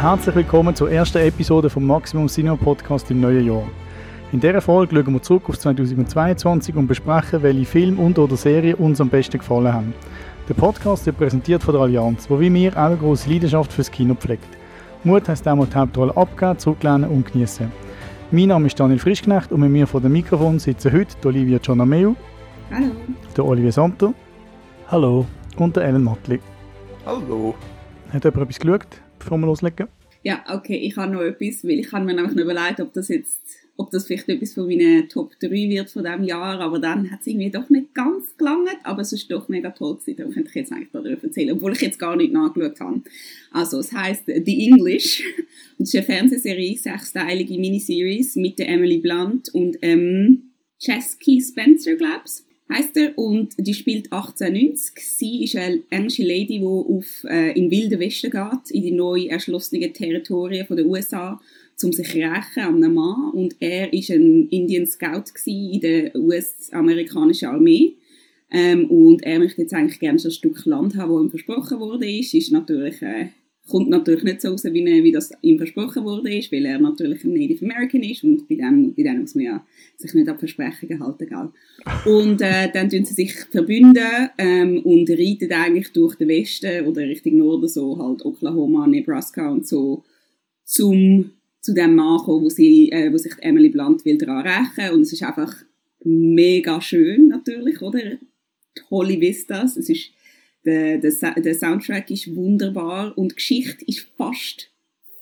Herzlich 0.00 0.36
willkommen 0.36 0.76
zur 0.76 0.92
ersten 0.92 1.18
Episode 1.18 1.68
vom 1.68 1.84
Maximum 1.84 2.28
Cinema 2.28 2.54
Podcast 2.54 3.10
im 3.10 3.20
neuen 3.20 3.44
Jahr. 3.44 3.64
In 4.30 4.38
dieser 4.38 4.60
Folge 4.60 4.94
schauen 4.94 5.12
wir 5.12 5.22
zurück 5.22 5.48
auf 5.48 5.58
2022 5.58 6.76
und 6.76 6.86
besprechen, 6.86 7.42
welche 7.42 7.64
Filme 7.64 8.00
und 8.00 8.16
oder 8.18 8.36
Serien 8.36 8.76
uns 8.76 9.00
am 9.00 9.08
besten 9.08 9.38
gefallen 9.38 9.72
haben. 9.72 9.94
Der 10.48 10.54
Podcast 10.54 11.04
wird 11.06 11.18
präsentiert 11.18 11.64
von 11.64 11.74
der 11.74 11.82
Allianz, 11.82 12.30
wo 12.30 12.38
wie 12.38 12.48
mir 12.48 12.72
auch 12.74 12.86
eine 12.86 12.96
große 12.96 13.28
Leidenschaft 13.28 13.72
fürs 13.72 13.90
Kino 13.90 14.14
pflegt. 14.14 14.46
Mut 15.02 15.28
heisst 15.28 15.48
einmal 15.48 15.66
die 15.66 15.74
Hauptrolle 15.74 16.16
abgeben, 16.16 16.58
zurücklehnen 16.58 17.10
und 17.10 17.32
genießen. 17.32 17.70
Mein 18.30 18.48
Name 18.48 18.66
ist 18.68 18.78
Daniel 18.78 19.00
Frischknecht 19.00 19.50
und 19.50 19.60
mit 19.60 19.70
mir 19.70 19.88
vor 19.88 20.00
dem 20.00 20.12
Mikrofon 20.12 20.60
sitzen 20.60 20.92
heute 20.92 21.16
die 21.20 21.26
Olivia 21.26 21.58
Gianameu, 21.58 22.12
Hallo. 22.70 22.92
der 23.36 23.44
Olivier 23.44 23.72
Santo 23.72 24.14
Hallo. 24.92 25.26
und 25.56 25.74
der 25.74 25.84
Ellen 25.84 26.04
Matli. 26.04 26.38
Hallo. 27.04 27.54
Hat 28.12 28.24
jemand 28.24 28.42
etwas 28.42 28.60
geschaut, 28.60 28.86
bevor 29.18 29.38
wir 29.38 29.46
loslegen? 29.46 29.88
Ja, 30.22 30.44
okay, 30.48 30.76
ich 30.76 30.96
habe 30.96 31.12
noch 31.12 31.22
etwas, 31.22 31.64
weil 31.64 31.78
ich 31.78 31.92
habe 31.92 32.04
mir 32.04 32.14
nämlich 32.14 32.34
noch 32.34 32.42
überlegt, 32.42 32.80
ob 32.80 32.92
das 32.92 33.08
jetzt, 33.08 33.40
ob 33.76 33.90
das 33.92 34.06
vielleicht 34.06 34.28
etwas 34.28 34.54
von 34.54 34.66
meinen 34.66 35.08
Top 35.08 35.38
3 35.38 35.50
wird 35.50 35.90
von 35.90 36.02
diesem 36.02 36.24
Jahr, 36.24 36.60
aber 36.60 36.80
dann 36.80 37.10
hat 37.10 37.20
es 37.20 37.28
irgendwie 37.28 37.50
doch 37.50 37.70
nicht 37.70 37.94
ganz 37.94 38.36
gelangt, 38.36 38.78
aber 38.82 39.02
es 39.02 39.12
ist 39.12 39.30
doch 39.30 39.48
mega 39.48 39.70
toll 39.70 39.96
gewesen, 39.96 40.16
darum 40.16 40.32
könnte 40.32 40.48
ich 40.48 40.56
jetzt 40.56 40.72
eigentlich 40.72 40.90
darüber 40.92 41.22
erzählen, 41.22 41.52
obwohl 41.52 41.72
ich 41.72 41.80
jetzt 41.82 42.00
gar 42.00 42.16
nicht 42.16 42.32
nachgeschaut 42.32 42.80
habe. 42.80 43.02
Also, 43.52 43.78
es 43.78 43.92
heisst 43.92 44.26
The 44.26 44.66
English 44.66 45.22
und 45.78 45.84
es 45.84 45.94
ist 45.94 45.96
eine 45.96 46.04
Fernsehserie, 46.04 46.76
sechsteilige 46.76 47.58
Miniseries 47.58 48.34
mit 48.34 48.58
Emily 48.58 48.98
Blunt 48.98 49.54
und 49.54 49.78
ähm, 49.82 50.50
Chesky 50.80 51.40
Spencer, 51.40 51.94
glaub's 51.94 52.47
heißt 52.70 52.96
er 52.96 53.18
und 53.18 53.54
die 53.58 53.74
spielt 53.74 54.12
1890. 54.12 54.94
Sie 54.98 55.44
ist 55.44 55.56
eine 55.56 55.82
englische 55.90 56.22
Lady, 56.22 56.58
die 56.58 56.64
auf 56.64 57.24
äh, 57.24 57.52
in 57.58 57.70
wilden 57.70 58.00
Westen 58.00 58.30
geht, 58.30 58.70
in 58.70 58.82
die 58.82 58.90
neu 58.90 59.26
erschlossenen 59.26 59.92
Territorien 59.92 60.66
von 60.66 60.76
der 60.76 60.86
USA, 60.86 61.40
um 61.82 61.92
sich 61.92 62.14
rächen 62.14 62.62
an 62.62 62.82
einem 62.82 62.94
Mann. 62.94 63.32
Und 63.32 63.56
er 63.60 63.92
ist 63.92 64.10
ein 64.10 64.48
Indian 64.48 64.86
Scout 64.86 65.24
in 65.46 65.80
der 65.80 66.14
US-amerikanischen 66.14 67.48
Armee. 67.48 67.96
Ähm, 68.50 68.90
und 68.90 69.22
er 69.24 69.38
möchte 69.38 69.62
jetzt 69.62 69.74
eigentlich 69.74 70.00
gerne 70.00 70.18
so 70.18 70.28
ein 70.28 70.32
Stück 70.32 70.64
Land 70.64 70.96
haben, 70.96 71.12
das 71.12 71.22
ihm 71.22 71.30
versprochen 71.30 71.80
wurde. 71.80 72.10
Ist, 72.10 72.34
ist 72.34 72.52
natürlich, 72.52 73.00
äh, 73.02 73.28
kommt 73.68 73.90
natürlich 73.90 74.24
nicht 74.24 74.40
so 74.40 74.48
raus, 74.48 74.64
wie, 74.64 75.04
wie 75.04 75.12
das 75.12 75.30
ihm 75.42 75.58
versprochen 75.58 76.04
wurde, 76.04 76.30
weil 76.30 76.64
er 76.64 76.78
natürlich 76.78 77.22
ein 77.24 77.34
Native 77.34 77.64
American 77.64 78.02
ist 78.02 78.24
und 78.24 78.48
bei 78.48 78.56
dem, 78.56 78.94
bei 78.94 79.02
dem 79.02 79.20
muss 79.20 79.34
man 79.34 79.44
ja 79.44 79.66
sich 79.96 80.14
nicht 80.14 80.28
an 80.28 80.38
Versprechungen 80.38 81.00
halten, 81.00 81.28
gell? 81.28 82.12
Und 82.12 82.40
äh, 82.40 82.70
dann 82.72 82.88
tun 82.88 83.04
sie 83.04 83.14
sich 83.14 83.34
verbünden 83.34 84.30
ähm, 84.38 84.80
und 84.84 85.08
reiten 85.10 85.52
eigentlich 85.52 85.92
durch 85.92 86.16
den 86.16 86.28
Westen 86.28 86.86
oder 86.86 87.02
Richtung 87.02 87.36
Norden, 87.36 87.68
so 87.68 87.98
halt 87.98 88.24
Oklahoma, 88.24 88.86
Nebraska 88.86 89.50
und 89.50 89.66
so, 89.66 90.04
zum, 90.64 91.30
zu 91.60 91.74
dem 91.74 91.94
Mann 91.94 92.20
wo, 92.26 92.48
sie, 92.48 92.90
äh, 92.90 93.12
wo 93.12 93.16
sich 93.16 93.32
Emily 93.40 93.68
Blunt 93.68 94.04
will 94.04 94.18
daran 94.18 94.46
rächen. 94.46 94.94
Und 94.94 95.02
es 95.02 95.12
ist 95.12 95.22
einfach 95.22 95.54
mega 96.04 96.80
schön 96.80 97.28
natürlich, 97.28 97.80
oder? 97.82 98.18
Tolle 98.74 99.20
Vistas. 99.20 99.76
Es 99.76 99.88
ist, 99.88 100.10
der, 100.68 100.98
der, 100.98 101.12
Sa- 101.12 101.34
der 101.34 101.54
Soundtrack 101.54 102.10
ist 102.10 102.34
wunderbar 102.34 103.16
und 103.16 103.32
die 103.32 103.36
Geschichte 103.36 103.84
ist 103.86 104.06
fast, 104.16 104.70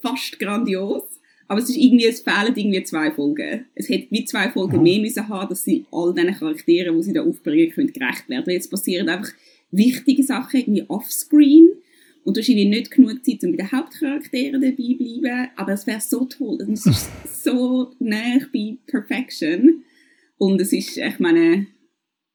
fast 0.02 0.38
grandios. 0.38 1.04
Aber 1.48 1.60
es 1.60 1.68
ist 1.70 1.76
irgendwie, 1.76 2.06
es 2.06 2.20
fehlen 2.22 2.54
irgendwie 2.56 2.82
zwei 2.82 3.10
Folgen. 3.12 3.66
Es 3.76 3.88
hätte 3.88 4.08
wie 4.10 4.24
zwei 4.24 4.50
Folgen 4.50 4.82
mehr 4.82 5.00
müssen 5.00 5.28
haben, 5.28 5.48
dass 5.48 5.62
sie 5.62 5.86
all 5.92 6.12
diesen 6.12 6.34
Charakteren, 6.34 6.96
die 6.96 7.02
sie 7.04 7.12
da 7.12 7.22
aufbringen, 7.22 7.70
können 7.70 7.92
gerecht 7.92 8.28
werden. 8.28 8.50
Jetzt 8.52 8.70
passieren 8.70 9.08
einfach 9.08 9.32
wichtige 9.70 10.24
Sachen 10.24 10.58
irgendwie 10.60 10.84
offscreen. 10.88 11.68
Und 12.24 12.36
du 12.36 12.40
hast 12.40 12.48
irgendwie 12.48 12.68
nicht 12.68 12.90
genug 12.90 13.24
Zeit, 13.24 13.44
um 13.44 13.52
bei 13.52 13.58
den 13.58 13.70
Hauptcharakteren 13.70 14.60
dabei 14.60 14.74
zu 14.76 14.96
bleiben. 15.20 15.50
Aber 15.54 15.72
es 15.72 15.86
wäre 15.86 16.00
so 16.00 16.24
toll. 16.24 16.58
Es 16.72 16.84
ist 16.84 17.08
so 17.44 17.92
nah 18.00 18.38
bei 18.52 18.76
Perfection. 18.88 19.84
Und 20.38 20.60
es 20.60 20.72
ist, 20.72 20.96
ich 20.98 21.18
meine, 21.20 21.68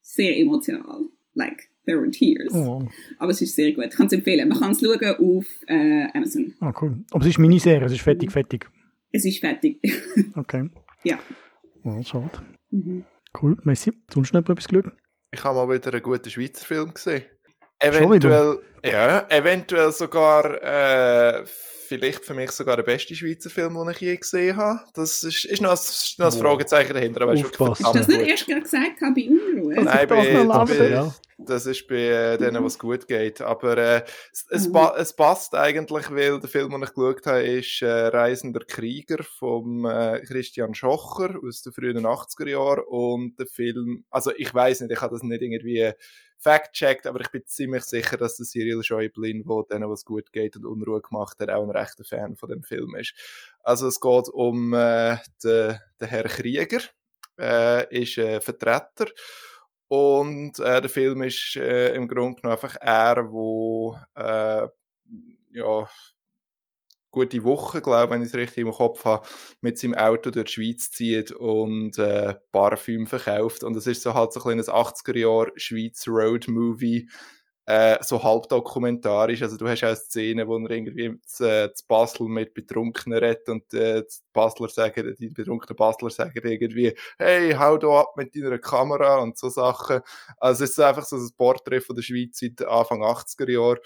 sehr 0.01 0.37
emotional. 0.39 1.01
Like, 1.33 1.67
there 1.85 1.99
were 1.99 2.09
tears. 2.11 2.53
Oh, 2.53 2.87
Aber 3.19 3.31
es 3.31 3.41
ist 3.41 3.55
sehr 3.55 3.71
gut. 3.73 3.85
Ich 3.85 3.91
kann 3.95 4.07
es 4.07 4.13
empfehlen. 4.13 4.47
Man 4.49 4.59
kann 4.59 4.71
es 4.71 4.79
schauen 4.81 5.15
auf 5.19 5.45
äh, 5.67 6.07
Amazon. 6.13 6.53
ah, 6.59 6.73
cool. 6.81 7.03
Aber 7.11 7.21
es 7.23 7.29
ist 7.29 7.39
Miniserie, 7.39 7.85
es 7.85 7.91
ist 7.93 8.01
fertig, 8.01 8.31
fertig. 8.31 8.69
Es 9.11 9.25
ist 9.25 9.39
fertig. 9.39 9.79
Okay. 10.35 10.69
ja. 11.03 11.19
Oh, 11.83 12.01
schade. 12.03 12.29
Mhm. 12.69 13.03
Cool, 13.41 13.57
Messi. 13.63 13.91
Sonst 14.13 14.33
noch 14.33 14.41
etwas 14.41 14.67
geschaut? 14.67 14.91
Ich 15.31 15.43
habe 15.43 15.55
mal 15.65 15.73
wieder 15.73 15.91
einen 15.93 16.03
guten 16.03 16.29
Schweizer 16.29 16.65
Film 16.65 16.93
gesehen. 16.93 17.23
Schon 17.81 17.93
Eventuell, 17.93 18.59
ja, 18.85 19.25
eventuell 19.29 19.91
sogar, 19.91 20.61
äh, 20.61 21.43
vielleicht 21.91 22.23
für 22.23 22.33
mich 22.33 22.51
sogar 22.51 22.77
der 22.77 22.83
beste 22.83 23.13
Schweizer 23.13 23.49
Film, 23.49 23.73
den 23.75 23.89
ich 23.89 23.99
je 23.99 24.15
gesehen 24.15 24.55
habe. 24.55 24.79
Das 24.93 25.23
ist, 25.23 25.43
ist 25.43 25.61
noch, 25.61 25.71
ein, 25.71 25.73
ist 25.75 26.15
noch 26.19 26.27
ein 26.27 26.33
Wow. 26.33 26.39
Fragezeichen 26.41 26.93
dahinter, 26.93 27.21
aber 27.21 27.33
ist 27.33 27.43
Aufpassen. 27.43 27.85
Hast 27.85 27.93
du 27.95 27.99
das 27.99 28.07
nicht 28.07 28.21
erst 28.29 28.45
gesagt 28.47 29.01
habe 29.01 29.13
bei 29.13 29.27
Unruhe? 29.27 29.75
Das 29.75 29.83
Nein, 29.83 30.03
ist 30.03 30.09
das 30.09 30.69
bei, 30.69 30.89
bei, 30.89 31.11
das 31.39 31.65
ist 31.65 31.87
bei 31.87 31.95
äh, 31.95 32.37
denen, 32.37 32.61
Mhm. 32.61 32.65
was 32.65 32.79
gut 32.79 33.07
geht. 33.07 33.41
Aber 33.41 33.77
äh, 33.77 34.03
es, 34.31 34.45
es, 34.49 34.67
Mhm. 34.67 34.73
pa 34.73 34.95
es 34.97 35.13
passt 35.13 35.53
eigentlich, 35.53 36.09
weil 36.11 36.39
der 36.39 36.49
Film, 36.49 36.71
den 36.71 36.83
ich 36.83 36.93
geschaut 36.93 37.25
habe, 37.25 37.41
ist 37.43 37.81
äh, 37.81 37.87
Reisender 38.07 38.61
Krieger 38.65 39.23
vom 39.23 39.85
äh, 39.85 40.21
Christian 40.21 40.73
Schocher 40.73 41.35
aus 41.45 41.61
den 41.61 41.73
frühen 41.73 42.05
80er 42.05 42.47
Jahren. 42.47 42.83
Und 42.87 43.37
der 43.37 43.47
Film, 43.47 44.05
also 44.09 44.31
ich 44.37 44.53
weiß 44.53 44.81
nicht, 44.81 44.91
ich 44.91 45.01
habe 45.01 45.13
das 45.13 45.23
nicht 45.23 45.41
irgendwie 45.41 45.91
fact-checkt, 46.41 47.05
aber 47.07 47.21
ich 47.21 47.29
bin 47.29 47.45
ziemlich 47.45 47.83
sicher, 47.83 48.17
dass 48.17 48.37
der 48.37 48.45
Cyril 48.45 48.83
Schäublin, 48.83 49.43
wo 49.45 49.61
denen, 49.61 49.89
was 49.89 50.05
gut 50.05 50.31
geht 50.31 50.55
und 50.55 50.65
Unruhe 50.65 51.01
gemacht 51.01 51.39
hat, 51.39 51.49
auch 51.49 51.63
ein 51.63 51.69
rechter 51.69 52.03
Fan 52.03 52.35
von 52.35 52.49
dem 52.49 52.63
Film 52.63 52.95
ist. 52.95 53.13
Also 53.63 53.87
es 53.87 53.99
geht 53.99 54.27
um 54.29 54.73
äh, 54.73 55.17
den, 55.43 55.79
den 55.99 56.07
Herr 56.07 56.23
Krieger, 56.23 56.81
äh, 57.39 58.01
ist 58.01 58.17
äh, 58.17 58.41
Vertreter 58.41 59.07
und 59.87 60.57
äh, 60.59 60.81
der 60.81 60.89
Film 60.89 61.21
ist 61.23 61.55
äh, 61.57 61.93
im 61.93 62.07
Grunde 62.07 62.41
genommen 62.41 62.53
einfach 62.53 62.77
er, 62.79 63.31
wo 63.31 63.97
äh, 64.15 64.67
ja 65.51 65.89
gute 67.11 67.43
Woche, 67.43 67.81
glaube 67.81 68.13
wenn 68.13 68.21
ich 68.21 68.29
es 68.29 68.35
richtig 68.35 68.65
im 68.65 68.71
Kopf 68.71 69.05
habe, 69.05 69.27
mit 69.61 69.77
seinem 69.77 69.95
Auto 69.95 70.31
durch 70.31 70.45
die 70.45 70.53
Schweiz 70.53 70.91
zieht 70.91 71.31
und 71.31 71.97
äh, 71.97 72.35
Parfüm 72.51 73.05
verkauft. 73.07 73.63
Und 73.63 73.75
es 73.75 73.87
ist 73.87 74.01
so 74.01 74.13
halt 74.13 74.33
so 74.33 74.39
ein 74.39 74.43
kleines 74.43 74.69
80er-Jahr 74.69 75.51
Schweiz 75.55 76.07
Road-Movie, 76.07 77.07
äh, 77.65 78.03
so 78.03 78.21
halb 78.21 78.49
dokumentarisch. 78.49 79.41
Also 79.43 79.55
du 79.57 79.67
hast 79.67 79.83
auch 79.83 79.95
Szenen, 79.95 80.47
wo 80.47 80.57
er 80.57 80.69
irgendwie 80.71 81.19
zu, 81.25 81.45
äh, 81.45 81.73
zu 81.73 81.85
Basel 81.87 82.27
mit 82.27 82.53
Betrunkenen 82.53 83.19
redet 83.19 83.47
und 83.49 83.73
äh, 83.73 84.01
die 84.01 84.15
Basler 84.33 84.67
sagen, 84.67 85.15
die 85.19 85.29
betrunkenen 85.29 85.75
Basler 85.75 86.09
sagen 86.09 86.41
irgendwie, 86.43 86.93
hey, 87.17 87.53
hau 87.53 87.77
da 87.77 88.01
ab 88.01 88.17
mit 88.17 88.35
deiner 88.35 88.57
Kamera 88.57 89.19
und 89.19 89.37
so 89.37 89.49
Sachen. 89.49 90.01
Also 90.37 90.63
es 90.63 90.71
ist 90.71 90.79
einfach 90.79 91.05
so 91.05 91.17
ein 91.17 91.29
Porträt 91.37 91.81
von 91.81 91.95
der 91.95 92.03
Schweiz 92.03 92.39
seit 92.39 92.61
Anfang 92.67 93.03
80er 93.03 93.49
Jahre. 93.49 93.79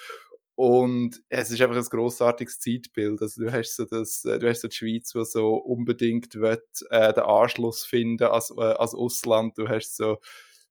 Und 0.56 1.22
es 1.28 1.52
ist 1.52 1.62
einfach 1.62 1.76
ein 1.76 1.84
grossartiges 1.84 2.60
Zeitbild. 2.60 3.22
Also 3.22 3.44
du 3.44 3.52
hast 3.52 3.76
so 3.76 3.86
das, 3.86 4.24
äh, 4.24 4.40
du 4.40 4.48
hast 4.50 4.62
so 4.62 4.70
die 4.70 4.76
Schweiz, 4.76 5.12
die 5.12 5.26
so 5.26 5.56
unbedingt 5.56 6.34
will, 6.36 6.62
äh, 6.92 7.14
den 7.14 7.24
Anschluss 7.24 7.86
finden 7.86 8.24
als, 8.28 8.52
äh, 8.58 8.62
als 8.62 8.96
Ausland. 8.96 9.58
Du 9.58 9.68
hast 9.68 9.98
so, 9.98 10.16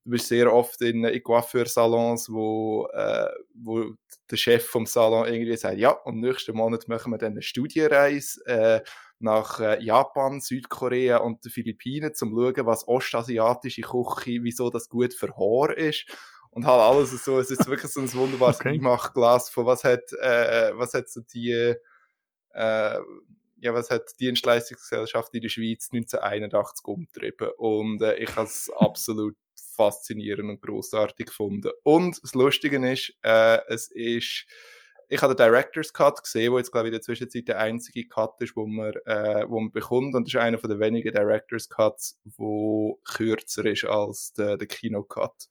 du 0.04 0.10
bist 0.10 0.28
sehr 0.28 0.50
oft 0.52 0.80
in, 0.80 1.04
in 1.04 1.22
Coiffeursalons, 1.22 2.30
wo, 2.30 2.88
äh, 2.94 3.28
wo 3.54 3.92
der 4.30 4.36
Chef 4.38 4.66
vom 4.66 4.86
Salon 4.86 5.26
irgendwie 5.28 5.56
sagt, 5.56 5.76
ja, 5.76 5.90
und 5.90 6.20
nächsten 6.20 6.56
Monat 6.56 6.88
machen 6.88 7.12
wir 7.12 7.18
dann 7.18 7.32
eine 7.32 7.42
Studienreise, 7.42 8.40
äh, 8.46 8.80
nach 9.18 9.60
äh, 9.60 9.82
Japan, 9.82 10.40
Südkorea 10.40 11.18
und 11.18 11.44
den 11.44 11.50
Philippinen, 11.52 12.14
zum 12.14 12.30
schauen, 12.30 12.66
was 12.66 12.88
ostasiatische 12.88 13.82
Küche, 13.82 14.42
wieso 14.42 14.70
das 14.70 14.88
gut 14.88 15.14
für 15.14 15.36
Haar 15.36 15.76
ist 15.76 16.06
und 16.54 16.66
halt 16.66 16.80
alles 16.80 17.24
so, 17.24 17.40
es 17.40 17.50
ist 17.50 17.66
wirklich 17.66 17.90
so 17.90 18.00
ein 18.00 18.12
wunderbares 18.12 18.60
Okay. 18.60 18.80
okay. 18.80 19.10
Glas 19.12 19.50
von 19.50 19.66
was 19.66 19.82
hat, 19.82 20.12
äh, 20.20 20.70
was 20.76 20.94
hat 20.94 21.08
so 21.08 21.20
die, 21.20 21.50
äh, 21.50 21.74
ja, 22.54 23.74
was 23.74 23.90
hat 23.90 24.04
die 24.12 24.26
Dienstleistungsgesellschaft 24.26 25.34
in 25.34 25.40
der 25.42 25.48
Schweiz 25.48 25.88
1981 25.92 26.86
umgetrieben 26.86 27.50
und 27.58 28.02
äh, 28.02 28.14
ich 28.16 28.36
habe 28.36 28.46
es 28.46 28.70
absolut 28.76 29.36
faszinierend 29.74 30.48
und 30.48 30.62
großartig 30.62 31.26
gefunden. 31.26 31.72
Und 31.82 32.22
das 32.22 32.34
Lustige 32.34 32.76
ist, 32.88 33.12
äh, 33.22 33.58
es 33.66 33.88
ist, 33.88 34.46
ich 35.08 35.22
habe 35.22 35.34
den 35.34 35.44
Director's 35.44 35.92
Cut 35.92 36.22
gesehen, 36.22 36.52
wo 36.52 36.58
jetzt 36.58 36.70
glaube 36.70 36.86
ich 36.86 36.92
in 36.92 36.98
der 36.98 37.02
Zwischenzeit 37.02 37.48
der 37.48 37.58
einzige 37.58 38.06
Cut 38.06 38.40
ist, 38.40 38.54
wo 38.54 38.64
man, 38.68 38.92
äh, 39.06 39.44
wo 39.48 39.58
man 39.58 39.72
bekommt 39.72 40.14
und 40.14 40.28
das 40.28 40.34
ist 40.34 40.40
einer 40.40 40.58
von 40.58 40.70
den 40.70 40.78
wenigen 40.78 41.12
Director's 41.12 41.68
Cuts, 41.68 42.20
wo 42.24 43.00
kürzer 43.04 43.64
ist 43.64 43.86
als 43.86 44.32
der, 44.34 44.56
der 44.56 44.68
Kinocut. 44.68 45.48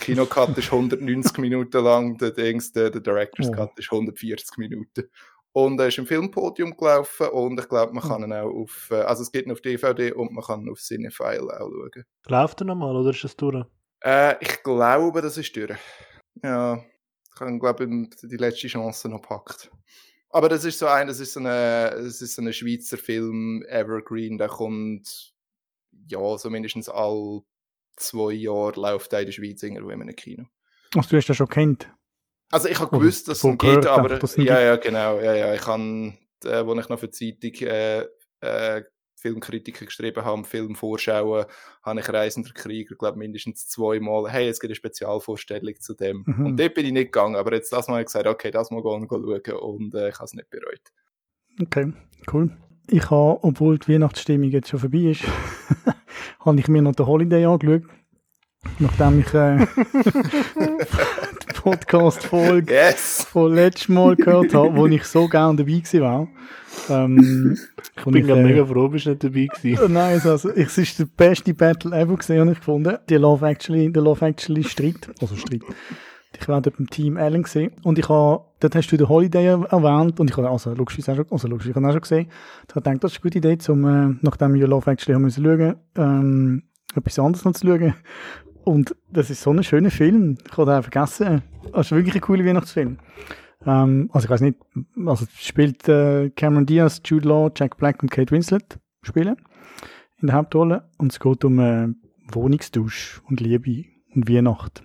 Kinocut 0.00 0.56
ist 0.58 0.72
190 0.72 1.38
Minuten 1.38 1.82
lang, 1.82 2.18
der, 2.18 2.32
Dings, 2.32 2.72
der, 2.72 2.90
der 2.90 3.00
Director's. 3.00 3.50
Cut 3.50 3.78
ist 3.78 3.90
140 3.90 4.58
Minuten. 4.58 5.10
Und 5.52 5.80
er 5.80 5.88
ist 5.88 5.98
im 5.98 6.06
Filmpodium 6.06 6.76
gelaufen 6.76 7.28
und 7.28 7.58
ich 7.58 7.68
glaube, 7.68 7.92
man 7.92 8.04
kann 8.04 8.22
ihn 8.22 8.32
auch 8.32 8.50
auf, 8.50 8.88
äh, 8.92 9.00
also 9.00 9.22
es 9.22 9.32
gibt 9.32 9.46
ihn 9.46 9.52
auf 9.52 9.60
DVD 9.60 10.12
und 10.12 10.32
man 10.32 10.44
kann 10.44 10.62
ihn 10.62 10.70
auf 10.70 10.78
Cinefile 10.78 11.60
auch 11.60 11.70
schauen. 11.70 12.04
Läuft 12.28 12.60
er 12.60 12.66
nochmal 12.66 12.94
oder 12.94 13.10
ist 13.10 13.24
das 13.24 13.36
durch? 13.36 13.66
Äh, 14.04 14.36
ich 14.40 14.62
glaube, 14.62 15.22
das 15.22 15.36
ist 15.38 15.56
durch. 15.56 15.76
Ja, 16.42 16.84
ich 17.34 17.40
habe, 17.40 17.58
glaube 17.58 18.08
die 18.22 18.36
letzte 18.36 18.68
Chance 18.68 19.08
noch 19.08 19.22
gepackt. 19.22 19.72
Aber 20.30 20.48
das 20.48 20.64
ist 20.64 20.78
so 20.78 20.86
ein, 20.86 21.08
das 21.08 21.18
ist 21.18 21.32
so 21.32 21.40
eine, 21.40 21.90
das 21.96 22.22
ist 22.22 22.36
so 22.36 22.42
ein 22.42 22.52
Schweizer 22.52 22.96
Film, 22.96 23.64
Evergreen, 23.68 24.38
der 24.38 24.48
kommt, 24.48 25.34
ja, 26.06 26.38
so 26.38 26.48
mindestens 26.48 26.88
all 26.88 27.42
zwei 28.00 28.32
Jahre 28.32 28.80
läuft 28.80 29.12
der 29.12 29.20
in 29.20 29.26
der 29.26 29.32
Schweiz 29.32 29.62
irgendwo 29.62 29.90
in 29.90 30.02
einem 30.02 30.16
Kino. 30.16 30.44
Also 30.94 31.10
du 31.10 31.16
hast 31.16 31.28
das 31.28 31.36
schon 31.36 31.48
kennt. 31.48 31.88
Also 32.50 32.68
ich 32.68 32.80
habe 32.80 32.90
gewusst, 32.90 33.28
dass 33.28 33.38
es 33.38 33.42
davon 33.42 33.52
ihn 33.52 33.58
gibt, 33.58 33.82
gehört, 33.82 33.86
aber 33.86 34.36
ihn 34.36 34.44
ja, 34.44 34.60
ja, 34.60 34.76
genau, 34.76 35.20
ja, 35.20 35.34
ja, 35.34 35.54
ich 35.54 35.64
habe, 35.66 36.14
äh, 36.44 36.66
wo 36.66 36.74
ich 36.74 36.88
noch 36.88 36.98
für 36.98 37.08
die 37.08 37.38
Zeitung 37.40 37.68
äh, 37.68 38.06
äh, 38.40 38.82
Filmkritiker 39.20 39.84
geschrieben 39.84 40.24
habe, 40.24 40.44
Filmvorschauen, 40.44 41.44
habe 41.82 42.00
ich 42.00 42.08
Reisender 42.08 42.50
Krieger, 42.52 42.96
glaube 42.96 43.18
mindestens 43.18 43.68
zweimal, 43.68 44.30
hey, 44.30 44.48
es 44.48 44.58
gibt 44.58 44.70
eine 44.70 44.74
Spezialvorstellung 44.74 45.74
zu 45.78 45.94
dem. 45.94 46.24
Mhm. 46.26 46.46
Und 46.46 46.56
dort 46.58 46.74
bin 46.74 46.86
ich 46.86 46.92
nicht 46.92 47.12
gegangen, 47.12 47.36
aber 47.36 47.52
jetzt 47.52 47.72
das 47.72 47.86
Mal 47.86 47.94
habe 47.94 48.02
ich 48.02 48.06
gesagt, 48.06 48.26
okay, 48.26 48.50
das 48.50 48.70
mal 48.70 48.82
gehen, 48.82 49.06
gehen 49.06 49.42
schauen 49.46 49.58
und 49.60 49.94
äh, 49.94 50.08
ich 50.08 50.16
habe 50.16 50.24
es 50.24 50.34
nicht 50.34 50.50
bereut. 50.50 50.82
Okay, 51.60 51.92
cool. 52.32 52.50
Ich 52.88 53.10
habe, 53.10 53.44
obwohl 53.44 53.78
die 53.78 53.92
Weihnachtsstimmung 53.92 54.50
jetzt 54.50 54.70
schon 54.70 54.80
vorbei 54.80 55.10
ist, 55.10 55.22
habe 56.44 56.58
ich 56.58 56.68
mir 56.68 56.82
noch 56.82 56.94
den 56.94 57.06
Holiday 57.06 57.44
angeschaut. 57.44 57.82
Nachdem 58.78 59.20
ich 59.20 59.32
äh, 59.32 59.56
die 60.58 61.52
Podcast-Folge 61.54 62.72
Yes! 62.72 63.26
von 63.30 63.54
letztes 63.54 63.88
Mal 63.88 64.16
gehört 64.16 64.52
habe, 64.52 64.76
wo 64.76 64.86
ich 64.86 65.04
so 65.04 65.28
gerne 65.28 65.56
dabei 65.56 65.72
gewesen 65.78 66.00
war. 66.02 66.28
Ähm, 66.90 67.56
Ich 67.96 68.04
bin 68.04 68.26
gerade 68.26 68.42
mega 68.42 68.64
froh, 68.66 68.88
bist 68.88 69.06
du 69.06 69.10
nicht 69.10 69.24
dabei 69.24 69.46
gewesen. 69.46 69.82
Äh, 69.84 69.88
Nein, 69.88 70.20
also, 70.24 70.50
es 70.50 70.76
ist 70.76 70.98
der 70.98 71.06
beste 71.06 71.54
Battle 71.54 71.96
ever 71.98 72.16
gesehen, 72.16 72.40
habe 72.40 72.52
ich 72.52 72.58
gefunden. 72.58 72.98
Die 73.08 73.14
Love 73.16 73.46
Actually, 73.48 73.90
der 73.90 74.02
Love 74.02 74.26
Actually 74.26 74.64
Streit, 74.64 75.10
also 75.20 75.36
Streit. 75.36 75.62
Ich 76.38 76.46
war 76.48 76.60
dort 76.60 76.76
beim 76.76 76.88
Team 76.88 77.16
Allen 77.16 77.42
gesehen 77.42 77.72
und 77.82 77.98
ich 77.98 78.08
habe, 78.08 78.44
dort 78.60 78.74
hast 78.74 78.88
du 78.88 78.96
den 78.96 79.08
Holiday 79.08 79.46
er- 79.46 79.64
erwähnt 79.72 80.20
und 80.20 80.30
ich 80.30 80.36
habe, 80.36 80.48
also 80.48 80.72
logisch, 80.74 80.98
auch 81.08 81.14
schon, 81.14 81.26
also 81.30 81.48
ich 81.48 81.74
habe 81.74 81.88
auch 81.88 81.92
schon 81.92 82.00
gesehen. 82.00 82.26
Ich 82.68 82.74
habe 82.74 82.82
gedacht, 82.82 83.04
das 83.04 83.12
ist 83.12 83.18
eine 83.18 83.22
gute 83.22 83.38
Idee, 83.38 83.58
um, 83.70 83.84
äh, 83.84 84.14
nachdem 84.22 84.54
wir 84.54 84.68
Love 84.68 84.90
Actually 84.90 85.14
haben 85.14 85.22
müssen 85.22 85.44
schauen, 85.44 85.74
ähm, 85.96 86.62
etwas 86.94 87.18
anderes 87.18 87.44
noch 87.44 87.52
zu 87.52 87.66
schauen. 87.66 87.94
Und 88.62 88.94
das 89.10 89.30
ist 89.30 89.42
so 89.42 89.50
ein 89.50 89.62
schöner 89.64 89.90
Film. 89.90 90.36
Ich 90.46 90.56
habe 90.56 90.70
den 90.70 90.82
vergessen. 90.82 91.42
Das 91.72 91.86
ist 91.86 91.92
wirklich 91.92 92.14
ein 92.14 92.20
cooler 92.20 92.44
Weihnachtsfilm. 92.44 92.98
Ähm, 93.66 94.10
also 94.12 94.26
ich 94.26 94.30
weiß 94.30 94.40
nicht, 94.42 94.58
also 95.06 95.26
spielt 95.36 95.88
äh, 95.88 96.30
Cameron 96.30 96.66
Diaz, 96.66 97.00
Jude 97.04 97.28
Law, 97.28 97.50
Jack 97.56 97.76
Black 97.76 98.02
und 98.02 98.10
Kate 98.10 98.30
Winslet 98.30 98.78
spielen 99.02 99.36
in 100.20 100.28
der 100.28 100.36
Hauptrolle 100.36 100.88
und 100.98 101.12
es 101.12 101.18
geht 101.18 101.44
um 101.44 101.58
äh, 101.58 101.88
Wohnungstausch 102.32 103.22
und 103.28 103.40
Liebe 103.40 103.84
und 104.14 104.28
Weihnacht. 104.28 104.82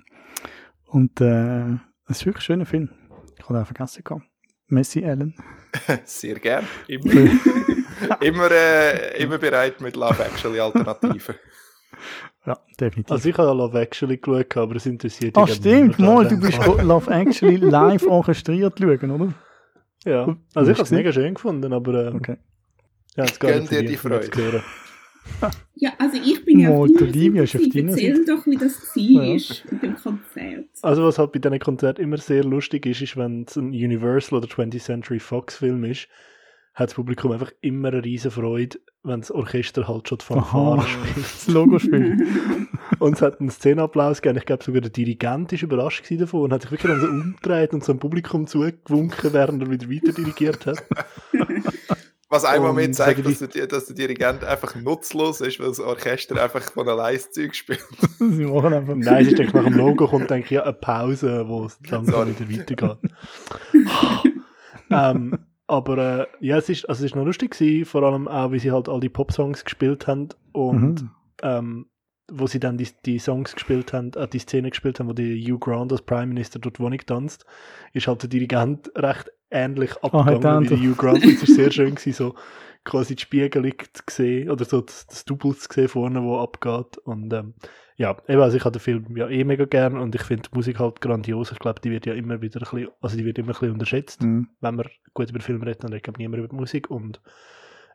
Und 0.88 1.20
äh, 1.22 1.74
ist 2.08 2.26
wirklich 2.26 2.38
ein 2.38 2.42
schöner 2.42 2.66
Film. 2.66 2.90
Ich 3.38 3.50
habe 3.50 3.62
auch 3.62 3.66
vergessen 3.66 4.04
gehabt. 4.04 4.24
Messi 4.68 5.06
Allen. 5.06 5.36
Sehr 6.06 6.40
gern. 6.40 6.66
Immer, 6.88 7.12
immer, 8.22 8.52
äh, 8.52 9.22
immer 9.22 9.38
bereit 9.38 9.82
mit 9.82 9.96
Love 9.96 10.24
Actually 10.24 10.60
Alternativen. 10.60 11.36
Ja, 12.46 12.60
definitiv. 12.80 13.12
Also 13.12 13.30
ich 13.30 13.38
habe 13.38 13.58
Love 13.58 13.80
Actually 13.80 14.18
geschaut, 14.18 14.58
aber 14.58 14.76
es 14.76 14.86
interessiert 14.86 15.38
ah, 15.38 15.46
dich 15.46 15.56
stimmt, 15.56 16.00
mal, 16.00 16.28
du 16.28 16.40
bist 16.40 16.60
Love 16.66 17.12
Actually 17.12 17.58
live 17.58 18.06
orchestriert 18.06 18.80
schauen, 18.80 19.12
oder? 19.12 19.34
Ja, 20.04 20.38
also 20.54 20.72
ich 20.72 20.78
habe 20.78 20.86
es 20.86 20.92
mega 20.92 21.12
schön 21.12 21.34
gefunden, 21.34 21.74
aber 21.74 21.94
äh, 21.94 22.14
Okay. 22.14 22.38
ja, 23.16 23.26
gar 23.40 23.52
Gönn 23.52 23.68
dir 23.68 23.84
die 23.84 23.98
Freude. 23.98 24.64
Ja, 25.78 25.92
also 25.98 26.18
ich 26.18 26.46
bin 26.46 26.60
ja 26.60 26.70
Mal, 26.70 26.78
auf 26.78 26.88
deiner 26.88 27.10
Olivia 27.10 27.44
ist 27.44 27.56
auf 27.56 27.62
Seite. 27.62 27.80
Erzähl 27.80 28.26
doch, 28.26 28.46
wie 28.48 28.56
das 28.56 28.82
war 28.96 29.74
mit 29.74 29.84
dem 29.84 29.96
Konzert. 29.96 30.70
Also 30.82 31.04
was 31.04 31.20
halt 31.20 31.34
bei 31.34 31.40
diesen 31.40 31.60
Konzerten 31.60 32.02
immer 32.02 32.18
sehr 32.18 32.46
lustig 32.46 32.86
ist, 32.86 33.02
ist, 33.02 33.18
wenn 33.18 33.44
es 33.44 33.58
ein 33.58 33.68
Universal 33.68 34.40
oder 34.40 34.48
20th 34.48 34.80
Century 34.80 35.20
Fox 35.20 35.58
Film 35.58 35.84
ist, 35.84 36.08
hat 36.76 36.90
das 36.90 36.96
Publikum 36.96 37.32
einfach 37.32 37.52
immer 37.62 37.90
eine 37.90 38.04
riesen 38.04 38.32
Freude, 38.32 38.80
wenn 39.04 39.22
das 39.22 39.32
Orchester 39.32 39.88
halt 39.88 40.10
schon 40.10 40.18
die 40.18 40.26
Fanfare 40.26 40.82
spielt. 40.88 41.26
Das 41.26 41.48
Logo 41.48 41.80
spielt. 41.80 42.22
Und 43.00 43.16
es 43.16 43.22
hat 43.22 43.40
einen 43.40 43.50
Szenenapplaus 43.50 44.22
gegeben. 44.22 44.40
Ich 44.40 44.46
glaube 44.46 44.64
sogar 44.64 44.82
der 44.82 44.92
Dirigent 44.92 45.54
ist 45.54 45.64
überrascht 45.64 46.04
gewesen 46.04 46.22
davon 46.22 46.42
und 46.42 46.54
hat 46.54 46.62
sich 46.62 46.72
wirklich 46.72 46.92
dann 46.92 47.02
so 47.02 47.08
umgedreht 47.08 47.74
und 47.74 47.84
so 47.84 47.94
dem 47.94 48.00
Publikum 48.00 48.46
zugewunken, 48.46 49.34
während 49.34 49.62
er 49.62 49.72
wieder 49.72 49.90
weiter 49.90 50.12
dirigiert 50.14 50.66
hat. 50.66 50.84
Was 52.30 52.44
einmal 52.44 52.74
mir 52.74 52.92
zeigt, 52.92 53.24
dass 53.26 53.40
der, 53.40 53.68
dass 53.68 53.86
der 53.86 53.96
Dirigent 53.96 54.44
einfach 54.44 54.76
nutzlos 54.76 55.42
ist, 55.42 55.60
weil 55.60 55.68
das 55.68 55.80
Orchester 55.80 56.42
einfach 56.42 56.62
von 56.72 56.90
allein 56.90 57.16
das 57.16 57.32
Zeug 57.32 57.54
spielt. 57.56 57.86
Sie 58.20 58.46
machen 58.46 58.74
einfach. 58.74 58.96
Nein, 58.96 59.22
es 59.22 59.28
ist 59.30 59.38
denke 59.38 59.50
ich, 59.50 59.54
nach 59.54 59.64
dem 59.64 59.78
Logo 59.78 60.08
kommt 60.08 60.30
denke 60.32 60.46
ich 60.46 60.52
ja 60.52 60.64
eine 60.64 60.74
Pause, 60.74 61.48
wo 61.48 61.66
es 61.66 61.78
langsam 61.90 62.14
Sorry. 62.36 62.50
wieder 62.50 62.60
weitergeht. 62.62 62.98
ähm, 64.90 65.38
aber 65.68 65.98
äh, 65.98 66.28
ja, 66.46 66.58
es 66.58 66.70
ist, 66.70 66.88
also 66.90 67.04
es 67.04 67.12
ist 67.12 67.16
noch 67.16 67.26
lustig 67.26 67.52
gewesen, 67.52 67.86
vor 67.86 68.04
allem 68.04 68.28
auch, 68.28 68.52
wie 68.52 68.60
sie 68.60 68.72
halt 68.72 68.88
all 68.90 69.00
die 69.00 69.10
Popsongs 69.10 69.64
gespielt 69.64 70.08
haben 70.08 70.30
und 70.52 71.02
Mhm. 71.04 71.10
ähm, 71.42 71.86
wo 72.32 72.48
sie 72.48 72.60
dann 72.60 72.78
die, 72.78 72.88
die 73.06 73.20
Songs 73.20 73.54
gespielt 73.54 73.94
haben, 73.94 74.12
äh, 74.14 74.28
die 74.28 74.40
Szene 74.40 74.70
gespielt 74.70 75.00
haben, 75.00 75.10
wo 75.10 75.14
der 75.14 75.36
Hugh 75.36 75.60
Grant 75.60 75.92
als 75.92 76.02
Prime 76.02 76.28
Minister 76.28 76.60
dort 76.60 76.80
Wohnung 76.80 77.00
tanzt, 77.06 77.46
ist 77.94 78.08
halt 78.08 78.22
der 78.24 78.30
Dirigent 78.30 78.92
recht 78.96 79.32
ähnlich 79.52 79.96
abgegangen 80.04 80.44
hat 80.44 80.62
wie 80.62 80.74
er 80.74 80.78
der 80.78 80.80
Hugh 80.80 80.96
Grant. 80.96 81.24
Es 81.24 81.44
ist 81.44 81.56
sehr 81.56 81.72
schön 81.72 81.96
gewesen, 81.96 82.14
so 82.14 82.36
quasi 82.84 83.16
die 83.16 83.22
Spiegelung 83.22 83.74
zu 83.94 84.04
sehen, 84.10 84.50
oder 84.50 84.64
so 84.66 84.82
das, 84.82 85.08
das 85.08 85.26
Double 85.26 85.56
zu 85.56 85.68
sehen 85.72 85.88
vorne, 85.88 86.24
wo 86.24 86.38
abgeht. 86.38 86.98
Und 87.00 87.34
ähm, 87.34 87.54
ja, 87.98 88.16
eben, 88.28 88.42
also 88.42 88.58
ich 88.58 88.66
habe 88.66 88.78
den 88.78 88.82
Film 88.82 89.18
ja 89.18 89.28
eh 89.28 89.44
mega 89.44 89.66
gern 89.66 89.98
und 89.98 90.14
ich 90.14 90.22
finde 90.22 90.50
die 90.50 90.56
Musik 90.56 90.80
halt 90.80 91.02
grandios. 91.02 91.52
Ich 91.52 91.60
glaube, 91.60 91.80
die 91.82 91.92
wird 91.92 92.06
ja 92.06 92.14
immer 92.14 92.42
wieder 92.42 92.60
ein 92.60 92.70
bisschen, 92.70 92.90
also 93.02 93.18
die 93.18 93.26
wird 93.26 93.38
immer 93.38 93.50
ein 93.50 93.54
bisschen 93.54 93.72
unterschätzt 93.72 94.22
Mhm. 94.22 94.50
wenn 94.62 94.78
wir 94.78 94.90
gut 95.14 95.30
über 95.30 95.40
den 95.40 95.44
Film 95.44 95.64
reden, 95.64 95.80
dann 95.82 95.94
redet 95.94 96.18
niemand 96.18 96.40
über 96.40 96.48
die 96.48 96.56
Musik. 96.56 96.90
Und 96.90 97.22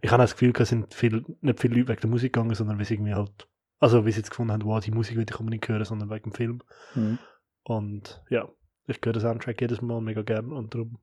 ich 0.00 0.10
habe 0.10 0.22
auch 0.22 0.24
das 0.24 0.32
Gefühl, 0.32 0.52
es 0.58 0.68
sind 0.68 0.94
viel, 0.94 1.24
nicht 1.40 1.60
viele 1.60 1.74
Leute 1.76 1.88
wegen 1.88 2.00
der 2.00 2.10
Musik 2.10 2.32
gegangen, 2.32 2.54
sondern 2.54 2.78
weil 2.78 2.84
sie 2.84 2.94
irgendwie 2.94 3.14
halt, 3.14 3.46
also 3.80 4.06
wie 4.06 4.12
sie 4.12 4.18
jetzt 4.20 4.30
gefunden 4.30 4.52
haben, 4.52 4.64
wow, 4.64 4.82
die 4.82 4.90
Musik 4.92 5.16
will 5.16 5.26
ich 5.28 5.40
unbedingt 5.40 5.66
hören, 5.68 5.84
sondern 5.84 6.10
wegen 6.10 6.30
dem 6.30 6.32
Film. 6.34 6.60
Mhm. 6.94 7.18
Und 7.64 8.22
ja, 8.30 8.48
ich 8.86 9.00
höre 9.04 9.12
den 9.12 9.22
Soundtrack 9.22 9.60
jedes 9.60 9.82
Mal 9.82 10.00
mega 10.00 10.22
gern 10.22 10.52
und 10.52 10.74
darum, 10.74 10.98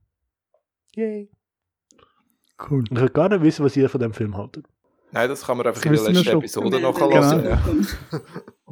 yay. 0.96 1.30
Cool. 2.60 2.80
Und 2.90 2.92
ich 2.94 3.00
will 3.02 3.10
gar 3.10 3.30
nicht 3.30 3.42
wissen, 3.42 3.66
was 3.66 3.76
ihr 3.78 3.90
von 3.90 4.00
dem 4.02 4.14
Film 4.14 4.36
haltet. 4.38 4.66
Nein, 5.12 5.30
das 5.30 5.46
kann 5.46 5.58
man 5.58 5.68
einfach 5.68 5.82
Das 5.82 6.08
in 6.08 6.14
der 6.14 6.24
letzten. 6.24 6.38
Episode 6.40 6.70
Genau. 6.78 6.92
nachhören. 6.92 7.46
Ja. 7.46 7.62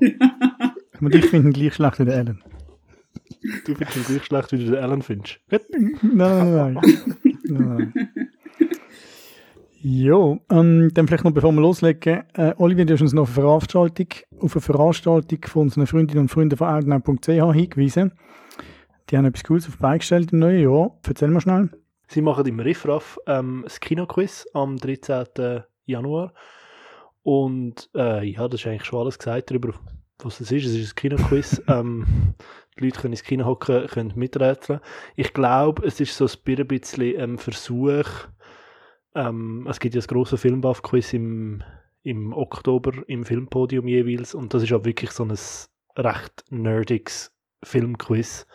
Und 1.01 1.15
ich 1.15 1.25
finde 1.25 1.49
ihn 1.49 1.53
gleich 1.53 1.75
schlecht 1.75 1.99
wie 1.99 2.05
der 2.05 2.17
Allen. 2.17 2.43
Du 3.65 3.75
findest 3.75 3.95
ihn 3.97 4.03
gleich 4.03 4.25
schlecht, 4.25 4.51
wie 4.51 4.57
du 4.57 4.65
den 4.71 4.75
Alan 4.75 5.01
findest. 5.01 5.39
Gut. 5.49 5.61
Nein, 5.71 6.55
nein, 6.55 6.73
nein. 6.73 7.17
nein. 7.93 8.09
Jo, 9.87 10.39
ähm, 10.49 10.89
dann 10.95 11.07
vielleicht 11.07 11.25
noch 11.25 11.31
bevor 11.31 11.51
wir 11.51 11.61
loslegen. 11.61 12.23
Äh, 12.33 12.55
Olivier, 12.57 12.87
du 12.87 12.93
hast 12.93 13.01
uns 13.01 13.13
noch 13.13 13.21
auf 13.21 13.37
eine 13.37 13.45
Veranstaltung, 13.45 14.07
auf 14.39 14.55
eine 14.55 14.61
Veranstaltung 14.61 15.39
von 15.45 15.61
unseren 15.61 15.85
Freundinnen 15.85 16.21
und 16.21 16.29
Freunden 16.29 16.57
von 16.57 16.69
outnow.ch 16.69 17.53
hingewiesen. 17.53 18.11
Die 19.07 19.15
haben 19.15 19.25
etwas 19.25 19.43
Cooles 19.43 19.67
auf 19.67 19.75
die 19.75 19.81
Beine 19.83 19.99
gestellt 19.99 20.33
im 20.33 20.39
neuen 20.39 20.63
Jahr. 20.63 20.97
Erzähl 21.07 21.27
mal 21.27 21.39
schnell. 21.39 21.69
Sie 22.07 22.23
machen 22.23 22.47
im 22.47 22.59
Riffraff 22.59 23.19
ähm, 23.27 23.61
das 23.63 23.79
Kinoquiz 23.79 24.47
am 24.55 24.77
13. 24.77 25.61
Januar. 25.85 26.33
Und 27.21 27.87
äh, 27.93 28.27
ja, 28.27 28.47
das 28.47 28.61
ist 28.61 28.65
eigentlich 28.65 28.85
schon 28.85 29.01
alles 29.01 29.19
gesagt 29.19 29.51
darüber, 29.51 29.71
was 30.17 30.39
es 30.39 30.51
ist. 30.51 30.65
Es 30.65 30.73
ist 30.73 30.93
ein 30.93 30.95
Kinoquiz. 30.95 31.61
ähm, 31.67 32.33
die 32.79 32.85
Leute 32.85 33.01
können 33.01 33.13
ins 33.13 33.21
Kino 33.21 33.45
hocken, 33.45 33.85
können 33.85 34.13
miträtseln. 34.15 34.79
Ich 35.15 35.31
glaube, 35.31 35.85
es 35.85 35.99
ist 35.99 36.17
so 36.17 36.25
ein 36.25 36.67
bisschen 36.67 37.21
ein 37.21 37.37
Versuch. 37.37 38.07
Ähm, 39.15 39.65
es 39.69 39.79
gibt 39.79 39.95
ja 39.95 39.99
das 39.99 40.07
grosse 40.07 40.37
Filmbuff-Quiz 40.37 41.13
im, 41.13 41.63
im 42.03 42.33
Oktober 42.33 42.91
im 43.07 43.23
Filmpodium 43.23 43.87
jeweils. 43.87 44.35
Und 44.35 44.53
das 44.53 44.63
ist 44.63 44.73
auch 44.73 44.85
wirklich 44.85 45.11
so 45.11 45.23
ein 45.23 45.33
recht 45.97 46.43
nerdiges 46.49 47.33
Filmquiz, 47.63 48.45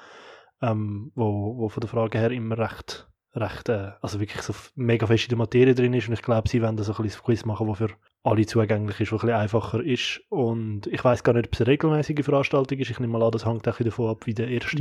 ähm, 0.60 1.10
wo, 1.14 1.56
wo 1.56 1.68
von 1.68 1.80
der 1.80 1.88
Frage 1.88 2.18
her 2.18 2.30
immer 2.30 2.58
recht 2.58 3.10
recht, 3.34 3.68
äh, 3.68 3.92
also 4.00 4.20
wirklich 4.20 4.42
so 4.42 4.54
mega 4.74 5.06
fest 5.06 5.24
in 5.24 5.28
der 5.30 5.38
Materie 5.38 5.74
drin 5.74 5.94
ist 5.94 6.08
und 6.08 6.14
ich 6.14 6.22
glaube, 6.22 6.48
sie 6.48 6.62
wollen 6.62 6.76
da 6.76 6.82
so 6.82 6.94
ein 6.94 7.02
bisschen 7.02 7.22
Quiz 7.22 7.44
machen, 7.44 7.66
das 7.68 7.78
für 7.78 7.90
alle 8.22 8.46
zugänglich 8.46 9.00
ist, 9.00 9.12
was 9.12 9.22
ein 9.22 9.26
bisschen 9.28 9.40
einfacher 9.40 9.84
ist 9.84 10.20
und 10.28 10.86
ich 10.88 11.04
weiß 11.04 11.22
gar 11.22 11.34
nicht, 11.34 11.46
ob 11.46 11.54
es 11.54 11.60
eine 11.60 11.68
regelmäßige 11.68 12.24
Veranstaltung 12.24 12.78
ist, 12.78 12.90
ich 12.90 12.98
nehme 12.98 13.12
mal 13.12 13.24
an, 13.24 13.30
das 13.30 13.46
hängt 13.46 13.66
auch 13.68 13.78
wieder 13.78 13.90
davon 13.90 14.10
ab, 14.10 14.26
wie 14.26 14.34
der 14.34 14.48
erste 14.48 14.76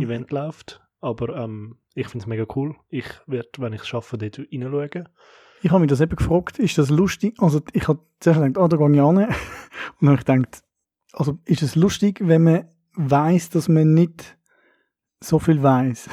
wir. 0.00 0.06
Event 0.06 0.30
läuft, 0.30 0.80
aber 1.04 1.36
ähm, 1.36 1.76
ich 1.94 2.08
finde 2.08 2.24
es 2.24 2.26
mega 2.26 2.44
cool, 2.56 2.74
ich 2.88 3.06
werde, 3.26 3.48
wenn 3.58 3.72
ich 3.72 3.82
es 3.82 3.88
schaffe, 3.88 4.18
dort 4.18 4.38
reinschauen. 4.38 5.08
Ich 5.62 5.70
habe 5.70 5.80
mich 5.80 5.88
das 5.90 6.00
eben 6.00 6.16
gefragt, 6.16 6.58
ist 6.58 6.76
das 6.78 6.90
lustig? 6.90 7.36
Also 7.38 7.60
ich 7.72 7.86
habe 7.88 8.00
zuerst 8.20 8.40
gedacht, 8.42 8.58
ah, 8.58 8.68
da 8.68 8.76
gehe 8.76 8.92
ich 8.94 9.00
an. 9.00 9.16
Und 9.16 9.28
dann 10.00 10.08
habe 10.10 10.14
ich 10.18 10.24
gedacht, 10.24 10.62
also 11.12 11.38
ist 11.44 11.62
es 11.62 11.74
lustig, 11.76 12.20
wenn 12.22 12.42
man 12.44 12.68
weiß, 12.96 13.50
dass 13.50 13.68
man 13.68 13.94
nicht 13.94 14.36
so 15.20 15.38
viel 15.38 15.62
weiß? 15.62 16.08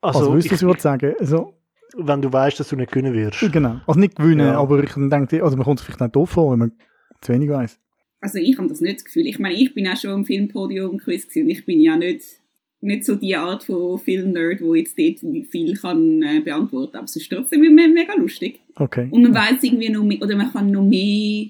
Also, 0.00 0.20
also 0.20 0.34
willst 0.34 0.46
du 0.46 0.48
ich, 0.48 0.52
es 0.56 0.62
überhaupt 0.62 0.80
sagen? 0.80 1.14
Also, 1.18 1.54
wenn 1.96 2.22
du 2.22 2.32
weißt, 2.32 2.60
dass 2.60 2.68
du 2.68 2.76
nicht 2.76 2.92
gewinnen 2.92 3.12
wirst. 3.14 3.40
genau. 3.52 3.80
Also 3.86 3.98
nicht 3.98 4.16
gewinnen, 4.16 4.46
Ja. 4.46 4.60
aber 4.60 4.82
ich 4.84 4.92
denke, 4.94 5.42
also 5.42 5.56
man 5.56 5.64
kommt 5.64 5.80
es 5.80 5.84
vielleicht 5.84 6.00
nicht 6.00 6.14
doof 6.14 6.30
vor, 6.30 6.52
wenn 6.52 6.58
man 6.60 6.72
zu 7.20 7.32
wenig 7.32 7.50
weiß. 7.50 7.80
Also 8.20 8.38
ich 8.38 8.56
habe 8.58 8.68
das 8.68 8.80
nicht 8.80 8.96
das 8.98 9.04
Gefühl. 9.04 9.26
Ich 9.26 9.38
meine, 9.38 9.54
ich 9.54 9.74
bin 9.74 9.86
auch 9.88 9.96
schon 9.96 10.10
im 10.12 10.24
Filmpodium 10.24 10.98
Quiz 10.98 11.26
gewesen. 11.28 11.44
und 11.44 11.50
Ich 11.50 11.64
bin 11.66 11.80
ja 11.80 11.96
nicht 11.96 12.37
nicht 12.80 13.04
so 13.04 13.16
die 13.16 13.34
Art 13.34 13.64
von 13.64 13.98
Film-Nerd, 13.98 14.60
wo 14.62 14.74
jetzt 14.74 14.96
dort 14.98 15.18
viel 15.50 15.74
kann 15.76 16.22
äh, 16.22 16.40
beantworten 16.40 16.92
kann. 16.92 16.98
Aber 17.00 17.04
es 17.06 17.16
ist 17.16 17.28
trotzdem 17.30 17.60
me- 17.60 17.88
mega 17.88 18.14
lustig. 18.14 18.60
Okay. 18.76 19.08
Und 19.10 19.22
man 19.22 19.34
weiß 19.34 19.62
irgendwie 19.62 19.88
noch 19.90 20.04
mehr, 20.04 20.22
oder 20.22 20.36
man 20.36 20.52
kann 20.52 20.70
noch 20.70 20.84
mehr, 20.84 21.46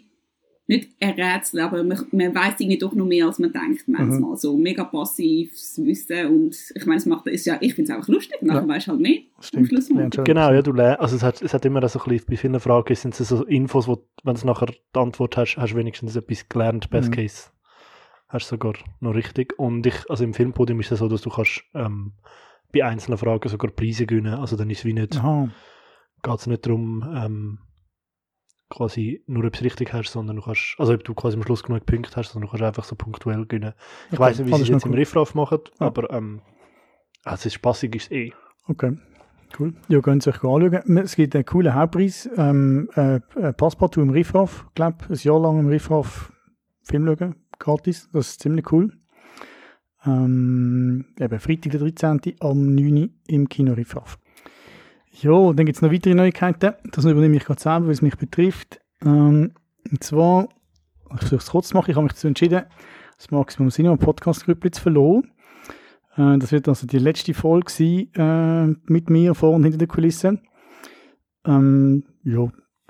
nicht 0.71 0.91
errätseln, 1.01 1.65
aber 1.65 1.83
man, 1.83 1.99
man 2.13 2.35
weiß 2.35 2.55
irgendwie 2.61 2.77
doch 2.79 2.95
noch 2.95 3.07
mehr, 3.07 3.27
als 3.27 3.39
man 3.39 3.53
denkt, 3.53 3.89
manchmal. 3.89 4.37
So 4.37 4.55
mega 4.57 4.85
passives 4.85 5.81
Wissen 5.83 6.27
und 6.27 6.57
ich 6.75 6.85
meine, 6.85 6.99
es 6.99 7.07
macht, 7.07 7.27
ist 7.27 7.47
ja, 7.47 7.57
ich 7.61 7.75
finde 7.75 7.91
es 7.91 7.97
einfach 7.97 8.09
lustig, 8.09 8.43
nachher 8.43 8.61
Ja. 8.63 8.69
weißt 8.69 8.87
du 8.87 8.91
halt 8.93 9.01
mehr. 9.01 9.19
Stimmt. 9.41 10.17
Du 10.17 10.25
Genau, 10.25 10.53
ja, 10.53 10.61
du 10.61 10.73
lernst, 10.73 11.01
also 11.01 11.17
es 11.17 11.23
hat, 11.23 11.41
es 11.41 11.55
hat 11.55 11.65
immer 11.65 11.87
so 11.89 11.99
ein 11.99 12.05
bisschen, 12.11 12.27
bei 12.29 12.37
vielen 12.37 12.61
Fragen 12.61 12.95
sind 12.95 13.19
es 13.19 13.29
so 13.29 13.45
Infos, 13.45 13.89
wo, 13.89 14.05
wenn 14.25 14.37
du 14.37 14.47
nachher 14.47 14.67
die 14.67 14.99
Antwort 14.99 15.37
hast, 15.39 15.57
hast 15.57 15.73
du 15.73 15.77
wenigstens 15.79 16.17
etwas 16.17 16.47
gelernt, 16.49 16.91
best 16.91 17.09
Mhm. 17.11 17.15
case. 17.15 17.51
Hast 18.29 18.47
du 18.51 18.57
sogar 18.57 18.75
noch 19.01 19.15
richtig. 19.15 19.59
Und 19.59 19.87
ich, 19.87 20.09
also 20.11 20.23
im 20.25 20.35
Filmpodium 20.35 20.81
ist 20.81 20.93
es 20.93 20.99
so, 20.99 21.09
dass 21.09 21.23
du 21.23 21.31
kannst, 21.31 21.63
ähm, 21.75 22.13
bei 22.73 22.85
einzelnen 22.85 23.17
Fragen 23.19 23.49
sogar 23.49 23.71
Preise 23.71 24.05
gewinnen. 24.07 24.35
Also 24.35 24.57
dann 24.57 24.69
ist 24.71 24.81
es 24.81 24.85
wie 24.85 24.93
nicht, 24.93 25.13
geht 26.23 26.35
es 26.39 26.47
nicht 26.47 26.67
darum, 26.67 27.03
ähm, 27.17 27.59
quasi 28.71 29.23
nur 29.27 29.45
ob 29.47 29.55
es 29.55 29.63
richtig 29.63 29.93
hast, 29.95 30.13
sondern 30.13 30.37
du 30.37 30.43
kannst, 30.43 30.75
also 30.79 30.93
ob 30.93 31.03
du 31.05 31.15
quasi 31.15 31.37
am 31.39 31.43
Schluss 31.43 31.63
genug 31.63 31.87
Punkte 31.87 32.15
hast, 32.17 32.33
sondern 32.33 32.47
du 32.49 32.51
kannst 32.51 32.65
einfach 32.65 32.85
so 32.85 32.97
punktuell 32.97 33.47
gewinnen. 33.47 33.73
Ich 34.09 34.15
Okay. 34.15 34.23
weiß 34.23 34.39
nicht, 34.41 34.49
wie 34.49 34.55
sie 34.57 34.63
es 34.63 34.69
jetzt 34.69 34.85
noch 34.85 34.93
im. 34.93 34.99
Riffraff 34.99 35.35
machen, 35.35 35.61
Ja. 35.81 35.87
aber 35.87 36.11
ähm, 36.11 36.43
also 37.25 37.37
es 37.37 37.47
ist 37.47 37.55
spaßig 37.55 37.95
ist 37.95 38.13
eh. 38.13 38.33
Okay. 38.67 38.99
Cool. 39.59 39.73
Ja, 39.89 40.03
könnt 40.03 40.27
ihr 40.27 40.35
euch 40.35 40.45
anschauen. 40.45 40.99
Es 40.99 41.17
gibt 41.17 41.35
einen 41.35 41.47
coolen 41.47 41.75
Hauptpreis. 41.75 42.29
Ähm, 42.37 42.91
äh, 42.95 43.17
äh, 43.37 43.55
Passepartout 43.55 44.03
im 44.03 44.11
Riffraff. 44.11 44.67
Ich 44.69 44.75
glaube, 44.75 44.99
ein 45.09 45.15
Jahr 45.15 45.41
lang 45.41 45.59
im 45.61 45.69
Riffraff 45.69 46.31
Film 46.83 47.07
schauen. 47.19 47.35
Gratis. 47.59 48.09
Das 48.13 48.31
ist 48.31 48.41
ziemlich 48.41 48.71
cool. 48.73 48.93
Ähm, 50.07 51.07
eben 51.19 51.41
Freitag, 51.41 51.73
der 51.73 51.81
13. 51.81 52.35
am 52.41 52.75
9. 52.75 52.97
Uhr 52.97 53.09
im 53.27 53.49
Kino 53.49 53.73
Riffraff. 53.73 54.19
Ja, 55.21 55.53
dann 55.53 55.67
gibt 55.67 55.77
es 55.77 55.83
noch 55.83 55.93
weitere 55.93 56.15
Neuigkeiten. 56.15 56.75
Das 56.93 57.05
übernehme 57.05 57.37
ich 57.37 57.45
gerade 57.45 57.61
selber, 57.61 57.87
weil 57.87 57.93
es 57.93 58.03
mich 58.03 58.17
betrifft. 58.17 58.81
Ähm, 59.05 59.53
und 59.91 60.05
zwar, 60.05 60.49
ich 61.15 61.21
versuche 61.21 61.37
es 61.37 61.51
kurz 61.51 61.69
zu 61.69 61.77
machen, 61.77 61.91
ich 61.91 61.97
habe 61.97 62.05
mich 62.05 62.13
dazu 62.13 62.29
entschieden, 62.29 62.65
das 63.17 63.31
Maximum 63.31 63.71
Cinema 63.71 63.97
Podcast 63.97 64.45
Grüppli 64.45 64.71
zu 64.71 64.83
verloren. 64.83 65.33
Äh, 66.17 66.39
das 66.39 66.53
wird 66.53 66.69
also 66.69 66.87
die 66.87 66.99
letzte 66.99 67.35
Folge 67.35 67.71
sein, 67.71 68.09
äh, 68.15 68.77
mit 68.93 69.11
mir 69.11 69.35
vor 69.35 69.55
und 69.55 69.65
hinter 69.65 69.79
der 69.79 69.89
Kulisse. 69.89 70.41
Ähm, 71.45 72.05
ja, 72.23 72.49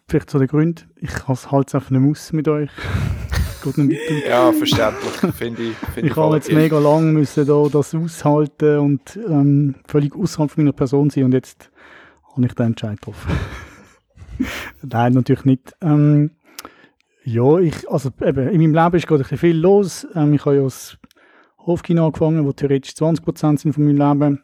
vielleicht 0.08 0.30
so 0.30 0.38
der 0.38 0.48
Grund. 0.48 0.88
Ich 0.96 1.26
halte 1.28 1.68
es 1.68 1.74
einfach 1.74 1.90
nicht 1.90 2.10
aus 2.10 2.32
mit 2.32 2.48
euch. 2.48 2.70
Nicht 3.64 3.78
weiter. 3.78 4.28
Ja, 4.28 4.52
verständlich. 4.52 5.34
Finde 5.34 5.62
ich. 5.62 5.76
Find 5.94 6.06
Ich 6.06 6.16
habe 6.16 6.36
jetzt 6.36 6.52
mega 6.52 6.78
lang 6.78 7.12
müssen 7.12 7.46
da 7.46 7.66
das 7.70 7.94
aushalten 7.94 8.78
und 8.78 9.18
ähm, 9.28 9.74
völlig 9.86 10.14
außerhalb 10.14 10.50
von 10.50 10.64
meiner 10.64 10.72
Person 10.72 11.10
sein 11.10 11.24
und 11.24 11.34
jetzt 11.34 11.70
habe 12.34 12.46
ich 12.46 12.54
den 12.54 12.66
Entscheid 12.66 13.00
getroffen. 13.00 13.32
Nein, 14.82 15.12
natürlich 15.12 15.44
nicht. 15.44 15.72
Ähm, 15.80 16.32
ja, 17.24 17.58
ich, 17.58 17.90
also 17.90 18.10
eben, 18.24 18.48
in 18.48 18.60
meinem 18.60 18.84
Leben 18.84 18.96
ist 18.96 19.06
gerade 19.06 19.20
ein 19.20 19.24
bisschen 19.24 19.38
viel 19.38 19.56
los. 19.56 20.06
Ähm, 20.14 20.32
ich 20.34 20.44
habe 20.44 20.56
ja 20.56 20.62
das 20.62 20.96
Hofkino 21.58 22.06
angefangen, 22.06 22.46
wo 22.46 22.52
theoretisch 22.52 22.92
20% 22.92 23.58
sind 23.58 23.72
von 23.74 23.84
meinem 23.84 24.20
Leben, 24.20 24.42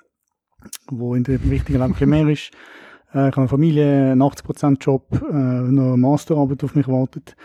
wo 0.90 1.14
in 1.14 1.24
dem 1.24 1.48
richtigen 1.48 1.78
Leben 1.78 1.84
ein 1.84 1.92
bisschen 1.92 2.10
mehr 2.10 2.28
ist. 2.28 2.50
Äh, 3.14 3.28
ich 3.28 3.32
habe 3.32 3.38
eine 3.38 3.48
Familie, 3.48 4.12
einen 4.12 4.22
80% 4.22 4.84
Job, 4.84 5.06
äh, 5.12 5.32
noch 5.32 5.92
eine 5.92 5.96
Masterarbeit 5.96 6.62
auf 6.64 6.74
mich 6.74 6.88
wartet. 6.88 7.36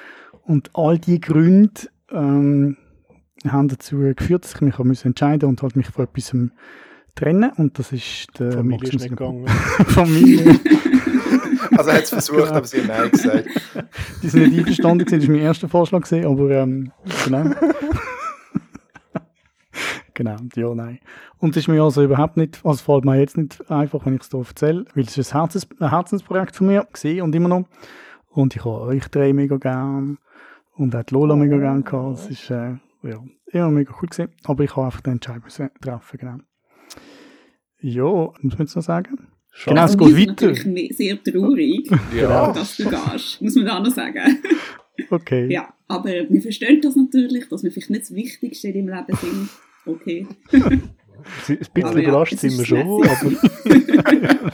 Und 0.50 0.72
all 0.74 0.98
die 0.98 1.22
Gründe 1.22 1.92
ähm, 2.12 2.76
haben 3.48 3.68
dazu 3.68 3.98
geführt, 4.16 4.46
dass 4.46 4.56
ich 4.56 4.62
mich 4.62 4.80
müssen 4.80 5.10
entscheiden 5.10 5.48
und 5.48 5.62
halt 5.62 5.76
mich 5.76 5.86
von 5.90 6.06
etwas 6.06 6.36
trennen. 7.14 7.52
Und 7.58 7.78
das 7.78 7.92
ist 7.92 8.30
der 8.40 8.54
Familie 8.54 8.78
ist 8.78 8.82
Maximus 8.82 9.04
nicht 9.04 9.16
gegangen. 9.16 9.48
Familie. 9.88 10.60
Also, 11.78 11.92
er 11.92 11.98
hat 11.98 12.04
es 12.04 12.10
versucht, 12.10 12.40
Genau. 12.40 12.56
aber 12.56 12.66
sie 12.66 12.82
hat 12.82 12.88
Nein 12.88 13.12
gesagt. 13.12 13.46
Die 14.24 14.28
sind 14.28 14.50
nicht 14.50 14.58
einverstanden 14.60 15.06
gewesen, 15.06 15.20
das 15.20 15.28
war 15.30 15.36
mein 15.36 15.46
erster 15.46 15.70
Vorschlag, 15.70 16.02
gewesen, 16.02 16.26
aber 16.26 16.50
ähm, 16.50 16.92
genau. 17.26 17.44
genau, 20.16 20.36
ja, 20.56 20.76
nein. 20.76 21.00
Und 21.38 21.52
es 21.52 21.58
ist 21.64 21.68
mir 21.68 21.82
also 21.84 22.04
überhaupt 22.04 22.38
nicht, 22.38 22.60
also 22.66 22.72
es 22.72 22.82
fällt 22.82 23.06
mir 23.06 23.20
jetzt 23.20 23.38
nicht 23.38 23.70
einfach, 23.70 24.06
wenn 24.06 24.16
ich 24.16 24.22
es 24.22 24.30
hier 24.30 24.40
erzähle, 24.40 24.86
weil 24.96 25.04
es 25.04 25.18
ist 25.18 25.34
ein, 25.34 25.40
Herzens, 25.40 25.68
ein 25.80 25.90
Herzensprojekt 25.92 26.56
von 26.56 26.68
mir 26.68 26.88
gewesen 26.92 27.22
und 27.22 27.36
immer 27.36 27.50
noch. 27.50 27.66
Und 28.30 28.56
ich 28.56 28.66
habe 28.66 28.82
euch 28.82 29.08
drei 29.08 29.32
mega 29.32 29.58
gern 29.58 30.18
und 30.80 30.96
auch 30.96 31.04
die 31.04 31.14
Lola 31.14 31.36
mega 31.36 31.58
gern 31.58 31.84
gehabt. 31.84 32.20
Es 32.20 32.30
ist, 32.30 32.50
äh, 32.50 32.76
ja, 33.04 33.24
immer 33.52 33.70
mega 33.70 33.94
cool 34.02 34.08
gewesen. 34.10 34.32
Aber 34.46 34.64
ich 34.64 34.76
habe 34.76 34.86
einfach 34.86 35.02
den 35.02 35.14
Entscheid 35.14 35.44
müssen 35.44 35.70
treffen, 35.82 36.18
genau. 36.18 36.38
Ja, 37.82 38.04
muss 38.42 38.58
man 38.58 38.60
jetzt 38.60 38.76
noch 38.76 38.84
sagen? 38.84 39.28
Schade. 39.52 39.76
Genau, 39.76 39.86
es 39.86 39.96
Und 39.96 40.16
geht 40.16 40.30
weiter. 40.30 40.48
natürlich 40.48 40.98
sehr 40.98 41.24
traurig, 41.24 41.90
Ja. 42.16 42.52
dass 42.54 42.78
du 42.78 42.90
gehst, 42.90 43.42
muss 43.42 43.56
man 43.56 43.66
da 43.66 43.80
noch 43.80 43.92
sagen. 43.94 44.38
Okay. 45.12 45.48
Ja, 45.50 45.74
aber 45.88 46.10
wir 46.30 46.42
verstehen 46.42 46.82
das 46.82 46.98
natürlich, 46.98 47.48
dass 47.48 47.64
wir 47.64 47.72
vielleicht 47.72 47.90
nicht 47.90 48.02
das 48.02 48.12
Wichtigste 48.14 48.68
im 48.68 48.90
Leben 48.90 49.16
sind. 49.16 49.50
Okay. 49.86 50.28
Ein 50.52 50.82
bisschen 51.58 51.86
Aber 51.86 52.02
ja, 52.02 52.10
überrascht 52.10 52.34
es 52.34 52.42
sind 52.42 52.58
wir 52.58 52.66
schon, 52.66 53.08
aber 53.08 54.52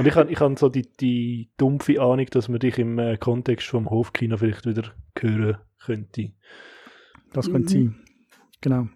Und 0.00 0.06
ich 0.06 0.14
habe 0.14 0.32
ich 0.32 0.40
hab 0.40 0.58
so 0.58 0.70
die, 0.70 0.88
die 0.98 1.50
dumpfe 1.58 2.00
Ahnung, 2.00 2.24
dass 2.30 2.48
man 2.48 2.58
dich 2.58 2.78
im 2.78 2.98
äh, 2.98 3.18
Kontext 3.18 3.66
vom 3.66 3.90
Hofkino 3.90 4.38
vielleicht 4.38 4.64
wieder 4.64 4.94
hören 5.18 5.58
könnte. 5.78 6.32
Das 7.34 7.50
könnte 7.50 7.78
Mhm. 7.78 7.86
sein. 7.88 8.00
Genau. 8.62 8.88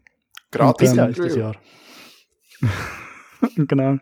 Gratis. 0.50 0.96
Ähm, 0.96 1.12
das 1.14 1.36
Jahr. 1.36 1.54
genau. 3.56 3.98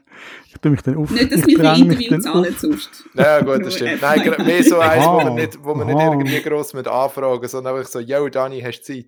Ich 0.47 0.55
tue 0.61 0.71
mich 0.71 0.83
dann 0.83 0.97
auf. 0.97 1.11
Nicht, 1.11 1.33
dass 1.33 1.41
ich 1.41 1.47
wir 1.47 1.59
für 1.59 1.81
Interview 1.81 2.19
zahlen 2.21 2.55
sonst. 2.57 3.05
Ja, 3.15 3.41
gut, 3.41 3.67
das 3.67 3.75
stimmt. 3.75 4.01
Nein, 4.01 4.35
mehr 4.47 4.63
so 4.63 4.79
eins, 4.79 5.05
wo 5.05 5.17
man 5.23 5.35
nicht, 5.35 5.59
wo 5.65 5.75
man 5.75 5.87
nicht 5.89 6.01
irgendwie 6.01 6.41
gross 6.41 6.73
mit 6.73 6.87
anfragen, 6.87 7.49
sondern 7.49 7.75
einfach 7.77 7.91
so, 7.91 7.99
yo, 7.99 8.29
Dani, 8.29 8.61
hast 8.61 8.83
du 8.89 8.95
Zeit? 8.95 9.07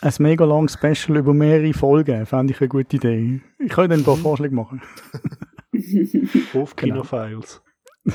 Ein 0.00 0.12
mega 0.20 0.46
langes 0.46 0.72
Special 0.72 1.18
über 1.18 1.34
mehrere 1.34 1.74
Folgen 1.74 2.24
fände 2.24 2.54
ich 2.54 2.60
eine 2.62 2.68
gute 2.68 2.96
Idee. 2.96 3.42
Ich 3.58 3.70
könnte 3.72 3.90
dann 3.90 4.00
ein 4.00 4.04
paar 4.04 4.16
Vorschläge 4.16 4.54
machen. 4.54 4.80
Hofkino-Files. 6.54 7.62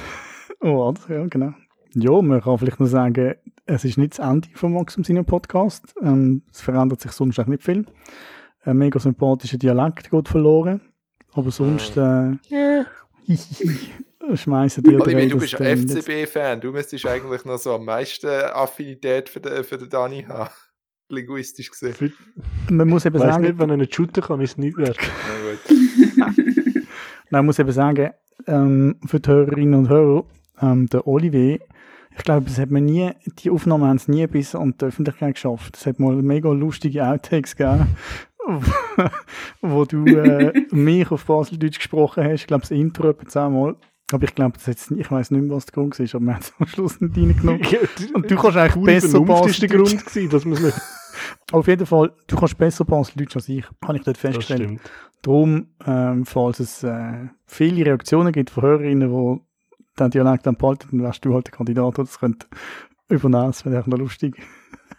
Oh, 0.61 0.91
das, 0.93 1.07
ja, 1.07 1.25
genau. 1.27 1.53
Ja, 1.93 2.21
man 2.21 2.41
kann 2.41 2.57
vielleicht 2.57 2.81
noch 2.81 2.87
sagen, 2.87 3.35
es 3.65 3.85
ist 3.85 3.97
nicht 3.97 4.17
das 4.17 4.27
Ende 4.27 4.49
vom 4.55 4.73
Maxim 4.73 5.05
Sinne 5.05 5.23
Podcast. 5.23 5.95
Ähm, 6.01 6.43
es 6.51 6.59
verändert 6.59 6.99
sich 6.99 7.11
sonst 7.11 7.39
auch 7.39 7.45
nicht 7.45 7.63
viel. 7.63 7.85
Ein 8.63 8.77
mega 8.77 8.99
sympathischer 8.99 9.57
Dialekt 9.57 10.11
geht 10.11 10.27
verloren. 10.27 10.81
Aber 11.33 11.51
sonst, 11.51 11.95
äh, 11.95 12.33
schmeißen 14.35 14.83
die 14.83 14.95
Oliver, 14.95 15.05
drei 15.05 15.27
du 15.27 15.37
das 15.37 15.51
bist 15.51 15.61
ein 15.61 15.87
FCB-Fan. 15.87 16.61
Du 16.61 16.71
müsstest 16.71 17.05
eigentlich 17.05 17.45
noch 17.45 17.57
so 17.57 17.73
am 17.75 17.85
meisten 17.85 18.27
Affinität 18.27 19.29
für 19.29 19.39
den, 19.39 19.63
für 19.63 19.77
den 19.77 19.89
Dani 19.89 20.23
haben. 20.23 20.49
Linguistisch 21.07 21.71
gesehen. 21.71 22.13
Man 22.69 22.87
muss 22.87 23.05
eben 23.05 23.15
Ich 23.15 23.21
weiß 23.21 23.33
sagen, 23.33 23.43
nicht, 23.45 23.57
wenn 23.57 23.69
er 23.69 23.77
nicht 23.77 23.95
shooten 23.95 24.21
kann, 24.21 24.41
ist 24.41 24.51
es 24.51 24.57
nicht 24.57 24.77
wert. 24.77 24.97
Nein, 27.31 27.41
man 27.41 27.45
muss 27.47 27.59
eben 27.59 27.71
sagen, 27.71 28.11
ähm, 28.47 28.95
für 29.05 29.19
die 29.19 29.29
Hörerinnen 29.29 29.75
und 29.75 29.89
Hörer, 29.89 30.23
ähm, 30.61 30.87
der 30.87 31.07
Olivier, 31.07 31.59
ich 32.17 32.23
glaube, 32.23 32.45
das 32.47 32.59
hat 32.59 32.71
man 32.71 32.85
nie, 32.85 33.11
die 33.39 33.49
Aufnahmen 33.49 33.87
haben 33.87 33.95
es 33.95 34.07
nie 34.07 34.25
bis 34.27 34.55
an 34.55 34.75
die 34.79 34.85
Öffentlichkeit 34.85 35.35
geschafft. 35.35 35.77
Es 35.77 35.85
hat 35.85 35.99
mal 35.99 36.15
mega 36.15 36.51
lustige 36.51 37.07
Outtakes 37.07 37.55
gegeben, 37.55 37.95
wo 39.61 39.85
du 39.85 40.05
äh, 40.05 40.53
mich 40.71 41.09
auf 41.11 41.25
Baseldeutsch 41.25 41.77
gesprochen 41.77 42.23
hast. 42.23 42.41
Ich 42.41 42.47
glaube, 42.47 42.61
das 42.61 42.71
Intro 42.71 43.09
etwa 43.09 43.27
zehnmal. 43.27 43.75
Aber 44.11 44.23
ich 44.23 44.33
glaube, 44.33 44.53
das 44.53 44.65
jetzt, 44.65 44.91
ich 44.91 45.11
weiß 45.11 45.31
nicht 45.31 45.41
mehr, 45.41 45.55
was 45.55 45.65
der 45.65 45.73
Grund 45.73 45.97
war, 45.99 46.05
aber 46.15 46.25
wir 46.25 46.33
haben 46.33 46.41
es 46.41 46.53
am 46.57 46.67
Schluss 46.67 46.99
nicht 47.01 47.15
reingenommen. 47.15 47.61
Und 48.13 48.31
du 48.31 48.35
kannst 48.35 48.57
eigentlich 48.57 48.73
Pure 48.73 48.85
besser 48.85 49.45
ist 49.47 49.61
der. 49.61 49.69
Grund 49.69 50.05
gewesen, 50.05 50.29
dass 50.29 50.45
man 50.45 50.53
es 50.55 50.63
nicht... 50.63 50.81
Auf 51.51 51.67
jeden 51.67 51.85
Fall, 51.85 52.11
du 52.27 52.35
kannst 52.37 52.57
besser 52.57 52.85
Baseldeutsch 52.85 53.35
als 53.35 53.49
ich, 53.49 53.65
habe 53.83 53.97
ich 53.97 54.03
dort 54.03 54.17
Das 54.17 54.21
festgestellt. 54.21 54.61
stimmt. 54.63 54.81
Darum, 55.21 55.67
ähm, 55.85 56.25
falls 56.25 56.59
es 56.59 56.81
äh, 56.83 57.27
viele 57.45 57.85
Reaktionen 57.85 58.31
gibt 58.31 58.49
von 58.51 58.63
Hörerinnen, 58.63 59.09
die 59.09 59.41
den 59.99 60.11
Dialekt 60.11 60.47
dann 60.47 60.55
behalten, 60.55 60.87
dann 60.91 61.01
wärst 61.03 61.25
du 61.25 61.33
halt 61.33 61.47
der 61.47 61.51
Kandidat, 61.53 61.97
der 61.97 62.05
das 62.05 62.19
könnte 62.19 62.47
übernehmen. 63.09 63.47
Das 63.47 63.65
wäre 63.65 63.87
noch 63.89 63.97
lustig. 63.97 64.41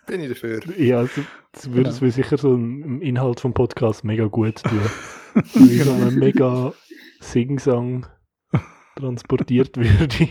Bin 0.07 0.21
ich 0.21 0.29
dafür. 0.29 0.61
Ja, 0.77 0.99
also, 0.99 1.23
das 1.53 1.67
würde 1.69 1.85
Genau. 1.85 1.89
es 1.95 2.01
mir 2.03 2.11
sicher 2.13 2.37
so 2.37 2.55
im 2.55 3.01
Inhalt 3.01 3.41
vom 3.41 3.55
Podcast 3.55 4.05
mega 4.05 4.27
gut 4.27 4.63
tun. 4.63 4.79
Wie 5.55 5.79
so 5.79 5.91
ein 5.93 6.17
mega 6.17 6.75
Singsang 7.21 8.07
transportiert 9.01 9.77
würde. 9.77 10.29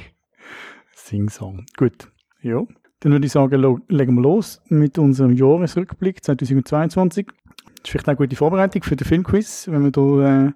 Sing-Song. 0.95 1.65
Gut. 1.77 2.11
Ja. 2.41 2.63
Dann 3.01 3.13
würde 3.13 3.25
ich 3.25 3.31
sagen, 3.31 3.81
legen 3.87 4.15
wir 4.15 4.21
los 4.21 4.61
mit 4.67 4.97
unserem 4.97 5.33
Jahresrückblick 5.33 6.23
2022. 6.23 7.27
Das 7.27 7.35
ist 7.83 7.89
vielleicht 7.89 8.09
eine 8.09 8.17
gute 8.17 8.35
Vorbereitung 8.35 8.83
für 8.83 8.95
den 8.95 9.07
Filmquiz, 9.07 9.67
wenn 9.71 9.83
wir, 9.83 9.91
da, 9.91 10.47
äh, 10.47 10.51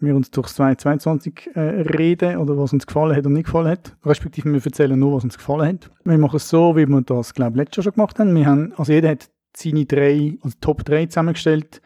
wir 0.00 0.16
uns 0.16 0.30
durch 0.30 0.48
2022 0.48 1.50
äh, 1.54 1.60
reden 1.60 2.38
oder 2.38 2.56
was 2.56 2.72
uns 2.72 2.86
gefallen 2.86 3.14
hat 3.14 3.26
und 3.26 3.34
nicht 3.34 3.44
gefallen 3.44 3.68
hat. 3.68 3.96
Respektive 4.04 4.50
wir 4.50 4.64
erzählen 4.64 4.98
nur, 4.98 5.14
was 5.14 5.24
uns 5.24 5.36
gefallen 5.36 5.68
hat. 5.68 5.90
Wir 6.04 6.16
machen 6.16 6.36
es 6.36 6.48
so, 6.48 6.74
wie 6.74 6.86
wir 6.86 7.02
das, 7.02 7.34
glaube 7.34 7.52
ich, 7.52 7.56
letztes 7.58 7.76
Jahr 7.76 7.84
schon 7.84 7.94
gemacht 7.94 8.18
haben. 8.18 8.34
Wir 8.34 8.46
haben 8.46 8.72
also 8.76 8.92
jeder 8.92 9.10
hat 9.10 9.28
seine 9.54 9.84
drei, 9.84 10.38
also 10.42 10.56
Top 10.60 10.84
3 10.84 11.06
zusammengestellt. 11.06 11.82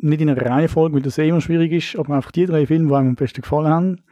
Nicht 0.00 0.20
in 0.20 0.30
einer 0.30 0.40
Reihenfolge, 0.40 0.94
weil 0.94 1.02
das 1.02 1.18
eh 1.18 1.28
immer 1.28 1.40
schwierig 1.40 1.72
ist, 1.72 1.98
aber 1.98 2.16
einfach 2.16 2.32
die 2.32 2.46
drei 2.46 2.66
Filme, 2.66 2.88
die 2.88 2.94
einem 2.94 3.08
am 3.10 3.14
besten 3.14 3.42
gefallen 3.42 3.68
haben 3.68 4.02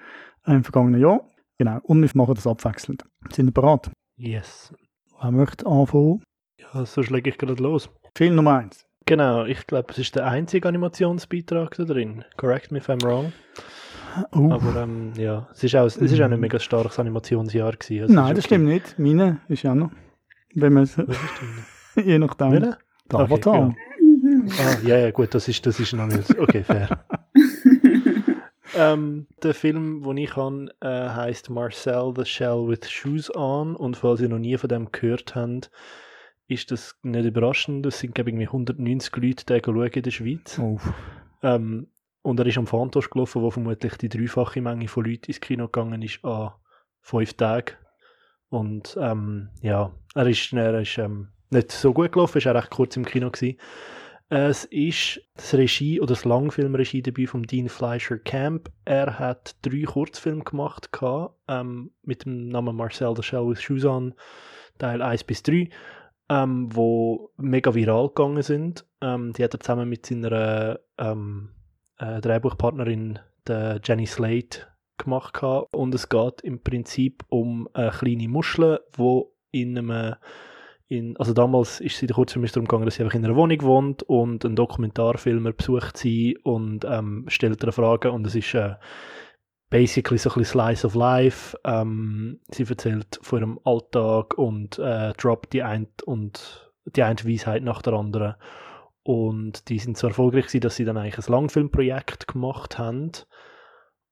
im 0.46 0.64
vergangenen 0.64 1.00
Jahr. 1.00 1.28
Genau, 1.58 1.78
und 1.82 2.02
wir 2.02 2.10
machen 2.14 2.34
das 2.34 2.46
abwechselnd. 2.46 3.04
Sind 3.30 3.46
wir 3.46 3.52
bereit? 3.52 3.90
Yes. 4.16 4.72
Wer 5.20 5.30
möchte 5.30 5.66
anfangen? 5.66 6.22
Ja, 6.58 6.84
so 6.84 7.02
schläge 7.02 7.30
ich 7.30 7.38
gerade 7.38 7.62
los. 7.62 7.88
Film 8.16 8.34
Nummer 8.34 8.58
1. 8.58 8.84
Genau, 9.06 9.44
ich 9.44 9.66
glaube, 9.66 9.92
es 9.92 9.98
ist 9.98 10.16
der 10.16 10.26
einzige 10.26 10.66
Animationsbeitrag 10.68 11.74
da 11.76 11.84
drin. 11.84 12.24
Correct 12.36 12.72
me 12.72 12.78
if 12.78 12.88
I'm 12.88 13.02
wrong. 13.02 13.32
Oh. 14.32 14.50
Aber 14.50 14.82
ähm, 14.82 15.12
ja, 15.16 15.48
es 15.52 15.64
ist, 15.64 15.74
auch, 15.74 15.86
es 15.86 15.96
ist 15.96 16.20
auch 16.20 16.30
ein 16.30 16.38
mega 16.40 16.58
starkes 16.58 16.98
Animationsjahr 16.98 17.72
gewesen. 17.72 18.02
Also 18.02 18.14
Nein, 18.14 18.32
es 18.32 18.36
das 18.36 18.44
stimmt 18.46 18.66
nicht. 18.66 18.98
Meine 18.98 19.40
ist 19.48 19.62
ja 19.62 19.74
noch. 19.74 19.90
Wenn 20.54 20.72
man 20.72 20.88
denn? 20.96 21.08
je 22.04 22.18
nachdem. 22.18 22.52
Welcher? 22.52 22.78
Der 23.10 23.20
Okay, 23.20 23.32
Avatar. 23.34 23.74
Ah, 24.58 24.76
ja, 24.86 24.98
ja, 24.98 25.10
gut, 25.10 25.34
das 25.34 25.48
ist, 25.48 25.66
das 25.66 25.78
ist 25.80 25.92
noch 25.92 26.06
nicht. 26.06 26.38
Okay, 26.38 26.62
fair. 26.62 27.04
ähm, 28.76 29.26
der 29.42 29.54
Film, 29.54 30.02
den 30.02 30.16
ich 30.16 30.36
habe, 30.36 30.68
äh, 30.80 31.08
heißt 31.08 31.50
Marcel 31.50 32.12
the 32.16 32.24
Shell 32.24 32.66
with 32.66 32.90
Shoes 32.90 33.34
On. 33.34 33.76
Und 33.76 33.96
falls 33.96 34.20
ihr 34.20 34.28
noch 34.28 34.38
nie 34.38 34.56
von 34.56 34.68
dem 34.68 34.92
gehört 34.92 35.34
habt, 35.34 35.70
ist 36.46 36.70
das 36.70 36.96
nicht 37.02 37.24
überraschend. 37.24 37.86
Es 37.86 38.00
sind, 38.00 38.14
glaube 38.14 38.30
ich, 38.30 38.34
irgendwie 38.34 38.48
190 38.48 39.16
Leute, 39.16 39.44
die 39.46 39.64
schauen 39.64 39.86
in 39.86 40.02
der 40.02 40.10
Schweiz. 40.10 40.58
Oh. 40.58 40.78
Ähm, 41.42 41.88
und 42.22 42.40
er 42.40 42.46
ist 42.46 42.58
am 42.58 42.66
Fantosch 42.66 43.10
gelaufen, 43.10 43.42
wo 43.42 43.50
vermutlich 43.50 43.96
die 43.96 44.08
dreifache 44.08 44.60
Menge 44.62 44.88
von 44.88 45.04
Leuten 45.04 45.26
ins 45.26 45.40
Kino 45.40 45.66
gegangen 45.66 46.00
ist 46.02 46.24
an 46.24 46.52
fünf 47.00 47.34
Tagen. 47.34 47.76
Und 48.48 48.96
ähm, 49.00 49.50
ja, 49.60 49.92
er 50.14 50.26
ist, 50.26 50.52
er 50.52 50.80
ist 50.80 50.96
ähm, 50.98 51.28
nicht 51.50 51.72
so 51.72 51.92
gut 51.92 52.12
gelaufen, 52.12 52.38
ist 52.38 52.46
auch 52.46 52.54
recht 52.54 52.70
kurz 52.70 52.96
im 52.96 53.04
Kino 53.04 53.30
gewesen. 53.30 53.58
Es 54.30 54.64
ist 54.64 55.20
das 55.34 55.54
Regie 55.54 56.00
oder 56.00 56.14
das 56.14 56.24
Langfilmregie-Debüt 56.24 57.28
von 57.28 57.42
Dean 57.42 57.68
Fleischer 57.68 58.18
Camp. 58.18 58.70
Er 58.84 59.18
hat 59.18 59.56
drei 59.62 59.82
Kurzfilme 59.82 60.42
gemacht 60.42 60.90
ähm, 61.48 61.90
mit 62.02 62.24
dem 62.24 62.48
Namen 62.48 62.74
Marcel 62.74 63.14
the 63.14 63.22
Shell 63.22 63.46
with 63.46 63.60
Shoes 63.60 63.84
On, 63.84 64.14
Teil 64.78 65.02
1 65.02 65.24
bis 65.24 65.42
3, 65.42 65.68
ähm, 66.30 66.74
wo 66.74 67.30
mega 67.36 67.74
viral 67.74 68.08
gegangen 68.08 68.42
sind. 68.42 68.86
Ähm, 69.02 69.34
die 69.34 69.44
hat 69.44 69.54
er 69.54 69.60
zusammen 69.60 69.88
mit 69.88 70.06
seiner 70.06 70.80
ähm, 70.96 71.50
äh, 71.98 72.20
Drehbuchpartnerin, 72.22 73.18
der 73.46 73.80
Jenny 73.84 74.06
Slate, 74.06 74.66
gemacht 74.96 75.34
gehabt. 75.34 75.74
Und 75.74 75.94
es 75.94 76.08
geht 76.08 76.40
im 76.40 76.62
Prinzip 76.62 77.24
um 77.28 77.68
eine 77.74 77.90
kleine 77.90 78.28
Muschel, 78.28 78.80
wo 78.92 79.34
in 79.50 79.76
einem 79.76 80.14
in, 80.88 81.16
also 81.16 81.32
damals 81.32 81.80
ist 81.80 81.96
sie 81.98 82.06
kurz 82.06 82.34
darum 82.34 82.44
gegangen, 82.44 82.84
dass 82.84 82.96
sie 82.96 83.02
einfach 83.02 83.16
in 83.16 83.24
einer 83.24 83.36
Wohnung 83.36 83.62
wohnt 83.62 84.02
und 84.02 84.44
ein 84.44 84.56
Dokumentarfilmer 84.56 85.52
besucht 85.52 85.96
sie 85.96 86.38
und 86.42 86.84
ähm, 86.84 87.24
stellt 87.28 87.64
ihr 87.64 87.72
Fragen 87.72 88.10
und 88.10 88.26
es 88.26 88.34
ist 88.34 88.54
äh, 88.54 88.74
basically 89.70 90.18
so 90.18 90.30
ein 90.30 90.34
bisschen 90.34 90.60
Slice 90.60 90.86
of 90.86 90.94
Life. 90.94 91.58
Ähm, 91.64 92.40
sie 92.50 92.64
erzählt 92.64 93.18
von 93.22 93.40
ihrem 93.40 93.60
Alltag 93.64 94.36
und 94.38 94.78
äh, 94.78 95.12
droppt 95.14 95.52
die 95.52 95.62
eine 95.62 95.88
und 96.04 96.70
die 96.84 97.02
eine 97.02 97.18
Weisheit 97.24 97.62
nach 97.62 97.82
der 97.82 97.94
anderen. 97.94 98.34
Und 99.02 99.68
die 99.68 99.78
sind 99.78 99.98
so 99.98 100.06
erfolgreich 100.06 100.46
gewesen, 100.46 100.60
dass 100.60 100.76
sie 100.76 100.84
dann 100.84 100.96
eigentlich 100.96 101.18
ein 101.18 101.32
Langfilmprojekt 101.32 102.28
gemacht 102.28 102.78
haben. 102.78 103.12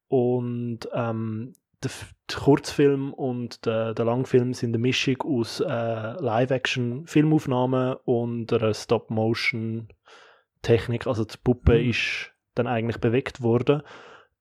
Und 0.08 0.80
ähm, 0.92 1.54
der, 1.84 1.90
Kurzfilm 2.34 3.12
und 3.12 3.66
der, 3.66 3.94
der 3.94 4.04
Langfilm 4.04 4.54
sind 4.54 4.70
eine 4.70 4.78
Mischung 4.78 5.20
aus 5.22 5.60
äh, 5.60 5.66
Live-Action-Filmaufnahmen 5.66 7.96
und 8.04 8.52
einer 8.52 8.74
Stop-Motion-Technik. 8.74 11.06
Also 11.06 11.24
die 11.24 11.36
Puppe 11.42 11.78
Mhm. 11.78 11.90
ist 11.90 12.32
dann 12.54 12.66
eigentlich 12.66 12.98
bewegt 12.98 13.40
worden. 13.42 13.82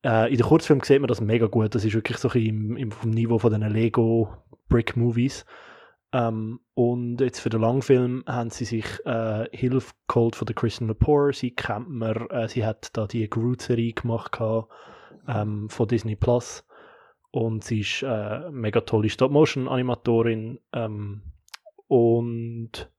Äh, 0.03 0.31
in 0.31 0.37
den 0.37 0.45
Kurzfilm 0.45 0.81
sieht 0.81 0.99
man 1.01 1.07
das 1.07 1.21
mega 1.21 1.47
gut. 1.47 1.73
Das 1.75 1.85
ist 1.85 1.93
wirklich 1.93 2.17
so 2.17 2.29
ein 2.29 2.45
im, 2.45 2.77
im 2.77 2.91
vom 2.91 3.11
Niveau 3.11 3.37
von 3.39 3.51
den 3.51 3.61
Lego-Brick-Movies. 3.61 5.45
Ähm, 6.13 6.59
und 6.73 7.21
jetzt 7.21 7.39
für 7.39 7.49
den 7.49 7.61
Langfilm 7.61 8.23
haben 8.27 8.49
sie 8.49 8.65
sich 8.65 8.85
äh, 9.05 9.45
Hilfe 9.51 9.93
geholt 10.07 10.35
von 10.35 10.45
der 10.45 10.55
Kristen 10.55 10.87
Lepore. 10.87 11.33
Sie 11.33 11.51
kennt 11.51 11.89
man, 11.89 12.29
äh, 12.29 12.49
sie 12.49 12.65
hat 12.65 12.97
da 12.97 13.07
die 13.07 13.29
Groot-Serie 13.29 13.93
gemacht 13.93 14.33
gehabt, 14.33 14.69
ähm, 15.27 15.69
von 15.69 15.87
Disney 15.87 16.15
Plus. 16.15 16.65
Und 17.31 17.63
sie 17.63 17.79
ist 17.79 18.03
äh, 18.03 18.49
mega 18.51 18.81
tolle 18.81 19.09
Stop-Motion-Animatorin. 19.09 20.59
Ähm, 20.73 21.21
und 21.87 22.91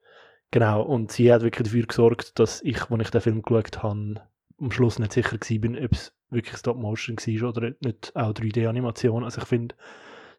genau, 0.51 0.83
und 0.83 1.12
sie 1.12 1.33
hat 1.33 1.42
wirklich 1.42 1.68
dafür 1.68 1.87
gesorgt, 1.87 2.38
dass 2.38 2.62
ich, 2.62 2.90
als 2.90 3.03
ich 3.03 3.11
den 3.11 3.21
Film 3.21 3.42
geschaut 3.42 3.83
habe, 3.83 4.23
am 4.59 4.71
Schluss 4.71 4.99
nicht 4.99 5.12
sicher 5.12 5.38
bin, 5.59 5.77
ob 5.77 5.92
es 5.92 6.16
wirklich 6.31 6.57
Stop-Motion 6.57 7.16
war 7.16 7.49
oder 7.51 7.73
nicht 7.81 8.16
auch 8.16 8.33
3D-Animation. 8.33 9.25
Also 9.25 9.42
ich 9.42 9.47
finde, 9.47 9.75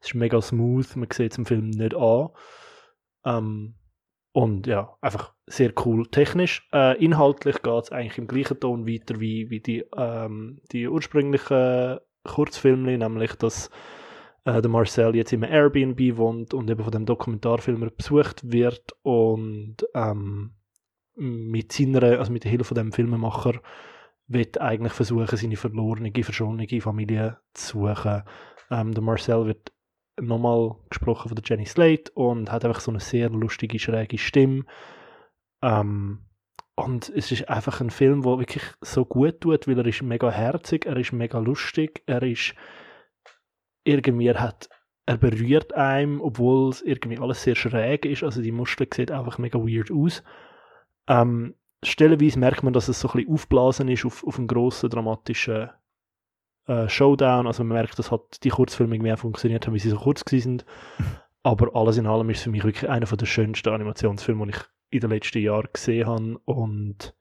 es 0.01 0.07
ist 0.07 0.15
mega 0.15 0.41
smooth, 0.41 0.95
man 0.95 1.09
sieht 1.11 1.31
es 1.31 1.37
im 1.37 1.45
Film 1.45 1.69
nicht 1.69 1.95
an. 1.95 2.29
Ähm, 3.25 3.75
und 4.31 4.65
ja, 4.65 4.97
einfach 4.99 5.33
sehr 5.45 5.71
cool 5.85 6.07
technisch. 6.07 6.67
Äh, 6.73 6.97
inhaltlich 7.03 7.61
geht 7.61 7.83
es 7.83 7.91
eigentlich 7.91 8.17
im 8.17 8.27
gleichen 8.27 8.59
Ton 8.59 8.87
weiter 8.87 9.19
wie, 9.19 9.51
wie 9.51 9.59
die, 9.59 9.85
ähm, 9.95 10.59
die 10.71 10.87
ursprünglichen 10.87 11.99
Kurzfilme, 12.23 12.97
nämlich 12.97 13.35
dass 13.35 13.69
äh, 14.45 14.61
der 14.61 14.69
Marcel 14.69 15.15
jetzt 15.15 15.33
im 15.33 15.43
Airbnb 15.43 16.17
wohnt 16.17 16.53
und 16.53 16.69
eben 16.69 16.83
von 16.83 16.91
dem 16.91 17.05
Dokumentarfilmer 17.05 17.89
besucht 17.89 18.51
wird 18.51 18.95
und 19.01 19.77
ähm, 19.93 20.51
mit 21.15 21.71
seiner, 21.71 22.03
also 22.19 22.31
mit 22.31 22.43
der 22.43 22.51
Hilfe 22.51 22.65
von 22.65 22.75
dem 22.75 22.91
Filmemacher 22.91 23.61
wird 24.27 24.59
eigentlich 24.59 24.93
versuchen, 24.93 25.37
seine 25.37 25.55
verlorene, 25.55 26.11
verschollene 26.23 26.81
Familie 26.81 27.37
zu 27.53 27.85
suchen. 27.85 28.23
Ähm, 28.71 28.93
der 28.93 29.03
Marcel 29.03 29.45
wird 29.45 29.71
nochmal 30.19 30.75
gesprochen 30.89 31.29
von 31.29 31.35
der 31.35 31.43
Jenny 31.45 31.65
Slate 31.65 32.11
und 32.13 32.51
hat 32.51 32.65
einfach 32.65 32.79
so 32.79 32.91
eine 32.91 32.99
sehr 32.99 33.29
lustige, 33.29 33.79
schräge 33.79 34.17
Stimme. 34.17 34.65
Ähm, 35.61 36.25
und 36.75 37.09
es 37.09 37.31
ist 37.31 37.49
einfach 37.49 37.81
ein 37.81 37.91
Film, 37.91 38.23
der 38.23 38.39
wirklich 38.39 38.63
so 38.81 39.05
gut 39.05 39.41
tut, 39.41 39.67
weil 39.67 39.77
er 39.77 39.85
ist 39.85 40.01
mega 40.01 40.31
herzig, 40.31 40.85
er 40.85 40.97
ist 40.97 41.13
mega 41.13 41.37
lustig, 41.37 42.01
er 42.07 42.23
ist 42.23 42.55
irgendwie, 43.83 44.27
er 44.27 44.41
hat, 44.41 44.69
er 45.05 45.17
berührt 45.17 45.73
einem, 45.73 46.19
obwohl 46.21 46.69
es 46.69 46.81
irgendwie 46.81 47.19
alles 47.19 47.43
sehr 47.43 47.55
schräg 47.55 48.05
ist, 48.05 48.23
also 48.23 48.41
die 48.41 48.51
Muster 48.51 48.85
sieht 48.91 49.11
einfach 49.11 49.37
mega 49.37 49.59
weird 49.59 49.91
aus. 49.91 50.23
Ähm, 51.07 51.55
stellenweise 51.83 52.39
merkt 52.39 52.63
man, 52.63 52.73
dass 52.73 52.87
es 52.87 52.99
so 52.99 53.09
ein 53.09 53.17
bisschen 53.17 53.33
aufblasen 53.33 53.87
ist 53.89 54.05
auf, 54.05 54.25
auf 54.25 54.37
einen 54.37 54.47
grossen, 54.47 54.89
dramatischen 54.89 55.69
äh, 56.67 56.89
Showdown, 56.89 57.45
also 57.45 57.63
man 57.63 57.77
merkt, 57.77 57.99
dass 57.99 58.09
halt 58.09 58.43
die 58.43 58.49
Kurzfilme 58.49 59.13
auch 59.13 59.19
funktioniert 59.19 59.67
haben, 59.67 59.73
wie 59.75 59.79
sie 59.79 59.89
so 59.89 59.97
kurz 59.97 60.23
sind. 60.27 60.65
Aber 61.45 61.75
alles 61.75 61.97
in 61.97 62.07
allem 62.07 62.29
ist 62.29 62.37
es 62.37 62.43
für 62.43 62.51
mich 62.51 62.63
wirklich 62.63 62.89
einer 62.89 63.05
der 63.05 63.25
schönsten 63.25 63.67
Animationsfilme, 63.67 64.45
die 64.45 64.51
ich 64.51 64.61
in 64.93 64.99
den 65.01 65.09
letzten 65.09 65.39
Jahren 65.41 65.67
gesehen 65.73 66.07
habe. 66.07 66.37
Und 66.45 67.13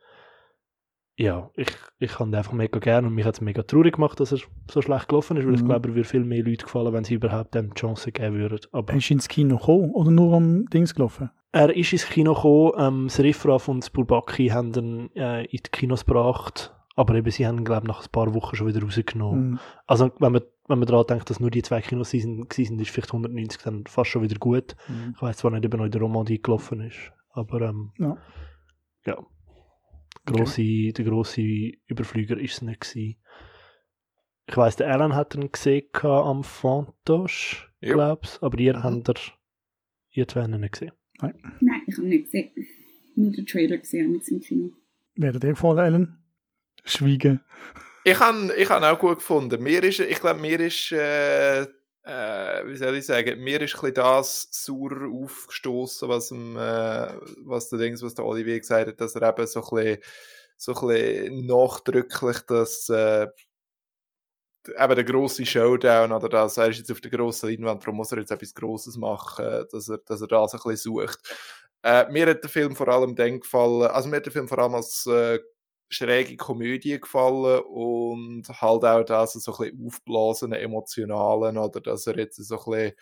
ja, 1.16 1.50
ich, 1.56 1.68
ich 1.98 2.18
habe 2.18 2.30
ihn 2.30 2.34
einfach 2.34 2.52
mega 2.52 2.78
gerne 2.78 3.06
und 3.06 3.14
mich 3.14 3.24
hat 3.24 3.34
es 3.34 3.40
mega 3.40 3.62
traurig 3.62 3.94
gemacht, 3.96 4.18
dass 4.18 4.32
er 4.32 4.38
so 4.70 4.82
schlecht 4.82 5.08
gelaufen 5.08 5.36
ist, 5.36 5.46
weil 5.46 5.54
ich 5.54 5.62
Mhm. 5.62 5.66
glaube, 5.66 5.88
er 5.90 5.94
würde 5.94 6.08
viel 6.08 6.24
mehr 6.24 6.42
Leute 6.42 6.64
gefallen, 6.64 6.92
wenn 6.92 7.04
sie 7.04 7.14
überhaupt 7.14 7.54
dem 7.54 7.74
die 7.74 7.80
Chance 7.80 8.12
geben 8.12 8.36
würden. 8.36 8.60
Aber 8.72 8.92
du 8.92 8.98
ins 9.12 9.28
Kino 9.28 9.58
gekommen 9.58 9.90
oder 9.90 10.10
nur 10.10 10.34
am 10.36 10.66
Dings 10.66 10.94
gelaufen? 10.94 11.30
er 11.54 11.76
ist 11.76 11.92
ins 11.92 12.06
Kino 12.06 12.32
gekommen, 12.32 12.72
ähm, 12.78 13.04
das 13.08 13.20
Riffraff 13.20 13.68
und 13.68 13.80
das 13.80 13.90
Bulbaki 13.90 14.48
haben 14.48 14.72
ihn 14.74 15.10
äh, 15.14 15.42
in 15.44 15.60
die 15.62 15.70
Kinos 15.70 16.06
gebracht, 16.06 16.74
aber 16.96 17.14
eben 17.14 17.30
sie 17.30 17.46
haben 17.46 17.58
ihn, 17.58 17.64
glaube 17.66 17.82
ich, 17.84 17.88
nach 17.88 18.02
ein 18.02 18.10
paar 18.10 18.32
Wochen 18.34 18.56
schon 18.56 18.68
wieder 18.68 18.82
rausgenommen. 18.82 19.50
Mhm. 19.50 19.58
Also 19.86 20.10
wenn 20.18 20.32
man, 20.32 20.42
wenn 20.68 20.78
man 20.78 20.88
daran 20.88 21.06
denkt, 21.06 21.28
dass 21.28 21.40
nur 21.40 21.50
die 21.50 21.60
zwei 21.62 21.82
Kinos 21.82 22.08
sind, 22.08 22.58
ist 22.58 22.90
vielleicht 22.90 23.12
190 23.12 23.60
dann 23.62 23.84
fast 23.86 24.10
schon 24.10 24.22
wieder 24.22 24.38
gut. 24.38 24.76
Mhm. 24.88 25.12
Ich 25.14 25.20
weiß 25.20 25.36
zwar 25.36 25.50
nicht, 25.50 25.66
ob 25.66 25.74
er 25.74 25.76
noch 25.76 25.84
in 25.84 25.90
der 25.90 26.00
Romandie 26.00 26.40
gelaufen 26.40 26.80
ist, 26.80 27.12
aber 27.32 27.60
ähm, 27.62 27.92
Ja. 27.98 28.16
ja. 29.06 29.26
Grosse, 30.24 30.92
Der 30.92 31.04
grosse 31.04 31.42
Überflüger 31.86 32.38
ist 32.38 32.52
es 32.54 32.62
nicht 32.62 32.80
gewesen. 32.82 33.16
Ich 34.46 34.56
weiss, 34.56 34.76
der 34.76 34.88
Alan 34.92 35.14
hat 35.14 35.34
ihn 35.34 35.50
gesehen 35.50 35.88
am 36.02 36.44
Fantosch, 36.44 37.72
Ja. 37.80 37.94
glaub's, 37.94 38.40
aber 38.42 38.58
ihr 38.58 38.76
Mhm. 38.76 38.82
habt 38.82 39.08
er, 39.08 39.14
ihr 40.10 40.28
zwei 40.28 40.44
ihn 40.44 40.60
nicht 40.60 40.72
gesehen. 40.72 40.92
Nein, 41.20 41.82
ich 41.86 41.96
habe 41.96 42.06
nicht 42.08 42.24
gesehen. 42.24 42.50
Nur 43.14 43.32
den 43.32 43.46
Trailer 43.46 43.78
gesehen 43.78 44.12
mit 44.12 44.26
im 44.28 44.40
Kino. 44.40 44.70
Wer 45.14 45.32
hat 45.34 45.42
dir 45.42 45.48
gefallen, 45.50 45.78
Ellen? 45.78 46.18
Schweigen. 46.84 47.40
Ich 48.04 48.18
habe 48.18 48.52
ich 48.56 48.68
han 48.70 48.82
auch 48.82 48.98
gut 48.98 49.16
gefunden. 49.18 49.62
Mir 49.62 49.82
ist, 49.84 50.00
ich 50.00 50.18
glaube, 50.20 50.40
mir 50.40 50.58
ist, 50.60 50.90
äh, 50.92 51.66
äh, 52.04 52.66
wie 52.66 52.76
soll 52.76 52.96
ich 52.96 53.06
sagen, 53.06 53.40
mir 53.42 53.60
ist 53.60 53.82
ein 53.82 53.94
das 53.94 54.48
sauer 54.50 55.08
aufgestoßen, 55.12 56.08
was, 56.08 56.32
äh, 56.32 56.36
was 57.44 57.68
der 57.68 57.78
Dings, 57.78 58.02
was 58.02 58.14
der 58.14 58.24
Olivier 58.24 58.58
gesagt 58.58 58.88
hat, 58.88 59.00
dass 59.00 59.14
er 59.14 59.28
eben 59.28 59.46
so 59.46 59.60
ein 59.62 59.76
bisschen, 59.76 60.02
so 60.56 60.74
ein 60.88 61.46
nachdrücklich 61.46 62.40
das, 62.48 62.88
äh, 62.88 63.28
eben 64.68 64.94
der 64.94 65.04
grosse 65.04 65.44
Showdown 65.46 66.12
oder 66.12 66.28
das, 66.28 66.56
er 66.56 66.68
ist 66.68 66.78
jetzt 66.78 66.92
auf 66.92 67.00
der 67.00 67.10
grossen 67.10 67.50
Leinwand, 67.50 67.82
darum 67.82 67.96
muss 67.96 68.12
er 68.12 68.18
jetzt 68.18 68.30
etwas 68.30 68.54
Grosses 68.54 68.96
machen, 68.96 69.66
dass 69.70 69.88
er, 69.88 69.98
dass 69.98 70.20
er 70.20 70.28
das 70.28 70.54
ein 70.54 70.60
bisschen 70.64 70.76
sucht. 70.76 71.18
Äh, 71.82 72.10
mir 72.12 72.26
hat 72.28 72.42
der 72.42 72.50
Film 72.50 72.76
vor 72.76 72.88
allem 72.88 73.16
dann 73.16 73.40
gefallen, 73.40 73.88
also 73.90 74.08
mir 74.08 74.16
hat 74.16 74.26
der 74.26 74.32
Film 74.32 74.48
vor 74.48 74.58
allem 74.58 74.74
als 74.74 75.06
äh, 75.06 75.40
schräge 75.92 76.36
Komödie 76.36 77.00
gefallen 77.00 77.62
und 77.64 78.48
halt 78.48 78.84
auch 78.84 79.04
das 79.04 79.34
so 79.34 79.52
ein 79.52 79.70
bisschen 79.70 79.86
aufblasene, 79.86 80.58
emotionalen, 80.58 81.58
oder 81.58 81.80
dass 81.80 82.06
er 82.06 82.18
jetzt 82.18 82.36
so 82.36 82.58
ein 82.58 82.70
bisschen, 82.72 82.92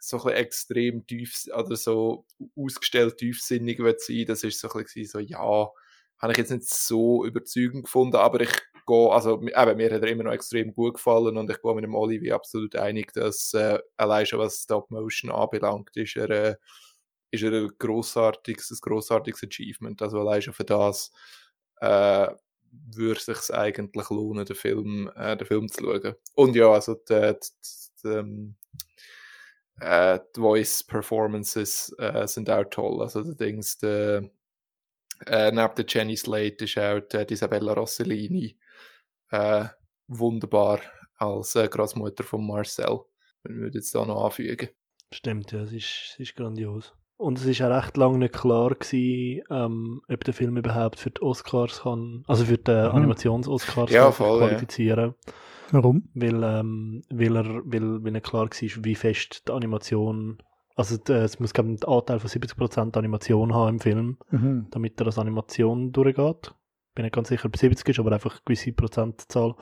so 0.00 0.22
ein 0.24 0.34
extrem 0.34 1.06
tief, 1.06 1.46
oder 1.54 1.76
so 1.76 2.26
ausgestellt 2.56 3.18
tiefsinnig 3.18 3.78
wird 3.78 4.00
sein, 4.00 4.24
das 4.26 4.44
ist 4.44 4.60
so 4.60 4.68
ein 4.70 4.82
bisschen 4.82 5.06
so, 5.06 5.18
ja, 5.18 5.70
habe 6.18 6.32
ich 6.32 6.38
jetzt 6.38 6.50
nicht 6.50 6.68
so 6.68 7.24
überzeugend 7.24 7.84
gefunden, 7.84 8.16
aber 8.16 8.40
ich 8.40 8.52
gehe, 8.86 9.10
also 9.10 9.34
eben, 9.42 9.76
mir 9.76 9.92
hat 9.92 10.02
er 10.02 10.08
immer 10.08 10.24
noch 10.24 10.32
extrem 10.32 10.72
gut 10.72 10.94
gefallen 10.94 11.36
und 11.36 11.50
ich 11.50 11.60
gehe 11.60 11.74
mit 11.74 11.84
dem 11.84 11.94
Olivier 11.94 12.36
absolut 12.36 12.76
einig, 12.76 13.12
dass 13.12 13.52
äh, 13.54 13.78
allein 13.96 14.26
schon 14.26 14.38
was 14.38 14.62
Stop 14.62 14.90
Motion 14.90 15.30
anbelangt, 15.30 15.90
ist 15.96 16.16
er, 16.16 16.30
äh, 16.30 16.56
ist 17.30 17.42
er 17.42 17.52
ein 17.52 17.70
grossartiges, 17.78 18.70
ein 18.70 18.78
grossartiges 18.80 19.42
Achievement, 19.44 20.00
also 20.02 20.20
allein 20.20 20.42
schon 20.42 20.54
für 20.54 20.64
das 20.64 21.12
äh, 21.80 22.28
würde 22.94 23.18
es 23.18 23.26
sich 23.26 23.54
eigentlich 23.54 24.10
lohnen, 24.10 24.44
den 24.44 24.56
Film, 24.56 25.10
äh, 25.16 25.36
den 25.36 25.46
Film 25.46 25.68
zu 25.68 25.82
schauen. 25.84 26.14
Und 26.34 26.56
ja, 26.56 26.70
also 26.70 26.94
die, 26.94 27.32
die, 27.32 27.48
die, 28.04 28.08
ähm, 28.08 28.56
äh, 29.80 30.18
die 30.34 30.40
Voice 30.40 30.84
Performances 30.84 31.94
äh, 31.98 32.26
sind 32.26 32.50
auch 32.50 32.64
toll. 32.64 33.02
Also 33.02 33.22
die 33.22 33.36
Dings, 33.36 33.78
die, 33.78 34.30
äh, 35.26 35.50
neben 35.50 35.74
der 35.74 35.84
Jenny 35.88 36.16
Slate 36.16 36.64
ist 36.64 36.78
auch 36.78 37.00
die, 37.00 37.32
Isabella 37.32 37.72
Rossellini 37.72 38.58
äh, 39.30 39.66
wunderbar 40.08 40.80
als 41.16 41.54
äh, 41.54 41.68
Großmutter 41.68 42.24
von 42.24 42.46
Marcel. 42.46 43.00
Wenn 43.42 43.62
wir 43.62 43.70
jetzt 43.70 43.94
da 43.94 44.04
noch 44.04 44.24
anfügen. 44.24 44.68
Stimmt, 45.12 45.52
ja, 45.52 45.60
es 45.60 45.72
ist, 45.72 46.10
es 46.12 46.18
ist 46.18 46.36
grandios. 46.36 46.92
Und 47.18 47.38
es 47.38 47.60
war 47.60 47.70
auch 47.70 47.82
recht 47.82 47.96
lange 47.96 48.18
nicht 48.18 48.34
klar, 48.34 48.70
gewesen, 48.70 49.42
ähm, 49.50 50.02
ob 50.08 50.24
der 50.24 50.34
Film 50.34 50.56
überhaupt 50.56 50.98
für 50.98 51.10
die 51.10 51.22
Oscars 51.22 51.82
kann, 51.82 52.24
also 52.26 52.44
für 52.44 52.58
die 52.58 52.70
mhm. 52.70 52.90
Animations-Oscars 52.96 53.90
ja, 53.90 54.10
qualifizieren. 54.10 55.14
Ja. 55.26 55.32
Warum? 55.72 56.08
Weil, 56.14 56.42
ähm, 56.42 57.02
weil, 57.10 57.36
er, 57.36 57.44
weil, 57.64 58.04
weil 58.04 58.12
nicht 58.12 58.26
klar 58.26 58.46
war, 58.46 58.84
wie 58.84 58.94
fest 58.94 59.48
die 59.48 59.52
Animation, 59.52 60.38
also 60.76 60.96
die, 60.98 61.12
es 61.12 61.40
muss 61.40 61.54
glaube 61.54 61.70
einen 61.70 61.82
Anteil 61.84 62.20
von 62.20 62.30
70% 62.30 62.96
Animation 62.96 63.54
haben 63.54 63.70
im 63.70 63.80
Film, 63.80 64.18
mhm. 64.30 64.66
damit 64.70 65.00
er 65.00 65.06
als 65.06 65.18
Animation 65.18 65.92
durchgeht. 65.92 66.54
Bin 66.94 67.04
nicht 67.04 67.14
ganz 67.14 67.28
sicher, 67.28 67.46
ob 67.46 67.56
70 67.56 67.88
ist, 67.88 67.98
aber 67.98 68.12
einfach 68.12 68.32
eine 68.32 68.40
gewisse 68.44 68.72
Prozentzahl. 68.72 69.54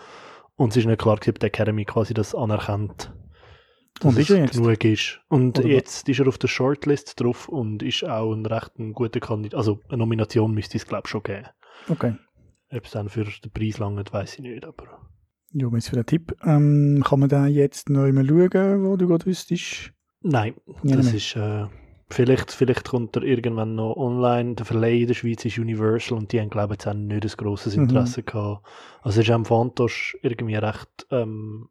Und 0.57 0.71
es 0.71 0.77
ist 0.77 0.87
nicht 0.87 1.01
klar, 1.01 1.15
ob 1.15 1.21
die 1.21 1.47
Academy 1.47 1.85
quasi 1.85 2.15
das 2.15 2.35
anerkennt 2.35 3.13
und 4.03 4.19
ist 4.19 4.29
jetzt? 4.29 4.55
genug 4.55 4.85
ist. 4.85 5.21
Und 5.29 5.59
Oder 5.59 5.69
jetzt 5.69 6.09
ist 6.09 6.19
er 6.19 6.27
auf 6.27 6.39
der 6.39 6.49
Shortlist 6.49 7.21
drauf 7.21 7.49
und 7.49 7.83
ist 7.83 8.05
auch 8.05 8.33
ein 8.33 8.45
recht 8.47 8.79
ein 8.79 8.93
guter 8.93 9.21
Kandidat. 9.21 9.57
Also 9.57 9.81
eine 9.89 9.99
Nomination 9.99 10.53
müsste 10.53 10.79
es, 10.79 10.87
glaube 10.87 11.03
ich, 11.07 11.11
schon 11.11 11.23
geben. 11.23 11.47
Okay. 11.89 12.15
Ob 12.71 12.85
es 12.85 12.91
dann 12.91 13.09
für 13.09 13.25
den 13.25 13.53
Preis 13.53 13.79
langt, 13.79 14.13
weiß 14.13 14.35
ich 14.35 14.41
nicht, 14.41 14.65
aber... 14.65 15.01
Ja, 15.53 15.71
was 15.71 15.89
für 15.89 15.97
ein 15.97 16.07
Tipp. 16.07 16.35
Ähm, 16.43 17.05
kann 17.07 17.21
man 17.21 17.29
da 17.29 17.47
jetzt 17.47 17.89
noch 17.89 18.03
einmal 18.03 18.27
schauen, 18.27 18.85
wo 18.85 18.97
du 18.97 19.07
gerade 19.07 19.27
wüsstest? 19.27 19.93
Nein, 20.23 20.55
ja, 20.83 20.97
das 20.97 21.13
ist... 21.13 21.37
Äh, 21.37 21.67
vielleicht, 22.11 22.51
vielleicht 22.51 22.89
kommt 22.89 23.15
er 23.15 23.23
irgendwann 23.23 23.77
noch 23.77 23.95
online. 23.95 24.57
Der 24.57 24.67
Verleih 24.67 25.03
in 25.03 25.07
der 25.07 25.15
Schweiz 25.15 25.45
ist 25.45 25.59
Universal 25.59 26.19
und 26.19 26.33
die 26.33 26.41
haben, 26.41 26.51
glaube 26.51 26.75
ich, 26.75 26.85
jetzt 26.85 26.97
nicht 26.97 27.25
ein 27.25 27.37
grosses 27.37 27.77
mhm. 27.77 27.85
Interesse 27.85 28.23
mhm. 28.23 28.27
gehabt. 28.27 28.67
Also 29.03 29.21
es 29.21 29.29
ist 29.29 29.33
am 29.33 29.45
Fantosch 29.45 30.17
irgendwie 30.23 30.57
recht... 30.57 31.07
Ähm, 31.13 31.69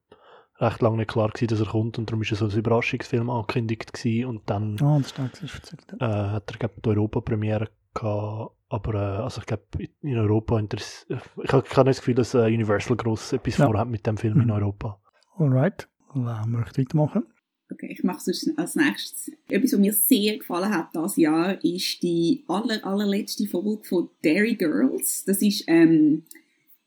recht 0.59 0.81
lange 0.81 0.97
nicht 0.97 1.09
klar 1.09 1.29
gewesen, 1.29 1.47
dass 1.47 1.59
er 1.59 1.71
kommt 1.71 1.97
und 1.97 2.09
darum 2.09 2.21
war 2.21 2.29
er 2.29 2.35
so 2.35 2.45
ein 2.45 2.51
Überraschungsfilm 2.51 3.29
angekündigt 3.29 3.93
gewesen 3.93 4.25
und 4.27 4.49
dann 4.49 4.79
oh, 4.81 4.99
das 4.99 5.13
äh, 5.17 6.05
hat 6.05 6.51
er 6.51 6.57
glaube 6.57 6.75
die 6.83 6.89
Europa-Premiere 6.89 7.69
gehabt, 7.93 8.55
aber 8.69 8.93
äh, 8.93 9.21
also 9.23 9.41
ich 9.41 9.47
glaube 9.47 9.63
in 10.01 10.17
Europa 10.17 10.59
ich 10.59 11.51
habe 11.51 11.63
hab 11.63 11.63
nicht 11.63 11.75
das 11.75 11.97
Gefühl, 11.97 12.15
dass 12.15 12.33
äh, 12.33 12.45
Universal 12.45 12.95
gross 12.95 13.33
etwas 13.33 13.57
ja. 13.57 13.65
vorhat 13.65 13.89
mit 13.89 14.05
dem 14.05 14.17
Film 14.17 14.35
mhm. 14.35 14.41
in 14.41 14.51
Europa. 14.51 14.99
Alright, 15.37 15.87
dann 16.13 16.51
möchte 16.51 16.81
ich 16.81 16.87
weitermachen. 16.87 17.23
Okay, 17.71 17.87
ich 17.91 18.03
mache 18.03 18.29
es 18.29 18.53
als 18.55 18.75
nächstes. 18.75 19.31
Etwas, 19.47 19.73
was 19.73 19.79
mir 19.79 19.93
sehr 19.93 20.37
gefallen 20.37 20.71
hat 20.71 20.89
dieses 20.93 21.15
Jahr, 21.17 21.63
ist 21.63 22.03
die 22.03 22.43
aller, 22.47 22.85
allerletzte 22.85 23.47
Folge 23.47 23.83
von 23.83 24.09
Dairy 24.23 24.55
Girls. 24.55 25.23
Das 25.25 25.41
ist 25.41 25.63
ähm, 25.67 26.23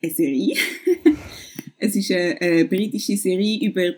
eine 0.00 0.12
Serie. 0.12 0.56
Es 1.78 1.94
ist 1.94 2.10
eine, 2.10 2.40
eine 2.40 2.64
britische 2.64 3.16
Serie 3.16 3.68
über 3.68 3.94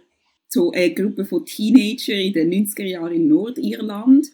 so 0.49 0.73
eine 0.73 0.95
Gruppe 0.95 1.25
von 1.25 1.45
Teenager 1.45 2.14
in 2.14 2.33
den 2.33 2.51
90er 2.51 2.85
Jahren 2.85 3.12
in 3.12 3.29
Nordirland. 3.29 4.27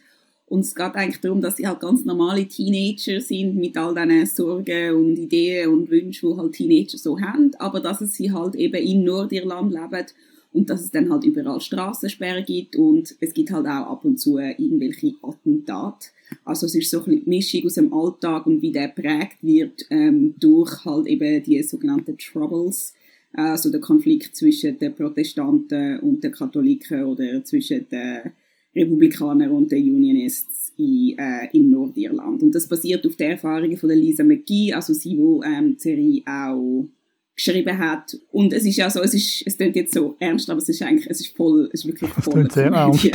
Und 0.47 0.61
es 0.61 0.75
geht 0.75 0.95
eigentlich 0.95 1.21
darum, 1.21 1.41
dass 1.41 1.57
sie 1.57 1.67
halt 1.67 1.81
ganz 1.81 2.05
normale 2.05 2.47
Teenager 2.47 3.21
sind 3.21 3.57
mit 3.57 3.77
all 3.77 3.95
diesen 3.95 4.27
Sorgen 4.27 4.95
und 4.95 5.19
Ideen 5.19 5.71
und 5.71 5.91
Wünschen, 5.91 6.31
die 6.31 6.37
halt 6.37 6.53
Teenager 6.53 6.99
so 6.99 7.21
haben, 7.21 7.53
aber 7.59 7.81
dass 7.81 8.01
es 8.01 8.15
sie 8.15 8.31
halt 8.31 8.55
eben 8.55 8.83
in 8.83 9.05
Nordirland 9.05 9.73
leben 9.73 10.07
und 10.53 10.71
dass 10.71 10.83
es 10.83 10.91
dann 10.91 11.11
halt 11.11 11.25
überall 11.25 11.61
Straßensperren 11.61 12.45
gibt 12.45 12.77
und 12.77 13.17
es 13.21 13.35
gibt 13.35 13.51
halt 13.51 13.67
auch 13.67 13.91
ab 13.91 14.05
und 14.05 14.21
zu 14.21 14.39
irgendwelche 14.39 15.15
Attentate. 15.23 16.09
Also 16.45 16.67
es 16.67 16.75
ist 16.75 16.91
so 16.91 17.03
eine 17.05 17.21
Mischung 17.25 17.65
aus 17.65 17.75
dem 17.75 17.93
Alltag 17.93 18.47
und 18.47 18.63
wie 18.63 18.71
der 18.71 18.89
prägt 18.89 19.43
wird 19.43 19.87
ähm, 19.91 20.35
durch 20.39 20.85
halt 20.85 21.07
eben 21.07 21.43
die 21.43 21.63
sogenannten 21.63 22.17
Troubles 22.17 22.95
also 23.35 23.71
der 23.71 23.81
Konflikt 23.81 24.35
zwischen 24.37 24.79
den 24.79 24.95
Protestanten 24.95 25.99
und 26.01 26.23
den 26.23 26.33
Katholiken 26.33 27.05
oder 27.05 27.45
zwischen 27.45 27.89
den 27.89 28.33
Republikanern 28.75 29.51
und 29.51 29.71
den 29.71 29.95
Unionists 29.95 30.73
in, 30.77 31.17
äh, 31.19 31.49
in 31.53 31.71
Nordirland. 31.71 32.43
Und 32.43 32.55
das 32.55 32.69
basiert 32.69 33.07
auf 33.07 33.17
den 33.17 33.33
Erfahrungen 33.33 33.77
von 33.77 33.89
der 33.89 33.99
Lisa 33.99 34.25
McGee, 34.25 34.73
also 34.73 34.93
sie, 34.93 35.17
die 35.17 35.41
ähm, 35.47 35.77
die 35.77 35.81
Serie 35.81 36.23
auch 36.27 36.89
geschrieben 37.37 37.79
hat. 37.79 38.17
Und 38.31 38.53
es 38.53 38.65
ist 38.65 38.77
ja 38.77 38.91
so, 38.91 39.01
es 39.01 39.15
ist, 39.15 39.43
es 39.47 39.57
klingt 39.57 39.77
jetzt 39.77 39.95
so 39.95 40.17
ernst, 40.19 40.49
aber 40.51 40.59
es 40.59 40.69
ist 40.69 40.83
eigentlich, 40.83 41.09
es 41.09 41.21
ist 41.21 41.37
voll, 41.37 41.69
es 41.73 41.81
ist 41.81 41.87
wirklich 41.87 42.11
voll. 42.11 42.51
sehr 42.51 42.67
ernst. 42.67 43.11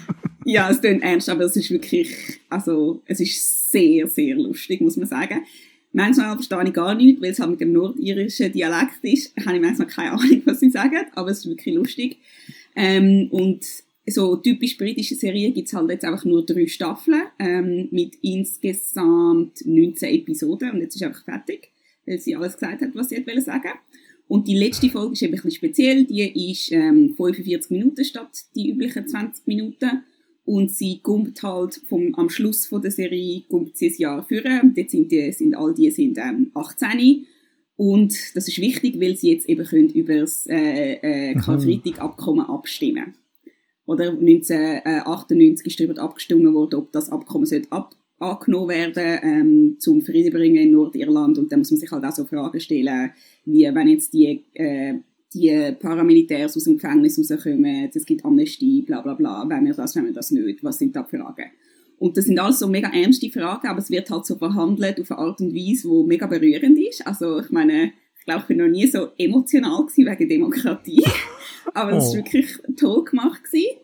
ja, 0.44 0.70
es 0.70 0.80
klingt 0.80 1.02
ernst, 1.02 1.28
aber 1.28 1.44
es 1.44 1.56
ist 1.56 1.70
wirklich, 1.70 2.14
also, 2.48 3.02
es 3.06 3.20
ist 3.20 3.70
sehr, 3.70 4.06
sehr 4.06 4.36
lustig, 4.36 4.80
muss 4.80 4.96
man 4.96 5.06
sagen. 5.06 5.42
Manchmal 5.92 6.34
verstehe 6.34 6.62
ich 6.64 6.72
gar 6.72 6.94
nichts, 6.94 7.20
weil 7.20 7.30
es 7.30 7.40
halt 7.40 7.50
mit 7.50 7.60
dem 7.60 7.72
nordirischen 7.72 8.52
Dialekt 8.52 9.02
ist. 9.02 9.36
Da 9.36 9.46
habe 9.46 9.56
ich 9.56 9.62
manchmal 9.62 9.88
keine 9.88 10.12
Ahnung, 10.12 10.42
was 10.44 10.60
sie 10.60 10.70
sagen, 10.70 11.06
aber 11.14 11.30
es 11.30 11.38
ist 11.38 11.48
wirklich 11.48 11.74
lustig. 11.74 12.18
Ähm, 12.76 13.28
und 13.30 13.64
so 14.06 14.36
typisch 14.36 14.76
britische 14.76 15.14
Serien 15.14 15.52
gibt 15.52 15.68
es 15.68 15.74
halt 15.74 15.90
jetzt 15.90 16.04
einfach 16.04 16.24
nur 16.24 16.44
drei 16.44 16.66
Staffeln 16.66 17.22
ähm, 17.38 17.88
mit 17.90 18.16
insgesamt 18.22 19.64
19 19.64 20.14
Episoden 20.14 20.70
und 20.72 20.80
jetzt 20.80 20.96
ist 20.96 21.02
einfach 21.02 21.24
fertig, 21.24 21.70
weil 22.06 22.18
sie 22.18 22.34
alles 22.34 22.54
gesagt 22.54 22.82
hat, 22.82 22.94
was 22.94 23.08
sie 23.08 23.26
wollte 23.26 23.40
sagen. 23.40 23.70
Und 24.28 24.46
die 24.46 24.56
letzte 24.56 24.88
Folge 24.88 25.14
ist 25.14 25.22
eben 25.22 25.32
ein 25.32 25.36
bisschen 25.36 25.50
speziell, 25.50 26.04
die 26.04 26.52
ist 26.52 26.70
ähm, 26.70 27.14
45 27.16 27.70
Minuten 27.72 28.04
statt 28.04 28.30
die 28.54 28.70
üblichen 28.70 29.08
20 29.08 29.46
Minuten 29.46 30.04
und 30.44 30.70
sie 30.70 31.00
kommt 31.00 31.42
halt 31.42 31.80
vom, 31.88 32.14
am 32.16 32.30
Schluss 32.30 32.66
von 32.66 32.82
der 32.82 32.90
Serie 32.90 33.42
kommt 33.48 33.76
sie 33.76 33.88
ein 33.88 33.94
Jahr 33.98 34.24
führen. 34.24 34.74
Dort 34.74 34.90
sind, 34.90 35.12
die, 35.12 35.32
sind 35.32 35.54
all 35.54 35.74
die 35.74 35.90
sind 35.90 36.18
ähm, 36.18 36.50
18 36.54 37.26
und 37.76 38.36
das 38.36 38.46
ist 38.46 38.58
wichtig, 38.58 39.00
weil 39.00 39.16
sie 39.16 39.32
jetzt 39.32 39.48
eben 39.48 39.64
können 39.64 39.88
über 39.88 40.18
das 40.18 40.46
äh, 40.46 41.30
äh, 41.30 41.34
Karfreitag-Abkommen 41.34 42.44
abstimmen. 42.44 43.14
Oder 43.86 44.10
1998 44.10 45.66
ist 45.66 45.80
darüber 45.80 46.00
abgestimmt 46.02 46.52
worden, 46.52 46.74
ob 46.74 46.92
das 46.92 47.10
Abkommen 47.10 47.48
ab 47.70 47.96
angenommen 48.20 48.68
werden 48.68 49.18
ähm, 49.22 49.76
zum 49.78 50.02
Frieden 50.02 50.32
bringen 50.32 50.62
in 50.62 50.72
Nordirland 50.72 51.38
und 51.38 51.50
da 51.50 51.56
muss 51.56 51.70
man 51.70 51.80
sich 51.80 51.90
halt 51.90 52.04
auch 52.04 52.12
so 52.12 52.26
Fragen 52.26 52.60
stellen, 52.60 53.12
wie 53.46 53.64
wenn 53.64 53.88
jetzt 53.88 54.12
die 54.12 54.44
äh, 54.52 54.96
die 55.34 55.72
Paramilitärs 55.78 56.56
aus 56.56 56.64
dem 56.64 56.76
Gefängnis 56.76 57.18
rauskommen, 57.18 57.90
es 57.92 58.04
gibt 58.04 58.24
Amnestie, 58.24 58.82
bla 58.82 59.00
bla 59.00 59.14
bla, 59.14 59.44
wenn 59.48 59.64
wir 59.64 59.74
das, 59.74 59.94
wenn 59.94 60.06
wir 60.06 60.12
das 60.12 60.30
nicht, 60.30 60.64
was 60.64 60.78
sind 60.78 60.96
da 60.96 61.04
Fragen? 61.04 61.50
Und 61.98 62.16
das 62.16 62.24
sind 62.24 62.38
alles 62.38 62.58
so 62.58 62.66
mega 62.66 62.88
ernste 62.88 63.30
Fragen, 63.30 63.68
aber 63.68 63.78
es 63.78 63.90
wird 63.90 64.10
halt 64.10 64.24
so 64.24 64.36
verhandelt 64.36 64.98
auf 65.00 65.10
eine 65.10 65.20
Art 65.20 65.40
und 65.40 65.54
Weise, 65.54 65.88
die 65.88 66.08
mega 66.08 66.26
berührend 66.26 66.78
ist. 66.78 67.06
Also 67.06 67.40
ich 67.40 67.50
meine, 67.50 67.92
ich 68.18 68.24
glaube, 68.24 68.40
ich 68.40 68.46
bin 68.46 68.58
noch 68.58 68.68
nie 68.68 68.86
so 68.86 69.08
emotional 69.18 69.82
gewesen 69.82 70.06
wegen 70.06 70.28
Demokratie, 70.28 71.04
aber 71.74 71.92
es 71.92 72.04
oh. 72.04 72.06
ist 72.08 72.14
wirklich 72.14 72.58
toll 72.76 73.04
gemacht 73.04 73.44
gewesen. 73.44 73.76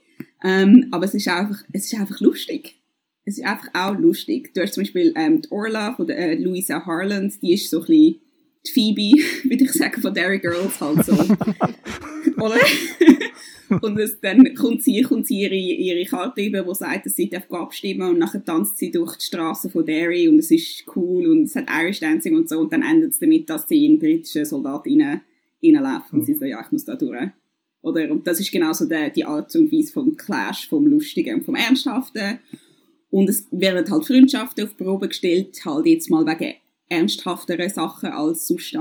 Ähm, 0.42 0.88
aber 0.92 1.04
es 1.04 1.14
ist 1.14 1.28
einfach, 1.28 1.62
es 1.72 1.92
ist 1.92 2.00
einfach 2.00 2.20
lustig. 2.20 2.76
Es 3.24 3.38
ist 3.38 3.44
einfach 3.44 3.68
auch 3.74 3.98
lustig. 3.98 4.54
Du 4.54 4.62
hast 4.62 4.74
zum 4.74 4.82
Beispiel 4.84 5.12
ähm, 5.16 5.42
die 5.42 5.50
Orla 5.50 5.94
von 5.94 6.06
der, 6.06 6.18
äh, 6.18 6.34
Louisa 6.36 6.86
Harland, 6.86 7.42
die 7.42 7.54
ist 7.54 7.68
so 7.68 7.80
ein 7.80 7.86
bisschen 7.86 8.20
die 8.66 8.72
Phoebe, 8.72 9.22
würde 9.44 9.64
ich 9.64 9.72
sagen, 9.72 10.00
von 10.00 10.14
Dairy 10.14 10.38
Girls 10.38 10.80
halt 10.80 11.04
so. 11.04 11.12
Oder? 12.36 12.60
und 13.82 13.98
es, 13.98 14.20
dann 14.20 14.54
kommt 14.54 14.82
sie, 14.82 15.02
kommt 15.02 15.26
sie 15.26 15.40
ihre, 15.40 15.54
ihre 15.54 16.04
Karte 16.04 16.42
über, 16.42 16.62
die 16.62 16.74
sagt, 16.74 17.06
dass 17.06 17.16
sie 17.16 17.28
darf 17.28 17.50
abstimmen 17.50 18.10
und 18.10 18.18
nachher 18.18 18.44
tanzt 18.44 18.78
sie 18.78 18.90
durch 18.90 19.16
die 19.16 19.24
Straßen 19.24 19.70
von 19.70 19.84
Derry 19.84 20.28
und 20.28 20.38
es 20.38 20.50
ist 20.50 20.84
cool 20.94 21.26
und 21.26 21.44
es 21.44 21.56
hat 21.56 21.66
Irish 21.70 22.00
Dancing 22.00 22.36
und 22.36 22.48
so 22.48 22.58
und 22.58 22.72
dann 22.72 22.82
endet 22.82 23.12
es 23.12 23.18
damit, 23.18 23.48
dass 23.48 23.68
sie 23.68 23.86
in 23.86 23.98
britische 23.98 24.44
Soldat 24.44 24.86
rein, 24.86 25.22
reinläuft 25.62 26.12
und 26.12 26.24
sie 26.24 26.34
so, 26.34 26.44
ja, 26.44 26.60
ich 26.64 26.72
muss 26.72 26.84
da 26.84 26.94
durch. 26.94 27.30
Oder, 27.82 28.10
und 28.10 28.26
das 28.26 28.40
ist 28.40 28.50
genau 28.50 28.72
so 28.72 28.86
die, 28.86 29.24
Art 29.24 29.54
und 29.54 29.72
Weise 29.72 29.92
vom 29.92 30.16
Clash, 30.16 30.68
vom 30.68 30.86
Lustigen 30.86 31.36
und 31.36 31.44
vom 31.44 31.54
Ernsthaften. 31.54 32.40
Und 33.10 33.28
es 33.28 33.46
werden 33.52 33.88
halt 33.88 34.04
Freundschaften 34.04 34.64
auf 34.64 34.74
die 34.74 34.82
Probe 34.82 35.06
gestellt, 35.06 35.64
halt 35.64 35.86
jetzt 35.86 36.10
mal 36.10 36.26
wegen 36.26 36.54
ernsthaftere 36.88 37.68
Sachen 37.68 38.10
als 38.10 38.46
sonst 38.46 38.76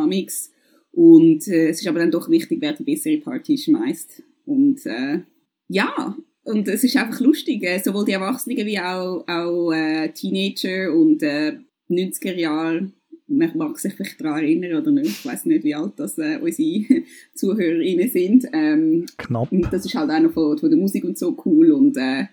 Und 0.91 1.47
äh, 1.47 1.69
es 1.69 1.81
ist 1.81 1.87
aber 1.87 1.99
dann 1.99 2.11
doch 2.11 2.29
wichtig, 2.29 2.59
wer 2.61 2.73
die 2.73 2.83
bessere 2.83 3.17
Party 3.17 3.57
schmeißt. 3.57 4.23
Und 4.45 4.85
äh, 4.85 5.21
ja, 5.67 6.15
und 6.43 6.67
es 6.67 6.83
ist 6.83 6.95
einfach 6.95 7.19
lustig, 7.19 7.63
äh, 7.63 7.79
sowohl 7.79 8.05
die 8.05 8.11
Erwachsenen 8.11 8.65
wie 8.65 8.79
auch, 8.79 9.25
auch 9.27 9.71
äh, 9.71 10.09
Teenager 10.09 10.93
und 10.93 11.23
äh, 11.23 11.57
90er 11.89 12.35
Jahre. 12.35 12.91
Man 13.27 13.57
mag 13.57 13.79
sich 13.79 13.95
vielleicht 13.95 14.21
daran 14.21 14.43
erinnern 14.43 14.79
oder 14.79 14.91
nicht. 14.91 15.07
Ich 15.07 15.25
weiß 15.25 15.45
nicht, 15.45 15.63
wie 15.63 15.73
alt 15.73 15.93
das 15.97 16.19
äh, 16.19 16.37
unsere 16.39 17.03
ZuhörerInnen 17.33 18.09
sind. 18.11 18.45
Ähm, 18.53 19.07
Knapp. 19.17 19.51
Und 19.51 19.73
das 19.73 19.85
ist 19.85 19.95
halt 19.95 20.11
auch 20.11 20.19
noch 20.19 20.31
von, 20.31 20.57
von 20.59 20.69
der 20.69 20.77
Musik 20.77 21.03
und 21.03 21.17
so 21.17 21.35
cool. 21.43 21.71
Und 21.71 21.97
äh, 21.97 22.25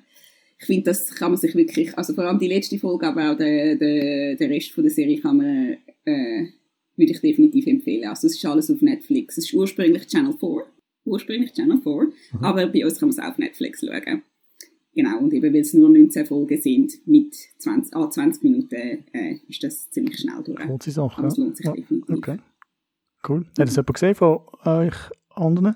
ich 0.62 0.66
finde, 0.66 0.85
das 0.85 1.12
kann 1.12 1.33
man 1.33 1.40
sich 1.40 1.57
wirklich, 1.57 1.96
also 1.98 2.14
vor 2.14 2.25
allem 2.25 2.38
die 2.38 2.46
letzte 2.46 2.79
Folge, 2.79 3.09
aber 3.09 3.33
auch 3.33 3.37
der, 3.37 3.75
der, 3.75 4.37
der 4.37 4.51
Rest 4.51 4.70
von 4.70 4.85
der 4.85 4.92
Serie 4.92 5.20
kann 5.20 5.38
man, 5.38 5.77
äh, 6.05 6.46
würde 6.96 7.12
ich 7.12 7.20
definitiv 7.20 7.66
empfehlen. 7.66 8.09
Also 8.09 8.29
es 8.29 8.37
ist 8.37 8.46
alles 8.46 8.70
auf 8.70 8.81
Netflix. 8.81 9.38
Es 9.38 9.46
ist 9.46 9.55
ursprünglich 9.55 10.07
Channel 10.07 10.35
4. 10.38 10.64
Ursprünglich 11.05 11.53
Channel 11.53 11.81
4. 11.83 11.92
Mhm. 11.92 12.12
Aber 12.42 12.68
bei 12.68 12.85
uns 12.85 13.01
kann 13.01 13.09
man 13.09 13.18
es 13.18 13.18
auch 13.18 13.31
auf 13.31 13.38
Netflix 13.38 13.81
schauen. 13.81 14.22
Genau, 14.94 15.18
und 15.18 15.33
eben 15.33 15.53
weil 15.53 15.62
es 15.62 15.75
nur 15.75 15.88
19 15.88 16.27
Folgen 16.27 16.61
sind, 16.61 17.07
mit 17.09 17.35
20, 17.59 17.96
ah, 17.96 18.09
20 18.09 18.44
Minuten, 18.44 19.05
äh, 19.12 19.38
ist 19.48 19.64
das 19.64 19.90
ziemlich 19.90 20.20
schnell 20.20 20.44
durch. 20.44 20.64
Kurze 20.64 20.92
Sache, 20.92 21.18
Aber 21.18 21.27
es 21.27 21.38
lohnt 21.38 21.57
sich 21.57 21.66
ja. 21.66 21.72
definitiv. 21.72 22.18
Okay. 22.18 22.37
Cool. 23.29 23.46
Hat 23.59 23.66
das 23.66 23.75
jemand 23.75 23.94
gesehen 23.94 24.14
von 24.14 24.40
euch 24.64 24.94
anderen? 25.31 25.75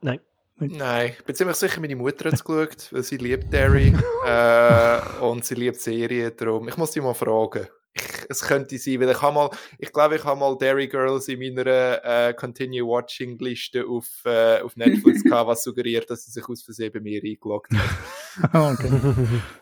Nein. 0.00 0.20
Nein, 0.60 1.14
ich 1.18 1.24
bin 1.24 1.34
ziemlich 1.34 1.56
sicher, 1.56 1.80
meine 1.80 1.96
Mutter 1.96 2.26
hat 2.26 2.34
es 2.34 2.44
geschaut, 2.44 2.92
weil 2.92 3.02
sie 3.02 3.16
liebt 3.16 3.50
Derry 3.50 3.94
äh, 4.26 5.00
und 5.20 5.44
sie 5.44 5.54
liebt 5.54 5.80
Serien, 5.80 6.32
darum. 6.36 6.68
Ich 6.68 6.76
muss 6.76 6.90
die 6.90 7.00
mal 7.00 7.14
fragen. 7.14 7.66
Ich, 7.92 8.04
es 8.28 8.42
könnte 8.42 8.78
sein, 8.78 9.00
weil 9.00 9.10
ich 9.10 9.22
habe 9.22 9.34
mal, 9.34 9.50
ich 9.78 9.90
glaube, 9.90 10.16
ich 10.16 10.24
habe 10.24 10.38
mal 10.38 10.56
Derry 10.58 10.86
Girls 10.86 11.28
in 11.28 11.38
meiner 11.40 12.04
äh, 12.04 12.34
Continue 12.34 12.86
Watching 12.86 13.38
Liste 13.38 13.84
auf, 13.86 14.06
äh, 14.24 14.60
auf 14.60 14.76
Netflix 14.76 15.24
gehabt, 15.24 15.48
was 15.48 15.64
suggeriert, 15.64 16.08
dass 16.10 16.26
sie 16.26 16.30
sich 16.30 16.46
aus 16.46 16.62
Versehen 16.62 16.92
bei 16.92 17.00
mir 17.00 17.22
eingeloggt 17.24 17.72
hat. 17.72 18.54
Okay. 18.54 18.90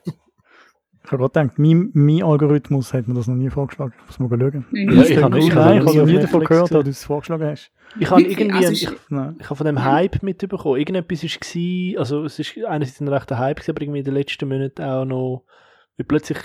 Ich 1.08 1.12
habe 1.12 1.22
gerade 1.26 1.46
gedacht, 1.48 1.58
mein, 1.58 1.90
mein 1.94 2.22
Algorithmus 2.22 2.92
hat 2.92 3.08
mir 3.08 3.14
das 3.14 3.26
noch 3.28 3.34
nie 3.34 3.48
vorgeschlagen. 3.48 3.94
Ich 4.10 4.18
muss 4.18 4.30
mal 4.30 4.38
schauen. 4.38 4.66
Ja, 4.72 5.02
ich 5.02 5.22
habe 5.22 5.38
ich 5.38 5.54
noch 5.54 5.72
nie 5.72 5.78
noch 5.80 6.06
nie 6.06 6.16
auf 6.16 6.20
davon 6.22 6.40
Netflix 6.40 6.48
gehört, 6.48 6.70
dass 6.74 6.84
du 6.84 6.90
es 6.90 7.04
vorgeschlagen 7.04 7.46
hast. 7.46 7.70
Ich 7.98 8.10
habe 8.10 8.22
irgendwie, 8.22 8.52
Also 8.52 8.72
ich, 8.72 8.82
ich 8.82 9.10
habe 9.46 9.56
von 9.56 9.66
dem 9.66 9.82
Hype 9.82 10.22
mitbekommen. 10.22 10.78
Irgendetwas 10.78 11.22
war, 11.22 11.30
gewesen, 11.40 11.98
also 11.98 12.24
es 12.24 12.38
ist 12.38 12.58
einerseits 12.62 13.00
ein 13.00 13.08
rechter 13.08 13.38
Hype, 13.38 13.56
gewesen, 13.56 13.70
aber 13.70 13.80
irgendwie 13.82 13.98
in 14.00 14.04
den 14.04 14.14
letzten 14.14 14.48
Monaten 14.50 14.82
auch 14.82 15.04
noch, 15.06 15.44
wie 15.96 16.02
plötzlich 16.04 16.38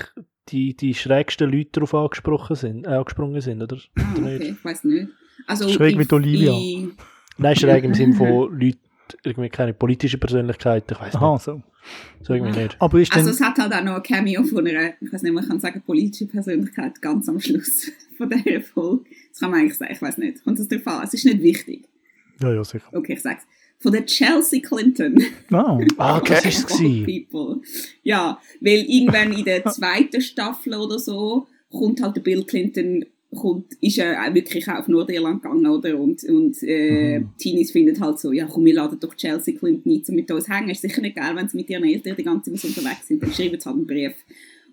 die, 0.50 0.76
die 0.78 0.94
schrägsten 0.94 1.52
Leute 1.52 1.72
darauf 1.74 1.94
angesprochen 1.94 2.56
sind, 2.56 2.86
äh, 2.86 2.92
angesprungen 2.92 3.42
sind, 3.42 3.62
oder? 3.62 3.78
Ah, 3.98 4.02
okay, 4.18 4.56
ich 4.58 4.64
weiß 4.66 4.86
nicht. 4.86 5.10
Also 5.46 5.68
Schräg 5.68 5.98
die 6.00 6.14
Olivia. 6.16 6.54
in- 6.54 6.94
Nein, 7.38 7.56
schräg 7.58 7.84
im 7.84 7.94
Sinne 7.94 8.14
von 8.14 8.28
Leuten, 8.60 8.80
irgendwie 9.24 9.50
keine 9.50 9.74
politische 9.74 10.18
Persönlichkeit, 10.18 10.84
ich 10.92 11.00
weiß 11.00 11.16
Aha, 11.16 11.34
nicht. 11.34 11.44
so. 11.44 11.62
So 12.22 12.34
irgendwie 12.34 12.62
nicht. 12.62 12.78
Aber 12.80 13.00
ist 13.00 13.14
Also 13.14 13.30
es 13.30 13.42
hat 13.42 13.58
halt 13.58 13.74
auch 13.74 13.84
noch 13.84 13.96
ein 13.96 14.04
Cameo 14.04 14.44
von 14.44 14.66
einer, 14.66 14.94
ich 15.02 15.12
weiß 15.12 15.22
nicht, 15.24 15.34
man 15.34 15.46
kann 15.48 15.60
sagen, 15.60 15.82
politische 15.86 16.28
Persönlichkeit 16.28 17.02
ganz 17.02 17.28
am 17.28 17.40
Schluss 17.40 17.92
von 18.18 18.30
der 18.30 18.62
Folge. 18.62 19.04
Das 19.32 19.40
kann 19.42 19.52
man 19.52 19.60
eigentlich 19.62 19.78
sagen, 19.78 19.92
ich 19.94 20.02
weiß 20.02 20.18
nicht. 20.20 20.44
Kommt 20.44 20.60
das 20.60 20.68
drauf 20.70 20.88
an? 20.88 21.04
Es 21.04 21.14
ist 21.14 21.26
nicht 21.26 21.42
wichtig. 21.42 21.84
ja, 22.42 22.54
ja, 22.54 22.64
sicher. 22.64 22.86
Okay, 22.94 23.14
ich 23.14 23.22
sag's. 23.22 23.44
Von 23.80 23.92
der 23.92 24.06
Chelsea 24.06 24.62
Clinton. 24.62 25.22
Ah, 25.52 25.78
Ah, 25.98 26.18
Okay. 26.20 26.36
das 26.36 26.46
ist 26.46 26.72
es. 26.72 26.78
People. 27.06 27.62
Ja, 28.04 28.40
weil 28.62 28.86
irgendwann 28.88 29.34
in 29.34 29.44
der 29.44 29.66
zweiten 29.66 30.22
Staffel 30.22 30.76
oder 30.76 30.98
so 31.00 31.48
kommt 31.70 32.02
halt 32.02 32.16
der 32.16 32.22
Bill 32.22 32.46
Clinton 32.46 33.04
kommt, 33.36 33.74
ist 33.82 33.98
er 33.98 34.22
auch 34.24 34.34
wirklich 34.34 34.68
auch 34.68 34.80
auf 34.80 34.88
Nordirland 34.88 35.42
gegangen, 35.42 35.66
oder? 35.68 36.00
Und, 36.00 36.24
und 36.26 36.62
äh, 36.64 37.20
Mhm. 37.20 37.30
Teenies 37.38 37.72
finden 37.72 38.00
halt 38.00 38.20
so, 38.20 38.32
ja 38.32 38.46
komm, 38.46 38.66
wir 38.66 38.74
laden 38.76 39.00
doch 39.00 39.16
Chelsea 39.16 39.58
Clinton 39.58 39.92
ein, 39.92 40.04
um 40.08 40.16
mit 40.16 40.32
uns 40.32 40.50
hängen. 40.50 40.70
Ist 40.70 40.82
sicher 40.82 41.02
nicht 41.02 41.16
geil, 41.16 41.36
wenn 41.36 41.48
sie 41.50 41.58
mit 41.58 41.70
ihren 41.70 41.84
Eltern 41.84 42.16
die 42.18 42.24
ganze 42.24 42.54
Zeit 42.54 42.64
unterwegs 42.64 43.08
sind. 43.08 43.22
Dann 43.24 43.32
schreiben 43.32 43.60
sie 43.60 43.66
halt 43.66 43.78
einen 43.78 43.88
Brief. 43.88 44.14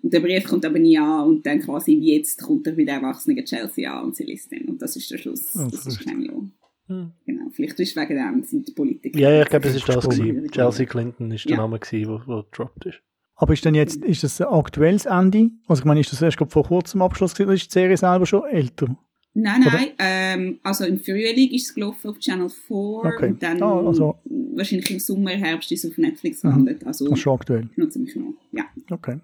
Und 0.03 0.11
der 0.13 0.19
Brief 0.19 0.43
kommt 0.45 0.65
aber 0.65 0.79
nie 0.79 0.97
an 0.97 1.27
und 1.27 1.45
dann 1.45 1.59
quasi 1.59 1.91
wie 1.99 2.15
jetzt 2.15 2.41
kommt 2.41 2.65
er 2.65 2.73
bei 2.73 2.83
der 2.85 2.95
erwachsenen 2.95 3.43
Chelsea 3.45 3.91
an 3.91 4.05
und 4.05 4.15
sie 4.15 4.23
liest 4.23 4.51
den. 4.51 4.65
Und 4.67 4.81
das 4.81 4.95
ist 4.95 5.11
der 5.11 5.17
Schluss. 5.19 5.55
Oh, 5.55 5.67
das 5.69 5.85
ist. 5.85 5.99
Cameo. 5.99 6.49
Hm. 6.87 7.11
Genau, 7.25 7.49
vielleicht 7.51 7.79
ist 7.79 7.95
wegen 7.95 8.15
dem 8.15 8.43
sind 8.43 8.67
die 8.67 8.71
Politiker. 8.73 9.19
Ja, 9.19 9.31
ja, 9.31 9.43
ich 9.43 9.49
glaube, 9.49 9.67
das 9.67 9.75
ist 9.75 9.87
das 9.87 10.09
gewesen. 10.09 10.49
Chelsea 10.51 10.85
Clinton 10.85 11.31
ist 11.31 11.45
der 11.45 11.51
Ja. 11.51 11.57
Name 11.57 11.79
gewesen, 11.79 12.09
wo, 12.09 12.21
wo 12.25 12.43
gedroppt 12.43 12.85
ist. 12.87 13.01
Aber 13.41 13.53
ist 13.53 13.65
denn 13.65 13.73
jetzt, 13.75 13.97
ist 14.03 14.23
das 14.23 14.39
ein 14.39 14.47
aktuelles 14.47 15.05
Ende? 15.05 15.49
Also 15.67 15.81
ich 15.81 15.85
meine, 15.85 15.99
ist 15.99 16.11
das 16.11 16.21
erst 16.21 16.37
vor 16.47 16.63
kurzem 16.63 17.01
Abschluss 17.01 17.33
gewesen, 17.33 17.47
oder 17.47 17.55
ist 17.55 17.65
die 17.67 17.71
Serie 17.73 17.97
selber 17.97 18.25
schon 18.25 18.43
älter? 18.49 18.95
Nein, 19.33 19.61
nein. 19.65 19.87
Ähm, 19.97 20.59
also 20.61 20.85
im 20.85 20.99
Frühling 20.99 21.51
ist 21.51 21.69
es 21.69 21.73
gelaufen 21.73 22.09
auf 22.11 22.19
Channel 22.19 22.49
4 22.49 22.75
Okay. 22.77 23.27
und 23.29 23.41
dann 23.41 23.63
Ah, 23.63 23.79
also- 23.87 24.15
wahrscheinlich 24.55 24.91
im 24.91 24.99
Sommer, 24.99 25.31
Herbst 25.31 25.71
ist 25.71 25.85
es 25.85 25.91
auf 25.91 25.97
Netflix 25.97 26.43
Mhm. 26.43 26.49
gelandet. 26.49 26.85
Also 26.85 27.05
Das 27.05 27.13
ist 27.17 27.21
schon 27.21 27.33
aktuell. 27.33 27.69
noch 27.77 27.89
ziemlich 27.89 28.15
noch. 28.15 28.33
Ja. 28.51 28.65
Okay. 28.89 29.19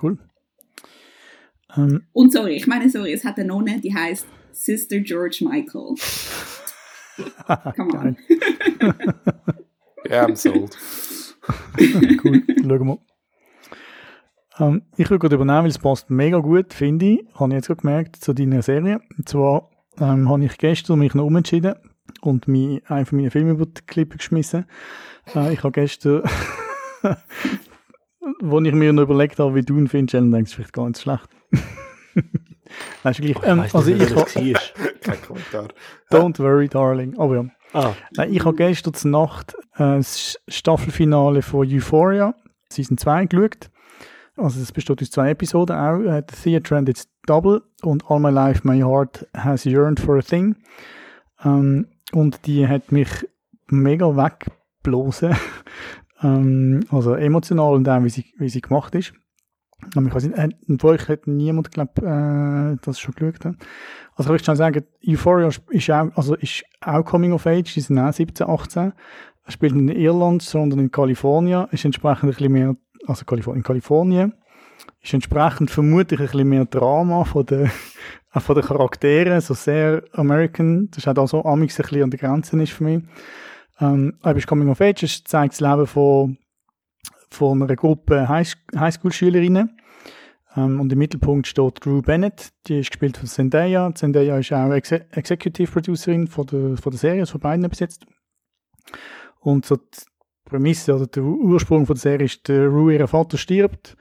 Cool. 0.00 0.18
Ähm, 1.76 2.02
Und 2.12 2.32
sorry, 2.32 2.54
ich 2.54 2.66
meine 2.66 2.88
sorry, 2.88 3.12
es 3.12 3.24
hat 3.24 3.36
eine 3.38 3.48
Nonne, 3.48 3.80
die 3.80 3.92
heißt 3.94 4.26
Sister 4.52 5.00
George 5.00 5.38
Michael. 5.42 5.94
Come 7.76 7.92
on. 7.98 8.16
Ja, 10.08 10.26
I'm 10.26 10.36
sold. 10.36 10.76
cool. 12.24 12.42
Schauen 12.62 12.86
wir. 12.86 12.98
Ähm, 14.58 14.82
ich 14.96 15.10
will 15.10 15.18
gerade 15.18 15.34
übernehmen, 15.34 15.64
weil 15.64 15.70
es 15.70 15.78
passt 15.78 16.10
mega 16.10 16.38
gut, 16.38 16.72
finde 16.72 17.06
ich. 17.06 17.24
Habe 17.34 17.50
ich 17.50 17.54
jetzt 17.54 17.66
gerade 17.66 17.80
gemerkt, 17.80 18.16
zu 18.16 18.32
deiner 18.32 18.62
Serie. 18.62 19.00
Und 19.16 19.28
zwar 19.28 19.70
ähm, 20.00 20.28
habe 20.28 20.44
ich 20.44 20.58
gestern 20.58 20.98
mich 20.98 21.14
noch 21.14 21.24
umentschieden 21.24 21.74
und 22.20 22.48
mich 22.48 22.88
einen 22.90 23.06
von 23.06 23.18
meinen 23.18 23.30
Filmen 23.30 23.52
über 23.52 23.66
die 23.66 23.82
Klippe 23.86 24.18
geschmissen. 24.18 24.66
Äh, 25.34 25.52
ich 25.52 25.62
habe 25.62 25.72
gestern, 25.72 26.22
wo 28.40 28.60
ich 28.60 28.74
mir 28.74 28.92
noch 28.92 29.02
überlegt 29.02 29.38
habe, 29.38 29.54
wie 29.54 29.62
du 29.62 29.78
ihn 29.78 29.88
findest, 29.88 30.14
dann 30.14 30.30
denkst 30.30 30.52
du 30.52 30.56
vielleicht 30.56 30.72
gar 30.72 30.86
nicht 30.86 30.96
so 30.96 31.02
schlecht. 31.02 31.28
Weißt 33.02 33.18
du 33.18 33.22
gleich, 33.22 33.36
ähm, 33.46 33.58
weiss 33.58 33.74
also 33.74 33.90
nicht, 33.90 34.02
ich 34.02 34.16
wer 34.16 34.24
das 34.24 34.34
habe. 34.34 34.52
Kein 35.00 35.22
Kommentar. 35.22 35.68
don't 36.10 36.38
worry, 36.38 36.68
darling. 36.68 37.16
Aber 37.18 37.36
ja. 37.36 37.44
Ah, 37.72 37.92
Nein, 38.16 38.32
ich 38.32 38.44
habe 38.44 38.56
gestern 38.56 38.94
zur 38.94 39.10
Nacht 39.10 39.54
äh, 39.74 39.96
das 39.96 40.38
Staffelfinale 40.48 41.42
von 41.42 41.68
Euphoria, 41.68 42.34
Season 42.68 42.96
2, 42.96 43.26
geschaut. 43.26 43.70
Also 44.36 44.60
es 44.60 44.72
besteht 44.72 45.00
aus 45.00 45.10
zwei 45.10 45.30
Episoden 45.30 45.76
auch. 45.76 46.00
Äh, 46.00 46.22
The 46.28 46.50
Theatre 46.50 46.78
and 46.78 46.88
It's 46.88 47.08
Double 47.26 47.62
und 47.82 48.10
All 48.10 48.20
My 48.20 48.30
Life 48.30 48.66
My 48.66 48.80
Heart 48.80 49.28
Has 49.36 49.64
Yearned 49.64 50.00
for 50.00 50.18
a 50.18 50.22
Thing. 50.22 50.56
Ähm, 51.44 51.86
und 52.12 52.46
die 52.46 52.66
hat 52.66 52.92
mich 52.92 53.08
mega 53.68 54.06
weggeblasen. 54.16 55.36
ähm, 56.22 56.80
also 56.90 57.14
emotional 57.14 57.74
und 57.74 57.88
auch, 57.88 58.02
wie 58.02 58.10
sie, 58.10 58.24
wie 58.38 58.48
sie 58.48 58.60
gemacht 58.60 58.94
ist. 58.94 59.12
Aber 59.94 60.06
ich 60.06 60.14
weiß 60.14 60.24
nicht, 60.24 60.38
äh, 60.38 60.86
euch 60.86 61.08
hat 61.08 61.26
niemand, 61.26 61.70
glaub, 61.70 61.98
äh, 61.98 62.76
das 62.82 62.98
schon 62.98 63.14
geschaut. 63.14 63.44
Hat. 63.44 63.56
Also 64.16 64.34
ich 64.34 64.44
schon 64.44 64.56
sagen, 64.56 64.84
Euphoria 65.06 65.48
ist 65.48 65.90
auch, 65.90 66.10
also 66.14 66.34
ist 66.34 66.64
auch 66.80 67.04
Coming 67.04 67.32
of 67.32 67.46
Age, 67.46 67.72
die 67.72 67.80
sind 67.80 67.98
auch 67.98 68.12
17, 68.12 68.48
18. 68.48 68.92
Er 69.46 69.52
spielt 69.52 69.74
nicht 69.74 69.94
in 69.94 70.02
Irland, 70.02 70.42
sondern 70.42 70.78
in 70.78 70.90
Kalifornien. 70.90 71.66
Ist 71.70 71.84
entsprechend 71.84 72.24
ein 72.24 72.28
bisschen 72.30 72.52
mehr, 72.52 72.76
also 73.06 73.52
in 73.52 73.62
Kalifornien. 73.62 74.34
Ist 75.02 75.14
entsprechend 75.14 75.70
vermutlich 75.70 76.20
ein 76.20 76.26
bisschen 76.26 76.48
mehr 76.48 76.64
Drama 76.64 77.24
von 77.24 77.46
den, 77.46 77.70
von 78.30 78.54
den 78.54 78.64
Charakteren, 78.64 79.40
so 79.40 79.54
sehr 79.54 80.02
American. 80.12 80.88
Das 80.90 80.98
ist 80.98 81.08
auch 81.08 81.14
da 81.14 81.26
so 81.26 81.44
amix 81.44 81.78
ein 81.78 81.82
bisschen 81.82 82.02
an 82.02 82.10
der 82.10 82.20
Grenze 82.20 82.60
ist 82.62 82.72
für 82.72 82.84
mich. 82.84 83.02
Ähm, 83.80 84.14
aber 84.22 84.38
ist 84.38 84.46
Coming 84.46 84.68
of 84.68 84.80
Age, 84.80 85.02
es 85.02 85.24
zeigt 85.24 85.54
das 85.54 85.60
Leben 85.60 85.86
von, 85.86 86.38
von 87.30 87.62
einer 87.62 87.76
Gruppe 87.76 88.28
High- 88.28 88.56
Highschool-Schülerinnen. 88.76 89.76
Ähm, 90.56 90.80
und 90.80 90.92
im 90.92 90.98
Mittelpunkt 90.98 91.46
steht 91.46 91.84
Drew 91.84 92.00
Bennett, 92.00 92.52
die 92.66 92.80
ist 92.80 92.90
gespielt 92.90 93.16
von 93.16 93.26
Zendaya. 93.26 93.92
Zendaya 93.94 94.38
ist 94.38 94.52
auch 94.52 94.72
Exe 94.72 95.06
Executive 95.10 95.70
Producerin 95.70 96.28
von 96.28 96.46
der, 96.46 96.76
von 96.76 96.92
der 96.92 96.98
Serie, 96.98 97.20
also 97.20 97.32
von 97.32 97.40
beiden 97.40 97.68
bis 97.68 97.80
jetzt. 97.80 98.06
Und 99.40 99.66
so 99.66 99.78
Prämisse 100.44 100.94
oder 100.94 101.06
der 101.06 101.22
Ursprung 101.22 101.86
von 101.86 101.94
der 101.94 102.00
Serie 102.00 102.26
ist, 102.26 102.48
der 102.48 102.68
Rue, 102.68 102.94
ihr 102.94 103.08
Vater 103.08 103.38
stirbt. 103.38 103.96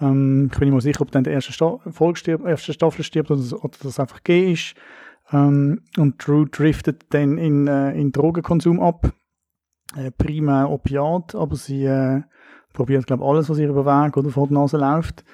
Ähm, 0.00 0.50
ich 0.52 0.58
bin 0.58 0.70
nicht 0.70 0.82
sicher, 0.82 1.02
ob 1.02 1.10
dann 1.10 1.24
die 1.24 1.30
erste 1.30 1.52
Folge 1.90 2.18
stirbt, 2.18 2.46
erste 2.46 2.72
Staffel 2.72 3.04
stirbt 3.04 3.30
oder, 3.30 3.64
oder 3.64 3.76
das 3.82 4.00
einfach 4.00 4.22
gay 4.24 4.52
ist. 4.52 4.74
Ähm, 5.32 5.82
und 5.96 6.26
Drew 6.26 6.44
driftet 6.44 7.06
dann 7.10 7.38
in, 7.38 7.66
äh, 7.66 7.92
in 7.92 8.12
Drogenkonsum 8.12 8.80
ab. 8.80 9.12
Äh, 9.96 10.10
prima 10.10 10.66
Opiat, 10.66 11.34
aber 11.34 11.56
sie 11.56 11.84
äh, 11.84 12.22
probiert, 12.72 13.06
glaube 13.06 13.24
alles, 13.24 13.48
was 13.48 13.58
ihr 13.58 13.68
über 13.68 13.86
Weg 13.86 14.16
oder 14.16 14.30
vor 14.30 14.48
der 14.48 14.58
Nase 14.58 14.76
läuft. 14.76 15.24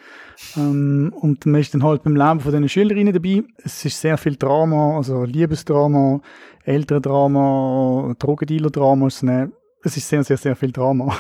Ähm, 0.57 1.13
und 1.19 1.45
man 1.47 1.61
ist 1.61 1.75
dann 1.75 1.83
halt 1.83 2.03
beim 2.03 2.17
Leben 2.17 2.41
von 2.41 2.53
diesen 2.53 2.69
Schülerinnen 2.69 3.13
dabei. 3.13 3.43
Es 3.65 3.85
ist 3.85 4.01
sehr 4.01 4.17
viel 4.17 4.37
Drama, 4.37 4.97
also 4.97 5.25
Liebesdrama, 5.25 6.21
Elterndrama, 6.65 8.15
Drogendealer-Drama. 8.19 9.07
Es 9.07 9.23
ist 9.23 9.29
es 9.83 9.97
ist 9.97 10.09
sehr, 10.09 10.25
sehr, 10.25 10.37
sehr 10.37 10.57
viel 10.57 10.73
Drama. 10.73 11.17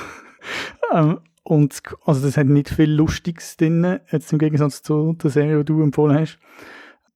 ähm, 0.93 1.19
und 1.45 1.83
also 2.05 2.25
das 2.25 2.37
hat 2.37 2.47
nicht 2.47 2.69
viel 2.69 2.91
Lustiges 2.91 3.57
drin, 3.57 3.99
jetzt 4.11 4.33
im 4.33 4.39
Gegensatz 4.39 4.83
zu 4.83 5.15
der 5.15 5.31
Serie, 5.31 5.59
die 5.59 5.65
du 5.65 5.83
empfohlen 5.83 6.19
hast. 6.19 6.39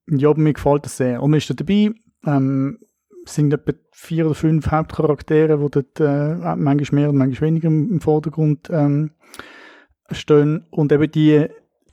Ja, 0.09 0.29
aber 0.29 0.39
mir 0.39 0.53
gefällt 0.53 0.85
das 0.85 0.97
sehr. 0.97 1.21
Und 1.21 1.31
man 1.31 1.37
ist 1.37 1.49
da 1.49 1.53
dabei, 1.53 1.91
ähm, 2.25 2.79
sind 3.25 3.53
etwa 3.53 3.73
vier 3.91 4.25
oder 4.25 4.35
fünf 4.35 4.71
Hauptcharaktere, 4.71 5.57
die 5.57 5.71
dort 5.71 5.99
äh, 5.99 6.55
manchmal 6.55 7.01
mehr 7.01 7.09
und 7.09 7.17
manchmal 7.17 7.49
weniger 7.49 7.67
im, 7.67 7.91
im 7.91 8.01
Vordergrund 8.01 8.69
ähm, 8.71 9.11
stehen. 10.11 10.65
Und 10.69 10.91
eben 10.91 11.11
die, 11.11 11.47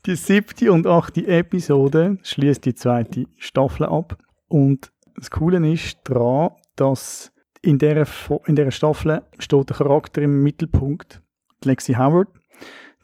die 0.06 0.16
siebte 0.16 0.72
und 0.72 0.86
achte 0.86 1.26
Episode 1.26 2.18
schließt 2.22 2.64
die 2.64 2.74
zweite 2.74 3.26
Staffel 3.36 3.86
ab. 3.86 4.18
Und 4.48 4.92
das 5.16 5.30
Coole 5.30 5.72
ist 5.72 5.98
daran, 6.04 6.50
dass 6.76 7.32
in 7.64 7.79
dieser, 7.79 8.07
in 8.46 8.57
dieser 8.57 8.70
Staffel 8.70 9.22
steht 9.38 9.70
der 9.70 9.77
Charakter 9.77 10.22
im 10.22 10.42
Mittelpunkt. 10.42 11.22
Lexi 11.64 11.94
Howard, 11.94 12.29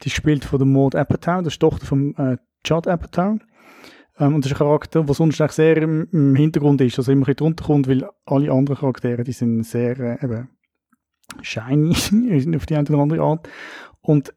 die 0.03 0.09
spielt 0.09 0.45
von 0.45 0.59
der 0.59 0.67
Maud 0.67 0.95
Apatow, 0.95 1.43
das 1.43 1.53
ist 1.53 1.61
die 1.61 1.67
Tochter 1.67 1.85
von 1.85 2.15
äh, 2.15 2.37
Judd 2.65 2.87
Apatow. 2.87 3.39
Ähm, 4.19 4.35
und 4.35 4.45
das 4.45 4.51
ist 4.51 4.57
ein 4.57 4.65
Charakter, 4.65 5.03
der 5.03 5.15
sonst 5.15 5.41
eigentlich 5.41 5.51
sehr 5.53 5.77
im, 5.77 6.07
im, 6.11 6.35
Hintergrund 6.35 6.79
ist, 6.81 6.97
also 6.99 7.11
immer 7.11 7.21
ein 7.21 7.25
bisschen 7.25 7.37
drunter 7.37 7.65
kommt, 7.65 7.87
weil 7.87 8.07
alle 8.25 8.51
anderen 8.51 8.77
Charaktere, 8.77 9.23
die 9.23 9.31
sind 9.31 9.63
sehr 9.63 9.99
äh, 9.99 10.23
eben 10.23 10.49
shiny 11.41 11.91
auf 12.55 12.65
die 12.65 12.75
eine 12.75 12.87
oder 12.87 12.99
andere 12.99 13.21
Art. 13.21 13.49
Und 14.01 14.33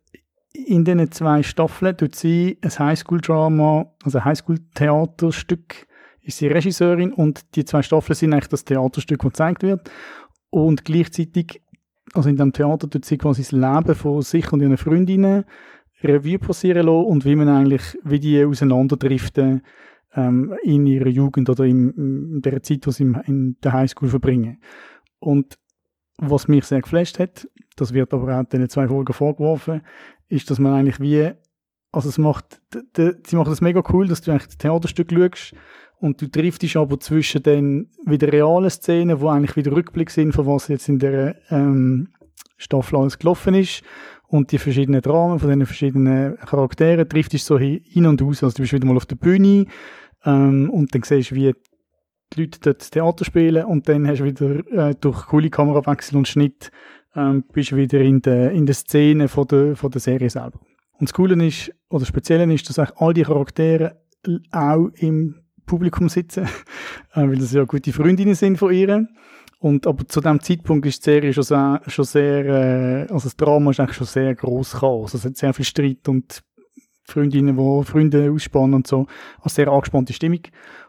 in 0.52 0.84
diesen 0.84 1.10
zwei 1.10 1.42
Staffeln 1.42 1.96
tut 1.96 2.14
sie 2.14 2.58
ein 2.62 2.70
Highschool-Drama, 2.70 3.92
also 4.04 4.18
ein 4.18 4.24
Highschool-Theaterstück, 4.24 5.86
ist 6.24 6.38
sie 6.38 6.48
Regisseurin 6.48 7.12
und 7.12 7.54
die 7.54 7.64
zwei 7.64 7.82
Staffeln 7.82 8.16
sind 8.16 8.32
eigentlich 8.32 8.48
das 8.48 8.64
Theaterstück, 8.64 9.20
das 9.20 9.32
gezeigt 9.32 9.62
wird. 9.62 9.90
Und 10.50 10.84
gleichzeitig, 10.84 11.62
also 12.14 12.28
in 12.28 12.36
dem 12.36 12.52
Theater 12.52 12.88
tut 12.88 13.04
sie 13.04 13.18
quasi 13.18 13.42
das 13.42 13.52
Leben 13.52 13.94
von 13.94 14.22
sich 14.22 14.50
und 14.52 14.60
ihren 14.60 14.76
Freundinnen 14.76 15.44
Revue 16.02 16.38
passieren 16.38 16.86
lassen 16.86 17.06
und 17.06 17.24
wie 17.24 17.36
man 17.36 17.48
eigentlich, 17.48 17.98
wie 18.02 18.20
die 18.20 18.44
auseinanderdriften 18.44 19.62
ähm, 20.14 20.54
in 20.62 20.86
ihrer 20.86 21.08
Jugend 21.08 21.48
oder 21.48 21.64
in, 21.64 21.90
in 21.90 22.42
der 22.42 22.62
Zeit, 22.62 22.86
die 22.86 22.92
sie 22.92 23.12
in 23.26 23.56
der 23.62 23.72
Highschool 23.72 24.08
verbringen. 24.08 24.60
Und 25.18 25.58
was 26.18 26.48
mich 26.48 26.64
sehr 26.64 26.82
geflasht 26.82 27.18
hat, 27.18 27.48
das 27.76 27.92
wird 27.92 28.14
aber 28.14 28.34
auch 28.34 28.40
in 28.52 28.60
den 28.60 28.68
zwei 28.68 28.88
Folgen 28.88 29.12
vorgeworfen, 29.12 29.82
ist, 30.28 30.50
dass 30.50 30.58
man 30.58 30.74
eigentlich 30.74 31.00
wie, 31.00 31.32
also 31.90 32.08
es 32.08 32.18
macht, 32.18 32.60
sie 32.96 33.36
macht 33.36 33.50
das 33.50 33.60
mega 33.60 33.82
cool, 33.92 34.06
dass 34.06 34.20
du 34.20 34.30
eigentlich 34.30 34.46
das 34.46 34.58
Theaterstück 34.58 35.10
schaust 35.10 35.54
und 36.04 36.20
du 36.20 36.26
triffst 36.26 36.76
aber 36.76 37.00
zwischen 37.00 37.42
den 37.42 37.88
wieder 38.04 38.30
realen 38.30 38.68
Szenen, 38.68 39.22
wo 39.22 39.28
eigentlich 39.28 39.56
wieder 39.56 39.72
Rückblick 39.72 40.10
sind, 40.10 40.32
von 40.32 40.46
was 40.46 40.68
jetzt 40.68 40.86
in 40.90 40.98
der 40.98 41.36
ähm, 41.48 42.08
Staffel 42.58 42.96
alles 42.98 43.18
gelaufen 43.18 43.54
ist 43.54 43.82
und 44.28 44.52
die 44.52 44.58
verschiedenen 44.58 45.00
Dramen 45.00 45.38
von 45.38 45.48
den 45.48 45.64
verschiedenen 45.64 46.36
Charakteren 46.36 47.08
trifft 47.08 47.32
dich 47.32 47.42
so 47.42 47.58
hin 47.58 48.04
und 48.04 48.20
aus. 48.20 48.44
Also 48.44 48.54
du 48.56 48.62
bist 48.62 48.74
wieder 48.74 48.86
mal 48.86 48.98
auf 48.98 49.06
der 49.06 49.16
Bühne 49.16 49.64
ähm, 50.26 50.68
und 50.68 50.94
dann 50.94 51.02
siehst 51.04 51.30
du, 51.30 51.36
wie 51.36 51.54
die 52.34 52.40
Leute 52.40 52.58
dort 52.60 52.90
Theater 52.90 53.24
spielen 53.24 53.64
und 53.64 53.88
dann 53.88 54.06
hast 54.06 54.18
du 54.18 54.24
wieder 54.24 54.90
äh, 54.90 54.94
durch 55.00 55.24
coole 55.28 55.48
Kamerawechsel 55.48 56.18
und 56.18 56.28
Schnitt 56.28 56.70
ähm, 57.16 57.44
bist 57.50 57.70
du 57.70 57.76
wieder 57.76 58.00
in 58.00 58.20
der, 58.20 58.50
in 58.50 58.66
der 58.66 58.74
Szene 58.74 59.28
von 59.28 59.48
der, 59.48 59.74
von 59.74 59.90
der 59.90 60.02
Serie 60.02 60.28
selber. 60.28 60.60
Und 60.98 61.08
das 61.08 61.14
Coole 61.14 61.42
ist, 61.46 61.72
oder 61.88 62.04
Spezielle 62.04 62.52
ist, 62.52 62.68
dass 62.68 62.78
eigentlich 62.78 62.98
all 62.98 63.14
die 63.14 63.22
Charaktere 63.22 64.02
auch 64.52 64.88
im 64.96 65.43
Publikum 65.66 66.08
sitzen, 66.08 66.44
äh, 67.14 67.22
weil 67.22 67.38
das 67.38 67.52
ja 67.52 67.64
gute 67.64 67.92
Freundinnen 67.92 68.34
sind 68.34 68.58
von 68.58 68.72
ihr. 68.72 69.06
Und, 69.60 69.86
aber 69.86 70.06
zu 70.06 70.20
dem 70.20 70.40
Zeitpunkt 70.40 70.84
ist 70.84 71.06
die 71.06 71.10
Serie 71.10 71.32
schon 71.32 71.44
sehr, 71.44 71.80
schon 71.86 72.04
sehr 72.04 72.44
äh, 72.44 73.00
also 73.12 73.24
das 73.24 73.36
Drama 73.36 73.70
ist 73.70 73.80
eigentlich 73.80 73.96
schon 73.96 74.06
sehr 74.06 74.34
gross 74.34 74.72
Chaos. 74.72 75.14
Also 75.14 75.18
es 75.18 75.24
hat 75.24 75.36
sehr 75.38 75.54
viel 75.54 75.64
Streit 75.64 76.06
und 76.08 76.42
Freundinnen, 77.04 77.56
die 77.56 77.84
Freunde 77.84 78.30
ausspannen 78.30 78.74
und 78.74 78.86
so. 78.86 79.06
Also 79.40 79.54
sehr 79.54 79.68
angespannte 79.68 80.12
Stimmung. 80.12 80.40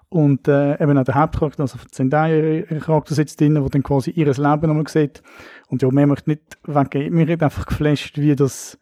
Und 0.09 0.47
äh, 0.47 0.81
eben 0.81 0.97
auch 0.97 1.03
der 1.03 1.15
Hauptcharakter, 1.15 1.61
also 1.63 1.77
Zendaya, 1.91 2.63
ihr 2.69 2.79
Charakter 2.79 3.15
sitzt 3.15 3.39
drin, 3.39 3.55
der 3.55 3.63
dann 3.63 3.83
quasi 3.83 4.11
ihr 4.11 4.25
Leben 4.25 4.39
nochmal 4.41 4.87
sieht. 4.87 5.21
Und 5.67 5.81
ja, 5.81 5.89
mehr 5.89 6.07
möchte 6.07 6.29
nicht 6.29 6.57
weggehen. 6.63 7.13
Mir 7.13 7.27
hat 7.27 7.43
einfach 7.43 7.65
geflasht, 7.65 8.17
wie 8.17 8.35
das, 8.35 8.77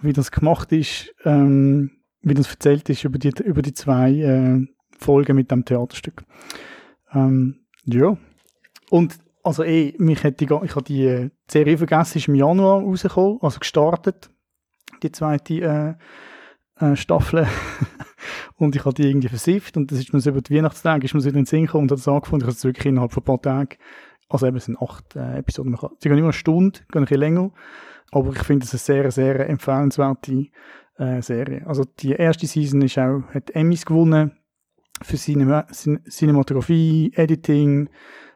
wie 0.00 0.12
das 0.12 0.30
gemacht 0.30 0.72
ist, 0.72 1.14
ähm, 1.24 1.90
wie 2.22 2.34
das 2.34 2.50
erzählt 2.50 2.88
ist 2.88 3.04
über 3.04 3.18
die, 3.18 3.32
über 3.44 3.62
die 3.62 3.74
zwei 3.74 4.12
äh, 4.12 4.66
Folgen 5.00 5.36
mit 5.36 5.50
dem 5.50 5.64
Theaterstück. 5.64 6.24
Ähm, 7.12 7.60
ja. 7.84 8.16
Und 8.90 9.18
also 9.42 9.64
eh, 9.64 9.94
mich 9.98 10.22
hätte 10.22 10.46
die, 10.46 10.54
ich 10.64 10.74
habe 10.74 10.84
die 10.84 11.30
Serie 11.50 11.78
vergessen, 11.78 12.18
ist 12.18 12.28
im 12.28 12.34
Januar 12.34 12.80
rausgekommen, 12.80 13.38
also 13.40 13.58
gestartet, 13.58 14.30
die 15.02 15.12
zweite 15.12 15.98
äh, 16.80 16.84
äh, 16.84 16.96
Staffel. 16.96 17.46
und 18.56 18.76
ich 18.76 18.84
habe 18.84 18.94
die 18.94 19.08
irgendwie 19.08 19.28
versifft 19.28 19.76
und 19.76 19.90
das 19.90 19.98
ist 19.98 20.12
mir 20.12 20.20
so 20.20 20.30
über 20.30 20.42
die 20.42 20.54
Weihnachtstage, 20.54 21.04
ist 21.04 21.14
mir 21.14 21.20
so 21.20 21.28
in 21.28 21.34
den 21.34 21.46
Sinn 21.46 21.66
gekommen 21.66 21.84
und 21.84 21.92
hat 21.92 21.98
es 21.98 22.08
angefangen, 22.08 22.40
ich 22.40 22.46
habe 22.46 22.52
es 22.52 22.64
wirklich 22.64 22.86
innerhalb 22.86 23.12
von 23.12 23.22
ein 23.22 23.26
paar 23.26 23.42
Tagen, 23.42 23.76
also 24.28 24.46
eben 24.46 24.56
es 24.56 24.66
sind 24.66 24.80
acht 24.80 25.16
äh, 25.16 25.38
Episoden, 25.38 25.76
sie 25.98 26.08
gehen 26.08 26.18
immer 26.18 26.28
eine 26.28 26.32
Stunde, 26.32 26.80
gehen 26.90 27.02
ein 27.02 27.04
bisschen 27.04 27.20
länger, 27.20 27.50
aber 28.12 28.32
ich 28.32 28.42
finde 28.42 28.64
es 28.64 28.72
eine 28.72 28.78
sehr, 28.78 29.10
sehr 29.10 29.48
empfehlenswerte 29.48 30.46
äh, 30.98 31.22
Serie. 31.22 31.66
Also 31.66 31.84
die 31.84 32.12
erste 32.12 32.46
Season 32.46 32.82
ist 32.82 32.98
auch, 32.98 33.22
hat 33.32 33.50
Emmys 33.50 33.86
gewonnen, 33.86 34.32
für 35.02 35.16
Cinema, 35.16 35.66
Cinematografie, 35.70 37.12
Editing, 37.14 37.88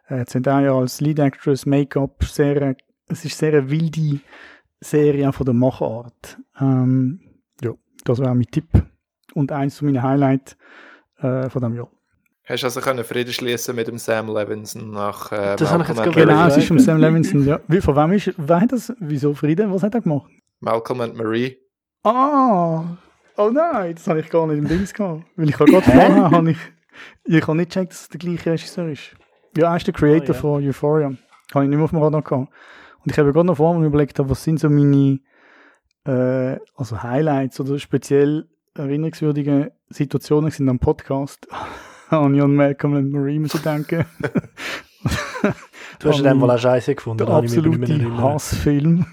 äh, 0.08 0.24
Zendaya 0.24 0.72
als 0.72 1.00
Lead 1.00 1.18
Actress, 1.18 1.66
Make-up, 1.66 2.24
sehr, 2.24 2.76
es 3.08 3.24
ist 3.24 3.38
sehr 3.38 3.52
eine 3.52 3.70
wilde 3.70 4.20
Serie 4.80 5.32
von 5.32 5.46
der 5.46 5.54
Machart. 5.54 6.38
Ähm, 6.60 7.20
ja, 7.62 7.72
das 8.04 8.18
war 8.18 8.34
mein 8.34 8.46
Tipp 8.46 8.68
und 9.34 9.52
eins 9.52 9.78
von 9.78 9.86
meinen 9.86 10.02
Highlights 10.02 10.56
äh, 11.18 11.48
von 11.48 11.62
dem 11.62 11.74
Jahr. 11.74 11.90
Hast 12.46 12.62
du 12.62 12.66
also 12.66 12.80
können 12.82 13.04
Frieden 13.04 13.32
schließen 13.32 13.74
mit 13.74 13.88
dem 13.88 13.96
Sam 13.96 14.28
Levinson 14.28 14.90
nach 14.90 15.32
äh, 15.32 15.56
Das 15.56 15.70
habe 15.70 15.82
ich 15.82 15.88
jetzt 15.88 16.02
gerade 16.02 16.26
Genau, 16.26 16.46
es 16.46 16.58
ist 16.58 16.70
um 16.70 16.78
Sam 16.78 16.98
Levinson, 16.98 17.46
ja. 17.46 17.58
Wie, 17.68 17.80
von 17.80 17.96
wem 17.96 18.12
ist, 18.12 18.34
wer 18.36 18.66
das? 18.66 18.92
Wieso 19.00 19.32
Frieden? 19.34 19.72
Was 19.72 19.82
hat 19.82 19.94
er 19.94 20.02
gemacht? 20.02 20.30
Malcolm 20.60 21.00
and 21.00 21.16
Marie. 21.16 21.56
Ah! 22.02 22.84
Oh 23.36 23.50
nein, 23.50 23.94
das 23.94 24.06
habe 24.06 24.20
ich 24.20 24.30
gar 24.30 24.46
nicht 24.46 24.58
im 24.58 24.68
Dings 24.68 24.94
gehabt. 24.94 25.24
Weil 25.36 25.48
ich 25.48 25.58
habe 25.58 25.70
gerade 25.70 25.82
vorher, 25.84 26.30
habe 26.30 26.50
ich, 26.52 26.58
ich 27.24 27.46
habe 27.46 27.56
nicht 27.56 27.70
gecheckt, 27.70 27.92
dass 27.92 28.02
es 28.02 28.08
der 28.08 28.18
gleiche 28.18 28.52
Regisseur 28.52 28.88
ist. 28.88 29.14
Ja, 29.56 29.70
er 29.70 29.76
ist 29.76 29.86
der 29.86 29.94
Creator 29.94 30.30
oh, 30.30 30.32
ja. 30.32 30.40
von 30.40 30.68
Euphoria. 30.68 31.12
Habe 31.52 31.64
ich 31.64 31.70
nicht 31.70 31.76
mehr 31.76 31.84
auf 31.84 31.90
dem 31.90 32.02
Radar 32.02 32.22
gehabt. 32.22 32.52
Und 33.04 33.10
ich 33.10 33.18
habe 33.18 33.32
gerade 33.32 33.46
noch 33.46 33.56
vorher 33.56 33.84
überlegt, 33.84 34.18
was 34.18 34.42
sind 34.42 34.60
so 34.60 34.70
meine 34.70 35.20
äh, 36.06 36.58
also 36.76 37.02
Highlights 37.02 37.60
oder 37.60 37.78
speziell 37.78 38.48
erinnerungswürdige 38.74 39.72
Situationen 39.88 40.50
sind 40.50 40.68
am 40.68 40.78
Podcast. 40.78 41.46
an 42.10 42.54
Malcolm 42.54 42.94
und 42.94 43.10
Marie 43.10 43.38
müssen 43.38 43.62
denken. 43.62 44.04
du 45.98 46.08
hast 46.08 46.24
den 46.24 46.40
wohl 46.40 46.50
auch 46.50 46.58
scheiße 46.58 46.94
gefunden. 46.94 47.26
Der 47.26 47.34
absolute 47.34 48.18
Hassfilm. 48.18 49.06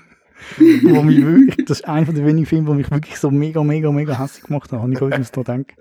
wo 0.57 1.01
mich 1.03 1.23
wirklich, 1.23 1.65
das 1.65 1.79
ist 1.79 1.87
einer 1.87 2.11
der 2.11 2.25
wenigen 2.25 2.45
Filme, 2.45 2.67
wo 2.67 2.73
mich 2.73 2.89
wirklich 2.91 3.17
so 3.17 3.31
mega, 3.31 3.63
mega, 3.63 3.91
mega 3.91 4.17
hässlich 4.17 4.45
gemacht 4.45 4.71
hat, 4.71 4.81
habe 4.81 4.93
ich 4.93 5.01
heute 5.01 5.23
da 5.31 5.43
denken. 5.43 5.75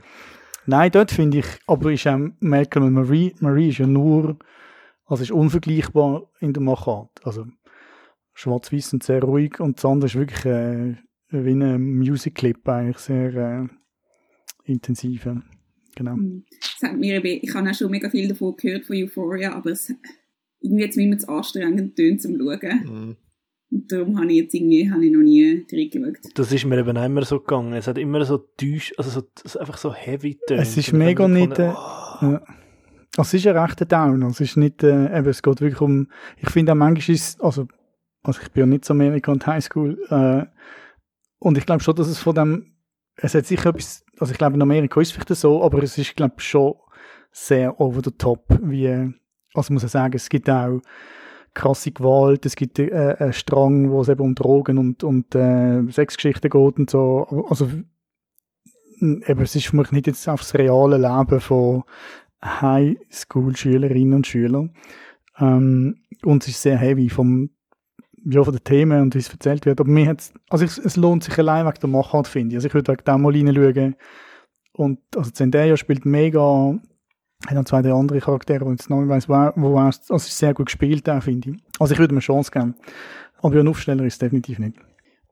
Nein, 0.66 0.90
dort 0.92 1.10
finde 1.10 1.38
ich, 1.38 1.46
aber 1.66 1.92
ist 1.92 2.06
auch 2.06 2.18
Malcolm 2.40 2.86
und 2.86 2.92
Marie, 2.92 3.34
Marie 3.40 3.70
ist 3.70 3.78
ja 3.78 3.86
nur, 3.86 4.38
also 5.06 5.22
ist 5.22 5.32
unvergleichbar 5.32 6.30
in 6.40 6.52
der 6.52 6.62
Machart. 6.62 7.10
Also 7.24 7.46
schwarz-weiß 8.34 8.92
und 8.94 9.02
sehr 9.02 9.22
ruhig 9.22 9.58
und 9.60 9.78
das 9.78 9.84
andere 9.84 10.06
ist 10.06 10.16
wirklich 10.16 10.44
äh, 10.44 10.96
wie 11.30 11.52
ein 11.52 11.98
Music-Clip 11.98 12.68
eigentlich, 12.68 12.98
sehr 12.98 13.34
äh, 13.34 13.68
intensiv. 14.64 15.28
Genau. 15.96 16.14
Hm. 16.14 16.44
Mir, 16.96 17.24
ich 17.24 17.54
habe 17.54 17.68
auch 17.68 17.74
schon 17.74 17.90
mega 17.90 18.08
viel 18.08 18.28
davon 18.28 18.56
gehört, 18.56 18.86
von 18.86 18.96
Euphoria, 18.96 19.54
aber 19.54 19.70
es 19.70 19.92
irgendwie 20.60 20.84
jetzt 20.84 20.96
immer 20.96 21.18
zu 21.18 21.28
anstrengend 21.28 21.96
tönt 21.96 22.22
zum 22.22 22.38
Schauen. 22.38 22.84
Mhm. 22.84 23.16
Und 23.70 23.92
darum 23.92 24.18
habe 24.18 24.30
ich 24.32 24.38
jetzt 24.38 24.54
irgendwie 24.54 24.90
habe 24.90 25.04
ich 25.04 25.12
noch 25.12 25.20
nie 25.20 25.64
reingeschaut. 25.72 26.32
Das 26.34 26.52
ist 26.52 26.64
mir 26.64 26.78
eben 26.78 26.96
auch 26.96 27.04
immer 27.04 27.24
so 27.24 27.38
gegangen. 27.38 27.72
Es 27.74 27.86
hat 27.86 27.98
immer 27.98 28.24
so 28.24 28.38
düsch, 28.60 28.92
also 28.96 29.22
so, 29.44 29.58
einfach 29.58 29.78
so 29.78 29.94
heavy 29.94 30.38
tönt. 30.46 30.60
Es 30.60 30.76
ist 30.76 30.92
mega 30.92 31.28
nicht... 31.28 31.58
Äh, 31.58 31.72
oh. 31.72 32.22
ja. 32.22 32.42
Es 33.16 33.34
ist 33.34 33.46
ein 33.46 33.56
rechter 33.56 33.84
Down. 33.84 34.22
Es 34.22 34.40
ist 34.40 34.56
nicht, 34.56 34.82
äh, 34.82 35.18
eben, 35.18 35.28
es 35.28 35.42
geht 35.42 35.60
wirklich 35.60 35.80
um, 35.80 36.08
ich 36.36 36.50
finde 36.50 36.72
auch 36.72 36.76
manchmal 36.76 37.14
ist, 37.14 37.40
also, 37.42 37.66
also 38.22 38.40
ich 38.42 38.50
bin 38.50 38.62
ja 38.62 38.66
nicht 38.66 38.84
so 38.84 38.94
Amerika 38.94 39.32
und 39.32 39.46
Highschool, 39.46 39.98
äh, 40.10 40.46
und 41.40 41.58
ich 41.58 41.66
glaube 41.66 41.82
schon, 41.82 41.96
dass 41.96 42.06
es 42.06 42.18
von 42.18 42.34
dem, 42.34 42.74
es 43.16 43.34
hat 43.34 43.46
sicher 43.46 43.70
etwas, 43.70 44.04
also 44.18 44.32
ich 44.32 44.38
glaube 44.38 44.56
in 44.56 44.62
Amerika 44.62 45.00
ist 45.00 45.08
es 45.08 45.12
vielleicht 45.12 45.40
so, 45.40 45.62
aber 45.62 45.82
es 45.82 45.98
ist, 45.98 46.14
glaube 46.16 46.34
ich, 46.38 46.44
schon 46.44 46.74
sehr 47.32 47.80
over 47.80 48.00
the 48.04 48.10
top, 48.10 48.44
wie, 48.62 49.12
also 49.54 49.72
muss 49.72 49.84
ich 49.84 49.90
sagen, 49.90 50.14
es 50.14 50.28
gibt 50.28 50.48
auch, 50.48 50.80
krasse 51.54 51.92
Gewalt, 51.92 52.46
es 52.46 52.56
gibt 52.56 52.78
äh, 52.78 53.16
einen 53.18 53.32
Strang, 53.32 53.90
wo 53.90 54.00
es 54.00 54.08
eben 54.08 54.22
um 54.22 54.34
Drogen 54.34 54.78
und, 54.78 55.04
und 55.04 55.34
äh, 55.34 55.82
Sexgeschichten 55.90 56.50
geht 56.50 56.78
und 56.78 56.90
so. 56.90 57.46
Also 57.48 57.68
eben, 59.00 59.40
es 59.42 59.56
ist 59.56 59.66
für 59.66 59.76
mich 59.76 59.92
nicht 59.92 60.06
jetzt 60.06 60.28
aufs 60.28 60.54
reale 60.54 60.96
Leben 60.96 61.40
von 61.40 61.84
Highschool-Schülerinnen 62.44 64.14
und 64.14 64.26
Schülern. 64.26 64.74
Ähm, 65.38 65.96
und 66.24 66.42
es 66.42 66.50
ist 66.50 66.62
sehr 66.62 66.78
heavy 66.78 67.08
vom 67.08 67.50
ja, 68.24 68.44
von 68.44 68.52
den 68.52 68.64
Themen 68.64 69.00
und 69.00 69.14
wie 69.14 69.18
es 69.18 69.30
erzählt 69.30 69.66
wird. 69.66 69.80
Aber 69.80 69.90
mir 69.90 70.08
hat's, 70.08 70.32
also 70.50 70.64
ich, 70.64 70.76
es 70.78 70.96
lohnt 70.96 71.24
sich 71.24 71.38
allein 71.38 71.66
wegen 71.66 71.80
der 71.80 71.88
Machart, 71.88 72.28
finde 72.28 72.50
ich. 72.50 72.56
Also 72.56 72.68
ich 72.68 72.74
würde 72.74 72.92
wegen 72.92 73.04
dem 73.04 73.22
mal 73.22 73.32
reinschauen. 73.32 73.96
Und 74.72 74.98
also 75.16 75.30
Zendaya 75.30 75.76
spielt 75.76 76.04
mega, 76.04 76.78
hat 77.46 77.56
dann 77.56 77.66
zwei, 77.66 77.82
drei 77.82 77.92
andere 77.92 78.20
Charaktere, 78.20 78.64
und 78.64 78.80
jetzt 78.80 78.90
noch 78.90 79.00
nicht 79.00 79.08
weiss, 79.08 79.28
wo, 79.28 79.34
wo 79.56 79.76
er, 79.78 79.86
also 79.86 80.14
es 80.16 80.28
ist 80.28 80.38
sehr 80.38 80.54
gut 80.54 80.66
gespielt, 80.66 81.08
auch, 81.08 81.22
finde 81.22 81.50
ich. 81.50 81.56
Also 81.78 81.94
ich 81.94 81.98
würde 81.98 82.14
mir 82.14 82.18
eine 82.18 82.24
Chance 82.24 82.50
geben. 82.50 82.74
Aber 83.42 83.58
ein 83.58 83.68
Aufsteller 83.68 84.04
ist 84.04 84.14
es 84.14 84.18
definitiv 84.18 84.58
nicht. 84.58 84.76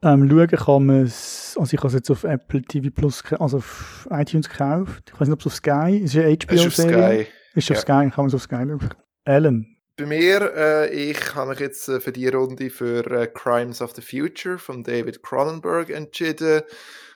Ähm, 0.01 0.29
schauen 0.31 0.49
kann 0.49 0.87
man 0.87 1.03
es, 1.03 1.57
also 1.59 1.75
ich 1.75 1.79
habe 1.79 1.89
es 1.89 1.95
jetzt 1.95 2.11
auf 2.11 2.25
Apple 2.25 2.63
TV 2.63 2.89
Plus, 2.91 3.23
also 3.39 3.59
auf 3.59 4.09
iTunes 4.11 4.49
gekauft. 4.49 5.11
Ich 5.13 5.21
weiß 5.21 5.29
nicht, 5.29 5.33
ob 5.33 5.41
es 5.41 5.47
auf 5.47 5.55
Sky, 5.55 5.99
ist 5.99 6.17
eine 6.17 6.37
HBO-Serie. 6.37 7.27
Ist 7.55 7.71
auf 7.71 7.77
ja. 7.77 7.83
Sky, 7.83 8.11
kann 8.11 8.13
man 8.17 8.27
es 8.27 8.35
auf 8.35 8.43
Sky 8.43 8.57
schauen. 8.57 8.95
Alan. 9.25 9.67
Bei 9.97 10.07
mir, 10.07 10.53
äh, 10.57 10.95
ich 10.95 11.35
habe 11.35 11.51
mich 11.51 11.59
jetzt 11.59 11.89
äh, 11.89 11.99
für 11.99 12.13
die 12.13 12.29
Runde 12.29 12.71
für 12.71 13.05
äh, 13.11 13.27
Crimes 13.27 13.83
of 13.83 13.97
the 13.97 14.01
Future 14.01 14.57
von 14.57 14.85
David 14.85 15.25
Cronenberg 15.25 15.91
entschieden. 15.91 16.63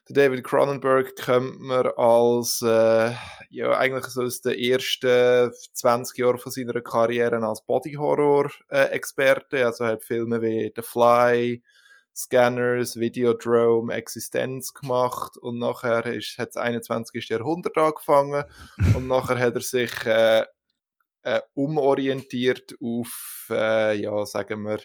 Der 0.09 0.29
David 0.29 0.43
Cronenberg 0.43 1.15
kennt 1.15 1.61
man 1.61 1.87
als, 1.97 2.61
äh, 2.61 3.13
ja, 3.51 3.79
eigentlich 3.79 4.07
so 4.07 4.23
aus 4.23 4.41
den 4.41 4.59
ersten 4.59 5.53
20 5.75 6.19
Jahren 6.19 6.39
von 6.39 6.51
seiner 6.51 6.81
Karriere 6.81 7.39
als 7.47 7.63
Body-Horror-Experte. 7.63 9.65
Also 9.65 9.87
hat 9.87 10.03
Filme 10.03 10.43
wie 10.43 10.73
The 10.75 10.83
Fly, 10.83 11.63
Scanners, 12.15 12.99
Videodrome, 12.99 13.95
Existenz 13.95 14.75
gemacht 14.75 15.37
und 15.39 15.59
nachher 15.59 16.05
ist, 16.07 16.37
hat 16.37 16.49
das 16.49 16.57
21. 16.57 17.29
Jahrhundert 17.29 17.79
angefangen 17.79 18.45
und 18.97 19.07
nachher 19.07 19.39
hat 19.39 19.55
er 19.55 19.61
sich 19.61 20.05
äh, 20.05 20.45
äh, 21.23 21.41
umorientiert 21.55 22.75
auf, 22.83 23.47
äh, 23.51 23.97
ja, 23.97 24.27
sagen 24.27 24.65
wir, 24.65 24.81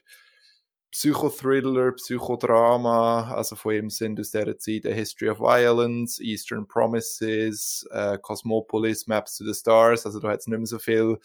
Psychothriller, 0.92 1.92
Psychodrama, 1.94 3.34
also 3.34 3.56
von 3.56 3.74
ihm 3.74 3.90
sind 3.90 4.20
aus 4.20 4.32
dieser 4.32 4.58
Zeit 4.58 4.86
A 4.86 4.90
History 4.90 5.30
of 5.30 5.40
Violence, 5.40 6.20
Eastern 6.20 6.68
Promises, 6.68 7.86
äh, 7.92 8.18
Cosmopolis, 8.22 9.08
Maps 9.08 9.38
to 9.38 9.46
the 9.46 9.54
Stars, 9.54 10.06
also 10.06 10.20
da 10.20 10.30
hat 10.30 10.40
es 10.40 10.48
nicht 10.48 10.58
mehr 10.58 10.66
so 10.66 10.80
viel 10.80 11.20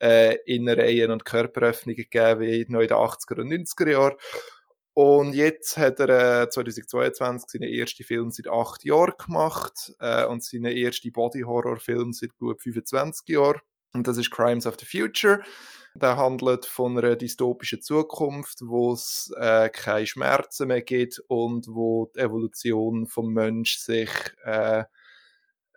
äh, 0.00 0.36
Innereien 0.46 1.10
und 1.10 1.24
Körperöffnungen 1.24 1.96
gegeben 1.96 2.40
wie 2.40 2.66
noch 2.68 2.80
in 2.80 2.88
den 2.88 2.96
80er 2.96 3.40
und 3.40 3.52
90er 3.52 3.90
Jahren. 3.90 4.16
Und 4.94 5.34
jetzt 5.34 5.76
hat 5.76 6.00
er 6.00 6.42
äh, 6.42 6.48
2022 6.48 7.48
seinen 7.48 7.72
ersten 7.72 8.02
Film 8.02 8.30
seit 8.30 8.48
acht 8.48 8.84
Jahren 8.84 9.12
gemacht 9.16 9.92
äh, 10.00 10.24
und 10.24 10.42
seinen 10.42 10.76
ersten 10.76 11.12
Body-Horror-Film 11.12 12.12
seit 12.12 12.36
gut 12.36 12.60
25 12.60 13.28
Jahren. 13.28 13.60
Und 13.92 14.08
das 14.08 14.16
ist 14.16 14.30
Crimes 14.30 14.66
of 14.66 14.76
the 14.80 14.86
Future. 14.86 15.40
Der 15.94 16.16
handelt 16.16 16.66
von 16.66 16.96
einer 16.96 17.16
dystopischen 17.16 17.82
Zukunft, 17.82 18.60
wo 18.62 18.92
es 18.92 19.32
äh, 19.36 19.68
keine 19.70 20.06
Schmerzen 20.06 20.68
mehr 20.68 20.82
gibt 20.82 21.20
und 21.28 21.66
wo 21.68 22.10
die 22.14 22.20
Evolution 22.20 23.06
vom 23.06 23.32
Mensch 23.32 23.78
sich 23.78 24.10
äh, 24.44 24.84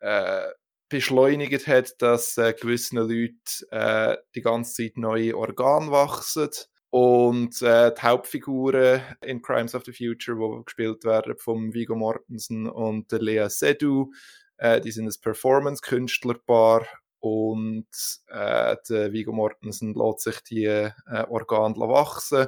äh, 0.02 0.48
beschleunigt 0.90 1.68
hat, 1.68 2.02
dass 2.02 2.38
äh, 2.38 2.54
gewissen 2.54 2.98
Leuten 2.98 3.36
äh, 3.72 4.18
die 4.36 4.42
ganze 4.42 4.84
Zeit 4.84 4.98
neue 4.98 5.38
Organe 5.38 5.90
wachsen. 5.90 6.50
Und 6.90 7.62
äh, 7.62 7.94
die 7.94 8.02
Hauptfiguren 8.02 9.02
in 9.22 9.42
Crimes 9.42 9.74
of 9.74 9.86
the 9.86 9.94
Future, 9.94 10.38
die 10.38 10.66
gespielt 10.66 11.06
werden 11.06 11.38
von 11.38 11.74
Vigo 11.74 11.96
Mortensen 11.96 12.68
und 12.68 13.10
Lea 13.14 13.48
Seydoux, 13.48 14.12
äh, 14.58 14.82
die 14.82 14.92
sind 14.92 15.08
ein 15.08 15.22
Performance-Künstlerpaar 15.22 16.86
und 17.22 17.88
äh, 18.28 18.76
der 18.90 19.14
Viggo 19.14 19.32
Mortensen 19.32 19.94
lässt 19.94 20.22
sich 20.22 20.42
die 20.44 20.66
äh, 20.66 20.92
Organe 21.30 21.76
wachsen 21.78 22.48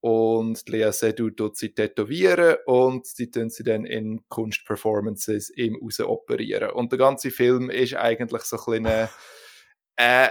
und 0.00 0.66
Lea 0.68 0.92
Seydoux 0.92 1.30
tut 1.30 1.56
sie 1.56 1.74
tätowieren 1.74 2.56
und 2.64 3.06
sie 3.06 3.30
tun 3.30 3.50
sie 3.50 3.64
dann 3.64 3.84
in 3.84 4.26
Kunstperformances 4.28 5.50
im 5.50 5.76
raus 5.76 6.00
operieren. 6.00 6.70
Und 6.70 6.92
der 6.92 6.98
ganze 6.98 7.30
Film 7.30 7.68
ist 7.68 7.94
eigentlich 7.96 8.42
so 8.42 8.56
ein 8.56 8.82
bisschen 8.82 9.08
äh, 9.96 10.28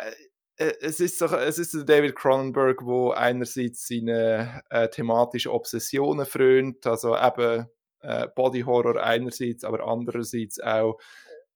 äh, 0.59 0.73
es 0.81 0.99
ist, 0.99 1.19
so, 1.19 1.27
es 1.27 1.59
ist 1.59 1.87
David 1.87 2.15
Cronenberg, 2.15 2.83
wo 2.83 3.11
einerseits 3.11 3.87
seine 3.87 4.63
äh, 4.69 4.89
thematischen 4.89 5.51
Obsessionen 5.51 6.25
frönt, 6.25 6.87
also 6.87 7.15
eben 7.15 7.67
äh, 8.01 8.27
Body 8.35 8.61
Horror 8.61 9.01
einerseits, 9.01 9.63
aber 9.63 9.85
andererseits 9.87 10.59
auch 10.59 10.97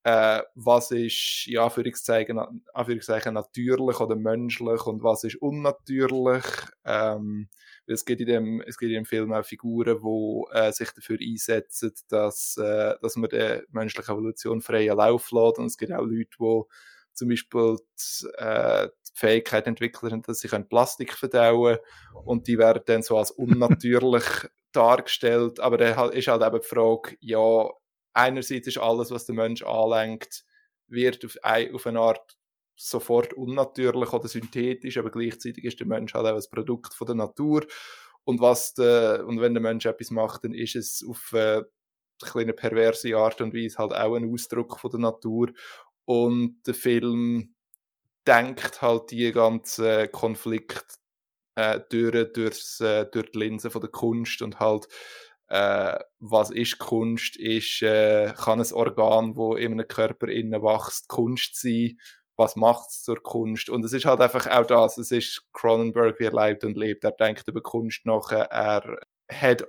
äh, 0.04 0.42
was 0.56 0.92
ist, 0.92 1.46
ja, 1.48 1.64
Anführungszeichen, 1.64 2.40
Anführungszeichen 2.74 3.34
natürlich 3.34 4.00
oder 4.00 4.16
menschlich 4.16 4.86
und 4.86 5.02
was 5.02 5.24
ist 5.24 5.42
unnatürlich. 5.42 6.44
Ähm, 6.84 7.50
es 7.86 8.04
gibt 8.04 8.22
in 8.22 8.28
dem, 8.28 8.62
es 8.62 8.78
gibt 8.78 8.90
in 8.90 8.96
dem 8.96 9.06
Film 9.06 9.32
auch 9.32 9.46
Figuren, 9.46 10.00
die 10.02 10.58
äh, 10.58 10.72
sich 10.74 10.92
dafür 10.92 11.18
einsetzen, 11.22 11.94
dass, 12.10 12.58
äh, 12.58 12.96
dass 13.02 13.16
man 13.16 13.30
der 13.30 13.64
menschlichen 13.72 14.14
Evolution 14.14 14.62
freien 14.62 14.98
Lauf 14.98 15.32
lässt. 15.32 15.60
Und 15.60 15.66
es 15.68 15.78
gibt 15.78 15.94
auch 15.94 16.06
Leute, 16.06 16.28
die 16.38 16.62
zum 17.14 17.30
Beispiel 17.30 17.78
die, 17.78 18.28
äh, 18.38 18.90
die 19.08 19.12
Fähigkeit 19.20 19.68
entwickeln, 19.68 20.22
dass 20.24 20.40
sie 20.40 20.50
Plastik 20.50 21.14
verdauen 21.14 21.78
und 22.26 22.48
die 22.48 22.58
werden 22.58 22.84
dann 22.86 23.04
so 23.04 23.18
als 23.18 23.32
unnatürlich 23.82 24.26
dargestellt. 24.74 25.60
Aber 25.60 25.78
da 25.78 26.08
ist 26.10 26.28
halt 26.28 26.42
eben 26.42 26.62
die 26.62 26.68
Frage, 26.68 27.16
ja, 27.22 27.70
einerseits 28.14 28.68
ist 28.68 28.78
alles, 28.78 29.12
was 29.12 29.26
der 29.26 29.36
Mensch 29.36 29.64
anlenkt, 29.64 30.46
wird 30.88 31.26
auf, 31.26 31.38
auf 31.74 31.88
eine 31.88 32.00
Art 32.00 32.38
sofort 32.76 33.34
unnatürlich 33.34 34.12
oder 34.14 34.28
synthetisch, 34.28 34.98
aber 34.98 35.12
gleichzeitig 35.12 35.64
ist 35.64 35.80
der 35.80 35.88
Mensch 35.88 36.14
halt 36.14 36.26
auch 36.26 36.36
ein 36.36 36.52
Produkt 36.52 36.94
von 36.94 37.08
der 37.08 37.16
Natur. 37.16 37.66
Und, 38.26 38.40
was 38.40 38.74
der, 38.74 39.26
und 39.28 39.42
wenn 39.42 39.54
der 39.54 39.62
Mensch 39.62 39.86
etwas 39.86 40.12
macht, 40.12 40.44
dann 40.44 40.54
ist 40.54 40.76
es 40.76 41.06
auf 41.08 41.32
eine 41.34 41.66
kleine 42.22 42.54
perverse 42.54 43.16
Art 43.18 43.42
und 43.42 43.54
Weise 43.54 43.78
halt 43.78 43.94
auch 43.94 44.16
ein 44.16 44.32
Ausdruck 44.32 44.80
von 44.80 44.92
der 44.92 45.00
Natur. 45.00 45.52
Und 46.06 46.62
der 46.66 46.74
Film 46.74 47.54
denkt 48.26 48.82
halt 48.82 49.12
die 49.12 49.32
ganzen 49.32 50.12
Konflikte 50.12 50.96
äh, 51.56 51.80
durch, 51.90 52.32
durchs, 52.34 52.80
äh, 52.80 53.06
durch 53.12 53.32
die 53.32 53.40
Linse 53.40 53.70
von 53.70 53.82
der 53.82 53.92
Kunst 53.92 54.42
und 54.42 54.60
halt 54.60 54.88
äh, 55.50 56.00
was 56.20 56.50
ist 56.52 56.80
Kunst, 56.80 57.36
ist, 57.38 57.82
äh, 57.82 58.34
kann 58.36 58.60
ein 58.60 58.74
Organ, 58.74 59.36
wo 59.36 59.56
in 59.56 59.74
einem 59.74 59.88
Körper 59.88 60.28
innen 60.28 60.62
wächst, 60.62 61.08
Kunst 61.08 61.60
sein, 61.60 61.98
was 62.36 62.56
macht 62.56 62.90
es 62.90 63.04
zur 63.04 63.22
Kunst? 63.22 63.70
Und 63.70 63.86
es 63.86 63.94
ist 63.94 64.06
halt 64.06 64.22
einfach 64.22 64.48
auch 64.48 64.66
das, 64.66 64.98
es 64.98 65.12
ist 65.12 65.46
Cronenberg, 65.54 66.20
wie 66.20 66.26
er 66.26 66.48
lebt 66.48 66.64
und 66.64 66.78
lebt, 66.78 67.04
er 67.04 67.12
denkt 67.12 67.48
über 67.48 67.62
Kunst 67.62 68.06
nach, 68.06 68.32
er 68.32 69.00
hat 69.32 69.68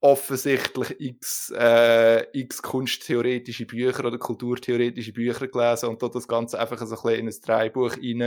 offensichtlich 0.00 1.00
x, 1.00 1.52
äh, 1.56 2.26
x 2.32 2.62
kunsttheoretische 2.62 3.66
Bücher 3.66 4.04
oder 4.04 4.18
kulturtheoretische 4.18 5.12
Bücher 5.12 5.48
gelesen 5.48 5.88
und 5.88 6.02
dort 6.02 6.14
das 6.14 6.28
Ganze 6.28 6.58
einfach 6.60 6.78
so 6.78 6.84
ein 6.84 7.02
bisschen 7.02 7.18
in 7.18 7.28
ein 7.28 7.40
Dreibuch 7.42 7.96
rein, 7.96 8.20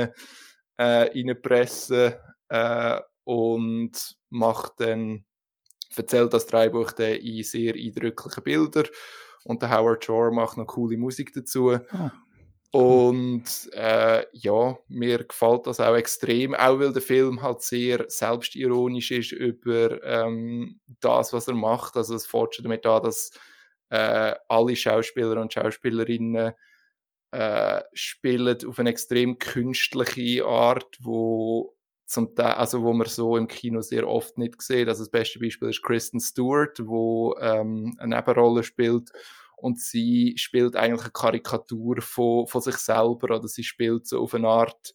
äh, 0.78 1.10
reinpressen 1.14 2.14
äh, 2.50 3.00
und 3.24 4.16
macht 4.30 4.74
dann 4.80 5.26
erzählt 5.96 6.34
das 6.34 6.46
Dreibuch 6.46 6.92
dann 6.92 7.16
in 7.16 7.44
sehr 7.44 7.74
eindrücklichen 7.76 8.44
Bildern 8.44 8.88
und 9.44 9.62
der 9.62 9.78
Howard 9.78 10.06
Shore 10.06 10.32
macht 10.32 10.58
noch 10.58 10.68
coole 10.68 10.98
Musik 10.98 11.34
dazu. 11.34 11.72
Ah. 11.72 12.12
Und 12.72 13.46
äh, 13.74 14.26
ja, 14.32 14.78
mir 14.90 15.24
gefällt 15.24 15.66
das 15.66 15.80
auch 15.80 15.96
extrem, 15.96 16.54
auch 16.54 16.80
weil 16.80 16.94
der 16.94 17.02
Film 17.02 17.42
halt 17.42 17.64
sehr 17.64 18.06
selbstironisch 18.08 19.10
ist 19.10 19.32
über 19.32 20.04
ähm, 20.04 20.80
das, 21.00 21.34
was 21.34 21.48
er 21.48 21.56
macht. 21.56 21.98
Also 21.98 22.14
es 22.14 22.28
fängt 22.28 22.54
schon 22.54 22.64
damit 22.64 22.86
an, 22.86 23.02
dass 23.02 23.32
äh, 23.90 24.36
alle 24.48 24.76
Schauspieler 24.76 25.42
und 25.42 25.52
Schauspielerinnen 25.52 26.54
äh, 27.32 27.82
spielen 27.94 28.58
auf 28.68 28.78
eine 28.78 28.92
extrem 28.92 29.40
künstliche 29.40 30.46
Art, 30.46 30.96
wo 31.00 31.76
zum 32.10 32.34
Teil, 32.34 32.54
also 32.54 32.82
wo 32.82 32.92
man 32.92 33.08
so 33.08 33.38
im 33.38 33.48
Kino 33.48 33.82
sehr 33.82 34.08
oft 34.08 34.38
nicht 34.38 34.62
sieht. 34.64 34.88
Also 34.88 35.04
das 35.04 35.12
beste 35.12 35.40
Beispiel 35.40 35.70
ist 35.70 35.84
Kristen 35.84 36.20
Stewart, 36.20 36.80
wo 36.84 37.36
ähm, 37.40 37.96
eine 38.00 38.16
Nebenrolle 38.16 38.64
spielt 38.64 39.12
und 39.58 39.80
sie 39.80 40.34
spielt 40.38 40.76
eigentlich 40.76 41.04
eine 41.04 41.12
Karikatur 41.12 42.02
von, 42.02 42.48
von 42.48 42.62
sich 42.62 42.78
selber 42.78 43.36
oder 43.36 43.48
sie 43.48 43.64
spielt 43.64 44.08
so 44.08 44.24
auf 44.24 44.34
eine 44.34 44.48
Art, 44.48 44.94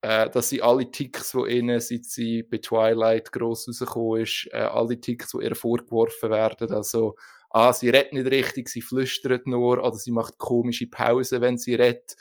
äh, 0.00 0.28
dass 0.30 0.48
sie 0.48 0.62
alle 0.62 0.90
Ticks, 0.90 1.30
die 1.30 1.58
ihnen, 1.58 1.78
seit 1.78 2.06
sie 2.06 2.42
bei 2.42 2.58
Twilight 2.58 3.30
gross 3.30 3.68
rausgekommen 3.68 4.22
ist, 4.22 4.48
äh, 4.50 4.62
alle 4.62 5.00
Ticks, 5.00 5.30
die 5.30 5.44
ihr 5.44 5.54
vorgeworfen 5.54 6.30
werden, 6.30 6.72
also 6.72 7.14
ah, 7.50 7.72
sie 7.72 7.90
redet 7.90 8.14
nicht 8.14 8.26
richtig, 8.26 8.68
sie 8.68 8.82
flüstert 8.82 9.46
nur 9.46 9.78
oder 9.78 9.94
sie 9.94 10.10
macht 10.10 10.38
komische 10.38 10.88
Pausen, 10.88 11.40
wenn 11.40 11.56
sie 11.56 11.76
redet 11.76 12.16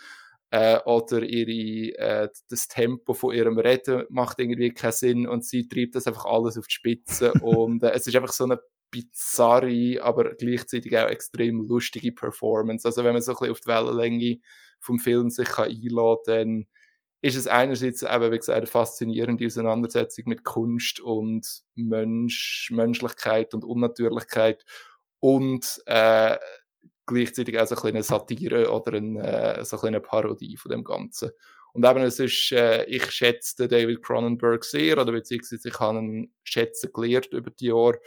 äh, 0.51 0.79
oder 0.85 1.23
ihre, 1.23 1.97
äh, 1.97 2.29
das 2.49 2.67
Tempo 2.67 3.13
von 3.13 3.33
ihrem 3.33 3.57
Reden 3.57 4.05
macht 4.09 4.39
irgendwie 4.39 4.73
keinen 4.73 4.91
Sinn 4.91 5.27
und 5.27 5.45
sie 5.45 5.67
treibt 5.67 5.95
das 5.95 6.07
einfach 6.07 6.25
alles 6.25 6.57
auf 6.57 6.67
die 6.67 6.73
Spitze 6.73 7.33
und 7.41 7.83
äh, 7.83 7.91
es 7.91 8.05
ist 8.07 8.15
einfach 8.15 8.33
so 8.33 8.43
eine 8.43 8.59
bizarre, 8.91 9.99
aber 10.01 10.35
gleichzeitig 10.35 10.97
auch 10.97 11.07
extrem 11.07 11.61
lustige 11.61 12.11
Performance. 12.11 12.85
Also 12.85 13.05
wenn 13.05 13.13
man 13.13 13.21
so 13.21 13.31
ein 13.31 13.37
bisschen 13.37 13.51
auf 13.51 13.61
die 13.61 13.67
Wellenlänge 13.67 14.37
vom 14.81 14.99
Film 14.99 15.29
sich 15.29 15.47
kann 15.47 15.69
einladen 15.69 16.21
dann 16.25 16.67
ist 17.23 17.35
es 17.35 17.47
einerseits 17.47 18.01
eben, 18.01 18.31
wie 18.31 18.37
gesagt, 18.37 18.57
eine 18.57 18.65
faszinierende 18.65 19.45
Auseinandersetzung 19.45 20.25
mit 20.27 20.43
Kunst 20.43 20.99
und 20.99 21.61
Mensch, 21.75 22.69
Menschlichkeit 22.73 23.53
und 23.53 23.63
Unnatürlichkeit 23.63 24.65
und 25.19 25.81
äh, 25.85 26.37
gleichzeitig 27.13 27.59
auch 27.59 27.67
so 27.67 27.75
eine 27.75 27.81
kleine 27.81 28.03
Satire 28.03 28.71
oder 28.71 28.97
eine, 28.97 29.57
äh, 29.59 29.65
so 29.65 29.79
eine 29.81 30.01
Parodie 30.01 30.57
von 30.57 30.71
dem 30.71 30.83
Ganzen. 30.83 31.31
Und 31.73 31.85
eben, 31.85 32.03
es 32.03 32.19
ist, 32.19 32.51
äh, 32.51 32.83
ich 32.85 33.09
schätze 33.11 33.67
David 33.67 34.03
Cronenberg 34.03 34.63
sehr, 34.63 34.97
oder 34.97 35.11
beziehungsweise 35.11 35.69
ich 35.69 35.79
habe 35.79 35.99
ihn 35.99 36.33
schätzen 36.43 36.91
gelernt 36.93 37.31
über 37.31 37.51
die 37.51 37.67
Jahre. 37.67 37.99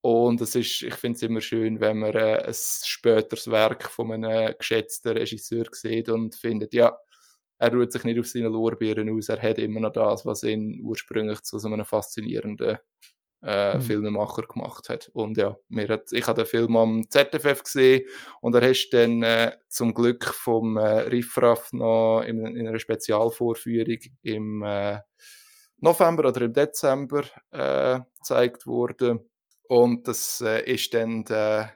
Und 0.00 0.40
es 0.40 0.54
ist, 0.54 0.82
ich 0.82 0.94
finde 0.94 1.16
es 1.16 1.22
immer 1.22 1.40
schön, 1.40 1.80
wenn 1.80 1.98
man 1.98 2.14
äh, 2.14 2.44
ein 2.46 2.54
späteres 2.54 3.50
Werk 3.50 3.84
von 3.84 4.12
einem 4.12 4.54
geschätzten 4.58 5.16
Regisseur 5.16 5.66
sieht 5.72 6.08
und 6.08 6.34
findet, 6.34 6.72
ja, 6.72 6.96
er 7.58 7.72
ruht 7.72 7.92
sich 7.92 8.04
nicht 8.04 8.18
auf 8.20 8.26
seine 8.26 8.48
Lorbeeren 8.48 9.10
aus, 9.10 9.28
er 9.28 9.42
hat 9.42 9.58
immer 9.58 9.80
noch 9.80 9.92
das, 9.92 10.24
was 10.24 10.44
ihn 10.44 10.80
ursprünglich 10.82 11.42
zu 11.42 11.58
so 11.58 11.68
einem 11.68 11.84
faszinierenden 11.84 12.78
äh, 13.42 13.76
mhm. 13.76 13.82
Filmemacher 13.82 14.42
gemacht 14.42 14.88
hat. 14.88 15.10
Und 15.12 15.36
ja, 15.36 15.56
mir 15.68 15.88
hat, 15.88 16.12
ich 16.12 16.26
habe 16.26 16.42
den 16.42 16.48
Film 16.48 16.76
am 16.76 17.08
ZFF 17.08 17.62
gesehen 17.62 18.06
und 18.40 18.54
er 18.54 18.68
hast 18.68 18.90
dann 18.90 19.22
äh, 19.22 19.52
zum 19.68 19.94
Glück 19.94 20.24
vom 20.24 20.76
äh, 20.76 21.00
Riffraff 21.00 21.72
noch 21.72 22.22
in, 22.22 22.44
in 22.44 22.66
einer 22.66 22.78
Spezialvorführung 22.78 23.98
im 24.22 24.62
äh, 24.62 25.00
November 25.80 26.28
oder 26.28 26.42
im 26.42 26.52
Dezember 26.52 27.24
äh, 27.50 28.00
gezeigt 28.16 28.66
worden. 28.66 29.20
Und 29.68 30.08
das 30.08 30.40
äh, 30.40 30.62
ist 30.72 30.94
dann 30.94 31.24
der 31.24 31.74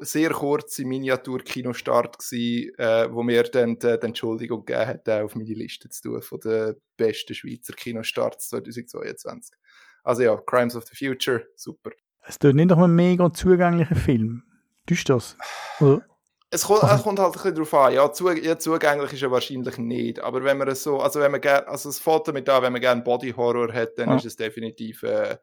sehr 0.00 0.30
kurze 0.30 0.84
Miniatur-Kinostart 0.84 2.18
gsi, 2.18 2.72
äh, 2.76 3.08
wo 3.12 3.22
mir 3.22 3.44
dann 3.44 3.78
die, 3.78 3.98
die 4.00 4.06
Entschuldigung 4.06 4.64
gegeben 4.64 4.86
hat, 4.86 5.08
auf 5.08 5.36
meine 5.36 5.54
Liste 5.54 5.88
zu 5.88 6.02
tun 6.02 6.22
von 6.22 6.40
den 6.40 6.74
besten 6.96 7.34
Schweizer 7.34 7.74
Kinostarts 7.74 8.48
2022. 8.48 9.56
Also 10.04 10.22
ja, 10.22 10.36
Crimes 10.36 10.76
of 10.76 10.84
the 10.84 10.96
Future, 10.96 11.46
super. 11.56 11.90
Es 12.26 12.38
tut 12.38 12.54
nicht 12.54 12.70
noch 12.70 12.78
ein 12.78 12.94
mega 12.94 13.32
zugänglicher 13.32 13.96
Film. 13.96 14.42
Tust 14.86 15.08
du 15.08 15.14
das? 15.14 15.36
Oder? 15.80 16.04
Es 16.52 16.64
kommt, 16.64 16.82
es 16.82 17.02
kommt 17.04 17.18
halt 17.20 17.28
ein 17.28 17.32
bisschen 17.32 17.54
darauf 17.54 17.74
an. 17.74 17.94
Ja, 17.94 18.12
zu, 18.12 18.28
ja, 18.30 18.58
zugänglich 18.58 19.12
ist 19.12 19.22
er 19.22 19.30
wahrscheinlich 19.30 19.78
nicht. 19.78 20.18
Aber 20.18 20.42
wenn 20.42 20.58
man 20.58 20.66
es 20.66 20.82
so, 20.82 20.98
also 20.98 21.20
wenn 21.20 21.30
man 21.30 21.40
gerne, 21.40 21.68
also 21.68 21.88
es 21.88 22.00
Foto 22.00 22.32
mit 22.32 22.48
da, 22.48 22.60
wenn 22.60 22.72
man 22.72 22.80
gerne 22.80 23.02
Body 23.02 23.30
Horror 23.30 23.72
hat, 23.72 23.96
dann 23.96 24.10
ja. 24.10 24.16
ist 24.16 24.24
es 24.24 24.36
definitiv, 24.36 25.04
äh, 25.04 25.36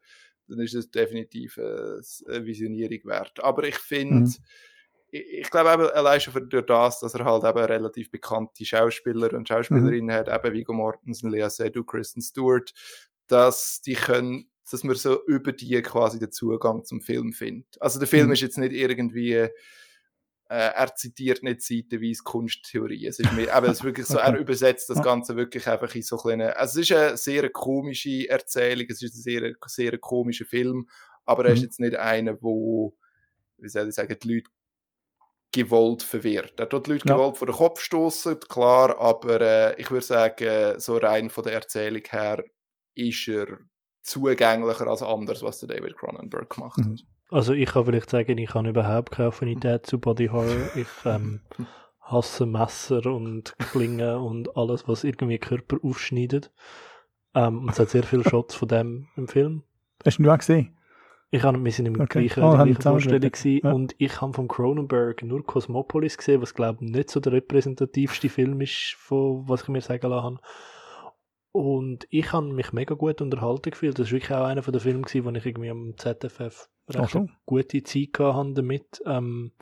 dann 0.50 0.60
ist 0.60 0.76
es 0.76 0.92
definitiv 0.92 1.58
äh, 1.58 2.02
eine 2.28 2.46
Visionierung 2.46 3.00
wert. 3.06 3.42
Aber 3.42 3.64
ich 3.64 3.78
finde, 3.78 4.16
mhm. 4.16 4.36
ich, 5.12 5.26
ich 5.40 5.50
glaube 5.50 5.72
eben 5.72 5.92
allein 5.92 6.20
schon 6.20 6.50
durch 6.50 6.66
das, 6.66 7.00
dass 7.00 7.14
er 7.14 7.24
halt 7.24 7.46
eben 7.46 7.66
relativ 7.66 8.12
bekannte 8.12 8.66
Schauspieler 8.66 9.32
und 9.32 9.48
Schauspielerinnen 9.48 10.08
mhm. 10.08 10.12
hat, 10.12 10.28
eben 10.28 10.54
Viggo 10.54 10.74
Mortensen, 10.74 11.30
Lea 11.30 11.48
Seydoux, 11.50 11.86
Kristen 11.86 12.22
Stewart, 12.22 12.74
dass 13.28 13.82
die 13.82 13.94
können, 13.94 14.50
dass 14.70 14.84
man 14.84 14.96
so 14.96 15.24
über 15.26 15.52
die 15.54 15.82
quasi 15.82 16.20
den 16.20 16.32
Zugang 16.32 16.84
zum 16.84 17.02
Film 17.02 17.34
findet. 17.34 17.82
Also 17.82 18.00
der 18.00 18.08
Film 18.08 18.28
mhm. 18.28 18.34
ist 18.34 18.42
jetzt 18.42 18.58
nicht 18.58 18.74
irgendwie, 18.74 19.34
äh, 19.34 19.50
er 20.50 20.96
zitiert 20.96 21.44
nicht 21.44 21.62
seitenweise 21.62 22.24
Kunsttheorie. 22.24 23.06
Es 23.08 23.20
ist 23.20 23.32
mehr, 23.34 23.54
aber 23.54 23.68
es 23.68 23.80
ist 23.80 23.84
wirklich 23.84 24.08
so, 24.08 24.18
er 24.18 24.38
übersetzt 24.38 24.90
das 24.90 25.02
Ganze 25.02 25.36
wirklich 25.36 25.68
einfach 25.68 25.94
in 25.96 26.02
so 26.02 26.18
kleine, 26.18 26.56
also 26.58 26.80
es 26.80 26.90
ist 26.90 26.98
eine 26.98 27.18
sehr 27.18 27.50
komische 27.50 28.30
Erzählung, 28.30 28.88
es 28.90 29.02
ist 29.02 29.16
ein 29.16 29.22
sehr, 29.22 29.54
sehr 29.66 29.98
komischer 29.98 30.46
Film, 30.46 30.90
aber 31.26 31.46
er 31.46 31.54
ist 31.54 31.60
mhm. 31.60 31.66
jetzt 31.66 31.80
nicht 31.80 31.96
einer, 31.96 32.42
wo, 32.42 32.96
wie 33.58 33.70
soll 33.70 33.90
ich 33.90 33.96
sagen, 33.96 34.16
die 34.22 34.34
Leute 34.36 34.50
gewollt 35.52 36.04
verwirrt. 36.04 36.60
Er 36.60 36.70
tut 36.70 36.88
die 36.88 36.92
Leute 36.92 37.08
ja. 37.08 37.16
gewollt 37.16 37.38
vor 37.38 37.48
den 37.48 37.56
Kopf 37.56 37.82
stoßen, 37.82 38.40
klar, 38.42 39.00
aber 39.00 39.42
äh, 39.42 39.82
ich 39.82 39.92
würde 39.92 40.06
sagen, 40.06 40.80
so 40.80 40.98
rein 40.98 41.30
von 41.30 41.44
der 41.44 41.54
Erzählung 41.54 42.04
her 42.10 42.44
ist 42.98 43.28
er 43.28 43.60
zugänglicher 44.02 44.88
als 44.88 45.02
anders, 45.02 45.44
was 45.44 45.60
der 45.60 45.70
David 45.70 45.98
Cronenberg 45.98 46.50
gemacht 46.50 46.78
hat. 46.78 46.86
Mhm. 46.86 47.00
Also 47.30 47.54
ich 47.54 47.70
kann 47.70 47.86
vielleicht 47.86 48.10
sagen, 48.10 48.38
ich 48.38 48.54
habe 48.54 48.70
überhaupt 48.70 49.12
keine 49.12 49.30
Affinität 49.30 49.86
zu 49.86 50.00
Body 50.00 50.28
Horror. 50.28 50.70
Ich 50.76 50.88
ähm, 51.06 51.42
hasse 52.00 52.46
Messer 52.46 53.06
und 53.08 53.56
Klingen 53.58 54.18
und 54.18 54.56
alles, 54.56 54.88
was 54.88 55.04
irgendwie 55.04 55.38
Körper 55.38 55.78
aufschneidet. 55.84 56.52
Ähm, 57.36 57.60
und 57.60 57.70
es 57.70 57.80
hat 57.80 57.90
sehr 57.90 58.04
viele 58.04 58.24
Shots 58.24 58.56
von 58.56 58.70
dem 58.70 59.08
im 59.18 59.28
Film. 59.28 59.64
Hast 60.06 60.18
du 60.18 60.24
ihn 60.24 60.30
auch 60.30 60.38
gesehen? 60.38 60.78
Ich 61.30 61.44
habe, 61.44 61.62
wir 61.62 61.72
sind 61.74 61.88
im 61.88 62.00
okay. 62.00 62.26
gleichen, 62.26 62.44
oh, 62.44 62.54
gleichen 62.54 62.82
Vorstellung 62.82 63.32
ja. 63.44 63.72
und 63.74 63.96
ich 63.98 64.22
habe 64.22 64.32
von 64.32 64.48
Cronenberg 64.48 65.24
nur 65.24 65.46
Cosmopolis 65.46 66.18
gesehen, 66.18 66.42
was 66.42 66.54
glaube 66.54 66.86
ich 66.86 66.90
nicht 66.90 67.10
so 67.10 67.20
der 67.20 67.34
repräsentativste 67.34 68.30
Film 68.30 68.62
ist, 68.62 68.96
von 68.98 69.44
was 69.50 69.64
ich 69.64 69.68
mir 69.68 69.82
sagen 69.82 70.10
lassen 70.10 70.24
habe. 70.24 70.40
Und 71.58 72.06
ich 72.12 72.34
habe 72.34 72.54
mich 72.54 72.72
mega 72.72 72.94
gut 72.94 73.20
unterhalten 73.20 73.72
gefühlt. 73.72 73.98
Das 73.98 74.10
war 74.10 74.12
wirklich 74.12 74.32
auch 74.32 74.46
einer 74.46 74.62
der 74.62 74.80
Filme, 74.80 75.02
wo 75.02 75.32
ich 75.32 75.46
irgendwie 75.46 75.72
am 75.72 75.98
ZFF 75.98 76.70
recht 76.88 77.10
so. 77.10 77.28
gute 77.48 77.82
Zeit 77.82 78.20
hatte 78.20 78.54
damit. 78.54 79.02
Ähm, 79.08 79.54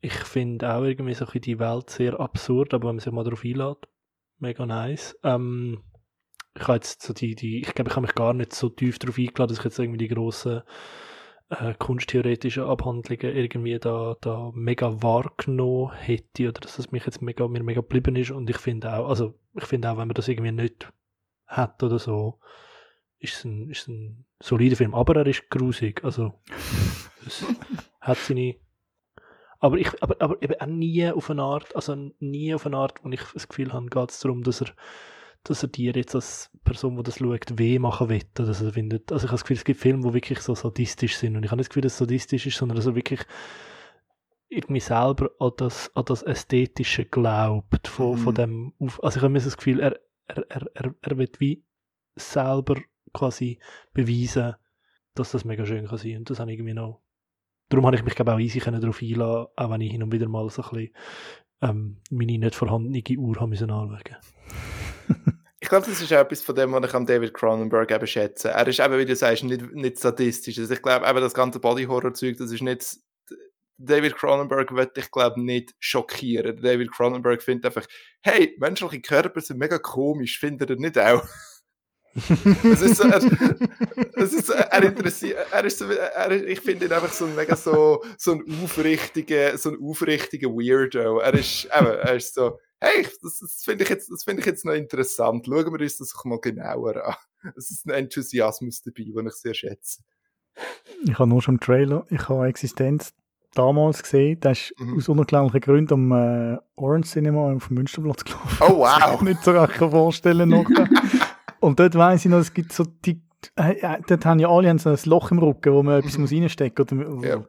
ich 0.00 0.14
finde 0.14 0.74
auch 0.74 0.82
irgendwie 0.82 1.14
so 1.14 1.26
die 1.26 1.60
Welt 1.60 1.90
sehr 1.90 2.18
absurd, 2.18 2.74
aber 2.74 2.88
wenn 2.88 2.96
man 2.96 2.98
sich 2.98 3.12
mal 3.12 3.22
darauf 3.22 3.44
einlädt, 3.44 3.86
mega 4.40 4.66
nice. 4.66 5.16
Ähm, 5.22 5.84
ich 6.56 6.62
habe 6.62 6.74
jetzt 6.74 7.02
so 7.02 7.12
die, 7.12 7.36
die, 7.36 7.60
ich 7.60 7.72
glaube, 7.72 7.90
ich 7.90 7.94
habe 7.94 8.06
mich 8.06 8.16
gar 8.16 8.34
nicht 8.34 8.52
so 8.52 8.68
tief 8.68 8.98
darauf 8.98 9.16
eingeladen, 9.16 9.50
dass 9.50 9.58
ich 9.58 9.64
jetzt 9.64 9.78
irgendwie 9.78 10.08
die 10.08 10.08
grossen 10.08 10.62
äh, 11.50 11.74
kunsttheoretischen 11.78 12.62
Abhandlungen 12.62 13.36
irgendwie 13.36 13.78
da, 13.78 14.16
da 14.20 14.50
mega 14.54 15.02
wahrgenommen 15.02 15.92
hätte 15.92 16.48
oder 16.48 16.60
dass 16.60 16.76
das 16.76 16.92
mich 16.92 17.04
jetzt 17.04 17.22
mega, 17.22 17.46
mir 17.48 17.62
mega 17.62 17.80
geblieben 17.80 18.16
ist. 18.16 18.30
Und 18.30 18.48
ich 18.48 18.58
finde 18.58 18.92
auch, 18.92 19.08
also 19.08 19.34
ich 19.54 19.64
finde 19.64 19.90
auch, 19.90 19.98
wenn 19.98 20.08
man 20.08 20.14
das 20.14 20.28
irgendwie 20.28 20.52
nicht 20.52 20.92
hat 21.46 21.82
oder 21.82 21.98
so, 21.98 22.38
ist 23.18 23.34
es 23.34 23.44
ein, 23.44 23.68
ist 23.68 23.88
ein 23.88 24.24
solider 24.40 24.76
Film, 24.76 24.94
aber 24.94 25.16
er 25.16 25.26
ist 25.26 25.50
grusig, 25.50 26.02
also 26.04 26.40
es 27.26 27.44
hat 28.00 28.16
seine 28.18 28.56
aber 29.62 29.76
ich, 29.76 30.02
aber, 30.02 30.16
aber 30.20 30.42
eben 30.42 30.58
auch 30.58 30.66
nie 30.66 31.10
auf 31.10 31.28
eine 31.28 31.42
Art, 31.42 31.76
also 31.76 31.94
nie 32.18 32.54
auf 32.54 32.64
eine 32.64 32.78
Art, 32.78 33.04
wo 33.04 33.10
ich 33.10 33.20
das 33.34 33.46
Gefühl 33.46 33.74
habe, 33.74 33.86
geht 33.86 34.10
es 34.10 34.20
darum, 34.20 34.42
dass 34.42 34.62
er 34.62 34.68
dass 35.44 35.62
er 35.62 35.68
dir 35.68 35.92
jetzt 35.92 36.14
als 36.14 36.50
Person, 36.64 36.96
die 36.96 37.02
das 37.02 37.18
schaut, 37.18 37.58
weh 37.58 37.78
machen 37.78 38.08
will. 38.08 38.22
Findet. 38.72 39.10
Also 39.10 39.24
ich 39.24 39.30
habe 39.30 39.36
das 39.36 39.44
Gefühl, 39.44 39.56
es 39.56 39.64
gibt 39.64 39.80
Filme, 39.80 40.06
die 40.08 40.14
wirklich 40.14 40.40
so 40.40 40.54
sadistisch 40.54 41.16
sind. 41.16 41.36
Und 41.36 41.44
ich 41.44 41.50
habe 41.50 41.58
nicht 41.58 41.68
das 41.68 41.70
Gefühl, 41.70 41.82
dass 41.82 41.92
es 41.92 41.98
sadistisch 41.98 42.46
ist, 42.46 42.56
sondern 42.56 42.76
dass 42.76 42.86
er 42.86 42.94
wirklich 42.94 43.20
irgendwie 44.48 44.80
selber 44.80 45.30
an 45.38 45.52
das, 45.56 45.90
an 45.94 46.04
das 46.06 46.22
Ästhetische 46.22 47.04
glaubt. 47.04 47.88
Von, 47.88 48.12
mhm. 48.12 48.18
von 48.18 48.34
dem 48.34 48.72
also 48.78 49.16
ich 49.16 49.22
habe 49.22 49.28
mir 49.28 49.40
das 49.40 49.56
Gefühl, 49.56 49.80
er, 49.80 49.98
er, 50.26 50.44
er, 50.50 50.66
er, 50.74 50.94
er 51.00 51.18
wird 51.18 51.40
wie 51.40 51.64
selber 52.16 52.76
quasi 53.12 53.58
beweisen, 53.94 54.54
dass 55.14 55.32
das 55.32 55.44
mega 55.44 55.64
schön 55.64 55.86
kann 55.86 55.98
sein. 55.98 56.18
Und 56.18 56.30
das 56.30 56.38
habe 56.38 56.52
ich 56.52 56.58
irgendwie 56.58 56.74
noch 56.74 57.00
darum 57.70 57.86
habe 57.86 57.96
ich 57.96 58.04
mich 58.04 58.14
glaube 58.14 58.34
auch 58.34 58.38
easy 58.38 58.58
darauf 58.58 59.00
einlassen, 59.00 59.46
auch 59.56 59.70
wenn 59.70 59.80
ich 59.80 59.92
hin 59.92 60.02
und 60.02 60.12
wieder 60.12 60.28
mal 60.28 60.48
so 60.50 60.62
ein 60.62 60.70
bisschen 60.70 60.94
ähm, 61.62 61.96
meine 62.10 62.38
nicht 62.38 62.54
vorhandene 62.54 63.02
Uhr 63.18 63.40
haben 63.40 63.50
müssen 63.50 63.70
anschauen 63.70 64.16
ich 65.60 65.68
glaube, 65.68 65.86
das 65.86 66.00
ist 66.00 66.10
etwas 66.10 66.42
von 66.42 66.54
dem, 66.54 66.72
was 66.72 66.88
ich 66.88 66.94
an 66.94 67.06
David 67.06 67.34
Cronenberg 67.34 67.90
eben 67.90 68.06
schätze. 68.06 68.50
Er 68.50 68.66
ist 68.66 68.80
eben, 68.80 68.98
wie 68.98 69.04
du 69.04 69.14
sagst, 69.14 69.44
nicht, 69.44 69.72
nicht 69.72 69.98
sadistisch. 69.98 70.58
Also 70.58 70.72
ich 70.72 70.82
glaube, 70.82 71.06
eben 71.06 71.20
das 71.20 71.34
ganze 71.34 71.60
Body-Horror-Zeug, 71.60 72.36
das 72.38 72.50
ist 72.50 72.62
nicht. 72.62 72.96
David 73.82 74.16
Cronenberg 74.16 74.74
wird 74.74 74.96
dich, 74.96 75.10
glaube 75.10 75.40
nicht 75.42 75.74
schockieren. 75.78 76.60
David 76.60 76.92
Cronenberg 76.92 77.42
findet 77.42 77.66
einfach, 77.66 77.86
hey, 78.22 78.54
menschliche 78.58 79.00
Körper 79.00 79.40
sind 79.40 79.58
mega 79.58 79.78
komisch, 79.78 80.38
findet 80.38 80.68
er 80.68 80.76
nicht 80.76 80.98
auch? 80.98 81.24
es 82.14 82.82
ist 82.82 82.96
so, 82.96 83.04
er, 83.04 83.22
es 84.16 84.32
ist 84.32 84.46
so, 84.48 84.52
er 84.52 84.82
interessiert, 84.82 85.46
er 85.52 85.64
ist 85.64 85.78
so, 85.78 85.88
er, 85.88 86.32
ich 86.32 86.60
finde 86.60 86.86
ihn 86.86 86.92
einfach 86.92 87.12
so 87.12 87.24
ein 87.24 87.36
mega 87.36 87.54
so, 87.54 88.02
so 88.18 88.32
ein 88.32 88.44
aufrichtiger, 88.64 89.56
so 89.56 89.70
ein 89.70 89.78
aufrichtiger 89.80 90.48
Weirdo. 90.48 91.20
Er 91.20 91.34
ist, 91.34 91.66
eben, 91.66 91.86
er 91.86 92.16
ist 92.16 92.34
so, 92.34 92.58
hey, 92.80 93.06
das, 93.22 93.38
das 93.38 93.62
finde 93.64 93.84
ich, 93.84 93.90
jetzt, 93.90 94.24
find 94.24 94.40
ich 94.40 94.46
jetzt 94.46 94.64
noch 94.64 94.72
interessant. 94.72 95.46
Schauen 95.46 95.72
wir 95.72 95.80
uns 95.80 95.98
das 95.98 96.14
mal 96.24 96.40
genauer 96.40 97.06
an. 97.06 97.14
Es 97.56 97.70
ist 97.70 97.86
ein 97.86 97.92
Enthusiasmus 97.92 98.82
dabei, 98.82 99.04
den 99.04 99.26
ich 99.26 99.32
sehr 99.32 99.54
schätze. 99.54 100.02
Ich 101.04 101.18
habe 101.18 101.28
nur 101.28 101.40
schon 101.40 101.54
im 101.54 101.60
Trailer, 101.60 102.04
ich 102.10 102.28
habe 102.28 102.46
Existenz 102.46 103.14
damals 103.54 104.02
gesehen, 104.02 104.38
der 104.40 104.52
ist 104.52 104.74
mhm. 104.78 104.98
aus 104.98 105.08
unerklärlichen 105.08 105.60
Gründen 105.60 105.94
am 105.94 106.12
äh, 106.12 106.58
Orange 106.76 107.08
Cinema 107.08 107.52
auf 107.52 107.68
dem 107.68 107.76
Münsterplatz 107.76 108.24
gelaufen. 108.24 108.58
Oh 108.60 108.78
wow! 108.78 108.98
Das 109.00 109.00
kann 109.00 109.14
ich 109.14 109.22
nicht 109.22 109.44
so 109.44 109.50
recht 109.52 109.76
vorstellen 109.76 110.48
noch. 110.50 110.66
Und 111.60 111.80
dort 111.80 111.94
weiss 111.94 112.24
ich 112.24 112.30
noch, 112.30 112.38
es 112.38 112.52
gibt 112.52 112.72
so 112.72 112.84
die, 112.84 113.22
äh, 113.56 113.72
äh, 113.80 114.00
dort 114.06 114.24
haben 114.24 114.38
ja 114.38 114.48
alle 114.48 114.78
so 114.78 114.90
ein 114.90 114.98
Loch 115.04 115.30
im 115.30 115.38
Rücken, 115.38 115.72
wo 115.72 115.82
man 115.82 115.98
etwas 115.98 116.16
mhm. 116.16 116.22
muss 116.22 116.32
reinstecken 116.32 117.14
muss. 117.16 117.24
Ja. 117.24 117.44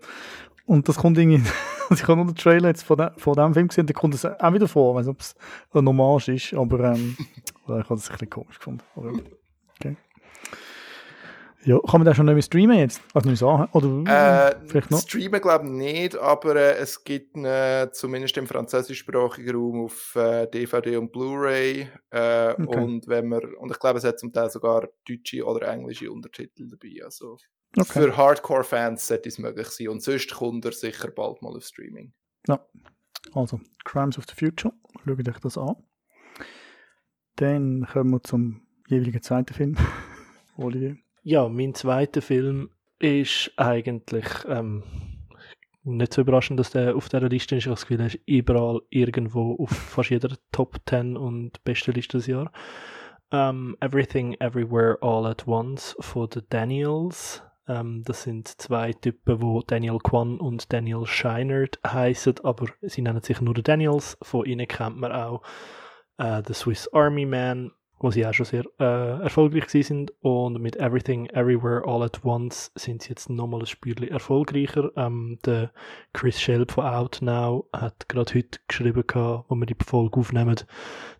Und 0.66 0.88
das 0.88 0.98
kommt 0.98 1.18
irgendwie, 1.18 1.44
ich 1.92 2.04
habe 2.04 2.16
nur 2.18 2.26
den 2.26 2.36
Trailer 2.36 2.70
jetzt 2.70 2.84
von, 2.84 2.98
de, 2.98 3.10
von 3.18 3.34
dem 3.36 3.54
Film 3.54 3.68
gesehen, 3.68 3.88
da 3.88 3.94
kommt 3.94 4.14
es 4.16 4.26
auch 4.26 4.54
wieder 4.54 4.68
vor, 4.68 5.00
nicht, 5.00 5.10
ob 5.10 5.20
es 5.20 5.36
ein 5.74 5.88
Hommage 5.88 6.30
ist, 6.30 6.54
aber 6.54 6.94
ähm, 6.94 7.18
ich 7.46 7.54
habe 7.68 7.86
das 7.90 8.10
ein 8.10 8.14
bisschen 8.14 8.30
komisch 8.30 8.58
gefunden. 8.60 8.84
Okay. 9.80 9.96
Ja, 11.64 11.78
kann 11.80 12.00
man 12.00 12.06
das 12.06 12.18
schon 12.18 12.26
nicht 12.26 12.34
mehr 12.34 12.42
streamen 12.42 12.80
jetzt? 12.80 13.02
Also 13.14 13.30
nicht 13.30 13.38
sagen? 13.38 13.70
Oder 13.74 14.50
Äh, 14.50 14.56
vielleicht 14.68 14.90
noch? 14.90 15.00
streamen 15.00 15.40
glaube 15.40 15.66
ich 15.66 15.72
nicht, 15.72 16.16
aber 16.18 16.56
äh, 16.56 16.78
es 16.78 17.04
gibt 17.04 17.38
äh, 17.38 17.92
zumindest 17.92 18.36
im 18.38 18.48
französischsprachigen 18.48 19.56
Raum 19.56 19.86
auf 19.86 20.16
äh, 20.16 20.48
DVD 20.48 20.98
und 20.98 21.12
Blu-ray 21.12 21.88
äh, 22.10 22.54
Okay. 22.54 22.66
und 22.66 23.08
wenn 23.08 23.28
man 23.28 23.42
und 23.56 23.70
ich 23.72 23.80
glaube 23.80 24.00
es 24.00 24.04
hat 24.06 24.18
zum 24.20 24.34
Teil 24.34 24.50
sogar 24.50 24.88
deutsche 25.08 25.46
oder 25.46 25.68
englische 25.68 26.12
Untertitel 26.12 26.68
dabei. 26.68 27.06
Also 27.06 27.38
Okay. 27.78 28.02
für 28.02 28.18
Hardcore-Fans 28.18 29.08
sollte 29.08 29.30
es 29.30 29.40
möglich 29.40 29.68
sein 29.68 29.88
und 29.90 30.04
sonst 30.04 30.30
kommt 30.32 30.66
er 30.66 30.74
sicher 30.74 31.10
bald 31.10 31.42
mal 31.42 31.56
auf 31.56 31.64
Streaming. 31.64 32.14
Also, 33.34 33.62
Crimes 33.84 34.18
of 34.18 34.26
the 34.28 34.36
Future. 34.36 34.74
Schaut 35.06 35.28
euch 35.28 35.40
das 35.40 35.58
an. 35.58 35.76
Dann 37.38 37.88
kommen 37.92 38.12
wir 38.12 38.24
zum 38.24 38.62
jeweiligen 38.88 39.22
zweiten 39.22 39.54
Film. 39.54 39.78
Olivier. 40.58 40.98
Ja, 41.24 41.48
mein 41.48 41.74
zweiter 41.74 42.22
Film 42.22 42.72
ist 43.00 43.52
eigentlich 43.58 44.26
ähm, 44.48 44.84
nicht 45.84 46.14
so 46.14 46.22
überraschend, 46.22 46.60
dass 46.60 46.72
der 46.72 46.96
auf 46.96 47.10
dieser 47.10 47.30
Liste 47.30 47.56
ist. 47.56 47.64
Ich 47.64 47.68
habe 47.68 47.76
das 47.76 47.88
Gefühl, 47.88 48.02
er 48.02 48.08
ist 48.08 48.20
überall 48.26 48.82
irgendwo 48.90 49.56
auf 49.56 49.70
fast 49.72 50.10
jeder 50.10 50.36
Top 50.52 50.78
10 50.88 51.16
und 51.16 51.64
beste 51.64 51.92
Liste 51.92 52.18
des 52.18 52.28
Jahres. 52.28 52.52
Ähm, 53.32 53.78
Everything 53.80 54.34
Everywhere 54.40 54.98
All 55.02 55.26
at 55.26 55.48
Once 55.48 55.96
von 56.00 56.30
den 56.30 56.44
Daniels. 56.50 57.42
Ähm, 57.72 58.04
das 58.04 58.24
sind 58.24 58.48
zwei 58.48 58.92
Typen, 58.92 59.42
wo 59.42 59.62
Daniel 59.62 60.00
Kwan 60.00 60.40
und 60.40 60.74
Daniel 60.74 61.06
Scheinert 61.06 61.80
heißen, 61.86 62.36
aber 62.44 62.66
sie 62.82 63.02
nennen 63.02 63.22
sich 63.22 63.40
nur 63.40 63.54
Daniels. 63.54 64.18
Von 64.22 64.46
ihnen 64.46 64.68
kennt 64.68 64.98
man 64.98 65.12
auch 65.12 65.42
äh, 66.18 66.42
The 66.46 66.54
Swiss 66.54 66.90
Army 66.92 67.26
Man, 67.26 67.72
wo 68.04 68.10
sie 68.10 68.26
auch 68.26 68.34
schon 68.34 68.46
sehr 68.48 68.64
äh, 68.80 69.22
erfolgreich 69.24 69.68
gewesen 69.68 69.88
sind 70.08 70.14
und 70.22 70.60
mit 70.60 70.76
Everything 70.78 71.28
Everywhere 71.28 71.84
All 71.86 72.02
at 72.02 72.26
Once 72.26 72.72
sind 72.76 73.04
sie 73.04 73.10
jetzt 73.10 73.30
nochmal 73.30 73.60
ein 73.62 73.66
Spürchen 73.68 74.08
erfolgreicher. 74.08 74.92
Ähm, 74.96 75.38
der 75.46 75.72
Chris 76.12 76.42
Shelb 76.42 76.72
von 76.72 76.86
Out 76.86 77.20
Now 77.22 77.68
hat 77.74 78.10
gerade 78.10 78.34
heute 78.34 78.60
geschrieben, 78.68 79.04
gehabt, 79.06 79.46
wo 79.50 79.56
wir 79.56 79.66
die 79.68 79.76
Folge 79.86 80.20
aufnehmen, 80.20 80.56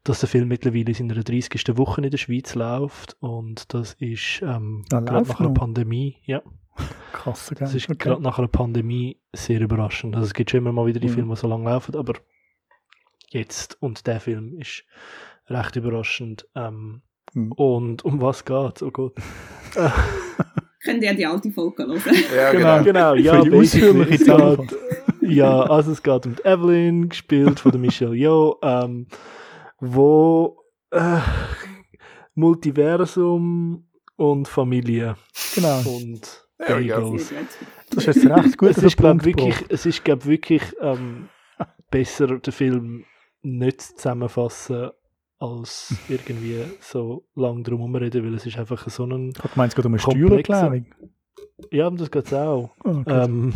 dass 0.04 0.22
der 0.22 0.30
Film 0.30 0.48
mittlerweile 0.48 0.86
in 0.88 0.94
seiner 0.96 1.24
30. 1.24 1.78
Woche 1.78 2.02
in 2.02 2.10
der 2.10 2.18
Schweiz 2.18 2.56
läuft 2.56 3.16
und 3.20 3.72
das 3.74 3.94
ist 4.00 4.42
ähm, 4.42 4.84
gerade 4.90 5.06
nach 5.28 5.40
einer? 5.40 5.54
Pandemie, 5.54 6.18
ja, 6.26 6.42
Krass, 7.14 7.50
gell? 7.50 7.58
das 7.60 7.76
ist 7.76 7.90
Okay. 7.90 8.10
gerade 8.10 8.24
nach 8.24 8.40
einer 8.40 8.48
Pandemie 8.48 9.20
sehr 9.34 9.62
überraschend. 9.62 10.16
Also 10.16 10.26
es 10.26 10.34
gibt 10.34 10.50
schon 10.50 10.58
immer 10.60 10.72
mal 10.72 10.88
wieder 10.88 11.00
die 11.00 11.10
Mhm. 11.10 11.14
Filme, 11.14 11.34
die 11.36 11.40
so 11.40 11.48
lange 11.48 11.70
laufen, 11.70 11.96
aber 11.96 12.14
jetzt 13.30 13.78
und 13.82 14.08
der 14.08 14.20
Film 14.20 14.58
ist 14.60 14.84
recht 15.52 15.76
überraschend. 15.76 16.48
Ähm, 16.56 17.02
Mhm. 17.34 17.52
Und 17.54 18.04
um 18.04 18.20
was 18.22 18.44
geht's? 18.44 18.84
Oh 18.84 18.92
Gott. 18.92 19.14
Könnt 20.84 21.02
ihr 21.02 21.14
die 21.14 21.26
alte 21.26 21.50
Folge 21.52 21.86
hören? 21.86 22.02
Ja, 22.36 22.52
Genau. 22.52 22.84
genau. 22.84 22.84
genau, 22.84 23.14
ja, 23.16 23.36
Für 23.38 23.44
die 23.44 23.50
basically, 23.52 24.18
geht, 24.18 24.78
ja, 25.22 25.62
also 25.62 25.92
es 25.94 26.04
geht 26.04 26.26
um 26.26 26.36
die 26.36 26.44
Evelyn, 26.44 27.08
gespielt 27.08 27.62
von 27.62 27.72
der 27.72 27.80
Michelle 27.80 28.16
Yeoh, 28.16 28.58
ähm, 28.64 29.08
wo 29.80 30.58
äh, 30.90 31.20
Multiversum 32.52 33.88
und 34.18 34.48
Familie 34.48 35.16
Genau. 35.56 35.80
und 35.88 36.48
There 36.58 36.86
go. 36.86 37.12
Gut. 37.12 37.22
Das 37.92 38.08
ist 38.08 38.24
jetzt 38.24 38.30
recht 38.30 38.58
gut. 38.58 38.70
es 38.72 38.78
ist, 38.84 38.98
glaube 38.98 39.24
wirklich, 39.26 39.56
es 39.70 39.86
ist, 39.86 40.04
glaub, 40.04 40.26
wirklich 40.26 40.62
ähm, 40.82 41.30
besser, 41.90 42.40
den 42.40 42.52
Film 42.52 43.06
nicht 43.42 43.82
zusammenfassen, 43.82 44.92
als 45.42 45.96
irgendwie 46.08 46.64
so 46.80 47.28
lang 47.36 47.64
drum 47.64 47.80
herumreden, 47.80 48.24
weil 48.24 48.36
es 48.36 48.46
ist 48.46 48.58
einfach 48.60 48.88
so 48.90 49.06
ein... 49.06 49.32
Ich 49.32 49.40
habe 49.40 49.50
gemeint, 49.50 49.72
es 49.72 49.76
geht 49.76 49.86
um 49.86 49.92
eine 49.94 50.00
Steuererklärung. 50.00 50.86
Ja, 51.72 51.88
um 51.88 51.98
das 51.98 52.12
geht's 52.12 52.34
auch. 52.34 52.70
Oh. 52.84 53.04
Ähm, 53.08 53.54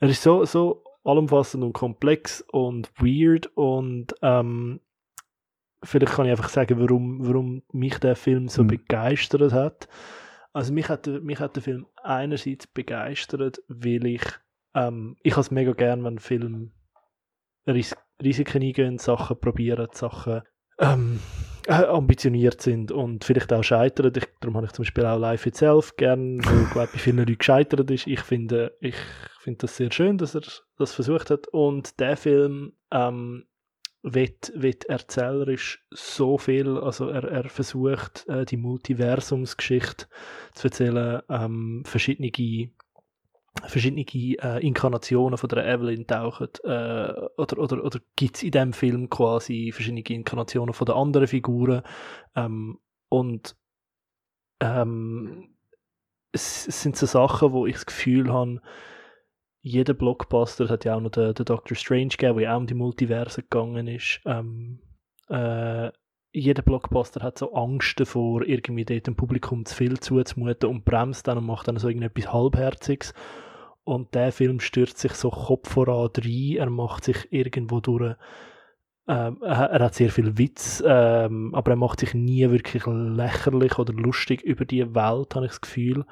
er 0.00 0.08
ist 0.08 0.22
so, 0.22 0.44
so 0.44 0.82
allumfassend 1.04 1.62
und 1.62 1.72
komplex 1.74 2.42
und 2.52 2.90
weird 2.98 3.46
und 3.54 4.14
ähm, 4.22 4.80
vielleicht 5.82 6.12
kann 6.14 6.26
ich 6.26 6.30
einfach 6.32 6.48
sagen, 6.48 6.80
warum, 6.80 7.26
warum 7.26 7.62
mich 7.72 7.98
der 7.98 8.16
Film 8.16 8.48
so 8.48 8.62
Mhm. 8.64 8.68
begeistert 8.68 9.52
hat. 9.52 9.88
Also 10.52 10.72
mich 10.72 10.88
hat, 10.88 11.06
der- 11.06 11.20
mich 11.20 11.38
hat 11.38 11.54
der 11.56 11.62
Film 11.62 11.86
einerseits 12.02 12.66
begeistert, 12.66 13.62
weil 13.68 14.06
ich 14.06 14.22
ähm, 14.74 15.16
ich 15.22 15.32
habe 15.32 15.42
es 15.42 15.50
mega 15.50 15.72
gern, 15.72 16.04
wenn 16.04 16.18
Film 16.18 16.72
Ris 17.66 17.94
Risiken 18.22 18.62
eingehen, 18.62 18.98
Sachen 18.98 19.38
probieren, 19.38 19.88
Sachen 19.92 20.42
ähm, 20.78 21.20
äh, 21.66 21.84
ambitioniert 21.84 22.62
sind 22.62 22.90
und 22.92 23.24
vielleicht 23.24 23.52
auch 23.52 23.62
scheitern. 23.62 24.12
Ich, 24.16 24.24
darum 24.40 24.56
habe 24.56 24.66
ich 24.66 24.72
zum 24.72 24.84
Beispiel 24.84 25.04
auch 25.04 25.18
Life 25.18 25.48
Itself 25.48 25.96
gern, 25.96 26.38
wo 26.44 26.72
glaube 26.72 26.90
bei 26.92 26.98
vielen 26.98 27.18
Leuten 27.18 27.38
gescheitert 27.38 27.90
ist. 27.90 28.06
Ich 28.06 28.20
finde, 28.20 28.76
ich 28.80 28.96
finde 29.40 29.58
das 29.58 29.76
sehr 29.76 29.92
schön, 29.92 30.18
dass 30.18 30.34
er 30.34 30.42
das 30.78 30.94
versucht 30.94 31.30
hat. 31.30 31.46
Und 31.48 32.00
der 32.00 32.16
Film 32.16 32.72
ähm, 32.90 33.44
wird, 34.02 34.52
wird 34.54 34.84
erzählerisch 34.86 35.84
so 35.90 36.38
viel, 36.38 36.78
also 36.78 37.08
er, 37.08 37.24
er 37.24 37.48
versucht 37.48 38.26
äh, 38.28 38.44
die 38.44 38.56
Multiversumsgeschichte 38.56 40.06
zu 40.54 40.68
erzählen, 40.68 41.22
ähm, 41.28 41.82
verschiedene 41.84 42.30
verschiedene 43.66 44.02
äh, 44.02 44.66
Inkarnationen 44.66 45.38
von 45.38 45.48
der 45.48 45.66
Evelyn 45.66 46.06
tauchen 46.06 46.48
äh, 46.64 47.12
oder, 47.36 47.58
oder, 47.58 47.84
oder 47.84 48.00
gibt 48.16 48.36
es 48.36 48.42
in 48.42 48.50
dem 48.50 48.72
Film 48.72 49.10
quasi 49.10 49.72
verschiedene 49.72 50.02
Inkarnationen 50.02 50.74
von 50.74 50.86
den 50.86 50.94
anderen 50.94 51.26
Figuren 51.26 51.82
ähm, 52.36 52.78
und 53.08 53.56
ähm, 54.60 55.54
es, 56.32 56.68
es 56.68 56.82
sind 56.82 56.96
so 56.96 57.06
Sachen, 57.06 57.52
wo 57.52 57.66
ich 57.66 57.74
das 57.74 57.86
Gefühl 57.86 58.32
habe, 58.32 58.60
jeder 59.60 59.94
Blockbuster 59.94 60.68
hat 60.68 60.84
ja 60.84 60.94
auch 60.94 61.00
noch 61.00 61.10
den, 61.10 61.34
den 61.34 61.44
Doctor 61.44 61.76
Strange 61.76 62.08
gegeben, 62.08 62.36
wo 62.36 62.40
ja 62.40 62.54
auch 62.54 62.58
um 62.58 62.66
die 62.66 62.74
Multiverse 62.74 63.42
gegangen 63.42 63.86
ist. 63.86 64.20
Ähm, 64.24 64.80
äh, 65.28 65.90
jeder 66.32 66.62
Blockbuster 66.62 67.22
hat 67.22 67.38
so 67.38 67.52
Angst 67.54 67.98
davor, 67.98 68.42
irgendwie 68.42 68.84
dort 68.84 69.06
dem 69.06 69.16
Publikum 69.16 69.64
zu 69.64 69.74
viel 69.74 69.98
zuzumuten 69.98 70.68
und 70.68 70.84
bremst 70.84 71.26
dann 71.26 71.38
und 71.38 71.46
macht 71.46 71.68
dann 71.68 71.78
so 71.78 71.88
irgendetwas 71.88 72.32
Halbherziges. 72.32 73.14
Und 73.88 74.14
der 74.14 74.32
Film 74.32 74.60
stürzt 74.60 74.98
sich 74.98 75.14
so 75.14 75.30
Kopf 75.30 75.72
voran 75.72 76.10
rein, 76.18 76.56
er 76.58 76.68
macht 76.68 77.04
sich 77.04 77.32
irgendwo 77.32 77.80
durch. 77.80 78.16
Ähm, 79.08 79.38
er 79.40 79.70
hat 79.70 79.94
sehr 79.94 80.10
viel 80.10 80.36
Witz, 80.36 80.82
ähm, 80.86 81.54
aber 81.54 81.70
er 81.70 81.76
macht 81.78 82.00
sich 82.00 82.12
nie 82.12 82.50
wirklich 82.50 82.84
lächerlich 82.84 83.78
oder 83.78 83.94
lustig 83.94 84.42
über 84.42 84.66
die 84.66 84.94
Welt, 84.94 85.34
habe 85.34 85.46
ich 85.46 85.52
das 85.52 85.62
Gefühl. 85.62 86.04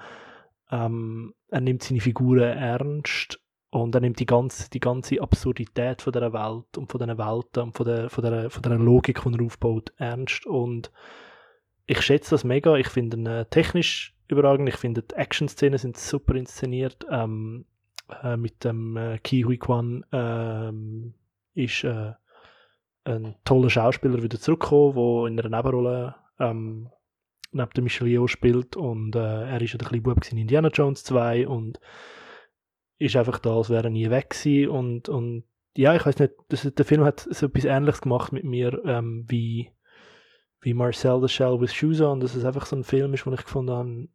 Ähm, 0.70 1.34
er 1.50 1.60
nimmt 1.60 1.82
seine 1.82 2.00
Figuren 2.00 2.56
ernst 2.56 3.42
und 3.68 3.94
er 3.94 4.00
nimmt 4.00 4.20
die 4.20 4.26
ganze, 4.26 4.70
die 4.70 4.80
ganze 4.80 5.20
Absurdität 5.20 6.00
von 6.00 6.14
dieser 6.14 6.32
Welt 6.32 6.78
und 6.78 6.90
von 6.90 6.98
diesen 6.98 7.18
Welten 7.18 7.62
und 7.62 7.76
von 7.76 7.84
der, 7.84 8.08
von 8.08 8.24
der, 8.24 8.48
von 8.48 8.62
der 8.62 8.78
Logik, 8.78 9.20
die 9.22 9.34
er 9.34 9.44
aufbaut, 9.44 9.92
ernst. 9.98 10.46
Und 10.46 10.90
ich 11.84 12.00
schätze 12.00 12.30
das 12.30 12.42
mega. 12.42 12.74
Ich 12.76 12.88
finde 12.88 13.18
ihn 13.18 13.26
äh, 13.26 13.44
technisch 13.44 14.15
überragend. 14.28 14.68
Ich 14.68 14.76
finde, 14.76 15.02
die 15.02 15.14
Action-Szenen 15.14 15.78
sind 15.78 15.96
super 15.96 16.34
inszeniert. 16.34 17.06
Ähm, 17.10 17.66
äh, 18.22 18.36
mit 18.36 18.64
dem 18.64 18.96
äh, 18.96 19.18
Ki 19.18 19.42
Hui 19.42 19.58
Kwan 19.58 20.04
ähm, 20.12 21.14
ist 21.54 21.84
äh, 21.84 22.12
ein 23.04 23.34
toller 23.44 23.70
Schauspieler 23.70 24.22
wieder 24.22 24.38
zurückgekommen, 24.38 24.94
der 24.94 25.26
in 25.28 25.40
einer 25.40 25.56
Nebenrolle 25.56 26.14
ähm, 26.38 26.90
neben 27.52 27.70
der 27.70 27.82
Michelle 27.82 28.10
Yeoh 28.10 28.26
spielt 28.26 28.76
und 28.76 29.14
äh, 29.16 29.50
er 29.50 29.60
ist 29.60 29.72
ja 29.72 29.78
der 29.78 29.88
kleine 29.88 30.02
Bub 30.02 30.20
in 30.30 30.38
Indiana 30.38 30.68
Jones 30.68 31.04
2 31.04 31.48
und 31.48 31.80
ist 32.98 33.16
einfach 33.16 33.38
da, 33.38 33.56
als 33.56 33.70
wäre 33.70 33.84
er 33.84 33.90
nie 33.90 34.10
weg 34.10 34.30
gewesen 34.30 34.70
und, 34.70 35.08
und 35.08 35.44
ja, 35.76 35.94
ich 35.94 36.04
weiß 36.06 36.18
nicht, 36.18 36.34
das, 36.48 36.62
der 36.62 36.84
Film 36.84 37.04
hat 37.04 37.20
so 37.30 37.46
etwas 37.46 37.64
Ähnliches 37.64 38.00
gemacht 38.00 38.32
mit 38.32 38.44
mir, 38.44 38.80
ähm, 38.86 39.24
wie, 39.28 39.70
wie 40.60 40.74
Marcel 40.74 41.20
the 41.20 41.28
Shell 41.28 41.60
with 41.60 41.74
Shoes 41.74 42.00
on, 42.00 42.20
dass 42.20 42.34
es 42.34 42.44
einfach 42.44 42.66
so 42.66 42.76
ein 42.76 42.84
Film 42.84 43.12
ist, 43.14 43.26
wo 43.26 43.32
ich 43.32 43.44
gefunden 43.44 43.72
habe, 43.72 44.08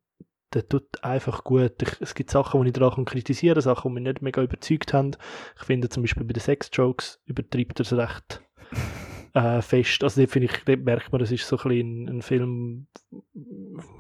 der 0.54 0.68
tut 0.68 1.04
einfach 1.04 1.44
gut. 1.44 1.82
Ich, 1.82 2.02
es 2.02 2.14
gibt 2.14 2.30
Sachen, 2.30 2.62
die 2.62 2.68
ich 2.68 2.74
daran 2.74 3.06
kritisieren 3.06 3.56
kann, 3.56 3.64
Sachen, 3.64 3.90
die 3.90 3.96
mich 3.96 4.04
nicht 4.04 4.22
mega 4.22 4.42
überzeugt 4.42 4.94
haben. 4.94 5.12
Ich 5.58 5.64
finde 5.64 5.90
zum 5.90 6.04
Beispiel 6.04 6.26
bei 6.26 6.34
den 6.34 6.42
Sex-Jokes 6.42 7.22
übertreibt 7.26 7.80
er 7.80 7.86
es 7.86 7.94
recht 7.94 8.42
äh, 9.34 9.62
fest. 9.62 10.04
Also 10.04 10.22
dort, 10.22 10.32
finde 10.32 10.48
ich, 10.48 10.64
dort 10.66 10.82
merkt 10.82 11.12
man, 11.12 11.20
das 11.20 11.32
ist 11.32 11.48
so 11.48 11.58
ein, 11.58 11.64
bisschen 11.68 12.10
ein 12.10 12.22
Film, 12.22 12.88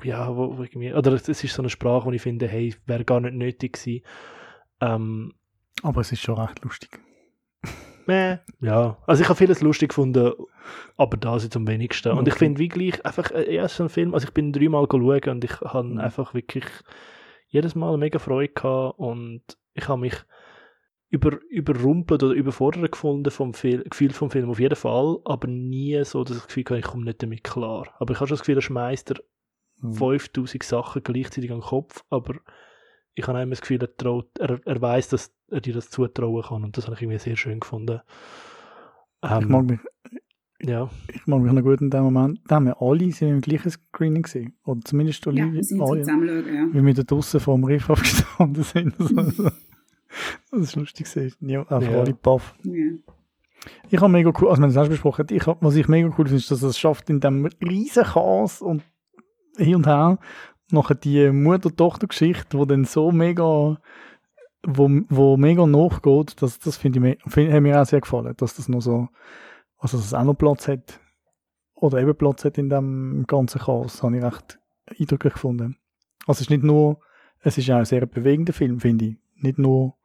ja, 0.04 0.36
wo, 0.36 0.58
wo 0.58 0.64
irgendwie, 0.64 0.93
oder 0.93 1.14
es 1.14 1.28
ist 1.28 1.54
so 1.54 1.62
eine 1.62 1.70
Sprache, 1.70 2.06
wo 2.06 2.12
ich 2.12 2.22
finde, 2.22 2.47
hey, 2.47 2.76
wäre 2.86 3.06
gar 3.06 3.20
nicht 3.20 3.36
nötig 3.36 3.74
gewesen. 3.74 4.04
Ähm, 4.82 5.34
Aber 5.84 6.02
es 6.02 6.12
ist 6.12 6.22
schon 6.22 6.39
recht 6.39 6.64
lustig. 6.64 6.99
Meh. 8.12 8.38
Ja, 8.62 8.97
also 9.07 9.22
ich 9.24 9.30
habe 9.30 9.38
vieles 9.38 9.62
lustig 9.62 9.89
gefunden, 9.89 10.34
aber 10.97 11.18
das 11.18 11.43
jetzt 11.43 11.55
am 11.55 11.68
wenigsten. 11.68 12.12
Und 12.12 12.28
ich 12.28 12.36
finde, 12.36 12.59
wie 12.59 12.68
gleich, 12.68 13.03
einfach, 13.05 13.32
äh, 13.32 13.53
ja, 13.55 13.68
so 13.68 13.84
ein 13.84 13.89
Film, 13.89 14.14
also 14.14 14.26
ich 14.28 14.34
bin 14.34 14.51
dreimal 14.53 14.86
schauen 14.89 15.22
und 15.30 15.43
ich 15.43 15.62
habe 15.62 15.88
Mhm. 15.88 15.99
einfach 15.99 16.34
wirklich 16.34 16.66
jedes 17.47 17.76
Mal 17.76 17.97
mega 17.97 18.20
Freude 18.20 18.53
gehabt 18.53 18.99
und 18.99 19.41
ich 19.74 19.88
habe 19.88 20.01
mich 20.01 20.16
über, 21.09 21.39
überrumpelt 21.49 22.24
oder 22.24 22.34
überfordert 22.34 22.91
gefunden 22.93 23.32
vom 23.32 23.53
Fil 23.53 23.84
Gefühl 23.84 24.12
vom 24.12 24.30
Film, 24.32 24.49
auf 24.49 24.59
jeden 24.59 24.76
Fall, 24.78 25.18
aber 25.26 25.47
nie 25.47 26.01
so, 26.05 26.24
dass 26.24 26.38
ich 26.38 26.43
das 26.43 26.47
Gefühl 26.47 26.64
hatte, 26.66 26.78
ich 26.80 26.86
komme 26.86 27.03
nicht 27.03 27.22
damit 27.22 27.43
klar. 27.43 27.88
Aber 27.99 28.14
ich 28.14 28.20
habe 28.20 28.28
schon 28.28 28.36
das 28.36 28.41
Gefühl, 28.41 28.57
er 28.57 28.62
schmeißt 28.62 29.12
er 29.12 29.18
Mhm. 29.84 29.93
5000 29.93 30.64
Sachen 30.64 31.03
gleichzeitig 31.03 31.51
am 31.51 31.62
Kopf, 31.62 32.03
aber 32.12 32.36
ich 33.16 33.28
habe 33.28 33.41
immer 33.41 33.49
das 33.49 33.62
Gefühl, 33.62 33.82
er, 33.82 33.97
traut, 33.97 34.28
er, 34.39 34.62
er 34.64 34.80
weiß, 34.82 35.09
dass 35.09 35.34
dir 35.60 35.74
das 35.74 35.89
zutrauen 35.89 36.43
kann 36.43 36.64
und 36.64 36.78
das 36.78 36.86
habe 36.86 36.95
ich 36.95 37.02
irgendwie 37.02 37.20
sehr 37.20 37.36
schön 37.36 37.60
gefunden. 37.60 37.99
Ich 39.24 39.30
Ähm, 39.32 39.49
mag 39.49 39.66
mich, 39.66 39.80
ja, 40.62 40.89
ich 41.14 41.26
mag 41.28 41.41
mich 41.41 41.52
noch 41.52 41.62
gut 41.64 41.82
in 41.82 41.89
dem 41.89 42.04
Moment. 42.04 42.39
Da 42.47 42.56
haben 42.56 42.66
wir 42.68 42.82
alle 42.82 43.12
sind 43.12 43.30
im 43.30 43.41
gleichen 43.41 43.72
Screening 43.72 44.22
gesehen. 44.24 44.54
Oder 44.64 44.82
zumindest 44.84 45.26
Ja, 45.26 45.32
Olivia. 45.32 45.54
wir 45.54 45.64
sind 45.64 45.78
so 45.80 45.86
alle, 45.86 46.54
ja. 46.54 46.68
wie 46.72 46.86
wir 46.86 46.93
da 46.93 47.04
draussen 47.04 47.39
vor 47.39 47.56
dem 47.56 47.64
Riff 47.66 47.89
abgestanden 47.89 48.64
sind. 48.64 48.95
Also, 48.99 49.43
das 50.52 50.60
ist 50.62 50.76
lustig 50.76 51.06
gesehen. 51.06 51.34
Ja, 51.41 51.62
einfach 51.68 51.91
Ja. 51.91 51.99
alle 51.99 52.14
baff. 52.14 52.56
ja. 52.64 52.91
Ich 53.91 53.99
habe 54.02 54.12
mega 54.12 54.32
cool, 54.41 54.49
also 54.49 54.60
wir 54.60 54.70
haben 54.74 54.76
es 54.84 54.89
besprochen, 54.89 55.28
ich 55.30 55.45
hab, 55.45 55.62
was 55.64 55.76
ich 55.76 55.88
mega 55.88 56.08
cool 56.08 56.26
finde, 56.26 56.36
ist, 56.38 56.49
dass 56.49 56.64
es 56.64 56.80
schafft 56.80 57.12
in 57.12 57.20
dem 57.20 57.45
riesen 57.64 58.04
Chaos 58.04 58.60
und 58.60 58.82
hin 59.56 59.76
und 59.76 59.86
her 59.86 60.18
nachher 60.72 60.95
die 60.95 61.30
Mutter-Tochter-Geschichte, 61.30 62.58
wo 62.58 62.66
dann 62.66 62.86
so 62.86 63.12
mega 63.12 63.78
wo, 64.66 64.89
wo 65.09 65.38
mega 65.38 65.66
nachgeht, 65.66 66.41
das, 66.41 66.59
das 66.59 66.78
finde 66.78 66.99
ich 66.99 67.01
mir, 67.01 67.18
find, 67.30 67.51
hat 67.51 67.62
mir 67.62 67.82
auch 67.82 67.86
sehr 67.86 68.01
gefallen, 68.01 68.34
dass 68.38 68.55
das 68.55 68.70
noch 68.70 68.82
so, 68.82 69.07
also 69.78 69.97
dass 69.97 70.05
es 70.05 70.14
auch 70.14 70.24
noch 70.24 70.36
Platz 70.36 70.68
hat 70.68 70.99
oder 71.74 71.99
eben 71.99 72.16
Platz 72.16 72.45
hat 72.45 72.57
in 72.57 72.70
dem 72.70 73.26
ganzen 73.28 73.59
Chaos, 73.62 74.03
habe 74.03 74.18
ich 74.18 74.24
recht 74.24 74.59
eindrücklich 74.99 75.34
gefunden. 75.34 75.78
Also 76.28 76.38
es 76.38 76.41
ist 76.41 76.49
nicht 76.51 76.64
nur, 76.64 76.99
es 77.39 77.57
ist 77.57 77.70
auch 77.72 77.78
ein 77.78 77.86
sehr 77.86 78.05
bewegender 78.05 78.53
Film, 78.53 78.80
finde 78.80 79.05
ich. 79.05 79.18
Nicht 79.36 79.57
nur 79.57 79.95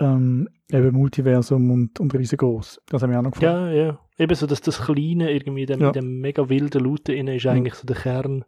ähm, 0.00 0.48
eben 0.72 0.92
Multiversum 0.96 1.70
und, 1.70 2.00
und 2.00 2.14
riesengroß. 2.14 2.80
Das 2.88 3.02
hat 3.02 3.10
mir 3.10 3.18
auch 3.18 3.22
noch 3.22 3.32
gefallen. 3.32 3.74
ja, 3.76 3.84
ja. 3.84 4.00
Eben 4.16 4.34
so, 4.34 4.46
dass 4.46 4.60
das 4.60 4.80
Kleine 4.80 5.32
irgendwie 5.32 5.66
dem, 5.66 5.80
Ja. 5.80 5.90
dem 5.92 6.20
mega 6.20 6.48
wilden 6.48 6.84
Laute 6.84 7.12
inne 7.12 7.36
ist 7.36 7.46
eigentlich 7.46 7.74
so 7.74 7.86
der 7.86 7.96
Kern 7.96 8.44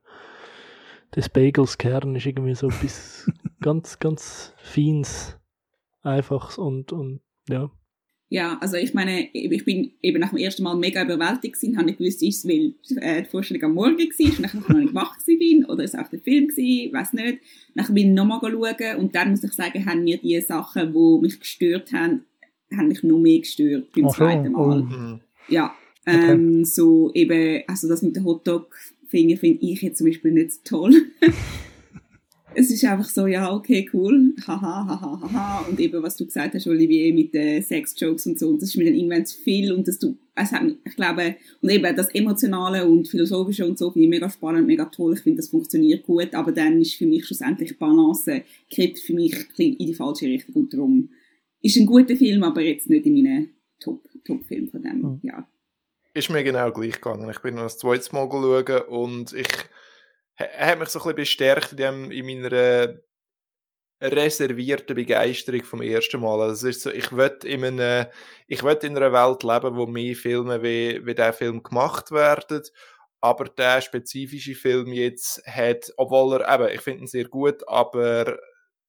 des 1.16 1.28
Bagels 1.28 1.78
Kern 1.78 2.14
ist 2.14 2.26
irgendwie 2.26 2.54
so 2.54 2.68
etwas 2.68 3.30
ganz, 3.60 3.98
ganz 3.98 4.52
Feins, 4.58 5.36
Einfaches 6.02 6.58
und, 6.58 6.92
und 6.92 7.20
ja. 7.48 7.70
Ja, 8.28 8.58
also 8.60 8.76
ich 8.76 8.92
meine, 8.92 9.28
ich 9.32 9.64
bin 9.64 9.92
eben 10.02 10.18
nach 10.18 10.30
dem 10.30 10.38
ersten 10.38 10.64
Mal 10.64 10.74
mega 10.76 11.04
überwältigt 11.04 11.54
gewesen, 11.54 11.76
habe 11.76 11.86
nicht 11.86 11.98
gewusst, 11.98 12.22
ist 12.24 12.44
es, 12.44 12.50
weil 12.50 12.74
äh, 13.00 13.22
die 13.22 13.28
Vorstellung 13.28 13.62
am 13.62 13.74
Morgen 13.74 13.96
war 13.98 14.04
und 14.04 14.18
ich 14.20 14.38
noch 14.40 14.68
nicht 14.68 14.94
wach 14.94 15.16
gewesen 15.18 15.38
bin, 15.38 15.64
oder 15.66 15.84
ist 15.84 15.94
es 15.94 16.00
auch 16.00 16.08
der 16.08 16.18
Film 16.18 16.48
gewesen, 16.48 16.92
weiß 16.92 17.12
nicht. 17.12 17.38
Dann 17.76 17.94
bin 17.94 18.08
ich 18.08 18.14
nochmal 18.14 18.40
schauen 18.40 18.96
und 18.98 19.14
dann 19.14 19.30
muss 19.30 19.44
ich 19.44 19.52
sagen, 19.52 19.86
haben 19.86 20.02
mir 20.02 20.18
die 20.18 20.40
Sachen, 20.40 20.92
die 20.92 21.18
mich 21.22 21.38
gestört 21.38 21.92
haben, 21.92 22.24
haben 22.76 22.88
mich 22.88 23.04
noch 23.04 23.18
mehr 23.18 23.38
gestört 23.38 23.92
beim 23.94 24.06
Ach 24.06 24.10
so, 24.10 24.16
zweiten 24.16 24.52
Mal. 24.52 24.82
oh. 24.82 25.20
Ja, 25.48 25.72
Okay. 26.08 26.34
ähm, 26.34 26.64
so 26.64 27.10
eben, 27.14 27.64
also 27.66 27.88
das 27.88 28.00
mit 28.02 28.14
dem 28.14 28.22
Hotdog-Finger 29.06 29.36
finde 29.38 29.64
ich 29.64 29.82
jetzt 29.82 29.98
zum 29.98 30.06
Beispiel 30.06 30.32
nicht 30.32 30.52
so 30.52 30.60
toll. 30.64 30.94
es 32.54 32.70
ist 32.70 32.84
einfach 32.84 33.08
so, 33.08 33.26
ja, 33.26 33.54
okay, 33.54 33.88
cool, 33.92 34.34
haha, 34.46 34.86
haha, 34.86 35.20
haha, 35.20 35.66
und 35.68 35.78
eben, 35.78 36.02
was 36.02 36.16
du 36.16 36.24
gesagt 36.24 36.54
hast, 36.54 36.66
Olivier, 36.66 37.12
mit 37.12 37.34
den 37.34 37.62
Sex-Jokes 37.62 38.26
und 38.26 38.38
so, 38.38 38.48
und 38.48 38.62
das 38.62 38.70
ist 38.70 38.76
mir 38.76 38.86
dann 38.86 38.94
irgendwann 38.94 39.26
zu 39.26 39.38
viel, 39.38 39.72
und 39.72 39.86
das 39.86 39.98
du, 39.98 40.16
mich- 40.36 40.76
ich 40.86 40.96
glaube, 40.96 41.36
und 41.60 41.70
eben 41.70 41.94
das 41.96 42.08
Emotionale 42.14 42.86
und 42.88 43.08
Philosophische 43.08 43.66
und 43.66 43.76
so 43.78 43.90
finde 43.90 44.04
ich 44.06 44.10
mega 44.10 44.30
spannend, 44.30 44.66
mega 44.66 44.86
toll, 44.86 45.14
ich 45.14 45.20
finde, 45.20 45.36
das 45.38 45.48
funktioniert 45.48 46.04
gut, 46.04 46.32
aber 46.34 46.50
dann 46.52 46.80
ist 46.80 46.94
für 46.94 47.06
mich 47.06 47.26
schlussendlich 47.26 47.70
die 47.70 47.74
Balance, 47.76 48.42
kippt 48.70 49.00
für 49.00 49.12
mich 49.12 49.34
in 49.58 49.76
die 49.78 49.94
falsche 49.94 50.26
Richtung, 50.26 50.54
und 50.54 50.72
darum 50.72 51.10
ist 51.60 51.76
ein 51.76 51.84
guter 51.86 52.16
Film, 52.16 52.42
aber 52.42 52.62
jetzt 52.62 52.88
nicht 52.88 53.04
in 53.04 53.14
meinen 53.22 53.50
Top, 53.80 54.08
Top-Film 54.24 54.68
von 54.68 54.82
dem, 54.82 54.98
Mhm. 55.02 55.20
ja. 55.24 55.46
Ist 56.16 56.30
mir 56.30 56.42
genau 56.42 56.72
gleich 56.72 56.94
gegangen. 56.94 57.28
Ich 57.28 57.40
bin 57.40 57.56
noch 57.56 57.64
das 57.64 57.76
zweite 57.76 58.14
Mal 58.14 58.26
schauen 58.30 58.82
und 58.88 59.34
ich 59.34 59.48
hat 60.38 60.78
mich 60.78 60.88
so 60.88 60.98
ein 60.98 61.02
bisschen 61.02 61.14
bestärkt 61.14 61.72
in, 61.72 61.76
dem, 61.76 62.10
in 62.10 62.24
meiner 62.24 62.94
reservierten 64.00 64.96
Begeisterung 64.96 65.62
vom 65.62 65.82
ersten 65.82 66.22
Mal. 66.22 66.40
Also 66.40 66.68
es 66.68 66.76
ist 66.76 66.82
so, 66.84 66.90
ich 66.90 67.12
will 67.12 67.36
in 67.44 67.64
einer, 67.64 68.10
in 68.46 68.66
einer 68.66 69.12
Welt 69.12 69.42
leben, 69.42 69.76
wo 69.76 69.84
mehr 69.84 70.16
Filme 70.16 70.62
wie, 70.62 71.04
wie 71.04 71.14
der 71.14 71.34
Film 71.34 71.62
gemacht 71.62 72.10
werden. 72.10 72.62
Aber 73.20 73.44
der 73.44 73.82
spezifische 73.82 74.54
Film 74.54 74.94
jetzt 74.94 75.46
hat, 75.46 75.92
obwohl 75.98 76.40
er, 76.40 76.54
eben, 76.54 76.74
ich 76.74 76.80
finde 76.80 77.00
ihn 77.02 77.08
sehr 77.08 77.28
gut, 77.28 77.68
aber 77.68 78.38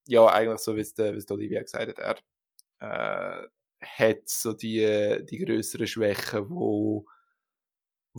ja, 0.07 0.25
eigentlich 0.27 0.59
so, 0.59 0.77
wie 0.77 0.79
es, 0.79 1.29
Olivia 1.29 1.61
gesagt 1.61 1.99
hat, 2.01 2.21
er 2.79 3.41
äh, 3.41 3.47
hat 3.81 4.29
so 4.29 4.53
die, 4.53 5.25
die 5.29 5.43
größeren 5.43 5.87
Schwächen, 5.87 6.49
wo, 6.49 7.05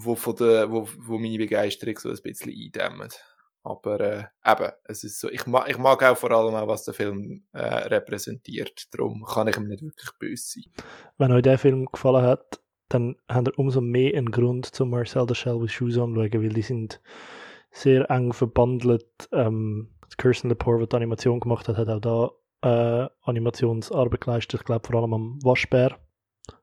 wo, 0.05 0.15
von 0.15 0.37
der, 0.37 0.71
wo, 0.71 0.89
wo 0.99 1.19
meine 1.19 1.39
Begeisterung 1.39 1.99
so 1.99 2.09
ein 2.11 2.19
bisschen 2.23 2.53
eindämmen. 2.53 3.09
Aber 3.63 4.01
äh, 4.01 4.25
eben, 4.47 4.73
es 4.85 5.05
ist 5.05 5.21
so, 5.21 5.29
ich 5.29 5.47
mag, 5.47 5.69
ich 5.69 5.79
mag 5.79 6.03
auch 6.03 6.17
vor 6.17 6.31
allem 6.31 6.55
auch, 6.55 6.69
was 6.69 6.85
der 6.85 6.95
Film 6.95 7.45
äh, 7.53 7.59
repräsentiert. 7.65 8.87
Darum 8.93 9.25
kann 9.25 9.49
ich 9.49 9.57
ihm 9.57 9.69
nicht 9.69 9.83
wirklich 9.83 10.11
böse 10.19 10.61
sein. 10.61 10.73
Wenn 11.19 11.33
euch 11.33 11.43
der 11.43 11.59
Film 11.59 11.87
gefallen 11.87 12.25
hat, 12.25 12.61
dann 12.89 13.17
habt 13.29 13.49
ihr 13.49 13.59
umso 13.59 13.81
mehr 13.81 14.17
einen 14.17 14.31
Grund 14.31 14.67
zum 14.67 14.91
Marcel 14.91 15.27
the 15.29 15.35
Shell 15.35 15.61
with 15.61 15.73
Shoes 15.73 15.99
anschauen, 15.99 16.33
weil 16.33 16.49
die 16.49 16.63
sind 16.63 17.03
sehr 17.71 18.09
eng 18.11 18.33
verbandelt. 18.33 19.29
Ähm, 19.33 19.91
Kirsten 20.17 20.49
Lepore, 20.49 20.81
die 20.81 20.89
die 20.89 20.97
Animation 20.97 21.41
gemacht 21.41 21.69
hat, 21.69 21.77
hat 21.77 21.89
auch 21.89 22.33
da 22.63 23.05
äh, 23.05 23.09
Animationsarbeit 23.23 24.21
geleistet. 24.23 24.61
Ich 24.61 24.67
glaube 24.67 24.87
vor 24.87 25.01
allem 25.01 25.13
am 25.13 25.39
Waschbär, 25.43 25.99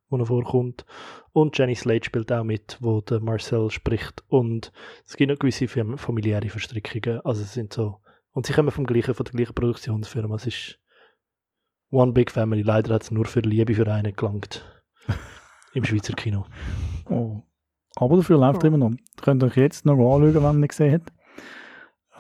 wo 0.10 0.18
er 0.18 0.26
vorkommt. 0.26 0.86
Und 1.36 1.58
Jenny 1.58 1.76
Slate 1.76 2.06
spielt 2.06 2.32
auch 2.32 2.46
mit, 2.46 2.78
wo 2.80 3.02
der 3.02 3.20
Marcel 3.20 3.70
spricht. 3.70 4.24
Und 4.30 4.72
es 5.06 5.18
gibt 5.18 5.30
noch 5.30 5.38
gewisse 5.38 5.68
fam- 5.68 5.98
familiäre 5.98 6.48
Verstrickungen. 6.48 7.20
Also 7.26 7.42
es 7.42 7.54
sind 7.54 7.74
so. 7.74 8.00
Und 8.32 8.46
sie 8.46 8.54
kommen 8.54 8.72
vom 8.72 8.86
gleichen, 8.86 9.14
von 9.14 9.26
der 9.26 9.34
gleichen 9.34 9.54
Produktionsfirma. 9.54 10.36
Es 10.36 10.48
ist 10.48 10.80
One 11.92 12.14
Big 12.14 12.32
Family. 12.32 12.62
Leider 12.62 12.94
hat 12.94 13.04
es 13.04 13.12
nur 13.12 13.26
für 13.26 13.42
Liebe 13.42 13.76
für 13.76 13.86
einen 13.92 14.16
gelangt. 14.16 14.64
Im 15.74 15.84
Schweizer 15.84 16.14
Kino. 16.14 16.46
Oh. 17.10 17.42
Aber 17.98 18.16
dafür 18.16 18.38
läuft 18.38 18.64
er 18.64 18.68
immer 18.70 18.78
noch. 18.78 18.94
Könnt 19.22 19.44
ihr 19.44 19.48
euch 19.48 19.58
jetzt 19.58 19.86
noch 19.86 19.96
anschauen, 19.96 20.36
wenn 20.36 20.42
ihr 20.42 20.54
ihn 20.64 20.68
gesehen 20.70 20.94
habt. 20.94 21.12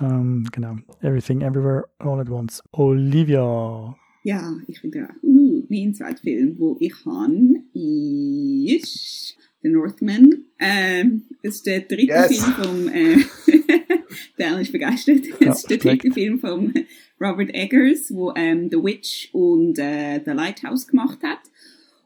Ähm, 0.01 0.45
genau. 0.51 0.76
Everything, 0.99 1.39
Everywhere, 1.39 1.86
All 1.99 2.20
at 2.20 2.30
Once. 2.30 2.61
Olivia. 2.74 3.95
Ja, 4.24 4.41
ich 4.68 4.82
bin 4.82 4.91
dran. 4.91 5.16
Uh, 5.24 5.55
mein 5.70 5.93
zweiter 5.93 6.22
Film, 6.22 6.55
wo 6.57 6.78
ich 6.80 6.93
habe, 7.05 7.61
ist 7.74 9.38
The 9.61 9.70
Northman. 9.70 10.45
Ähm, 10.59 11.24
es 11.41 11.55
ist 11.55 11.66
der 11.66 11.82
dritte 11.82 12.13
Yes. 12.13 12.28
Film 12.28 12.53
vom, 12.53 12.88
äh, 12.89 13.18
der 14.38 14.59
ist 14.59 14.72
begeistert. 14.72 15.26
Ja, 15.39 15.51
es 15.51 15.59
ist 15.59 15.70
der 15.70 15.78
dritte 15.78 16.11
Film 16.11 16.39
von 16.39 16.74
Robert 17.20 17.53
Eggers, 17.53 18.13
wo 18.13 18.34
ähm, 18.36 18.70
The 18.70 18.78
Witch 18.78 19.30
und 19.34 19.80
äh, 19.80 20.22
The 20.24 20.32
Lighthouse 20.32 20.88
gemacht 20.88 21.20
hat. 21.24 21.39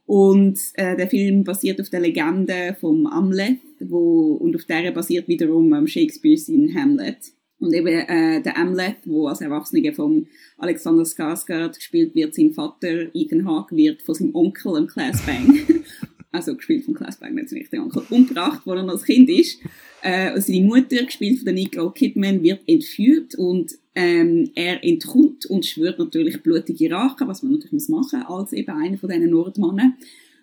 Und 0.05 0.60
äh, 0.74 0.95
der 0.95 1.07
Film 1.07 1.43
basiert 1.43 1.80
auf 1.80 1.89
der 1.89 1.99
Legende 1.99 2.76
vom 2.80 3.05
Amleth, 3.05 3.60
wo, 3.80 4.34
und 4.34 4.55
auf 4.55 4.66
der 4.66 4.91
basiert 4.91 5.28
wiederum 5.28 5.72
ähm, 5.74 5.86
Shakespeare's 5.86 6.49
in 6.49 6.74
Hamlet. 6.74 7.34
Und 7.60 7.74
eben 7.74 7.88
äh, 7.88 8.41
der 8.41 8.57
Amleth, 8.57 8.99
wo 9.05 9.28
als 9.28 9.41
Erwachsener 9.41 9.93
vom 9.93 10.28
Alexander 10.57 11.03
Skarsgård 11.03 11.76
gespielt 11.76 12.16
wird, 12.16 12.34
sein 12.34 12.53
Vater 12.53 13.14
Ethan 13.14 13.45
Hawke 13.45 13.76
wird 13.76 14.01
von 14.01 14.16
seinem 14.16 14.36
Onkel, 14.36 14.78
im 14.78 14.88
Class 14.88 15.22
Bang, 15.26 15.60
also 16.32 16.55
gespielt 16.55 16.86
von 16.86 16.93
Class 16.93 17.18
Bang, 17.18 17.36
nicht 17.36 17.51
richtig 17.51 17.80
Onkel, 17.80 18.03
umgebracht, 18.10 18.62
wo 18.66 18.72
er 18.72 18.84
noch 18.84 18.93
als 18.93 19.03
Kind 19.03 19.30
ist. 19.30 19.60
Äh, 20.01 20.34
und 20.34 20.41
seine 20.41 20.62
Mutter, 20.62 21.03
gespielt 21.03 21.38
von 21.38 21.45
der 21.45 21.53
Nicole 21.53 21.91
Kidman, 21.91 22.41
wird 22.41 22.62
entführt 22.66 23.36
und 23.36 23.78
ähm, 23.95 24.51
er 24.55 24.82
entkommt 24.84 25.45
und 25.45 25.66
schwört 25.66 25.99
natürlich 25.99 26.41
blutige 26.41 26.91
Rache, 26.91 27.28
was 27.28 27.43
man 27.43 27.51
natürlich 27.53 27.74
muss 27.74 27.89
machen 27.89 28.24
als 28.24 28.53
eben 28.53 28.72
einer 28.72 28.97
von 28.97 29.10
diesen 29.10 29.32
Nordmannen. 29.32 29.97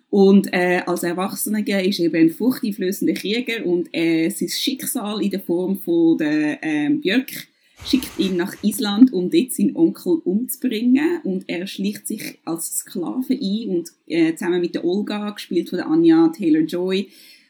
Und 0.09 0.53
äh, 0.53 0.81
als 0.85 1.03
Erwachsener 1.03 1.59
ist 1.59 1.99
er 1.99 2.05
eben 2.05 2.15
ein 2.15 2.29
furchteinflößender 2.29 3.13
Krieger 3.13 3.65
und 3.65 3.89
äh, 3.91 4.29
sein 4.29 4.49
Schicksal 4.49 5.21
in 5.21 5.31
der 5.31 5.41
Form 5.41 5.77
von 5.77 6.17
der 6.17 6.63
ähm, 6.63 7.01
Björk 7.01 7.47
schickt 7.85 8.17
ihn 8.17 8.37
nach 8.37 8.55
Island, 8.63 9.13
um 9.13 9.29
dort 9.29 9.53
seinen 9.53 9.75
Onkel 9.75 10.21
umzubringen. 10.23 11.21
Und 11.23 11.45
er 11.47 11.67
schlicht 11.67 12.07
sich 12.07 12.39
als 12.45 12.79
Sklave 12.79 13.33
ein 13.33 13.69
und 13.69 13.91
äh, 14.07 14.33
zusammen 14.35 14.61
mit 14.61 14.75
der 14.75 14.85
Olga, 14.85 15.29
gespielt 15.31 15.69
von 15.69 15.77
der 15.77 15.87
Anja 15.87 16.29
Taylor-Joy, 16.29 17.09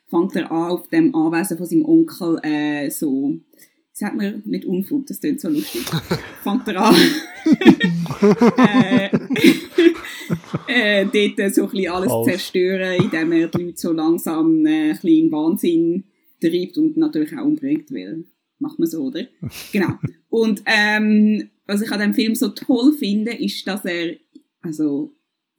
fängt 0.10 0.36
er 0.36 0.52
an, 0.52 0.72
auf 0.72 0.88
dem 0.90 1.16
Anwesen 1.16 1.58
von 1.58 1.66
seinem 1.66 1.86
Onkel 1.86 2.40
äh, 2.44 2.90
so, 2.90 3.40
sagt 3.94 4.16
mir 4.16 4.42
nicht 4.46 4.66
Unfug, 4.66 5.06
das 5.08 5.20
klingt 5.20 5.42
so 5.42 5.50
lustig, 5.50 5.82
fängt 6.44 6.68
er 6.68 6.82
an, 6.82 6.96
äh, 8.58 9.10
äh, 10.68 11.06
dort 11.06 11.54
so 11.54 11.64
ein 11.64 11.70
bisschen 11.70 11.92
alles 11.92 12.12
Falsch. 12.12 12.32
zerstören, 12.32 13.04
indem 13.04 13.32
er 13.32 13.48
die 13.48 13.64
Leute 13.64 13.78
so 13.78 13.92
langsam 13.92 14.66
äh, 14.66 14.70
ein 14.70 14.92
bisschen 14.92 15.10
in 15.10 15.32
Wahnsinn 15.32 16.04
treibt 16.42 16.78
und 16.78 16.98
natürlich 16.98 17.38
auch 17.38 17.46
umbringt, 17.46 17.92
weil 17.92 18.26
macht 18.60 18.80
man 18.80 18.88
so, 18.88 19.04
oder? 19.04 19.28
genau. 19.72 19.94
Und 20.30 20.64
ähm, 20.66 21.50
was 21.66 21.82
ich 21.82 21.92
an 21.92 22.00
dem 22.00 22.14
Film 22.14 22.36
so 22.36 22.50
toll 22.50 22.94
finde, 22.94 23.34
ist, 23.34 23.68
dass 23.68 23.86
er 23.86 24.16
also 24.62 25.14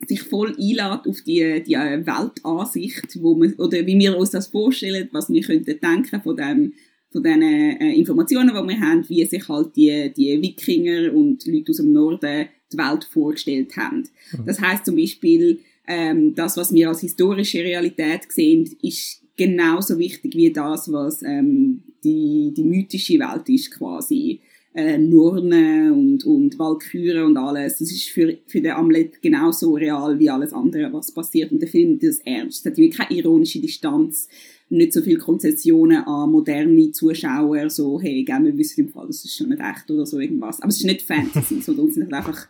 sich 0.07 0.23
voll 0.23 0.51
einlädt 0.51 1.07
auf 1.07 1.23
die, 1.23 1.63
die 1.63 1.75
äh, 1.75 2.07
Weltansicht, 2.07 3.23
wo 3.23 3.35
man, 3.35 3.55
oder 3.55 3.85
wie 3.87 3.99
wir 3.99 4.17
uns 4.17 4.31
das 4.31 4.49
vorstellen, 4.49 5.09
was 5.13 5.29
wir 5.29 5.43
könnten 5.43 5.81
denken 5.81 6.23
von 6.23 6.37
dem 6.37 6.73
von 7.11 7.23
diesen 7.23 7.43
äh, 7.43 7.95
Informationen, 7.95 8.49
die 8.49 8.69
wir 8.69 8.81
haben, 8.81 9.09
wie 9.09 9.25
sich 9.25 9.49
halt 9.49 9.75
die, 9.77 10.13
die 10.15 10.43
Wikinger 10.43 11.15
und 11.15 11.47
Leute 11.47 11.71
aus 11.71 11.79
dem 11.79 11.93
Norden 11.93 12.49
die 12.73 12.79
Welt 12.79 13.05
vorgestellt 13.05 13.77
haben. 13.77 14.09
Mhm. 14.33 14.47
Das 14.47 14.61
heißt 14.61 14.87
zum 14.87 14.97
Beispiel, 14.97 15.61
ähm, 15.87 16.35
das, 16.35 16.57
was 16.57 16.73
wir 16.73 16.89
als 16.89 17.01
historische 17.01 17.61
Realität 17.61 18.31
sehen, 18.31 18.69
ist 18.83 19.23
genauso 19.37 19.99
wichtig 19.99 20.35
wie 20.35 20.53
das, 20.53 20.93
was 20.93 21.23
ähm, 21.23 21.83
die, 22.05 22.53
die 22.55 22.65
mythische 22.65 23.19
Welt 23.19 23.49
ist 23.49 23.71
quasi. 23.71 24.41
Äh, 24.75 24.99
Nurne 24.99 25.93
und, 25.93 26.25
und 26.25 26.59
Walküre 26.59 27.25
und 27.25 27.37
alles. 27.37 27.79
Das 27.79 27.91
ist 27.91 28.11
für, 28.11 28.37
für 28.47 28.61
den 28.61 28.73
Amlet 28.73 29.23
genauso 29.23 29.73
real 29.75 30.19
wie 30.19 30.29
alles 30.29 30.53
andere, 30.53 30.93
was 30.93 31.11
passiert. 31.11 31.51
Und 31.51 31.61
der 31.61 31.69
Film 31.69 31.99
das 31.99 32.19
ernst. 32.19 32.61
Es 32.61 32.71
hat 32.71 32.77
wirklich 32.77 32.97
keine 32.99 33.19
ironische 33.19 33.61
Distanz 33.61 34.29
nicht 34.71 34.93
so 34.93 35.01
viele 35.01 35.19
Konzessionen 35.19 36.05
an 36.05 36.31
moderne 36.31 36.93
Zuschauer, 36.93 37.71
so, 37.71 38.01
hey, 38.01 38.23
gell, 38.25 38.45
wir 38.45 38.57
wissen 38.59 38.83
im 38.83 38.89
Fall, 38.91 39.07
das 39.07 39.25
ist 39.25 39.37
schon 39.37 39.49
nicht 39.49 39.63
echt 39.63 39.91
oder 39.91 40.05
so 40.05 40.19
irgendwas. 40.19 40.61
Aber 40.61 40.69
es 40.69 40.79
ist 40.79 40.85
nicht 40.85 41.03
Fantasy, 41.03 41.61
sondern 41.61 41.89
es 41.89 41.97
ist 41.97 42.13
einfach, 42.13 42.49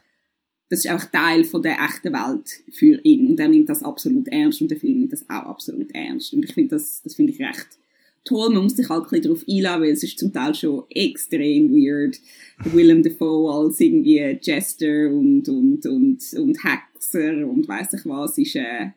das 0.70 0.80
ist 0.80 0.90
einfach 0.90 1.10
Teil 1.10 1.44
von 1.44 1.62
der 1.62 1.78
echten 1.78 2.12
Welt 2.12 2.62
für 2.70 3.00
ihn. 3.02 3.28
Und 3.28 3.40
er 3.40 3.48
nimmt 3.48 3.68
das 3.68 3.82
absolut 3.82 4.28
ernst 4.28 4.60
und 4.60 4.70
der 4.70 4.78
Film 4.78 4.98
nimmt 4.98 5.12
das 5.12 5.28
auch 5.28 5.46
absolut 5.46 5.90
ernst. 5.94 6.32
Und 6.34 6.44
ich 6.44 6.52
finde 6.52 6.76
das, 6.76 7.00
das 7.02 7.14
finde 7.14 7.32
ich 7.32 7.40
recht 7.40 7.78
toll. 8.24 8.50
Man 8.50 8.64
muss 8.64 8.76
sich 8.76 8.88
halt 8.88 9.04
ein 9.04 9.08
bisschen 9.08 9.24
darauf 9.24 9.44
einladen, 9.48 9.82
weil 9.82 9.92
es 9.92 10.02
ist 10.02 10.18
zum 10.18 10.32
Teil 10.32 10.54
schon 10.54 10.84
extrem 10.90 11.70
weird. 11.72 12.18
Willem 12.64 13.02
Dafoe 13.02 13.50
als 13.52 13.80
irgendwie 13.80 14.38
Jester 14.40 15.10
und, 15.10 15.48
und, 15.48 15.86
und, 15.86 16.22
und 16.34 16.64
Hexer 16.64 17.48
und 17.48 17.66
weiss 17.68 17.94
ich 17.94 18.04
was, 18.04 18.36
ist, 18.36 18.56
äh, 18.56 18.90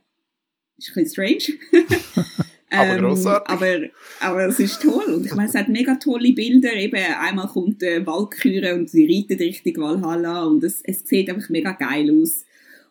ist 0.77 0.95
ein 0.95 1.03
bisschen 1.03 1.07
strange. 1.07 1.59
Aber 2.71 2.95
ähm, 2.95 2.99
grossartig. 2.99 3.49
Aber, 3.49 3.79
aber 4.19 4.45
es 4.47 4.59
ist 4.59 4.81
toll. 4.81 5.13
Und 5.13 5.25
ich 5.25 5.35
meine, 5.35 5.49
es 5.49 5.55
hat 5.55 5.67
mega 5.67 5.95
tolle 5.95 6.33
Bilder. 6.33 6.73
Eben, 6.73 7.03
einmal 7.19 7.47
kommt 7.47 7.81
der 7.81 8.05
Walküre 8.05 8.75
und 8.75 8.89
sie 8.89 9.05
reitet 9.05 9.41
richtig 9.41 9.77
Valhalla 9.77 10.45
und 10.45 10.63
es, 10.63 10.81
es 10.83 11.07
sieht 11.07 11.29
einfach 11.29 11.49
mega 11.49 11.73
geil 11.73 12.09
aus. 12.11 12.45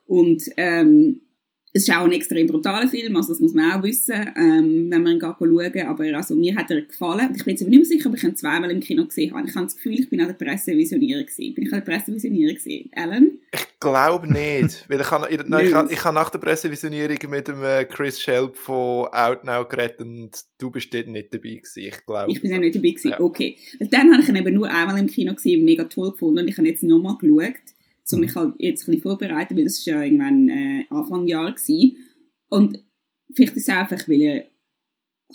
Und, 0.07 0.45
ähm, 0.57 1.20
es 1.73 1.87
ist 1.87 1.95
auch 1.95 2.05
ein 2.05 2.12
extrem 2.12 2.49
brutaler 2.49 2.89
Film, 2.89 3.14
also 3.14 3.29
das 3.29 3.41
muss 3.41 3.55
man 3.55 3.73
auch 3.73 3.83
wissen, 3.85 4.14
ähm, 4.37 4.91
wenn 4.91 5.03
man 5.03 5.12
ihn 5.12 5.21
schauen 5.21 5.87
Aber 5.87 6.05
also, 6.16 6.35
mir 6.35 6.57
hat 6.57 6.71
er 6.71 6.83
gefallen. 6.83 7.33
Ich 7.37 7.45
bin 7.45 7.53
jetzt 7.53 7.62
aber 7.62 7.71
nicht 7.71 7.79
mehr 7.79 7.87
sicher, 7.87 8.09
ob 8.09 8.16
ich 8.16 8.25
ihn 8.25 8.35
zweimal 8.35 8.71
im 8.73 8.81
Kino 8.81 9.05
gesehen 9.05 9.33
habe. 9.33 9.49
Ich 9.49 9.55
habe 9.55 9.66
das 9.66 9.77
Gefühl, 9.77 10.01
ich 10.01 10.11
bin 10.11 10.21
an 10.21 10.27
der 10.27 10.35
Pressevisionierung 10.35 11.27
gesehen. 11.27 11.55
Bin 11.55 11.66
ich 11.66 11.73
an 11.73 11.85
der 11.85 11.93
Pressevisionierung 11.93 12.57
gesehen? 12.57 12.91
Alan? 12.93 13.39
Ich 13.53 13.66
glaube 13.79 14.33
nicht. 14.33 14.85
weil 14.89 15.01
ich 15.01 15.11
habe, 15.12 15.45
nein, 15.47 15.66
ich, 15.66 15.73
habe, 15.73 15.93
ich 15.93 16.05
habe 16.05 16.14
nach 16.14 16.31
der 16.31 16.41
Pressevisionierung 16.41 17.18
mit 17.29 17.47
dem 17.47 17.62
äh, 17.62 17.85
Chris 17.85 18.21
Shelp 18.21 18.57
von 18.57 19.07
Outnow 19.12 19.68
geredet 19.68 20.01
und 20.01 20.31
du 20.59 20.71
bist 20.71 20.93
dort 20.93 21.07
nicht 21.07 21.33
dabei 21.33 21.55
gewesen, 21.55 21.85
ich 21.85 22.05
glaube. 22.05 22.33
Ich 22.33 22.43
bin 22.43 22.53
auch 22.53 22.59
nicht 22.59 22.75
dabei 22.75 22.89
gewesen, 22.89 23.11
ja. 23.11 23.21
okay. 23.21 23.57
Dann 23.79 24.12
habe 24.12 24.23
ich 24.23 24.29
ihn 24.29 24.37
eben 24.37 24.55
nur 24.55 24.68
einmal 24.68 24.99
im 24.99 25.07
Kino 25.07 25.35
gesehen, 25.35 25.64
mega 25.64 25.85
toll 25.85 26.11
gefunden 26.11 26.41
und 26.41 26.49
ich 26.49 26.59
habe 26.59 26.66
jetzt 26.66 26.83
nochmal 26.83 27.16
geschaut 27.21 27.55
so 28.11 28.19
mich 28.19 28.35
halt 28.35 28.55
jetzt 28.59 28.83
ein 28.83 28.93
bisschen 28.93 29.03
vorbereiten, 29.03 29.57
weil 29.57 29.65
das 29.65 29.87
war 29.87 29.95
ja 29.95 30.03
irgendwann 30.03 30.49
äh, 30.49 30.85
Anfang 30.91 31.27
Jahr 31.27 31.53
gewesen. 31.53 31.97
Und 32.49 32.85
vielleicht 33.35 33.57
ist 33.57 33.69
es 33.69 33.75
einfach, 33.75 34.09
weil 34.09 34.23
ich 34.23 34.45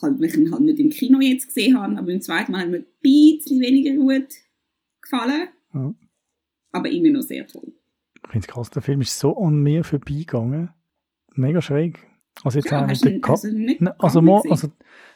halt, 0.01 0.19
weil 0.19 0.25
ich 0.25 0.37
ihn 0.37 0.51
halt 0.51 0.61
nicht 0.61 0.79
im 0.79 0.89
Kino 0.89 1.19
jetzt 1.19 1.47
gesehen 1.47 1.79
habe, 1.79 1.97
aber 1.97 2.09
im 2.09 2.21
zweiten 2.21 2.51
Mal 2.51 2.61
hat 2.61 2.69
mir 2.69 2.77
ein 2.77 2.85
bisschen 3.01 3.59
weniger 3.61 3.95
gut 3.95 4.27
gefallen. 5.01 5.47
Ja. 5.73 5.93
Aber 6.71 6.89
immer 6.89 7.09
noch 7.09 7.21
sehr 7.21 7.47
toll. 7.47 7.73
Ich 8.25 8.31
finde 8.31 8.47
es 8.47 8.53
krass, 8.53 8.69
der 8.69 8.81
Film 8.81 9.01
ist 9.01 9.17
so 9.17 9.37
an 9.37 9.61
mir 9.61 9.83
vorbeigegangen. 9.83 10.69
Mega 11.33 11.61
schräg. 11.61 11.99
Also 12.43 12.59
jetzt 12.59 12.69
ja, 12.69 12.83
auch 12.83 12.89
hast 12.89 13.05
du, 13.05 13.19
also 13.23 13.47
nicht 13.47 13.81
also, 13.97 14.21
mal, 14.21 14.41
also 14.49 14.67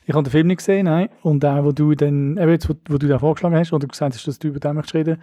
ich 0.06 0.14
habe 0.14 0.24
den 0.24 0.32
Film 0.32 0.48
nicht 0.48 0.58
gesehen, 0.58 0.86
nein. 0.86 1.10
Und 1.22 1.44
auch, 1.44 1.66
wo 1.66 1.72
du 1.72 1.94
dann, 1.96 2.38
eben 2.38 2.50
jetzt, 2.50 2.70
wo, 2.70 2.76
wo 2.88 2.98
du 2.98 3.08
da 3.08 3.20
vorgeschlagen 3.20 3.56
hast, 3.56 3.74
oder 3.74 3.88
gesagt 3.88 4.16
hast, 4.16 4.26
dass 4.26 4.40
du 4.40 4.48
über 4.48 4.60
den 4.60 4.76
möchtest 4.76 4.96
reden, 4.96 5.22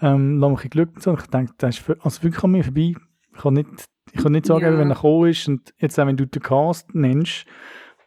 ähm, 0.00 0.38
lass 0.38 0.62
mich 0.62 0.70
Glück 0.70 0.90
so. 1.00 1.14
Ich 1.14 1.26
denke, 1.26 1.52
das 1.58 1.76
ist 1.76 1.84
für, 1.84 1.96
also 2.04 2.22
wirklich 2.22 2.44
an 2.44 2.50
mir 2.50 2.64
vorbei. 2.64 2.94
Ich 3.34 3.40
kann 3.40 3.54
nicht, 3.54 3.68
ich 4.12 4.22
kann 4.22 4.32
nicht 4.32 4.46
sagen, 4.46 4.64
ja. 4.64 4.78
wenn 4.78 4.90
er 4.90 4.94
gekommen 4.94 5.30
ist 5.30 5.48
und 5.48 5.74
jetzt 5.78 5.98
auch 5.98 6.06
wenn 6.06 6.16
du 6.16 6.26
den 6.26 6.42
Cast 6.42 6.94
nennst, 6.94 7.46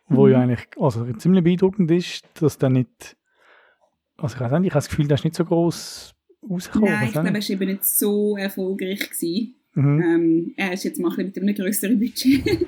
wo 0.08 0.26
mhm. 0.26 0.32
ja 0.32 0.40
eigentlich 0.42 0.68
also 0.78 1.06
ziemlich 1.14 1.44
beeindruckend 1.44 1.90
ist, 1.92 2.24
dass 2.42 2.58
der 2.58 2.70
nicht, 2.70 3.16
also 4.18 4.36
ich 4.36 4.42
weiß 4.42 4.52
nicht, 4.52 4.68
ich 4.68 4.72
habe 4.72 4.80
das 4.80 4.90
Gefühl, 4.90 5.08
der 5.08 5.16
ist 5.16 5.24
nicht 5.24 5.36
so 5.36 5.46
groß 5.46 6.16
rausgekommen. 6.50 6.92
Nein, 6.92 7.06
ich 7.06 7.12
glaube, 7.12 7.28
er 7.28 7.34
war 7.34 7.50
eben 7.50 7.68
nicht 7.68 7.86
so 7.86 8.38
erfolgreich 8.38 9.10
gewesen. 9.10 9.56
Mhm. 9.76 10.02
Ähm, 10.02 10.54
er 10.58 10.74
ist 10.74 10.84
jetzt 10.84 11.00
mal 11.00 11.12
ein 11.18 11.28
mit 11.28 11.38
einem 11.38 11.56
größeren 11.56 12.00
Budget 12.00 12.46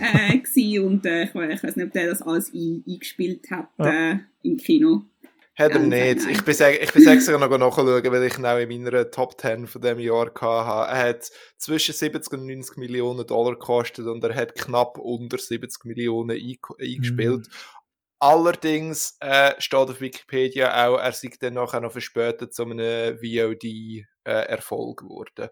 äh, 0.00 0.78
und 0.78 1.06
äh, 1.06 1.24
ich, 1.24 1.30
ich 1.30 1.62
weiß 1.62 1.76
nicht, 1.76 1.86
ob 1.86 1.92
der 1.92 2.08
das 2.08 2.22
alles 2.22 2.52
ein, 2.52 2.84
eingespielt 2.86 3.50
hat 3.50 3.68
ja. 3.78 4.12
äh, 4.12 4.18
im 4.42 4.58
Kino. 4.58 5.02
Hat 5.54 5.72
er 5.72 5.80
nicht. 5.80 6.26
Ich 6.26 6.44
bin, 6.44 6.56
ich 6.80 6.92
bin 6.92 7.08
extra 7.08 7.36
noch 7.36 7.58
nachschauen, 7.58 7.86
weil 7.86 8.24
ich 8.24 8.38
ihn 8.38 8.46
auch 8.46 8.56
in 8.56 8.68
meiner 8.82 9.10
Top 9.10 9.38
10 9.38 9.66
von 9.66 9.82
diesem 9.82 9.98
Jahr 9.98 10.30
hatte. 10.34 10.90
Er 10.90 11.08
hat 11.08 11.30
zwischen 11.58 11.94
70 11.94 12.32
und 12.32 12.46
90 12.46 12.78
Millionen 12.78 13.26
Dollar 13.26 13.52
gekostet 13.52 14.06
und 14.06 14.24
er 14.24 14.34
hat 14.34 14.54
knapp 14.54 14.96
unter 14.98 15.36
70 15.36 15.84
Millionen 15.84 16.30
eingespielt. 16.30 17.46
Mhm. 17.46 17.52
Allerdings 18.18 19.16
äh, 19.20 19.52
steht 19.58 19.90
auf 19.90 20.00
Wikipedia 20.00 20.86
auch, 20.86 20.96
er 20.96 21.12
sei 21.12 21.30
dann 21.40 21.54
nachher 21.54 21.80
noch 21.80 21.92
verspätet 21.92 22.54
zu 22.54 22.62
einem 22.62 23.18
VOD-Erfolg 23.18 25.00
äh, 25.00 25.04
geworden. 25.04 25.48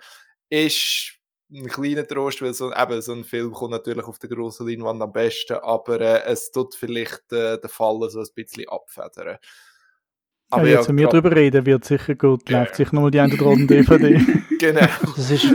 Ist 0.49 1.19
ein 1.53 1.67
kleiner 1.67 2.07
Trost, 2.07 2.41
weil 2.43 2.55
so, 2.55 2.73
eben, 2.73 3.03
so 3.03 3.13
ein 3.13 3.25
Film 3.25 3.53
kommt 3.53 3.73
natürlich 3.73 4.05
auf 4.05 4.21
der 4.21 4.31
grossen 4.31 4.69
Leinwand 4.69 5.03
am 5.03 5.13
besten, 5.13 5.55
aber 5.55 6.01
äh, 6.01 6.23
es 6.27 6.53
tut 6.53 6.77
vielleicht 6.77 7.33
äh, 7.33 7.59
den 7.59 7.69
Fall 7.69 8.09
so 8.09 8.21
ein 8.21 8.29
bisschen 8.35 8.69
abfedern. 8.69 9.39
Aber 10.51 10.67
ja, 10.67 10.77
jetzt, 10.77 10.89
wenn 10.89 10.99
wir 10.99 11.09
darüber 11.09 11.35
reden, 11.35 11.65
wird 11.65 11.85
sicher 11.85 12.15
gut. 12.15 12.49
Ja. 12.51 12.61
Läuft 12.61 12.77
sich 12.77 12.93
nochmal 12.93 13.11
die 13.11 13.21
eine 13.21 13.35
oder 13.35 13.47
andere 13.47 13.67
DVD. 13.67 14.21
genau. 14.59 14.87
Das 15.17 15.31
ist, 15.31 15.47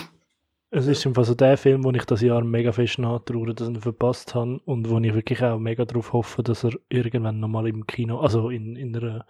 es 0.70 0.86
ist 0.86 1.06
einfach 1.06 1.24
so 1.24 1.34
der 1.34 1.56
Film, 1.56 1.84
wo 1.84 1.90
ich 1.90 2.04
das 2.04 2.20
Jahr 2.20 2.42
mega 2.42 2.72
fest 2.72 2.98
nachtraue, 2.98 3.54
dass 3.54 3.68
ich 3.68 3.74
ihn 3.74 3.80
verpasst 3.80 4.34
habe 4.34 4.60
und 4.64 4.88
wo 4.88 4.98
ich 4.98 5.14
wirklich 5.14 5.42
auch 5.42 5.58
mega 5.58 5.84
darauf 5.84 6.12
hoffe, 6.12 6.42
dass 6.42 6.64
er 6.64 6.72
irgendwann 6.88 7.40
nochmal 7.40 7.68
im 7.68 7.86
Kino, 7.86 8.20
also 8.20 8.50
in, 8.50 8.76
in 8.76 8.96
einer 8.96 9.26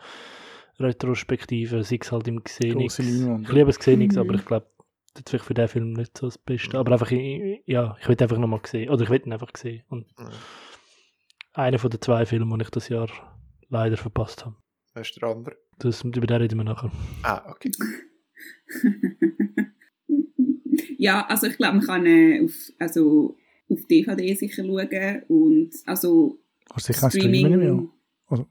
Retrospektive, 0.79 1.83
sei 1.83 1.99
es 2.01 2.13
halt 2.13 2.29
im 2.29 2.43
Xenix. 2.43 2.99
Ich 2.99 3.09
liebe 3.49 3.71
es 3.71 3.79
Xenix, 3.79 4.15
mhm. 4.15 4.21
aber 4.21 4.35
ich 4.35 4.45
glaube, 4.45 4.67
das 5.15 5.21
ist 5.21 5.31
vielleicht 5.31 5.45
für 5.45 5.55
den 5.55 5.69
Film 5.69 5.93
nicht 5.93 6.19
so 6.19 6.27
das 6.27 6.39
Beste. 6.39 6.79
Aber 6.79 6.93
einfach, 6.93 7.11
ja, 7.11 7.97
ich 8.01 8.09
will 8.09 8.17
einfach 8.19 8.39
nochmal 8.39 8.61
sehen. 8.65 8.91
Oder 8.91 9.03
ich 9.03 9.11
will 9.11 9.23
ihn 9.25 9.33
einfach 9.33 9.51
sehen. 9.57 9.85
Und 9.89 10.07
mhm. 10.19 10.31
einer 11.53 11.79
von 11.79 11.91
den 11.91 12.01
zwei 12.01 12.27
Filmen, 12.27 12.59
die 12.59 12.65
ich 12.65 12.71
das 12.71 12.89
Jahr 12.89 13.09
leider 13.69 13.97
verpasst 13.97 14.45
habe. 14.45 14.57
Wer 14.95 15.03
ist 15.03 15.17
der 15.21 15.29
andere? 15.29 15.57
Das, 15.79 16.03
über 16.05 16.27
den 16.27 16.37
reden 16.37 16.57
wir 16.57 16.65
nachher. 16.65 16.91
Ah, 17.23 17.51
okay. 17.51 17.73
ja, 20.99 21.27
also 21.27 21.49
ich 21.49 21.57
glaube, 21.57 21.79
man 21.79 21.87
kann 21.87 22.07
äh, 22.07 22.43
auf, 22.45 22.53
also 22.79 23.37
auf 23.69 23.85
DVD 23.87 24.35
sicher 24.35 24.65
schauen 24.65 25.23
und 25.29 25.71
also 25.87 26.39
also 26.71 26.93
sicher 26.93 27.11
Streaming, 27.11 27.63
ja. 27.63 27.89
also. 28.27 28.47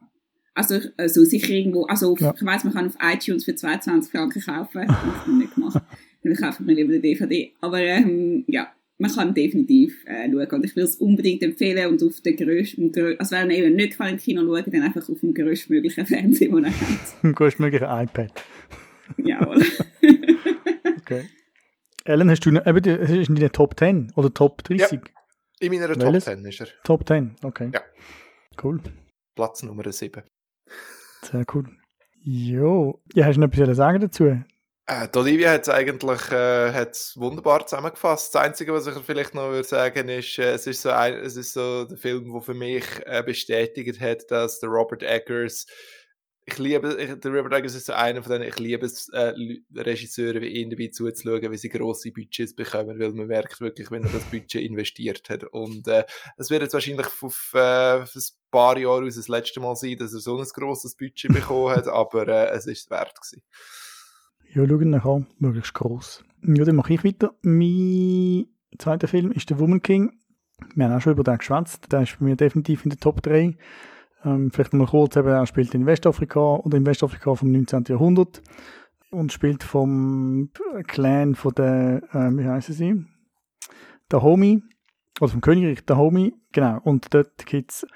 also, 0.53 0.79
also 0.97 1.23
sicher 1.25 1.49
irgendwo, 1.49 1.85
also 1.85 2.15
ja. 2.17 2.33
ich 2.35 2.45
weiss, 2.45 2.63
man 2.63 2.73
kann 2.73 2.87
auf 2.87 2.97
iTunes 3.01 3.45
für 3.45 3.55
22 3.55 4.11
Franken 4.11 4.41
kaufen, 4.41 4.87
das 4.87 4.95
habe 4.97 5.31
ich 5.31 5.33
nicht 5.33 5.55
gemacht, 5.55 5.81
dann 6.23 6.35
kaufe 6.35 6.61
ich 6.61 6.67
mir 6.67 6.73
lieber 6.75 6.93
die 6.93 7.01
DVD, 7.01 7.53
aber 7.61 7.79
ähm, 7.79 8.43
ja, 8.47 8.71
man 8.97 9.11
kann 9.11 9.33
definitiv 9.33 10.03
äh, 10.05 10.29
schauen. 10.29 10.49
Und 10.51 10.65
ich 10.65 10.75
will 10.75 10.83
es 10.83 10.95
unbedingt 10.97 11.43
empfehlen 11.43 11.91
und 11.91 12.03
auf 12.03 12.21
den 12.21 12.37
grössten, 12.37 12.91
also 13.19 13.35
wenn 13.35 13.49
ihr 13.49 13.65
eben 13.65 13.75
nicht 13.75 13.97
kann 13.97 14.09
im 14.09 14.17
Kino 14.17 14.41
schauen 14.41 14.71
dann 14.71 14.81
einfach 14.81 15.07
auf 15.09 15.19
dem 15.19 15.33
größtmöglichen 15.33 16.05
Fernseher, 16.05 16.49
den 16.49 16.65
ihr 16.65 16.71
habt. 16.71 17.23
Im 17.23 17.33
größtmöglichen 17.33 17.87
iPad. 17.87 18.31
Jawohl. 19.17 19.61
okay. 21.01 21.23
Ellen, 22.05 22.29
hast 22.29 22.45
du 22.45 22.51
noch, 22.51 22.65
eben, 22.65 22.83
ist 22.83 23.29
in 23.29 23.35
deiner 23.35 23.51
Top 23.51 23.77
10 23.77 24.11
oder 24.15 24.33
Top 24.33 24.63
30? 24.63 24.91
Ja, 24.91 24.99
in 25.59 25.71
meiner 25.71 25.89
Welches? 25.89 26.25
Top 26.25 26.35
10 26.35 26.45
ist 26.45 26.59
er. 26.61 26.67
Top 26.83 27.07
10, 27.07 27.35
okay. 27.43 27.71
Ja. 27.73 27.81
Cool. 28.61 28.79
Platz 29.35 29.63
Nummer 29.63 29.89
7. 29.91 30.23
Sehr 31.21 31.45
cool. 31.53 31.65
Jo. 32.21 33.01
Ja, 33.13 33.25
hast 33.25 33.37
du 33.37 33.41
noch 33.41 33.51
etwas 33.51 33.77
sagen 33.77 34.01
dazu? 34.01 34.43
Äh, 34.85 35.07
Olivia 35.15 35.51
hat 35.51 35.61
es 35.61 35.69
eigentlich 35.69 36.29
äh, 36.29 36.85
wunderbar 37.15 37.65
zusammengefasst. 37.65 38.35
Das 38.35 38.41
Einzige, 38.41 38.73
was 38.73 38.85
ich 38.85 38.95
vielleicht 39.05 39.33
noch 39.33 39.49
würde 39.49 39.67
sagen, 39.67 40.09
ist, 40.09 40.37
äh, 40.39 40.53
es 40.53 40.67
ist 40.67 40.81
so 40.81 40.89
ein, 40.89 41.13
es 41.13 41.37
ist 41.37 41.53
so 41.53 41.85
der 41.85 41.97
Film, 41.97 42.33
der 42.33 42.41
für 42.41 42.53
mich 42.53 42.83
äh, 43.05 43.23
bestätigt 43.23 44.01
hat, 44.01 44.29
dass 44.29 44.59
der 44.59 44.69
Robert 44.69 45.03
Eggers 45.03 45.65
ich 46.45 46.57
liebe, 46.57 46.93
ich, 46.99 47.19
der 47.19 47.31
Robert 47.31 47.53
Eggers 47.53 47.75
ist 47.75 47.85
so 47.85 47.93
einer 47.93 48.21
von 48.21 48.33
denen, 48.33 48.49
ich 48.49 48.59
liebe 48.59 48.85
es, 48.85 49.07
äh, 49.09 49.33
Regisseure 49.75 50.41
wie 50.41 50.47
ihn 50.47 50.69
dabei 50.69 50.89
zuzuschauen, 50.89 51.51
wie 51.51 51.57
sie 51.57 51.69
grosse 51.69 52.11
Budgets 52.11 52.53
bekommen, 52.53 52.99
weil 52.99 53.13
man 53.13 53.27
merkt 53.27 53.61
wirklich, 53.61 53.89
wenn 53.91 54.03
er 54.03 54.11
das 54.11 54.23
Budget 54.25 54.61
investiert 54.61 55.29
hat. 55.29 55.43
Und 55.45 55.87
äh, 55.87 56.03
es 56.37 56.49
wird 56.49 56.61
jetzt 56.61 56.73
wahrscheinlich 56.73 57.07
auf, 57.21 57.51
äh, 57.53 58.01
auf 58.01 58.15
ein 58.15 58.21
paar 58.51 58.77
Jahre 58.77 59.05
aus 59.05 59.15
das 59.15 59.29
letzte 59.29 59.61
Mal 59.61 59.75
sein, 59.75 59.97
dass 59.97 60.13
er 60.13 60.19
so 60.19 60.37
ein 60.37 60.45
grosses 60.45 60.95
Budget 60.95 61.31
bekommen 61.31 61.75
hat, 61.75 61.87
aber 61.87 62.27
äh, 62.27 62.49
es 62.49 62.67
ist 62.67 62.85
es 62.85 62.89
wert 62.89 63.15
gewesen. 63.21 63.43
Ja, 64.55 64.67
schauen 64.67 64.91
nachher 64.91 65.25
möglichst 65.39 65.73
gross. 65.73 66.23
Ja, 66.43 66.63
dann 66.63 66.75
mache 66.75 66.93
ich 66.93 67.03
weiter. 67.03 67.33
Mein 67.41 68.45
zweiter 68.77 69.07
Film 69.07 69.31
ist 69.31 69.49
der 69.49 69.57
Woman 69.57 69.81
King. 69.81 70.11
Wir 70.75 70.85
haben 70.85 70.95
auch 70.95 71.01
schon 71.01 71.13
über 71.13 71.23
den 71.23 71.39
geschwätzt. 71.39 71.91
Der 71.91 72.03
ist 72.03 72.19
bei 72.19 72.25
mir 72.25 72.35
definitiv 72.35 72.83
in 72.83 72.91
der 72.91 72.99
Top 72.99 73.23
3. 73.23 73.57
Ähm, 74.23 74.51
vielleicht 74.51 74.73
mal 74.73 74.85
kurz, 74.85 75.15
eben, 75.15 75.27
er 75.27 75.47
spielt 75.47 75.73
in 75.73 75.87
Westafrika 75.87 76.57
oder 76.57 76.77
in 76.77 76.85
Westafrika 76.85 77.33
vom 77.33 77.51
19. 77.51 77.85
Jahrhundert 77.87 78.43
und 79.09 79.33
spielt 79.33 79.63
vom 79.63 80.51
Clan 80.85 81.33
von 81.33 81.55
der, 81.55 82.03
äh, 82.11 82.37
wie 82.37 82.47
heißen 82.47 82.75
sie? 82.75 83.05
Dahomey, 84.09 84.61
oder 85.19 85.31
vom 85.31 85.41
Königreich 85.41 85.83
Dahomey, 85.83 86.35
genau. 86.51 86.79
Und 86.83 87.11
dort 87.11 87.45
gibt 87.47 87.71
es 87.71 87.87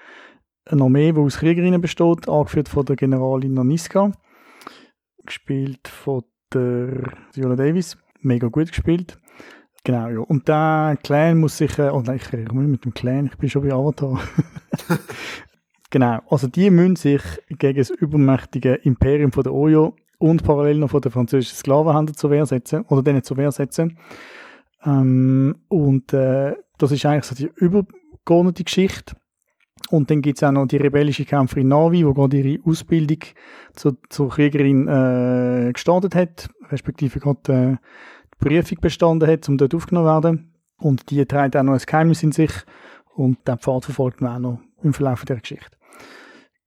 eine 0.66 0.84
Armee, 0.84 1.12
die 1.12 1.20
aus 1.20 1.38
Kriegerinnen 1.38 1.82
besteht, 1.82 2.28
angeführt 2.28 2.68
von 2.68 2.84
der 2.86 2.96
Generalin 2.96 3.54
Naniska, 3.54 4.12
gespielt 5.24 5.88
von 5.88 6.24
der 6.54 7.12
Viola 7.34 7.56
Davis, 7.56 7.98
mega 8.22 8.48
gut 8.48 8.70
gespielt. 8.70 9.20
Genau, 9.84 10.10
ja. 10.10 10.20
Und 10.20 10.48
der 10.48 10.98
Clan 11.02 11.38
muss 11.40 11.58
sich, 11.58 11.78
äh, 11.80 11.90
oh 11.90 12.02
nein, 12.02 12.18
ich 12.18 12.34
rede 12.34 12.54
mit 12.54 12.84
dem 12.84 12.94
Clan, 12.94 13.28
ich 13.28 13.38
bin 13.38 13.50
schon 13.50 13.64
bei 13.64 13.74
Avatar. 13.74 14.20
genau, 15.90 16.20
also 16.30 16.48
die 16.48 16.70
müssen 16.70 16.98
sich 16.98 17.22
gegen 17.50 17.78
das 17.78 17.90
übermächtige 17.90 18.74
Imperium 18.74 19.32
von 19.32 19.44
der 19.44 19.54
Oyo 19.54 19.96
und 20.18 20.44
parallel 20.44 20.80
noch 20.80 20.90
von 20.90 21.02
den 21.02 21.12
französischen 21.12 21.56
Sklavenhändlern 21.56 22.18
zur 22.18 22.32
Wehr 22.32 22.46
setzen, 22.46 22.84
oder 22.90 23.04
denen 23.04 23.24
zur 23.24 23.38
Wehr 23.38 23.52
setzen. 23.52 23.98
Ähm, 24.84 25.56
und 25.70 26.14
äh, 26.14 26.56
das 26.78 26.92
ist 26.92 27.06
eigentlich 27.06 27.26
so 27.26 27.36
die 27.36 27.50
übergeordnete 27.56 28.64
Geschichte. 28.64 29.16
Und 29.90 30.12
dann 30.12 30.22
gibt 30.22 30.38
es 30.38 30.44
auch 30.44 30.52
noch 30.52 30.66
die 30.66 30.78
rebellische 30.78 31.26
Kämpferin 31.26 31.70
Navi, 31.70 32.04
die 32.04 32.14
gerade 32.14 32.38
ihre 32.38 32.64
Ausbildung 32.66 33.20
zu, 33.74 33.98
zur 34.10 34.30
Kriegerin 34.30 34.88
äh, 34.88 35.72
gestartet 35.72 36.16
hat, 36.16 36.50
respektive 36.70 37.20
gerade 37.20 37.54
äh, 37.54 37.76
die 38.34 38.50
Prüfung 38.50 38.78
bestanden 38.82 39.30
hat, 39.30 39.48
um 39.48 39.58
dort 39.58 39.74
aufgenommen 39.74 40.08
zu 40.08 40.14
werden. 40.14 40.54
Und 40.80 41.10
die 41.10 41.26
trägt 41.26 41.56
auch 41.56 41.64
noch 41.64 41.74
ein 41.74 41.82
Geheimnis 41.86 42.24
in 42.24 42.32
sich 42.32 42.52
und 43.16 43.40
der 43.48 43.58
Pfad 43.58 43.86
verfolgt 43.86 44.22
man 44.22 44.36
auch 44.36 44.52
noch 44.52 44.60
im 44.84 44.94
Verlauf 44.94 45.26
der 45.26 45.38
Geschichte. 45.38 45.78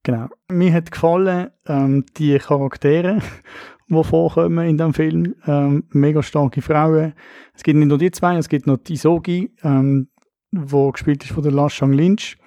Genau. 0.03 0.27
Mir 0.49 0.73
hat 0.73 0.91
gefallen, 0.91 1.51
ähm, 1.67 2.05
die 2.17 2.37
Charaktere, 2.39 3.19
die 3.89 4.03
vorkommen 4.03 4.67
in 4.67 4.77
dem 4.77 4.93
Film. 4.93 5.35
Ähm, 5.45 5.83
mega 5.91 6.23
starke 6.23 6.61
Frauen. 6.61 7.13
Es 7.53 7.63
gibt 7.63 7.77
nicht 7.77 7.87
nur 7.87 7.99
die 7.99 8.11
zwei, 8.11 8.35
es 8.37 8.49
gibt 8.49 8.65
noch 8.65 8.77
die 8.77 8.93
Isogi, 8.93 9.53
ähm, 9.63 10.09
wo 10.51 10.91
gespielt 10.91 11.23
ist 11.23 11.33
von 11.33 11.43
der 11.43 11.51
Lashang 11.51 11.93
Lynch. 11.93 12.37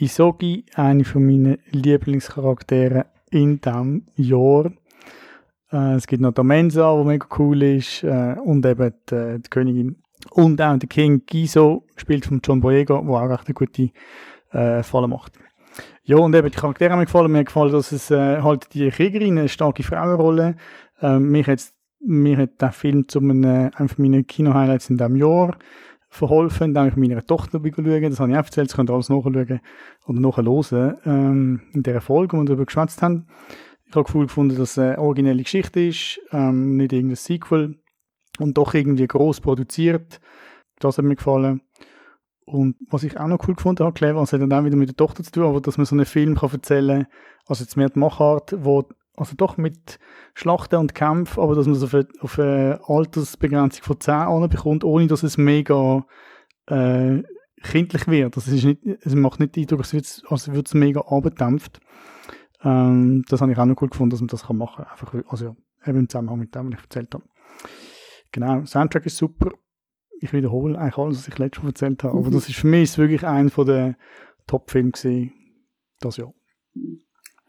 Isogi, 0.00 0.64
eine 0.74 1.04
von 1.04 1.26
meinen 1.26 1.58
Lieblingscharaktere 1.70 3.06
in 3.30 3.60
diesem 3.60 4.06
Jahr. 4.16 4.72
Äh, 5.70 5.94
es 5.94 6.06
gibt 6.06 6.22
noch 6.22 6.32
die 6.32 6.42
Mensa, 6.42 6.96
die 6.96 7.06
mega 7.06 7.26
cool 7.38 7.62
ist, 7.62 8.02
äh, 8.02 8.36
und 8.42 8.64
eben 8.64 8.94
die, 9.10 9.42
die, 9.42 9.50
Königin. 9.50 10.02
Und 10.30 10.60
auch 10.62 10.76
der 10.78 10.88
King 10.88 11.26
Giso, 11.26 11.84
gespielt 11.94 12.24
von 12.24 12.40
John 12.42 12.60
Boyega, 12.60 13.00
der 13.00 13.10
auch 13.10 13.28
recht 13.28 13.46
eine 13.46 13.54
gute 13.54 13.90
äh, 14.52 14.82
Falle 14.82 15.08
macht. 15.08 15.32
Ja, 16.02 16.16
und 16.16 16.34
eben 16.34 16.50
die 16.50 16.56
Charaktere 16.56 16.92
haben 16.92 16.98
mir 16.98 17.04
gefallen. 17.04 17.30
Mir 17.30 17.40
hat 17.40 17.46
gefallen, 17.46 17.72
dass 17.72 17.92
es 17.92 18.10
äh, 18.10 18.40
halt 18.40 18.72
die 18.74 18.88
Kriegerin 18.90 19.38
eine 19.38 19.48
starke 19.48 19.82
Frauenrolle. 19.82 20.56
Ähm, 21.02 21.30
mich, 21.30 21.46
hat's, 21.46 21.74
mir 22.00 22.38
hat 22.38 22.60
der 22.60 22.72
Film 22.72 23.06
zu 23.06 23.20
einem, 23.20 23.44
einem 23.44 23.90
meiner 23.98 24.22
Kino-Highlights 24.22 24.90
in 24.90 24.96
diesem 24.96 25.16
Jahr 25.16 25.56
verholfen, 26.10 26.68
indem 26.68 26.88
ich 26.88 26.96
meiner 26.96 27.24
Tochter 27.24 27.60
schauen. 27.62 28.02
Das 28.02 28.20
habe 28.20 28.32
ich 28.32 28.36
auch 28.36 28.44
erzählt, 28.44 28.68
das 28.68 28.76
könnt 28.76 28.90
ihr 28.90 28.94
alles 28.94 29.08
nachschauen 29.08 29.60
oder 30.06 30.20
nachhören 30.20 30.96
ähm, 31.06 31.62
in 31.72 31.82
dieser 31.82 32.00
Folge, 32.00 32.36
wo 32.36 32.42
wir 32.42 32.46
darüber 32.46 32.66
geschwätzt 32.66 33.00
haben. 33.00 33.28
Ich 33.86 33.94
habe 33.94 34.04
Gefühl 34.04 34.26
gefunden, 34.26 34.56
dass 34.56 34.72
es 34.72 34.78
eine 34.78 34.98
originelle 34.98 35.42
Geschichte 35.42 35.80
ist, 35.80 36.20
ähm, 36.32 36.76
nicht 36.76 36.92
irgendein 36.92 37.16
Sequel 37.16 37.80
und 38.38 38.58
doch 38.58 38.74
irgendwie 38.74 39.06
groß 39.06 39.40
produziert. 39.40 40.20
Das 40.78 40.98
hat 40.98 41.04
mir 41.04 41.16
gefallen. 41.16 41.62
Und 42.44 42.76
was 42.88 43.04
ich 43.04 43.18
auch 43.18 43.28
noch 43.28 43.46
cool 43.46 43.54
gefunden 43.54 43.84
habe, 43.84 43.94
clever, 43.94 44.18
also 44.18 44.36
hat 44.36 44.42
dann 44.42 44.52
auch 44.52 44.64
wieder 44.64 44.76
mit 44.76 44.88
der 44.88 44.96
Tochter 44.96 45.22
zu 45.22 45.30
tun, 45.30 45.44
aber 45.44 45.60
dass 45.60 45.76
man 45.76 45.86
so 45.86 45.94
einen 45.94 46.06
Film 46.06 46.36
kann 46.36 46.50
erzählen 46.50 47.04
kann, 47.04 47.12
also 47.46 47.62
jetzt 47.62 47.76
mehr 47.76 47.88
die 47.88 47.98
Machart, 47.98 48.56
wo 48.64 48.88
also 49.20 49.36
doch 49.36 49.56
mit 49.56 49.98
Schlachten 50.34 50.76
und 50.76 50.94
Kämpfen, 50.94 51.42
aber 51.42 51.54
dass 51.54 51.66
man 51.66 51.74
das 51.74 51.84
auf 51.84 51.94
eine, 51.94 52.08
auf 52.20 52.38
eine 52.38 52.80
Altersbegrenzung 52.86 53.84
von 53.84 54.00
10 54.00 54.14
anbekommt, 54.14 54.84
ohne 54.84 55.06
dass 55.06 55.22
es 55.22 55.38
mega 55.38 56.06
äh, 56.66 57.22
kindlich 57.62 58.08
wird. 58.08 58.36
Das 58.36 58.48
ist 58.48 58.64
nicht, 58.64 58.80
es 58.84 59.14
macht 59.14 59.40
nicht 59.40 59.56
den 59.56 59.64
Eindruck, 59.64 59.80
als, 59.80 60.22
würde 60.48 60.64
es 60.64 60.74
mega 60.74 61.00
abgedämpft. 61.02 61.80
Ähm, 62.62 63.24
das 63.28 63.40
habe 63.40 63.52
ich 63.52 63.58
auch 63.58 63.66
noch 63.66 63.80
cool 63.80 63.88
gefunden, 63.88 64.10
dass 64.10 64.20
man 64.20 64.28
das 64.28 64.46
kann 64.46 64.56
machen 64.56 64.84
kann. 64.84 64.92
Einfach, 64.92 65.14
also 65.28 65.44
ja, 65.44 65.56
eben 65.86 65.98
im 65.98 66.08
Zusammenhang 66.08 66.38
mit 66.38 66.54
dem, 66.54 66.66
was 66.66 66.78
ich 66.78 66.84
erzählt 66.84 67.14
habe. 67.14 67.24
Genau, 68.32 68.64
Soundtrack 68.64 69.06
ist 69.06 69.16
super 69.16 69.50
ich 70.20 70.32
wiederhole 70.32 70.78
eigentlich 70.78 70.98
alles, 70.98 71.18
was 71.18 71.28
ich 71.28 71.38
letztes 71.38 71.62
Mal 71.62 71.70
erzählt 71.70 72.04
habe. 72.04 72.14
Mhm. 72.14 72.20
Aber 72.20 72.30
das 72.30 72.48
ist 72.48 72.58
für 72.58 72.66
mich 72.66 72.96
wirklich 72.98 73.26
einer 73.26 73.50
der 73.50 73.96
Top-Filme 74.46 74.92
das 76.00 76.16
Jahr. 76.16 76.32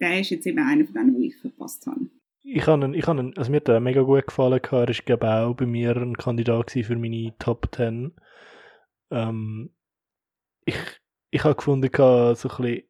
Der 0.02 0.20
ist 0.20 0.32
jetzt 0.32 0.48
eben 0.48 0.60
einer 0.60 0.84
von 0.86 0.94
denen, 0.96 1.16
die 1.16 1.28
ich 1.28 1.38
verpasst 1.38 1.86
habe. 1.86 2.10
Ich 2.44 2.66
habe 2.66 2.98
ich 2.98 3.08
habe 3.08 3.32
also 3.38 3.52
mir 3.52 3.58
hat 3.58 3.70
er 3.70 3.80
mega 3.80 4.02
gut 4.02 4.28
gefallen. 4.28 4.60
Er 4.64 4.72
war, 4.72 4.86
glaube 4.88 5.32
auch 5.32 5.54
bei 5.54 5.68
mir 5.68 5.96
ein 5.96 6.18
Kandidat 6.18 6.72
für 6.72 6.96
meine 6.96 7.34
Top 7.38 7.70
10. 7.74 8.14
Ähm, 9.12 9.70
ich, 10.66 10.76
ich 11.30 11.44
habe 11.44 11.56
gefunden, 11.56 11.90
so 11.96 12.04
ein 12.04 12.34
bisschen, 12.34 12.84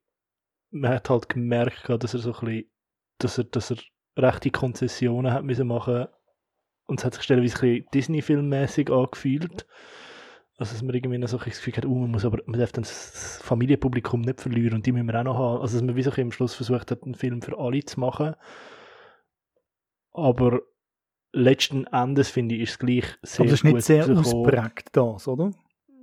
man 0.71 0.91
hat 0.91 1.09
halt 1.09 1.27
gemerkt, 1.27 1.89
dass 1.89 2.13
er 2.13 2.19
so 2.21 2.33
ein 2.33 2.39
bisschen, 2.39 2.71
dass 3.17 3.37
er, 3.37 3.43
dass 3.43 3.71
er 3.71 3.77
rechte 4.17 4.51
Konzessionen 4.51 5.33
hat 5.33 5.43
müssen 5.43 5.67
machen 5.67 6.07
und 6.85 6.99
es 6.99 7.05
hat 7.05 7.13
sich 7.13 7.23
stellenweise 7.23 7.55
ein 7.55 7.61
bisschen 7.61 7.85
Disney-filmmäßig 7.93 8.89
angefühlt. 8.89 9.65
Also, 10.61 10.73
dass 10.73 10.83
man 10.83 10.93
irgendwie 10.93 11.17
noch 11.17 11.27
so 11.27 11.39
ein 11.39 11.43
Gefühl 11.43 11.75
hat, 11.75 11.85
uh, 11.85 11.95
man 11.95 12.11
muss 12.11 12.23
aber, 12.23 12.37
man 12.45 12.59
darf 12.59 12.71
dann 12.71 12.83
das 12.83 13.39
Familienpublikum 13.43 14.21
nicht 14.21 14.41
verlieren 14.41 14.75
und 14.75 14.85
die 14.85 14.91
müssen 14.91 15.07
wir 15.07 15.19
auch 15.19 15.23
noch 15.23 15.35
haben. 15.35 15.61
Also, 15.61 15.79
dass 15.79 15.83
man 15.83 15.95
wie 15.95 16.03
so 16.03 16.11
am 16.11 16.31
Schluss 16.31 16.53
versucht 16.53 16.91
hat, 16.91 17.01
einen 17.01 17.15
Film 17.15 17.41
für 17.41 17.57
alle 17.57 17.83
zu 17.83 17.99
machen. 17.99 18.35
Aber 20.13 20.59
letzten 21.33 21.87
Endes, 21.87 22.29
finde 22.29 22.53
ich, 22.53 22.61
ist 22.61 22.69
es 22.73 22.77
gleich 22.77 23.05
sehr 23.23 23.43
Aber 23.43 23.47
es 23.47 23.53
ist 23.53 23.63
nicht 23.63 23.81
sehr 23.81 24.07
ausprägt, 24.07 24.89
das, 24.91 25.27
oder? 25.27 25.49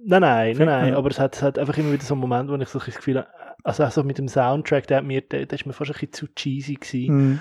Nein, 0.05 0.23
nein, 0.23 0.57
nein, 0.57 0.67
nein, 0.67 0.95
aber 0.95 1.11
es 1.11 1.21
hat, 1.21 1.37
es 1.37 1.43
hat 1.43 1.57
einfach 1.57 1.79
immer 1.79 1.93
wieder 1.93 2.03
so 2.03 2.15
einen 2.15 2.21
Moment, 2.21 2.51
wo 2.51 2.57
ich 2.57 2.69
so 2.69 2.81
das 2.81 2.97
Gefühl 2.97 3.19
habe, 3.19 3.29
also 3.63 3.85
auch 3.85 3.93
so 3.93 4.03
mit 4.03 4.19
dem 4.19 4.27
Soundtrack, 4.27 4.89
der, 4.89 4.97
hat 4.97 5.05
mir, 5.05 5.21
der, 5.21 5.47
der 5.47 5.57
ist 5.57 5.67
mir 5.67 5.73
fast 5.73 5.93
ein 5.93 5.93
bisschen 5.93 6.13
zu 6.15 6.35
cheesy 6.35 6.75
gewesen. 6.75 7.15
Mm. 7.15 7.41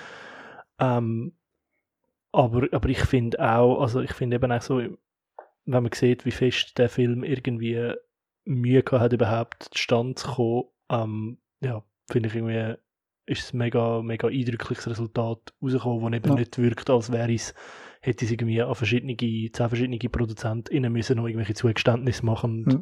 Ähm, 0.78 1.34
aber, 2.32 2.68
aber 2.72 2.90
ich 2.90 3.00
finde 3.00 3.40
auch, 3.40 3.82
also 3.82 4.02
ich 4.02 4.14
finde 4.14 4.36
eben 4.36 4.52
auch 4.52 4.62
so, 4.62 4.84
wenn 5.68 5.84
man 5.84 5.92
sieht, 5.92 6.26
wie 6.26 6.32
fest 6.32 6.78
der 6.78 6.90
Film 6.90 7.24
irgendwie 7.24 7.94
Mühe 8.46 8.82
gehabt 8.82 9.04
hat, 9.04 9.14
überhaupt 9.14 9.70
zustande 9.72 10.16
zu 10.16 10.28
kommen, 10.28 10.64
ähm, 10.90 11.38
ja, 11.62 11.84
finde 12.10 12.30
ich 12.30 12.36
irgendwie, 12.36 12.76
ist 13.26 13.44
es 13.44 13.54
mega, 13.54 14.02
mega 14.02 14.28
eindrückliches 14.28 14.88
Resultat 14.88 15.54
rausgekommen, 15.62 16.12
das 16.12 16.18
eben 16.18 16.30
ja. 16.30 16.40
nicht 16.40 16.58
wirkt, 16.58 16.90
als 16.90 17.12
wäre 17.12 17.34
es, 17.34 17.54
hätte 18.02 18.26
es 18.26 18.32
irgendwie 18.32 18.62
an 18.62 18.74
verschiedene, 18.74 19.16
zehn 19.18 19.52
verschiedene 19.52 19.98
ProduzentInnen 20.00 20.92
müssen 20.92 21.18
noch 21.18 21.28
irgendwelche 21.28 21.54
Zugeständnisse 21.54 22.26
machen 22.26 22.64
und 22.64 22.74
ja. 22.74 22.80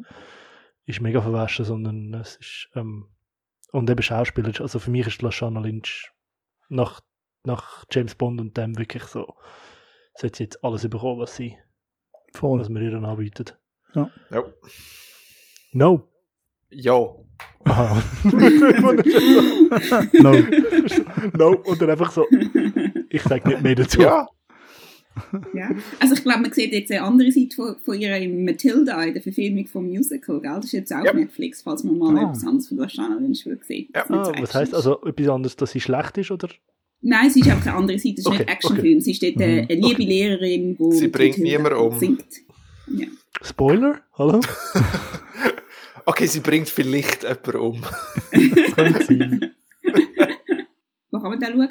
ist 0.86 1.00
mega 1.00 1.20
verwaschen, 1.20 1.64
sondern 1.64 2.14
es 2.14 2.36
ist, 2.36 2.70
ähm, 2.74 3.08
und 3.72 3.90
eben 3.90 4.02
Schauspieler, 4.02 4.52
also 4.60 4.78
für 4.78 4.90
mich 4.90 5.06
ist 5.06 5.20
Lashana 5.22 5.60
Lynch 5.60 6.12
nach 6.68 7.00
nach 7.46 7.84
James 7.90 8.14
Bond 8.14 8.40
und 8.40 8.56
dem 8.56 8.76
wirklich 8.76 9.04
so, 9.04 9.34
sollte 10.14 10.36
sie 10.36 10.44
jetzt 10.44 10.62
alles 10.64 10.88
bekommen, 10.88 11.20
was 11.20 11.36
sie, 11.36 11.56
Voll. 12.36 12.60
was 12.60 12.68
man 12.68 12.82
ihr 12.82 12.90
dann 12.90 13.04
anbietet. 13.04 13.58
Ja. 13.94 14.10
ja. 14.30 14.44
No. 15.72 16.08
Ja. 16.70 17.08
Aha. 17.64 18.02
no. 20.12 20.34
no. 21.32 21.56
Und 21.64 21.80
dann 21.80 21.90
einfach 21.90 22.12
so, 22.12 22.26
ich 23.08 23.22
sage 23.22 23.48
nicht 23.48 23.62
mehr 23.62 23.74
dazu. 23.74 24.02
Ja. 24.02 24.28
ja. 25.54 25.70
Also 25.98 26.14
ich 26.14 26.22
glaube, 26.22 26.42
man 26.42 26.52
sieht 26.52 26.72
jetzt 26.72 26.92
eine 26.92 27.02
andere 27.02 27.32
Seite 27.32 27.56
von, 27.56 27.76
von 27.78 27.98
ihrer 27.98 28.20
Matilda 28.28 29.02
in 29.02 29.14
der 29.14 29.22
Verfilmung 29.22 29.66
vom 29.66 29.86
Musical, 29.86 30.40
gell? 30.40 30.56
Das 30.56 30.66
ist 30.66 30.72
jetzt 30.72 30.92
auch 30.92 31.04
ja. 31.04 31.14
Netflix, 31.14 31.62
falls 31.62 31.84
man 31.84 31.98
mal 31.98 32.18
ah. 32.18 32.28
etwas 32.28 32.44
anderes 32.44 32.68
von 32.68 32.76
der 32.76 32.88
Channel 32.88 33.20
Lynch 33.20 33.48
sehen 33.62 33.88
ja. 33.94 34.04
ah, 34.10 34.32
Was 34.38 34.54
heisst 34.54 34.74
also 34.74 35.02
etwas 35.04 35.28
anderes, 35.28 35.56
dass 35.56 35.70
sie 35.70 35.80
schlecht 35.80 36.18
ist, 36.18 36.30
oder? 36.30 36.48
Nein, 37.00 37.30
sie 37.30 37.40
ist 37.40 37.48
einfach 37.48 37.66
eine 37.66 37.76
andere 37.76 37.98
Seite. 37.98 38.14
Es 38.14 38.18
ist 38.20 38.26
okay, 38.26 38.38
nicht 38.38 38.48
Actionfilm. 38.48 38.98
Okay. 38.98 39.00
Sie 39.00 39.10
ist 39.12 39.22
dort 39.22 39.36
eine, 39.36 39.60
eine 39.62 39.74
liebe 39.74 39.94
okay. 39.94 40.04
Lehrerin, 40.04 40.76
die 40.76 40.92
Sie 40.92 41.08
bringt 41.08 41.38
niemanden 41.38 41.78
um. 41.78 41.98
Singt. 41.98 42.24
Ja. 42.88 43.06
Spoiler? 43.42 44.00
Hallo? 44.14 44.40
okay, 46.06 46.26
sie 46.26 46.40
bringt 46.40 46.68
vielleicht 46.68 47.22
jemanden 47.22 47.56
um. 47.56 47.82
das 48.32 48.72
könnte 48.74 49.04
sein. 49.04 49.54
Wo 51.10 51.20
kann 51.20 51.30
man 51.30 51.40
den 51.40 51.52
schauen? 51.52 51.68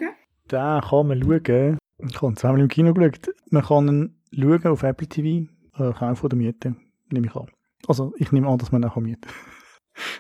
Den 0.52 0.82
kann 0.82 1.08
man 1.08 1.44
schauen. 1.46 1.78
Ich 2.08 2.22
habe 2.22 2.36
zweimal 2.36 2.62
im 2.62 2.68
Kino 2.68 2.94
geschaut. 2.94 3.34
Man 3.50 3.64
kann 3.64 3.88
ihn 3.88 4.16
schauen 4.32 4.66
auf 4.66 4.84
Apple 4.84 5.08
TV, 5.08 5.50
äh, 5.78 5.94
kaufen 5.94 6.26
oder 6.26 6.36
mieten, 6.36 6.78
nehme 7.10 7.28
ich 7.28 7.36
an. 7.36 7.48
Also, 7.88 8.14
ich 8.18 8.32
nehme 8.32 8.48
an, 8.48 8.58
dass 8.58 8.72
man 8.72 8.84
ihn 8.84 8.90
auch 8.90 8.96
mieten 8.98 9.28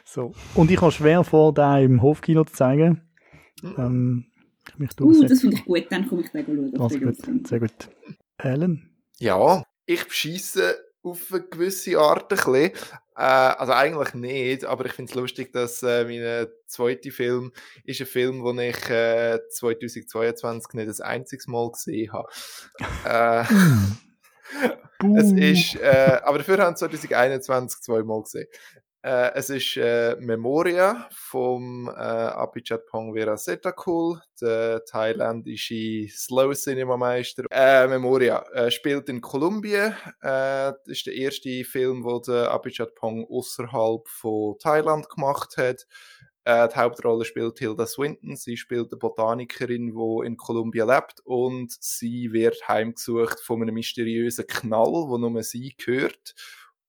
So. 0.04 0.34
Und 0.56 0.72
ich 0.72 0.82
habe 0.82 0.92
schwer 0.92 1.24
vor, 1.24 1.54
den 1.54 1.84
im 1.84 2.02
Hofkino 2.02 2.44
zu 2.46 2.54
zeigen. 2.54 3.02
Ähm, 3.78 4.26
mich 4.80 4.92
uh, 5.00 5.24
das 5.24 5.42
finde 5.42 5.58
ich 5.58 5.66
gut, 5.66 5.86
dann 5.90 6.08
komme 6.08 6.22
ich 6.22 6.32
den 6.32 6.46
schauen. 6.46 6.82
Also 6.82 7.00
gut, 7.00 7.48
sehr 7.48 7.60
gut. 7.60 7.90
Alan? 8.38 8.90
Ja, 9.20 9.64
ich 9.86 10.04
bescheisse 10.06 10.78
auf 11.04 11.32
eine 11.32 11.44
gewisse 11.44 11.98
Art 12.00 12.32
ein 12.32 12.38
bisschen. 12.38 12.72
Äh, 13.18 13.22
also 13.22 13.72
eigentlich 13.74 14.14
nicht, 14.14 14.66
aber 14.66 14.86
ich 14.86 14.94
finde 14.94 15.10
es 15.10 15.16
lustig, 15.16 15.54
dass 15.54 15.84
äh, 15.84 16.04
mein 16.04 16.48
zweiter 16.68 17.12
Film 17.12 17.54
ist 17.86 18.02
ein 18.02 18.08
Film, 18.08 18.44
den 18.44 18.60
ich 18.60 18.90
äh, 18.90 19.40
2022 19.50 20.74
nicht 20.74 20.90
das 20.90 21.02
einziges 21.02 21.48
Mal 21.48 21.72
gesehen 21.72 22.12
habe. 22.12 22.28
äh, 23.06 23.46
es 25.18 25.32
ist, 25.32 25.76
äh, 25.82 26.20
aber 26.24 26.40
dafür 26.40 26.58
haben 26.60 26.76
2021 26.76 27.82
zweimal 27.82 28.24
gesehen. 28.24 28.48
Äh, 29.06 29.36
es 29.36 29.52
ist 29.52 29.78
äh, 29.78 30.16
Memoria 30.20 31.08
vom 31.12 31.88
äh, 31.88 31.92
Abhijat-Pong 31.92 33.14
Verasetakul, 33.14 34.20
der 34.42 34.84
thailändische 34.84 36.08
Slow 36.10 36.56
Cinema 36.56 36.98
Meister. 36.98 37.44
Äh, 37.52 37.88
Memoria 37.88 38.44
äh, 38.54 38.72
spielt 38.72 39.08
in 39.10 39.22
Kolumbien. 39.22 39.94
Äh, 40.22 40.74
das 40.74 40.88
ist 40.88 41.06
der 41.06 41.14
erste 41.14 41.64
Film, 41.66 42.04
wo 42.04 42.18
der 42.18 42.50
Abhijat-Pong 42.50 43.28
außerhalb 43.30 44.08
von 44.08 44.58
Thailand 44.58 45.08
gemacht 45.08 45.56
hat. 45.58 45.86
Äh, 46.44 46.68
die 46.68 46.76
Hauptrolle 46.76 47.26
spielt 47.26 47.60
Hilda 47.60 47.86
Swinton. 47.86 48.36
Sie 48.36 48.58
spielt 48.58 48.92
eine 48.92 48.98
Botanikerin, 48.98 49.94
die 49.96 50.26
in 50.26 50.36
Kolumbien 50.36 50.88
lebt 50.88 51.20
und 51.26 51.72
sie 51.80 52.34
wird 52.34 52.68
heimgesucht 52.68 53.40
von 53.40 53.62
einem 53.62 53.76
mysteriösen 53.76 54.48
Knall, 54.48 55.06
wo 55.08 55.20
nur 55.20 55.44
sie 55.44 55.76
gehört 55.78 56.34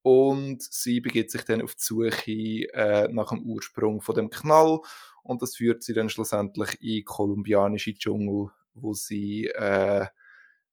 und 0.06 0.62
sie 0.62 1.00
begibt 1.00 1.32
sich 1.32 1.42
dann 1.42 1.62
auf 1.62 1.74
die 1.74 1.82
Suche 1.82 2.30
äh, 2.72 3.08
nach 3.08 3.30
dem 3.30 3.42
Ursprung 3.42 4.00
von 4.00 4.14
dem 4.14 4.30
Knall 4.30 4.78
und 5.24 5.42
das 5.42 5.56
führt 5.56 5.82
sie 5.82 5.94
dann 5.94 6.08
schlussendlich 6.08 6.80
in 6.80 7.04
kolumbianische 7.04 7.92
Dschungel, 7.92 8.50
wo 8.74 8.94
sie 8.94 9.46
äh, 9.46 10.06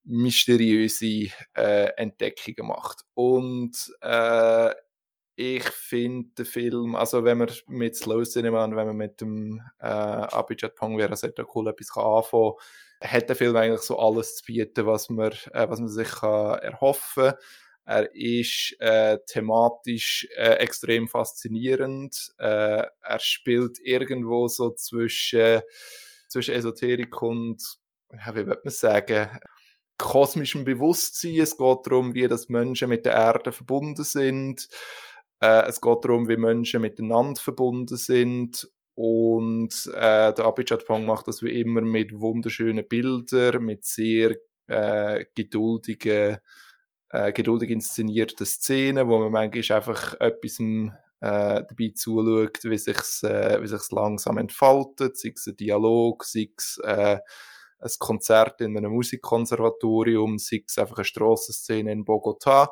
mysteriöse 0.03 1.31
äh, 1.55 1.85
Entdeckungen 1.97 2.67
macht. 2.67 3.05
Und 3.15 3.91
äh, 4.01 4.71
ich 5.35 5.63
finde 5.63 6.29
den 6.37 6.45
Film, 6.45 6.93
also 6.93 7.23
wenn 7.23 7.39
man 7.39 7.49
mit 7.65 7.95
Slow 7.95 8.23
Cinema 8.25 8.63
und 8.63 8.75
wenn 8.75 8.85
man 8.85 8.97
mit 8.97 9.19
dem 9.19 9.59
äh, 9.79 9.87
Abhijat 9.87 10.75
Pongwera 10.75 11.15
sehr 11.15 11.33
cool 11.55 11.69
etwas 11.69 11.91
kann 11.91 12.03
anfangen 12.03 12.53
hat 13.03 13.27
der 13.27 13.35
Film 13.35 13.55
eigentlich 13.55 13.81
so 13.81 13.99
alles 13.99 14.37
zu 14.37 14.45
bieten, 14.45 14.85
was 14.85 15.09
man, 15.09 15.31
äh, 15.51 15.67
was 15.67 15.79
man 15.79 15.89
sich 15.89 16.09
kann 16.09 16.59
erhoffen 16.59 17.31
kann. 17.31 17.35
Er 17.85 18.13
ist 18.15 18.75
äh, 18.79 19.17
thematisch 19.27 20.27
äh, 20.37 20.53
extrem 20.55 21.07
faszinierend. 21.07 22.33
Äh, 22.37 22.83
er 23.01 23.19
spielt 23.19 23.77
irgendwo 23.83 24.47
so 24.47 24.71
zwischen, 24.71 25.61
zwischen 26.29 26.55
Esoterik 26.55 27.21
und, 27.21 27.61
ja, 28.11 28.33
wie 28.35 28.45
würde 28.47 28.61
man 28.63 28.71
sagen, 28.71 29.29
kosmischem 29.97 30.63
Bewusstsein. 30.63 31.39
Es 31.39 31.57
geht 31.57 31.79
darum, 31.85 32.13
wie 32.13 32.27
das 32.27 32.49
Menschen 32.49 32.89
mit 32.89 33.05
der 33.05 33.13
Erde 33.13 33.51
verbunden 33.51 34.03
sind. 34.03 34.67
Äh, 35.41 35.67
es 35.67 35.81
geht 35.81 36.05
darum, 36.05 36.29
wie 36.29 36.37
Menschen 36.37 36.81
miteinander 36.81 37.39
verbunden 37.41 37.97
sind. 37.97 38.69
Und 38.95 39.89
äh, 39.93 40.33
der 40.33 40.45
Abhijat 40.45 40.85
Pong 40.85 41.05
macht 41.05 41.27
das 41.27 41.41
wie 41.41 41.59
immer 41.59 41.81
mit 41.81 42.13
wunderschönen 42.19 42.87
Bildern, 42.87 43.63
mit 43.63 43.83
sehr 43.83 44.35
äh, 44.67 45.25
geduldigen 45.35 46.37
äh, 47.13 47.31
geduldig 47.31 47.69
inszenierte 47.69 48.45
Szenen, 48.45 49.07
wo 49.07 49.19
man 49.19 49.31
manchmal 49.31 49.77
einfach 49.77 50.19
etwas 50.19 50.59
äh, 50.59 50.89
dabei 51.21 51.91
zuschaut, 51.95 52.63
wie 52.63 52.77
sich's, 52.77 53.21
äh, 53.23 53.59
langsam 53.91 54.39
entfaltet, 54.39 55.17
sei 55.17 55.31
es 55.35 55.45
ein 55.45 55.55
Dialog, 55.55 56.23
sei 56.23 56.49
es 56.57 56.79
äh, 56.83 57.19
ein 57.79 57.91
Konzert 57.99 58.61
in 58.61 58.75
einem 58.75 58.93
Musikkonservatorium, 58.93 60.39
sei 60.39 60.63
es 60.67 60.77
einfach 60.77 60.97
eine 60.97 61.05
Strassenszene 61.05 61.91
in 61.91 62.03
Bogota. 62.03 62.71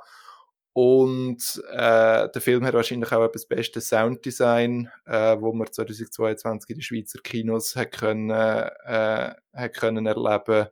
Und 0.74 1.62
äh, 1.70 2.30
der 2.30 2.42
Film 2.42 2.66
hat 2.66 2.74
wahrscheinlich 2.74 3.12
auch 3.12 3.28
das 3.32 3.46
beste 3.46 3.80
Sounddesign, 3.80 4.90
äh, 5.06 5.38
wo 5.40 5.54
man 5.54 5.72
2022 5.72 6.70
in 6.70 6.78
den 6.78 6.82
Schweizer 6.82 7.20
Kinos 7.20 7.76
hat 7.76 7.92
können, 7.92 8.30
äh, 8.32 9.34
hat 9.54 9.74
können 9.74 10.06
erleben 10.08 10.68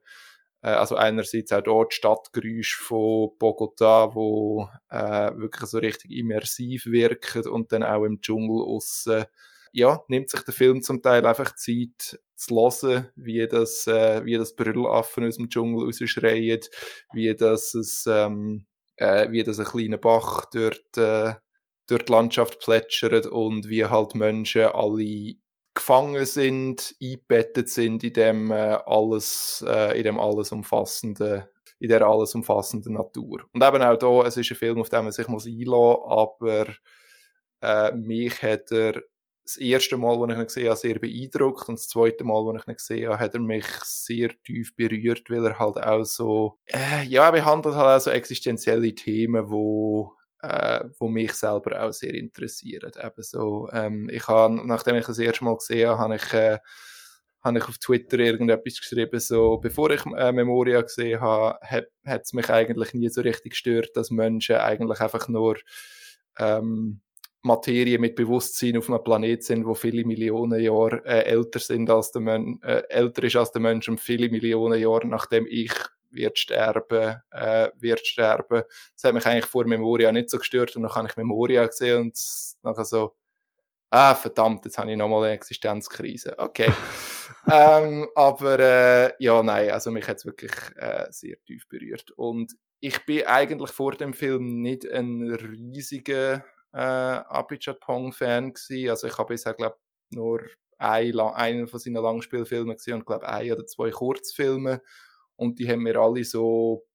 also 0.67 0.95
einerseits 0.95 1.51
auch 1.53 1.61
dort 1.61 1.93
Stadtgeräusche 1.93 2.83
von 2.83 3.31
Bogota, 3.39 4.13
wo 4.13 4.67
äh, 4.89 5.31
wirklich 5.35 5.69
so 5.69 5.77
richtig 5.77 6.11
immersiv 6.11 6.85
wirken 6.85 7.47
und 7.47 7.71
dann 7.71 7.83
auch 7.83 8.03
im 8.03 8.19
Dschungel 8.21 8.61
aussen. 8.63 9.25
Ja, 9.71 10.03
nimmt 10.07 10.29
sich 10.29 10.41
der 10.41 10.53
Film 10.53 10.81
zum 10.81 11.01
Teil 11.01 11.25
einfach 11.25 11.55
Zeit 11.55 12.19
zu 12.35 12.55
hören, 12.55 13.09
wie 13.15 13.47
das, 13.47 13.85
äh, 13.87 14.25
wie 14.25 14.35
das 14.37 14.55
Brüllaffen 14.55 15.25
aus 15.25 15.37
dem 15.37 15.49
Dschungel 15.49 15.85
rausschreien, 15.85 16.61
wie 17.13 17.35
das, 17.35 17.75
es, 17.75 18.05
ähm, 18.07 18.65
äh, 18.95 19.29
wie 19.31 19.43
das 19.43 19.59
ein 19.59 19.65
kleiner 19.65 19.97
Bach 19.97 20.45
dort, 20.51 20.97
äh, 20.97 21.35
durch 21.87 22.03
die 22.03 22.11
Landschaft 22.11 22.59
plätschert 22.59 23.27
und 23.27 23.69
wie 23.69 23.85
halt 23.85 24.15
Menschen 24.15 24.63
alle 24.63 25.35
gefangen 25.73 26.25
sind, 26.25 26.95
eingebettet 27.01 27.69
sind 27.69 28.03
in 28.03 28.13
dem 28.13 28.51
äh, 28.51 28.77
alles, 28.85 29.63
äh, 29.67 29.97
in 29.97 30.03
dem 30.03 30.19
alles 30.19 30.51
umfassenden, 30.51 31.43
in 31.79 31.89
der 31.89 32.05
alles 32.05 32.35
umfassenden 32.35 32.93
Natur. 32.93 33.45
Und 33.53 33.63
eben 33.63 33.81
auch 33.81 33.97
da, 33.97 34.27
es 34.27 34.37
ist 34.37 34.51
ein 34.51 34.57
Film, 34.57 34.81
auf 34.81 34.89
den 34.89 35.03
man 35.03 35.11
sich 35.11 35.27
muss 35.27 35.45
einlassen, 35.45 36.03
aber 36.05 36.67
äh, 37.61 37.91
mich 37.93 38.41
hat 38.41 38.71
er 38.71 39.01
das 39.43 39.57
erste 39.57 39.97
Mal, 39.97 40.21
als 40.21 40.31
ich 40.31 40.37
ihn 40.37 40.45
gesehen 40.45 40.69
habe, 40.69 40.77
sehr 40.77 40.99
beeindruckt 40.99 41.69
und 41.69 41.79
das 41.79 41.87
zweite 41.87 42.23
Mal, 42.23 42.53
als 42.53 42.61
ich 42.61 42.67
ihn 42.67 42.75
gesehen 42.75 43.09
habe, 43.09 43.19
hat 43.19 43.33
er 43.33 43.39
mich 43.39 43.65
sehr 43.83 44.29
tief 44.43 44.75
berührt, 44.75 45.29
weil 45.29 45.45
er 45.45 45.57
halt 45.57 45.77
auch 45.77 46.03
so, 46.03 46.59
äh, 46.67 47.03
ja, 47.05 47.25
er 47.25 47.31
behandelt 47.31 47.75
halt 47.75 47.99
auch 47.99 48.03
so 48.03 48.11
existenzielle 48.11 48.93
Themen, 48.93 49.49
wo 49.49 50.13
äh, 50.41 50.85
wo 50.99 51.07
mich 51.07 51.33
selber 51.33 51.83
auch 51.83 51.91
sehr 51.91 52.13
interessiert. 52.13 52.97
Eben 52.97 53.23
so, 53.23 53.69
ähm, 53.71 54.09
ich 54.11 54.27
habe, 54.27 54.65
nachdem 54.65 54.95
ich 54.95 55.05
das 55.05 55.19
erste 55.19 55.43
Mal 55.43 55.57
gesehen 55.57 55.89
habe, 55.89 55.99
habe 55.99 56.15
ich, 56.15 56.33
äh, 56.33 56.59
habe 57.43 57.57
ich 57.57 57.67
auf 57.67 57.77
Twitter 57.77 58.19
irgendetwas 58.19 58.79
geschrieben, 58.79 59.19
so, 59.19 59.57
bevor 59.57 59.91
ich 59.91 60.05
äh, 60.05 60.31
Memoria 60.31 60.81
gesehen 60.81 61.21
habe, 61.21 61.59
hat 61.65 62.21
es 62.23 62.33
mich 62.33 62.49
eigentlich 62.49 62.93
nie 62.93 63.09
so 63.09 63.21
richtig 63.21 63.51
gestört, 63.51 63.89
dass 63.95 64.11
Menschen 64.11 64.57
eigentlich 64.57 64.99
einfach 64.99 65.27
nur 65.27 65.57
ähm, 66.37 67.01
Materie 67.41 67.99
mit 67.99 68.15
Bewusstsein 68.15 68.77
auf 68.77 68.89
einem 68.89 69.03
Planet 69.03 69.43
sind, 69.43 69.65
wo 69.65 69.73
viele 69.73 70.05
Millionen 70.05 70.59
Jahre 70.59 71.03
äh, 71.05 71.23
älter 71.23 71.59
sind 71.59 71.89
als 71.89 72.11
der 72.11 72.21
Men 72.21 72.59
äh, 72.63 72.83
älter 72.89 73.23
ist 73.23 73.37
als 73.37 73.51
der 73.51 73.61
Mensch 73.61 73.87
und 73.87 74.01
viele 74.01 74.29
Millionen 74.29 74.79
Jahre 74.79 75.07
nachdem 75.07 75.47
ich 75.49 75.71
wird 76.11 76.37
sterben, 76.37 77.21
äh, 77.31 77.69
wird 77.75 78.05
sterben. 78.05 78.63
Das 78.93 79.03
hat 79.03 79.13
mich 79.13 79.25
eigentlich 79.25 79.45
vor 79.45 79.65
Memoria 79.65 80.11
nicht 80.11 80.29
so 80.29 80.37
gestört 80.37 80.75
und 80.75 80.83
dann 80.83 80.95
habe 80.95 81.07
ich 81.07 81.17
Memoria 81.17 81.65
gesehen 81.65 82.01
und 82.01 82.19
nachher 82.63 82.85
so, 82.85 83.15
ah, 83.89 84.15
verdammt, 84.15 84.65
jetzt 84.65 84.77
habe 84.77 84.91
ich 84.91 84.97
nochmal 84.97 85.25
eine 85.25 85.33
Existenzkrise. 85.33 86.37
Okay. 86.37 86.71
ähm, 87.51 88.07
aber 88.15 88.59
äh, 88.59 89.13
ja, 89.19 89.41
nein, 89.43 89.71
also 89.71 89.91
mich 89.91 90.07
hat 90.07 90.17
es 90.17 90.25
wirklich 90.25 90.51
äh, 90.75 91.07
sehr 91.09 91.41
tief 91.43 91.67
berührt. 91.67 92.11
Und 92.11 92.53
ich 92.79 93.05
bin 93.05 93.25
eigentlich 93.25 93.71
vor 93.71 93.93
dem 93.93 94.13
Film 94.13 94.61
nicht 94.61 94.89
ein 94.89 95.31
riesiger 95.31 96.45
äh, 96.71 96.77
Abhijat 96.77 97.79
Pong-Fan 97.79 98.53
gewesen. 98.53 98.89
Also 98.89 99.07
ich 99.07 99.17
habe 99.17 99.33
bisher, 99.33 99.53
glaube 99.53 99.77
nur 100.11 100.41
ein, 100.77 101.19
einen 101.19 101.67
von 101.67 101.79
seinen 101.79 102.01
Langspielfilmen 102.01 102.77
gesehen 102.77 102.95
und 102.95 103.05
glaube 103.05 103.27
ein 103.27 103.51
oder 103.51 103.65
zwei 103.65 103.91
Kurzfilme 103.91 104.81
und 105.39 105.59
die 105.59 105.69
haben 105.69 105.83
mir 105.83 105.97
alle 105.97 106.23
so 106.23 106.85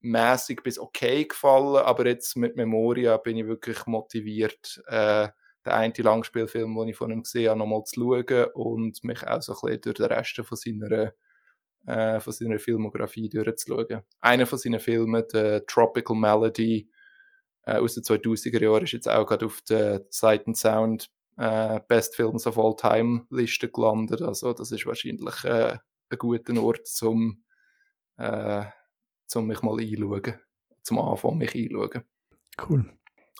mäßig 0.00 0.62
bis 0.62 0.78
okay 0.78 1.24
gefallen, 1.24 1.76
aber 1.76 2.06
jetzt 2.06 2.36
mit 2.36 2.56
Memoria 2.56 3.16
bin 3.16 3.38
ich 3.38 3.46
wirklich 3.46 3.86
motiviert, 3.86 4.82
äh, 4.88 5.28
den 5.64 5.72
einen 5.72 5.94
Langspielfilm, 5.96 6.76
den 6.76 6.88
ich 6.88 6.96
von 6.96 7.10
ihm 7.10 7.22
gesehen 7.22 7.50
habe, 7.50 7.58
nochmal 7.58 7.84
zu 7.84 8.00
schauen 8.00 8.46
und 8.54 9.02
mich 9.02 9.26
auch 9.26 9.40
so 9.40 9.52
ein 9.52 9.60
bisschen 9.62 9.80
durch 9.80 9.94
den 9.94 10.06
Rest 10.06 10.36
von 10.36 10.58
seiner, 10.58 11.12
äh, 11.86 12.20
von 12.20 12.32
seiner 12.32 12.58
Filmografie 12.58 13.30
durchzuschauen. 13.30 14.02
Einer 14.20 14.46
von 14.46 14.58
seinen 14.58 14.80
Filmen, 14.80 15.24
der 15.32 15.64
Tropical 15.64 16.16
Melody 16.16 16.90
äh, 17.62 17.78
aus 17.78 17.94
den 17.94 18.02
2000er 18.02 18.62
Jahren, 18.62 18.84
ist 18.84 18.92
jetzt 18.92 19.08
auch 19.08 19.24
gerade 19.26 19.46
auf 19.46 19.62
der 19.62 20.04
Sight 20.10 20.46
and 20.46 20.58
Sound 20.58 21.10
äh, 21.38 21.80
Best 21.88 22.16
Films 22.16 22.46
of 22.46 22.58
All 22.58 22.76
Time 22.76 23.26
Liste 23.30 23.70
gelandet. 23.70 24.20
Also 24.20 24.52
das 24.52 24.70
ist 24.70 24.86
wahrscheinlich 24.86 25.44
äh, 25.44 25.78
ein 26.10 26.18
guter 26.18 26.62
Ort, 26.62 26.86
zum 26.86 27.43
äh, 28.16 28.64
zum 29.26 29.46
mich 29.46 29.62
mal 29.62 29.80
einschauen. 29.80 30.34
Zum 30.82 30.98
Anfang 30.98 31.38
mich 31.38 31.54
einschauen. 31.54 32.04
Cool. 32.68 32.84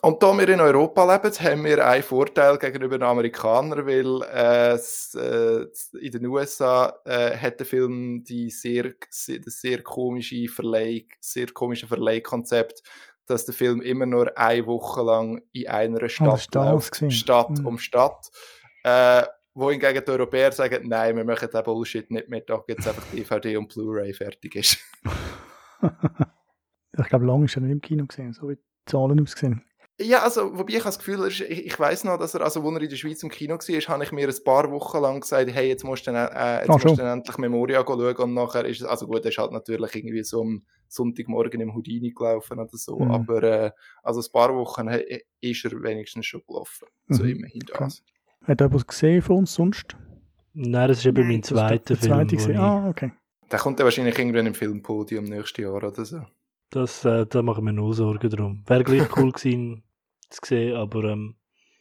Und 0.01 0.21
da 0.21 0.37
wir 0.37 0.49
in 0.49 0.59
Europa 0.59 1.11
leben, 1.11 1.39
haben 1.39 1.63
wir 1.63 1.87
einen 1.87 2.03
Vorteil 2.03 2.57
gegenüber 2.57 2.97
den 2.97 3.07
Amerikanern, 3.07 3.87
weil 3.87 4.21
äh, 4.23 4.75
äh, 4.75 5.67
in 5.99 6.11
den 6.11 6.25
USA 6.27 6.99
äh, 7.05 7.35
hat 7.35 7.59
der 7.59 7.65
Film 7.65 8.23
die 8.23 8.49
sehr, 8.49 8.93
sehr, 9.09 9.39
sehr 9.45 9.81
komische 9.81 10.47
Verleih, 10.47 11.05
sehr 11.19 11.47
komische 11.47 11.87
Verleihkonzept, 11.87 12.83
dass 13.25 13.45
der 13.45 13.55
Film 13.55 13.81
immer 13.81 14.05
nur 14.05 14.37
eine 14.37 14.67
Woche 14.67 15.01
lang 15.01 15.41
in 15.53 15.67
einer 15.67 16.07
Stadt 16.09 16.49
oh, 16.55 16.59
läuft, 16.59 17.11
Stadt 17.11 17.49
mhm. 17.49 17.65
um 17.65 17.77
Stadt. 17.79 18.29
Äh, 18.83 19.23
wohingegen 19.55 20.03
die 20.05 20.11
Europäer 20.11 20.51
sagen, 20.51 20.87
nein, 20.87 21.15
wir 21.15 21.23
machen 21.25 21.49
den 21.51 21.63
Bullshit 21.63 22.09
nicht 22.11 22.29
mehr, 22.29 22.41
da 22.41 22.63
jetzt 22.67 22.87
einfach 22.87 23.05
DVD 23.11 23.57
und 23.57 23.69
Blu-ray 23.73 24.13
fertig 24.13 24.55
ist. 24.55 24.77
ich 26.97 27.05
glaube, 27.09 27.25
lange 27.25 27.45
ist 27.45 27.55
er 27.55 27.61
nicht 27.61 27.71
im 27.71 27.81
Kino 27.81 28.05
gesehen, 28.05 28.33
so 28.33 28.49
wie 28.49 28.55
die 28.55 28.61
Zahlen 28.85 29.19
aussehen. 29.21 29.63
Ja, 29.97 30.23
also, 30.23 30.57
wobei 30.57 30.73
ich 30.73 30.83
das 30.83 30.97
Gefühl 30.99 31.25
ich, 31.29 31.41
ich 31.41 31.79
weiß 31.79 32.03
noch, 32.03 32.17
dass 32.17 32.33
er, 32.33 32.41
also, 32.41 32.59
als 32.61 32.75
er 32.75 32.81
in 32.81 32.89
der 32.89 32.95
Schweiz 32.97 33.23
im 33.23 33.29
Kino 33.29 33.53
war, 33.55 33.59
habe 33.95 34.03
ich 34.03 34.11
mir 34.11 34.27
ein 34.27 34.43
paar 34.43 34.69
Wochen 34.69 35.01
lang 35.01 35.21
gesagt, 35.21 35.49
hey, 35.53 35.69
jetzt 35.69 35.85
musst 35.85 36.05
du 36.05 36.11
dann, 36.11 36.27
äh, 36.35 36.59
jetzt 36.59 36.69
Ah, 36.69 36.73
musst 36.73 36.99
du 36.99 37.01
endlich 37.01 37.37
Memoria 37.37 37.81
schauen 37.85 38.15
und 38.17 38.33
nachher 38.33 38.65
ist 38.65 38.81
es, 38.81 38.85
also 38.87 39.07
gut, 39.07 39.23
er 39.23 39.29
ist 39.29 39.37
halt 39.37 39.53
natürlich 39.53 39.95
irgendwie 39.95 40.21
so 40.25 40.41
am 40.41 40.65
Sonntagmorgen 40.89 41.61
im 41.61 41.73
Houdini 41.73 42.11
gelaufen 42.11 42.59
oder 42.59 42.69
so, 42.73 42.99
Mhm. 42.99 43.11
aber, 43.11 43.43
äh, 43.43 43.71
also 44.03 44.19
ein 44.19 44.31
paar 44.33 44.53
Wochen 44.53 44.89
he- 44.89 45.23
ist 45.39 45.63
er 45.63 45.81
wenigstens 45.81 46.25
schon 46.25 46.41
gelaufen. 46.45 46.89
So 47.07 47.23
Mhm. 47.23 47.29
immerhin 47.29 47.61
das. 47.67 48.03
Hat 48.43 48.61
jemand 48.61 48.87
gesehen 48.87 49.21
von 49.21 49.37
uns 49.37 49.53
sonst? 49.53 49.95
Nein, 50.53 50.87
das 50.87 50.99
ist 50.99 51.05
eben 51.05 51.27
mein 51.27 51.43
zweiter 51.43 51.95
Film. 51.95 52.27
zweite 52.29 52.59
Ah, 52.59 52.89
okay. 52.89 53.11
Der 53.51 53.59
kommt 53.59 53.79
dann 53.79 53.85
wahrscheinlich 53.85 54.17
irgendwann 54.17 54.45
im 54.47 54.53
Filmpodium 54.53 55.25
nächstes 55.25 55.63
Jahr 55.63 55.73
oder 55.75 55.91
so. 56.05 56.21
Das, 56.71 57.05
äh, 57.05 57.25
da 57.25 57.41
machen 57.41 57.65
wir 57.65 57.73
null 57.73 57.93
Sorgen 57.93 58.29
drum. 58.29 58.63
Wäre 58.65 58.83
gleich 58.83 59.15
cool 59.17 59.31
gewesen 59.33 59.83
zu 60.29 60.39
sehen, 60.43 60.75
aber 60.75 61.03
ähm, 61.05 61.35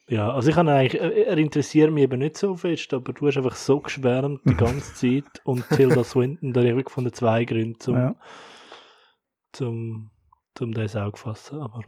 ja, 0.09 0.31
also 0.31 0.51
ich 0.51 0.57
habe 0.57 0.71
eigentlich, 0.71 1.01
er 1.01 1.39
interessiert 1.39 1.91
mich 1.91 2.05
eben 2.05 2.19
nicht 2.19 2.37
so 2.37 2.57
fest, 2.57 2.93
aber 2.93 3.13
du 3.15 3.27
hast 3.27 3.37
einfach 3.39 3.55
so 3.57 3.81
geschwärmt 3.81 4.43
die 4.45 4.55
ganze 4.55 4.93
Zeit 4.95 5.41
und 5.45 5.67
Tilda 5.71 6.05
Swinton, 6.05 6.53
da 6.53 6.61
habe 6.61 6.69
ich 6.71 6.77
wirklich 6.77 6.93
von 6.93 7.05
den 7.05 7.13
zwei 7.15 7.45
Gründen 7.47 7.81
zum, 7.81 7.95
Ja. 7.97 8.15
zum, 9.53 10.11
zum 10.55 10.73
das 10.75 10.97
Auge 10.97 11.17
fassen, 11.17 11.61
aber 11.61 11.83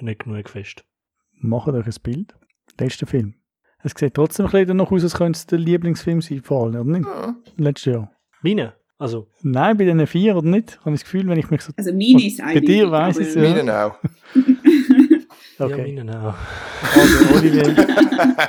nicht 0.00 0.24
genug 0.24 0.48
fest. 0.50 0.84
Macht 1.32 1.68
euch 1.68 1.86
ein 1.86 1.94
Bild. 2.02 2.34
Letzter 2.78 3.06
Film. 3.06 3.34
Es 3.84 3.92
sieht 3.96 4.14
trotzdem 4.14 4.46
ein 4.46 4.50
bisschen 4.52 4.68
danach 4.68 4.90
aus, 4.90 5.02
als 5.04 5.14
könnte 5.14 5.36
es 5.36 5.46
der 5.46 5.58
Lieblingsfilm 5.58 6.20
sein, 6.22 6.42
vor 6.42 6.64
allem, 6.64 6.74
oder 6.88 6.98
nicht? 6.98 7.06
Ja. 7.06 7.36
Letztes 7.56 7.92
Jahr. 7.92 8.10
Meine? 8.42 8.72
Also, 8.98 9.28
Nein, 9.42 9.76
bei 9.76 9.84
den 9.84 10.06
vier, 10.06 10.36
oder 10.36 10.48
nicht? 10.48 10.78
Habe 10.80 10.90
ich 10.94 11.00
das 11.02 11.04
Gefühl, 11.04 11.28
wenn 11.28 11.38
ich 11.38 11.50
mich 11.50 11.60
so... 11.62 11.72
Also 11.76 11.92
meine 11.92 12.26
ist 12.26 12.38
Bei 12.38 12.44
eindeutig. 12.44 12.68
dir 12.68 12.90
weiss 12.90 13.16
aber- 13.16 13.26
ich's, 13.26 13.34
ja. 13.34 13.42
Meinen 13.42 13.70
auch. 13.70 13.94
ja, 15.58 15.66
Okay. 15.66 15.92
meine 15.94 16.18
auch. 16.28 16.34
Also, 16.96 17.34
Olivier. 17.36 17.74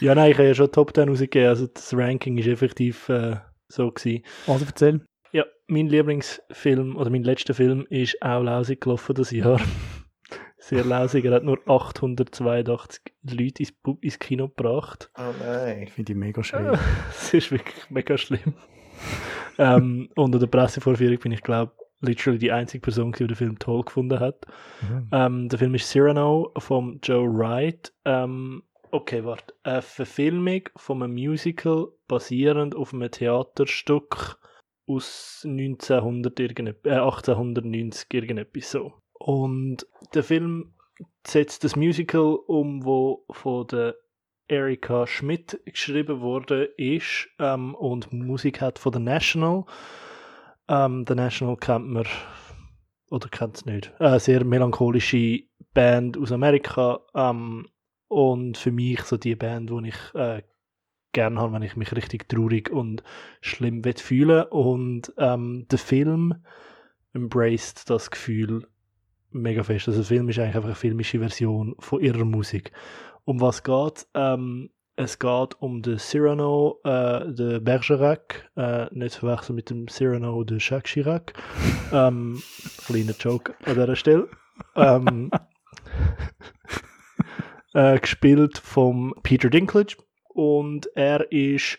Ja, 0.00 0.14
nein, 0.14 0.30
ich 0.30 0.38
habe 0.38 0.48
ja 0.48 0.54
schon 0.54 0.72
Top 0.72 0.94
10 0.94 1.10
rausgegeben, 1.10 1.48
also 1.48 1.66
das 1.66 1.92
Ranking 1.94 2.38
ist 2.38 2.46
effektiv 2.46 3.08
äh, 3.10 3.36
so 3.68 3.90
gewesen. 3.90 4.24
Also, 4.46 4.64
erzähl. 4.66 5.02
Ja, 5.32 5.44
mein 5.68 5.88
Lieblingsfilm 5.88 6.96
oder 6.96 7.10
mein 7.10 7.22
letzter 7.22 7.52
Film 7.52 7.86
ist 7.90 8.16
auch 8.22 8.42
lausig 8.42 8.80
gelaufen 8.80 9.14
das 9.14 9.30
Jahr. 9.30 9.60
Sehr 10.70 10.84
lausig. 10.84 11.24
Er 11.24 11.32
hat 11.32 11.42
nur 11.42 11.58
882 11.66 13.00
Leute 13.24 13.62
ins, 13.64 13.72
ins 14.00 14.18
Kino 14.20 14.48
gebracht. 14.48 15.10
Oh 15.18 15.32
nein. 15.40 15.88
Finde 15.88 16.12
ich 16.12 16.18
mega 16.18 16.44
schön. 16.44 16.64
Das 17.08 17.34
ist 17.34 17.50
wirklich 17.50 17.90
mega 17.90 18.16
schlimm. 18.16 18.54
ähm, 19.58 20.08
unter 20.14 20.38
der 20.38 20.46
Pressevorführung 20.46 21.18
bin 21.18 21.32
ich, 21.32 21.42
glaube 21.42 21.72
literally 22.02 22.38
die 22.38 22.52
einzige 22.52 22.80
Person, 22.82 23.10
die 23.12 23.26
den 23.26 23.34
Film 23.36 23.58
toll 23.58 23.82
gefunden 23.82 24.20
hat. 24.20 24.46
Mhm. 24.80 25.08
Ähm, 25.12 25.48
der 25.48 25.58
Film 25.58 25.74
ist 25.74 25.90
Cyrano 25.90 26.52
von 26.58 27.00
Joe 27.02 27.28
Wright. 27.28 27.92
Ähm, 28.04 28.62
okay, 28.92 29.24
warte. 29.24 29.52
Eine 29.64 29.82
Verfilmung 29.82 30.62
von 30.76 31.02
einem 31.02 31.14
Musical 31.14 31.88
basierend 32.06 32.76
auf 32.76 32.94
einem 32.94 33.10
Theaterstück 33.10 34.38
aus 34.86 35.42
1900 35.44 36.38
irgende- 36.40 36.76
äh, 36.84 36.90
1890 37.00 38.06
irgendetwas 38.14 38.70
so. 38.70 38.94
Und 39.20 39.86
der 40.14 40.24
Film 40.24 40.72
setzt 41.26 41.62
das 41.62 41.76
Musical 41.76 42.38
um, 42.46 42.84
wo 42.86 43.26
von 43.30 43.66
der 43.66 43.94
Erika 44.48 45.06
Schmidt 45.06 45.60
geschrieben 45.66 46.22
wurde 46.22 46.64
ist 46.64 47.28
ähm, 47.38 47.74
und 47.74 48.12
Musik 48.12 48.62
hat 48.62 48.78
von 48.78 48.92
der 48.92 49.02
National. 49.02 49.64
Ähm, 50.68 51.04
der 51.04 51.16
National 51.16 51.58
kennt 51.58 51.88
man 51.88 52.06
oder 53.10 53.28
kennt 53.28 53.58
es 53.58 53.66
nicht. 53.66 53.92
Eine 54.00 54.20
sehr 54.20 54.42
melancholische 54.42 55.42
Band 55.74 56.16
aus 56.16 56.32
Amerika 56.32 57.00
ähm, 57.14 57.68
und 58.08 58.56
für 58.56 58.72
mich 58.72 59.02
so 59.02 59.18
die 59.18 59.36
Band, 59.36 59.68
die 59.68 59.88
ich 59.88 60.14
äh, 60.14 60.42
gerne 61.12 61.38
habe, 61.38 61.52
wenn 61.52 61.62
ich 61.62 61.76
mich 61.76 61.94
richtig 61.94 62.26
traurig 62.26 62.70
und 62.70 63.02
schlimm 63.42 63.84
will 63.84 63.98
fühlen 63.98 64.44
und 64.44 65.12
ähm, 65.18 65.66
der 65.70 65.78
Film 65.78 66.42
embraced 67.12 67.90
das 67.90 68.10
Gefühl 68.10 68.66
mega 69.30 69.62
fest. 69.62 69.88
Also 69.88 70.00
der 70.00 70.06
Film 70.06 70.28
ist 70.28 70.38
eigentlich 70.38 70.56
einfach 70.56 70.68
eine 70.68 70.74
filmische 70.74 71.18
Version 71.18 71.74
von 71.78 72.00
ihrer 72.00 72.24
Musik. 72.24 72.72
Um 73.24 73.40
was 73.40 73.62
geht? 73.62 74.06
Ähm, 74.14 74.70
es 74.96 75.18
geht 75.18 75.60
um 75.60 75.82
den 75.82 75.98
Cyrano 75.98 76.78
äh, 76.84 77.32
de 77.32 77.60
Bergerac, 77.60 78.50
äh, 78.56 78.86
nicht 78.92 79.16
verwechseln 79.16 79.56
mit 79.56 79.70
dem 79.70 79.88
Cyrano 79.88 80.44
de 80.44 80.58
Jacques 80.60 80.92
Chirac. 80.92 81.32
ähm, 81.92 82.42
kleiner 82.86 83.14
Joke 83.18 83.54
an 83.64 83.74
dieser 83.74 83.96
Stelle. 83.96 84.28
Ähm, 84.76 85.30
äh, 87.74 87.98
gespielt 87.98 88.58
vom 88.58 89.14
Peter 89.22 89.48
Dinklage 89.48 89.96
und 90.28 90.88
er 90.94 91.30
ist 91.32 91.78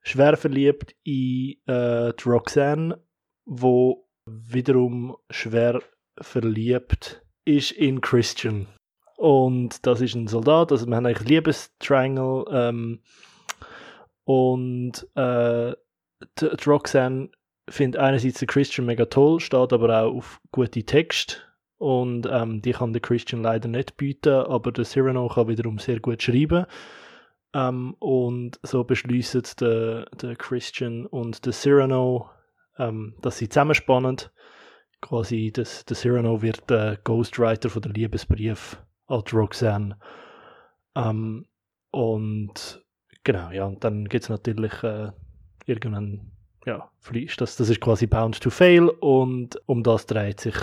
schwer 0.00 0.36
verliebt 0.36 0.94
in 1.04 1.56
äh, 1.66 2.12
die 2.14 2.28
Roxanne, 2.28 3.00
wo 3.44 4.08
wiederum 4.26 5.16
schwer 5.30 5.80
verliebt 6.20 7.22
ist 7.44 7.72
in 7.72 8.00
Christian. 8.00 8.66
Und 9.16 9.86
das 9.86 10.00
ist 10.00 10.14
ein 10.14 10.26
Soldat, 10.26 10.72
also 10.72 10.86
wir 10.86 10.96
haben 10.96 11.06
eigentlich 11.06 11.28
Liebestriangle 11.28 12.44
ähm, 12.50 13.00
und 14.24 15.06
äh, 15.14 15.72
die, 16.40 16.56
die 16.56 16.64
Roxanne 16.68 17.30
findet 17.68 18.00
einerseits 18.00 18.40
den 18.40 18.48
Christian 18.48 18.86
mega 18.86 19.04
toll, 19.06 19.40
steht 19.40 19.72
aber 19.72 20.02
auch 20.02 20.16
auf 20.16 20.40
gute 20.50 20.84
Texte 20.84 21.36
und 21.78 22.26
ähm, 22.30 22.62
die 22.62 22.72
kann 22.72 22.92
der 22.92 23.02
Christian 23.02 23.42
leider 23.42 23.68
nicht 23.68 23.96
bieten, 23.96 24.32
aber 24.32 24.72
der 24.72 24.84
Cyrano 24.84 25.28
kann 25.28 25.48
wiederum 25.48 25.78
sehr 25.78 26.00
gut 26.00 26.22
schreiben. 26.22 26.66
Ähm, 27.52 27.94
und 27.98 28.58
so 28.62 28.84
beschließen 28.84 29.42
der, 29.60 30.06
der 30.20 30.36
Christian 30.36 31.06
und 31.06 31.46
der 31.46 31.52
Cyrano, 31.52 32.30
ähm, 32.78 33.14
dass 33.22 33.38
sie 33.38 33.48
zusammenspannen. 33.48 34.16
Quasi, 35.04 35.52
das, 35.52 35.84
der 35.84 35.98
Cyrano 35.98 36.40
wird 36.40 36.70
der 36.70 36.96
Ghostwriter 37.04 37.68
von 37.68 37.82
der 37.82 37.92
Liebesbrief 37.92 38.82
an 39.06 39.22
Roxanne. 39.34 39.98
Ähm, 40.94 41.44
und 41.90 42.82
genau, 43.22 43.50
ja, 43.50 43.66
und 43.66 43.84
dann 43.84 44.08
gibt 44.08 44.24
es 44.24 44.30
natürlich 44.30 44.82
äh, 44.82 45.10
irgendwann, 45.66 46.32
ja, 46.64 46.90
fließt 47.00 47.38
das, 47.38 47.56
das 47.56 47.68
ist 47.68 47.82
quasi 47.82 48.06
Bound 48.06 48.40
to 48.40 48.48
Fail 48.48 48.88
und 48.88 49.60
um 49.66 49.82
das 49.82 50.06
dreht 50.06 50.40
sich 50.40 50.56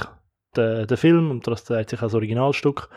der, 0.55 0.87
der 0.87 0.97
Film, 0.97 1.29
um 1.29 1.41
das 1.41 1.63
dreht 1.63 1.91
sich 1.91 1.99
auch 1.99 2.05
das 2.05 2.15
Originalstück. 2.15 2.89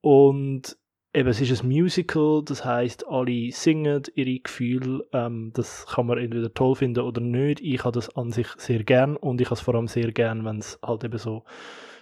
Und 0.00 0.76
eben, 1.16 1.28
es 1.28 1.40
ist 1.40 1.62
ein 1.62 1.68
Musical, 1.68 2.42
das 2.44 2.64
heißt, 2.64 3.08
alle 3.08 3.50
singen 3.50 4.02
ihre 4.14 4.38
Gefühle. 4.38 5.04
Ähm, 5.12 5.50
das 5.54 5.86
kann 5.86 6.06
man 6.06 6.18
entweder 6.18 6.52
toll 6.52 6.76
finden 6.76 7.00
oder 7.00 7.20
nicht. 7.22 7.60
Ich 7.60 7.84
habe 7.84 7.92
das 7.92 8.14
an 8.16 8.30
sich 8.30 8.48
sehr 8.58 8.84
gern 8.84 9.16
und 9.16 9.40
ich 9.40 9.46
habe 9.46 9.54
es 9.54 9.62
vor 9.62 9.74
allem 9.74 9.88
sehr 9.88 10.12
gern, 10.12 10.44
wenn 10.44 10.58
es 10.58 10.78
halt 10.84 11.04
eben 11.04 11.18
so 11.18 11.44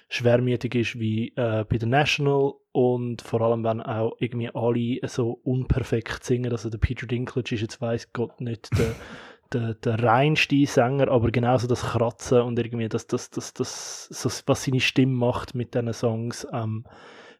schwermütig 0.09 0.75
ist 0.75 0.99
wie 0.99 1.29
äh, 1.37 1.65
bei 1.65 1.79
The 1.79 1.87
National 1.87 2.55
und 2.73 3.23
vor 3.23 3.41
allem, 3.41 3.63
wenn 3.63 3.81
auch 3.81 4.17
irgendwie 4.19 4.51
alle 4.53 5.09
so 5.09 5.41
unperfekt 5.45 6.25
singen. 6.25 6.51
Also 6.51 6.69
der 6.69 6.79
Peter 6.79 7.07
Dinklage 7.07 7.55
ist 7.55 7.61
jetzt 7.61 7.81
weiß 7.81 8.13
Gott 8.13 8.41
nicht 8.41 8.69
der, 8.77 8.95
der, 9.53 9.75
der 9.75 10.03
reinste 10.03 10.67
Sänger, 10.67 11.09
aber 11.09 11.31
genauso 11.31 11.69
das 11.69 11.83
Kratzen 11.83 12.41
und 12.43 12.59
irgendwie 12.59 12.89
das, 12.89 13.07
das, 13.07 13.31
das, 13.31 13.55
das, 13.55 14.07
so, 14.07 14.29
was 14.47 14.65
seine 14.65 14.81
Stimme 14.81 15.15
macht 15.15 15.55
mit 15.55 15.75
diesen 15.75 15.93
Songs, 15.93 16.47
ähm, 16.53 16.85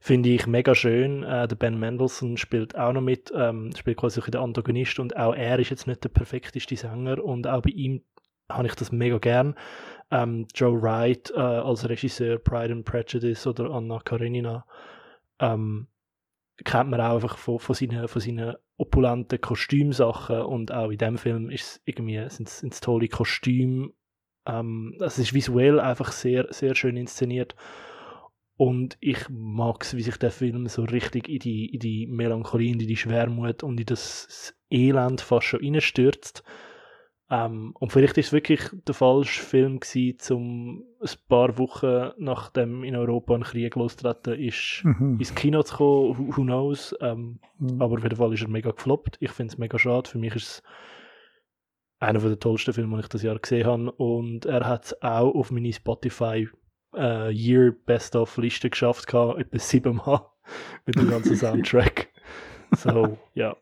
finde 0.05 0.29
ich 0.29 0.47
mega 0.47 0.75
schön. 0.75 1.23
Äh, 1.23 1.49
der 1.49 1.57
Ben 1.57 1.79
Mendelssohn 1.79 2.37
spielt 2.37 2.77
auch 2.77 2.93
noch 2.93 3.01
mit, 3.01 3.33
ähm, 3.35 3.71
spielt 3.75 3.97
quasi 3.97 4.21
auch 4.21 4.29
der 4.29 4.43
Antagonist 4.43 4.99
und 4.99 5.17
auch 5.17 5.35
er 5.35 5.59
ist 5.59 5.71
jetzt 5.71 5.87
nicht 5.87 6.05
der 6.05 6.11
perfekteste 6.11 6.77
Sänger 6.77 7.25
und 7.25 7.47
auch 7.47 7.63
bei 7.63 7.71
ihm 7.71 8.03
habe 8.53 8.67
ich 8.67 8.75
das 8.75 8.93
mega 8.93 9.17
gern. 9.17 9.55
Ähm, 10.11 10.47
Joe 10.55 10.83
Wright 10.83 11.33
äh, 11.35 11.41
als 11.41 11.89
Regisseur 11.89 12.37
Pride 12.37 12.75
and 12.75 12.85
Prejudice 12.85 13.47
oder 13.47 13.71
Anna 13.71 13.99
Karenina 14.05 14.67
ähm, 15.39 15.87
kennt 16.63 16.91
man 16.91 17.01
auch 17.01 17.15
einfach 17.15 17.39
von, 17.39 17.59
von, 17.59 17.75
seinen, 17.75 18.07
von 18.07 18.21
seinen 18.21 18.57
opulenten 18.77 19.41
Kostümsachen 19.41 20.43
und 20.43 20.71
auch 20.71 20.91
in 20.91 20.99
dem 20.99 21.17
Film 21.17 21.49
ist 21.49 21.81
irgendwie 21.87 22.23
sind 22.29 22.51
es 22.51 22.81
tolle 22.81 23.09
Kostüme. 23.09 23.89
Ähm, 24.45 24.99
es 25.01 25.19
ist 25.19 25.33
visuell 25.33 25.81
einfach 25.81 26.13
sehr 26.13 26.47
sehr 26.51 26.75
schön 26.75 26.99
inszeniert 26.99 27.57
und 28.57 28.97
ich 29.01 29.29
mag 29.31 29.83
es, 29.83 29.97
wie 29.97 30.03
sich 30.03 30.17
der 30.17 30.31
Film 30.31 30.67
so 30.69 30.85
richtig 30.85 31.29
in 31.29 31.39
die, 31.41 31.67
in 31.75 31.81
die 31.81 32.07
Melancholie, 32.07 32.73
in 32.73 32.79
die 32.79 32.97
Schwermut 32.97 33.63
und 33.63 33.81
in 33.81 33.87
das 33.87 34.55
Elend 34.71 35.21
fast 35.21 35.47
schon 35.47 35.61
reinstürzt. 35.61 36.45
Ähm, 37.31 37.75
und 37.81 37.91
vielleicht 37.91 38.19
ist 38.19 38.27
es 38.27 38.33
wirklich 38.33 38.61
der 38.87 38.95
falsche 38.95 39.43
Film 39.43 39.81
gewesen, 39.81 40.37
um 40.37 40.85
ein 41.01 41.11
paar 41.29 41.57
Wochen 41.59 42.11
nachdem 42.19 42.85
in 42.85 42.95
Europa 42.95 43.35
ein 43.35 43.43
Krieg 43.43 43.75
losgetreten 43.77 44.35
ist, 44.39 44.83
Mhm. 44.85 45.17
ins 45.19 45.35
Kino 45.35 45.63
zu 45.63 45.77
kommen. 45.77 46.19
Who, 46.37 46.43
knows? 46.43 46.95
Ähm, 47.01 47.41
Mhm. 47.59 47.81
aber 47.81 47.95
auf 47.97 48.03
jeden 48.03 48.17
Fall 48.17 48.33
ist 48.35 48.43
er 48.43 48.49
mega 48.49 48.71
gefloppt. 48.71 49.17
Ich 49.21 49.31
finde 49.33 49.53
es 49.53 49.59
mega 49.59 49.79
schade. 49.79 50.09
Für 50.09 50.19
mich 50.19 50.35
ist 50.37 50.43
es 50.49 50.63
einer 51.99 52.19
der 52.21 52.39
tollsten 52.39 52.75
Filme, 52.75 52.97
die 52.97 53.03
ich 53.05 53.09
das 53.09 53.23
Jahr 53.23 53.39
gesehen 53.39 53.67
habe. 53.67 53.91
Und 53.93 54.45
er 54.47 54.67
hat 54.67 54.85
es 54.85 55.03
auch 55.03 55.35
auf 55.35 55.51
meine 55.51 55.73
Spotify 55.73 56.49
äh, 56.97 57.31
Year 57.31 57.73
Best 57.73 58.17
of 58.17 58.37
Liste 58.37 58.71
geschafft, 58.71 59.07
gehabt, 59.07 59.41
etwa 59.41 59.59
siebenmal 59.59 60.27
mit 60.87 60.97
dem 60.97 61.11
ganzen 61.11 61.37
Soundtrack. 61.37 62.09
so, 62.77 63.19
ja. 63.35 63.57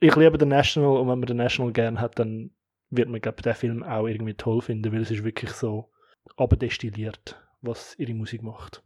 Ich 0.00 0.16
liebe 0.16 0.38
den 0.38 0.48
National 0.48 0.98
und 0.98 1.08
wenn 1.08 1.18
man 1.18 1.26
den 1.26 1.38
National 1.38 1.72
gern 1.72 2.00
hat, 2.00 2.18
dann 2.18 2.50
wird 2.90 3.08
man, 3.08 3.20
glaube 3.20 3.42
den 3.42 3.54
Film 3.54 3.82
auch 3.82 4.06
irgendwie 4.06 4.34
toll 4.34 4.60
finden, 4.60 4.92
weil 4.92 5.02
es 5.02 5.10
ist 5.10 5.24
wirklich 5.24 5.50
so 5.52 5.90
abdestilliert, 6.36 7.40
was 7.62 7.98
ihre 7.98 8.14
Musik 8.14 8.42
macht. 8.42 8.82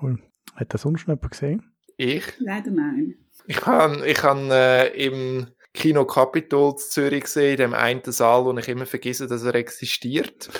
Cool. 0.00 0.18
Hat 0.54 0.72
das 0.72 0.82
sonst 0.82 1.06
noch 1.06 1.16
jemand 1.16 1.30
gesehen? 1.30 1.72
Ich? 1.96 2.24
Leider 2.38 2.70
nein. 2.70 3.16
Ich 3.46 3.64
habe 3.66 4.06
ich 4.06 4.22
han, 4.22 4.50
äh, 4.50 4.88
im 4.88 5.46
Kino 5.74 6.04
Capitol 6.04 6.76
Zürich 6.76 7.24
gesehen, 7.24 7.52
in 7.52 7.56
dem 7.58 7.74
einen 7.74 8.02
Saal, 8.04 8.44
wo 8.44 8.56
ich 8.56 8.68
immer 8.68 8.86
vergesse, 8.86 9.26
dass 9.26 9.44
er 9.44 9.54
existiert. 9.54 10.50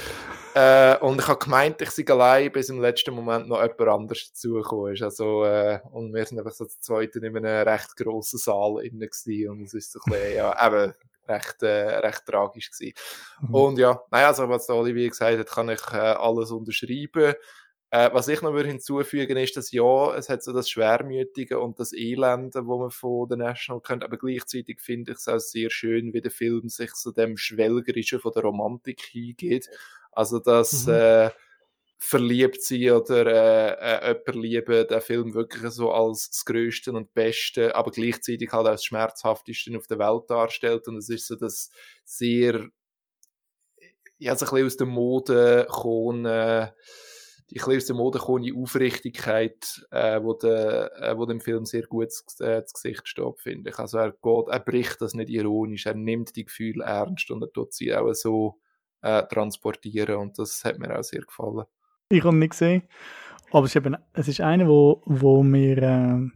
Äh, 0.54 0.98
und 0.98 1.20
ich 1.20 1.28
habe 1.28 1.38
gemeint, 1.38 1.80
ich 1.80 1.90
sei 1.90 2.04
allein, 2.08 2.52
bis 2.52 2.68
im 2.68 2.80
letzten 2.80 3.14
Moment 3.14 3.48
noch 3.48 3.62
jemand 3.62 3.80
anderes 3.80 4.28
dazugekommen 4.28 4.94
ist. 4.94 5.02
Also, 5.02 5.44
äh, 5.44 5.80
und 5.92 6.12
wir 6.14 6.24
sind 6.26 6.38
einfach 6.38 6.52
so 6.52 6.64
zu 6.66 6.80
zweit 6.80 7.16
in 7.16 7.24
einem 7.24 7.44
recht 7.44 7.96
grossen 7.96 8.38
Saal 8.38 8.84
innen 8.84 9.00
gewesen. 9.00 9.50
Und 9.50 9.62
es 9.62 9.74
ist 9.74 9.92
so 9.92 10.00
ein 10.04 10.12
bisschen, 10.12 10.36
ja, 10.36 10.66
eben, 10.66 10.94
recht, 11.28 11.62
äh, 11.62 11.98
recht 11.98 12.26
tragisch 12.26 12.70
gewesen. 12.70 12.94
Mhm. 13.40 13.54
Und 13.54 13.78
ja, 13.78 14.02
naja, 14.10 14.28
also 14.28 14.48
was 14.48 14.66
der 14.66 14.76
Olivier 14.76 15.08
gesagt 15.08 15.38
hat, 15.38 15.50
kann 15.50 15.68
ich 15.68 15.82
äh, 15.92 15.96
alles 15.96 16.50
unterschreiben. 16.50 17.34
Äh, 17.90 18.10
was 18.14 18.28
ich 18.28 18.40
noch 18.40 18.54
würde 18.54 18.70
hinzufügen 18.70 19.36
ist, 19.36 19.54
dass 19.54 19.70
ja, 19.70 20.14
es 20.14 20.30
hat 20.30 20.42
so 20.42 20.54
das 20.54 20.70
Schwermütige 20.70 21.60
und 21.60 21.78
das 21.78 21.92
Elende, 21.92 22.66
wo 22.66 22.78
man 22.78 22.90
von 22.90 23.28
The 23.28 23.36
National 23.36 23.82
kennt, 23.82 24.02
aber 24.02 24.16
gleichzeitig 24.16 24.80
finde 24.80 25.12
ich 25.12 25.18
es 25.18 25.28
auch 25.28 25.38
sehr 25.38 25.68
schön, 25.68 26.14
wie 26.14 26.22
der 26.22 26.30
Film 26.30 26.70
sich 26.70 26.94
so 26.94 27.12
dem 27.12 27.36
Schwelgerischen 27.36 28.18
von 28.18 28.32
der 28.32 28.44
Romantik 28.44 29.02
hingeht. 29.02 29.68
Also, 30.12 30.38
dass 30.40 30.86
Mhm. 30.86 30.92
äh, 30.92 31.30
verliebt 31.98 32.62
sein 32.62 32.90
oder 32.90 33.26
äh, 33.26 34.10
äh, 34.10 34.16
jemand 34.26 34.34
lieben, 34.34 34.88
den 34.88 35.00
Film 35.00 35.34
wirklich 35.34 35.70
so 35.72 35.92
als 35.92 36.30
das 36.30 36.44
Größte 36.44 36.92
und 36.92 37.14
Beste, 37.14 37.76
aber 37.76 37.92
gleichzeitig 37.92 38.50
halt 38.52 38.66
das 38.66 38.84
Schmerzhafteste 38.84 39.76
auf 39.76 39.86
der 39.86 39.98
Welt 40.00 40.24
darstellt. 40.28 40.88
Und 40.88 40.96
es 40.98 41.08
ist 41.08 41.28
so 41.28 41.36
das 41.36 41.70
sehr, 42.04 42.68
ja, 44.18 44.36
so 44.36 44.46
ein 44.46 44.50
bisschen 44.50 44.66
aus 44.66 44.76
der 44.76 44.86
Mode 44.86 45.66
kommen, 45.70 46.24
äh, 46.26 46.70
die 47.50 47.60
ein 47.60 47.64
bisschen 47.66 47.76
aus 47.76 47.86
der 47.86 47.96
Mode 47.96 48.18
kommende 48.18 48.54
Aufrichtigkeit, 48.58 49.86
äh, 49.90 50.22
wo, 50.22 50.34
der, 50.34 50.92
äh, 51.00 51.18
wo 51.18 51.26
dem 51.26 51.40
Film 51.40 51.64
sehr 51.66 51.82
gut 51.82 52.10
äh, 52.40 52.62
Gesicht 52.72 53.06
steht, 53.08 53.40
finde 53.40 53.70
ich. 53.70 53.78
Also 53.78 53.98
er 53.98 54.12
geht, 54.12 54.48
er 54.48 54.60
bricht 54.60 55.00
das 55.00 55.14
nicht 55.14 55.28
ironisch, 55.30 55.86
er 55.86 55.94
nimmt 55.94 56.34
die 56.36 56.44
Gefühle 56.46 56.84
ernst 56.84 57.30
und 57.30 57.42
er 57.42 57.52
tut 57.52 57.74
sie 57.74 57.94
auch 57.94 58.12
so 58.14 58.60
äh, 59.02 59.22
transportieren 59.24 60.16
und 60.16 60.38
das 60.38 60.64
hat 60.64 60.78
mir 60.78 60.98
auch 60.98 61.02
sehr 61.02 61.22
gefallen. 61.22 61.64
Ich 62.08 62.24
habe 62.24 62.36
ihn 62.36 62.40
nicht 62.40 62.50
gesehen. 62.50 62.82
Aber 63.50 63.66
es 63.66 63.72
ist, 63.72 63.76
eben, 63.76 63.96
es 64.14 64.28
ist 64.28 64.40
einer, 64.40 64.66
wo, 64.66 65.02
wo, 65.04 65.42
mir, 65.42 65.78
äh, 65.78 66.30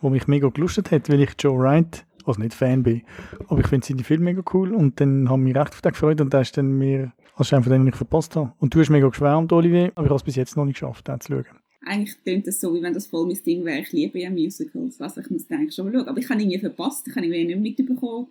wo 0.00 0.10
mich 0.10 0.28
mega 0.28 0.48
gelustet 0.48 0.92
hat, 0.92 1.08
weil 1.08 1.22
ich 1.22 1.34
Joe 1.38 1.58
Wright, 1.58 2.06
also 2.24 2.40
nicht 2.40 2.54
Fan 2.54 2.84
bin, 2.84 3.02
aber 3.48 3.60
ich 3.60 3.66
finde 3.66 3.86
seine 3.86 4.04
Filme 4.04 4.24
mega 4.26 4.42
cool 4.54 4.74
und 4.74 5.00
dann 5.00 5.28
haben 5.28 5.42
mich 5.42 5.56
recht 5.56 5.72
auf 5.72 5.82
den 5.82 5.92
gefreut 5.92 6.20
und 6.20 6.32
der 6.32 6.42
ist 6.42 6.56
dann 6.56 6.70
mir 6.78 7.12
als 7.34 7.52
einer 7.52 7.62
von 7.62 7.72
denen, 7.72 7.84
den 7.84 7.92
ich 7.92 7.96
verpasst 7.96 8.36
habe. 8.36 8.52
Und 8.58 8.74
du 8.74 8.80
hast 8.80 8.90
mega 8.90 9.08
geschwärmt, 9.08 9.52
Olivier, 9.52 9.90
aber 9.96 10.04
ich 10.04 10.10
habe 10.10 10.16
es 10.16 10.22
bis 10.22 10.36
jetzt 10.36 10.56
noch 10.56 10.64
nicht 10.64 10.74
geschafft, 10.74 11.08
den 11.08 11.20
zu 11.20 11.32
schauen. 11.32 11.58
Eigentlich 11.84 12.22
klingt 12.22 12.46
das 12.46 12.60
so, 12.60 12.72
wie 12.74 12.82
wenn 12.82 12.94
das 12.94 13.08
voll 13.08 13.26
mein 13.26 13.42
Ding 13.42 13.64
wäre. 13.64 13.80
Ich 13.80 13.90
liebe 13.90 14.20
ja 14.20 14.30
Musicals, 14.30 15.00
was 15.00 15.16
ich 15.16 15.28
muss 15.30 15.50
eigentlich 15.50 15.74
schon 15.74 15.86
mal 15.86 15.92
schauen. 15.92 16.08
Aber 16.08 16.18
ich 16.18 16.30
habe 16.30 16.40
ihn 16.40 16.50
irgendwie 16.50 16.68
verpasst, 16.68 17.08
ich 17.08 17.16
habe 17.16 17.26
ihn 17.26 17.46
nicht 17.48 17.78
mitbekommen, 17.78 18.28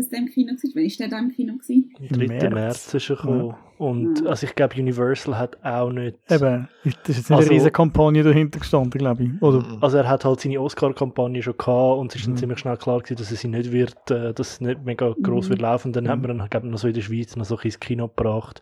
dass 0.00 0.08
der 0.08 0.18
im 0.20 0.26
Kino 0.26 0.52
war. 0.52 0.58
Wann 0.74 0.82
war 0.84 0.90
der 0.98 1.08
da 1.08 1.18
im 1.18 1.30
Kino? 1.30 1.54
Gewesen? 1.54 1.92
Am 2.00 2.08
3. 2.18 2.26
März. 2.26 2.52
März 2.54 2.94
ist 2.94 3.10
er 3.10 3.16
gekommen. 3.16 3.54
Und 3.78 4.20
Ja. 4.20 4.26
also 4.30 4.46
ich 4.46 4.54
glaube, 4.54 4.74
Universal 4.78 5.38
hat 5.38 5.56
auch 5.64 5.90
nicht. 5.90 6.18
Eben, 6.28 6.68
das 6.84 6.92
ist 6.92 7.16
jetzt 7.16 7.16
nicht 7.16 7.30
Also- 7.30 7.48
eine 7.48 7.50
riesige 7.56 7.70
Kampagne 7.70 8.22
dahinter 8.22 8.58
gestanden, 8.58 8.98
glaube 8.98 9.22
ich. 9.24 9.30
Oder, 9.42 9.58
Mhm. 9.60 9.78
Also 9.82 9.96
er 9.98 10.08
hat 10.08 10.24
halt 10.24 10.40
seine 10.40 10.60
Oscar-Kampagne 10.60 11.42
schon 11.42 11.56
gehabt 11.56 11.98
und 11.98 12.10
es 12.12 12.16
ist 12.20 12.26
dann 12.26 12.34
Mhm. 12.34 12.38
ziemlich 12.38 12.58
schnell 12.58 12.76
klar 12.76 12.98
gewesen, 12.98 13.16
dass 13.16 13.30
es 13.30 13.42
nicht 13.44 13.72
wird, 13.72 14.10
äh, 14.10 14.34
dass 14.34 14.52
es 14.52 14.60
nicht 14.60 14.84
mega 14.84 15.14
groß 15.22 15.46
Mhm. 15.46 15.50
wird 15.50 15.60
laufen. 15.62 15.92
Dann 15.92 16.08
hat 16.08 16.16
Mhm. 16.20 16.26
man 16.28 16.38
dann, 16.38 16.50
glaube 16.50 16.66
ich, 16.66 16.70
noch 16.72 16.78
so 16.78 16.88
in 16.88 16.94
der 16.94 17.00
Schweiz 17.00 17.36
noch 17.36 17.44
so 17.46 17.54
ein 17.54 17.58
bisschen 17.58 17.68
ins 17.68 17.80
Kino 17.80 18.08
gebracht. 18.08 18.60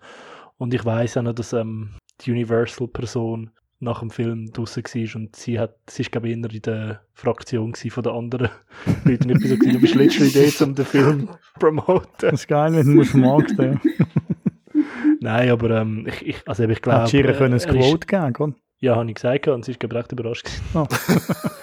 Und 0.57 0.73
ich 0.75 0.85
weiß 0.85 1.17
auch 1.17 1.23
noch, 1.23 1.33
dass 1.35 1.53
ähm, 1.53 1.91
die 2.21 2.31
Universal-Person 2.33 3.51
nach 3.81 4.01
dem 4.01 4.11
Film 4.11 4.53
draußen 4.53 4.83
war 4.83 5.21
und 5.21 5.37
sie 5.37 5.59
hat, 5.59 5.77
sie 5.89 6.03
ist 6.03 6.13
glaube 6.13 6.29
ich 6.29 6.37
eher 6.37 6.53
in 6.53 6.63
der 6.63 7.01
Fraktion 7.15 7.75
von 7.75 8.03
den 8.03 8.13
anderen 8.13 8.49
Leuten. 9.05 9.31
Ich 9.31 9.39
bin 9.39 9.49
so 9.49 9.57
gewesen, 9.57 9.73
du 9.73 9.81
bist 9.81 9.95
letztlich 9.95 10.37
Idee, 10.37 10.65
um 10.65 10.75
den 10.75 10.85
Film 10.85 11.29
zu 11.29 11.39
promoten. 11.59 12.09
das 12.19 12.33
ist 12.33 12.49
geil, 12.49 12.73
wenn 12.75 12.87
du 12.87 12.93
musst 12.93 13.11
vermarkten 13.11 13.81
Nein, 15.21 15.51
aber 15.51 15.71
ähm, 15.71 16.07
ich, 16.07 16.27
ich, 16.27 16.37
also 16.47 16.63
ich 16.65 16.81
glaube... 16.81 17.01
Hättest 17.01 17.15
du 17.15 17.17
ihr 17.19 17.33
können 17.33 17.55
ein 17.55 17.61
Quote 17.61 18.07
geben 18.07 18.33
können? 18.33 18.55
Ja, 18.79 18.95
habe 18.95 19.09
ich 19.09 19.17
gesagt 19.17 19.49
und 19.49 19.65
sie 19.65 19.73
ist, 19.73 19.81
glaube 19.81 19.97
ich, 19.97 19.99
recht 19.99 20.13
überrascht 20.13 20.45
gewesen. 20.45 21.59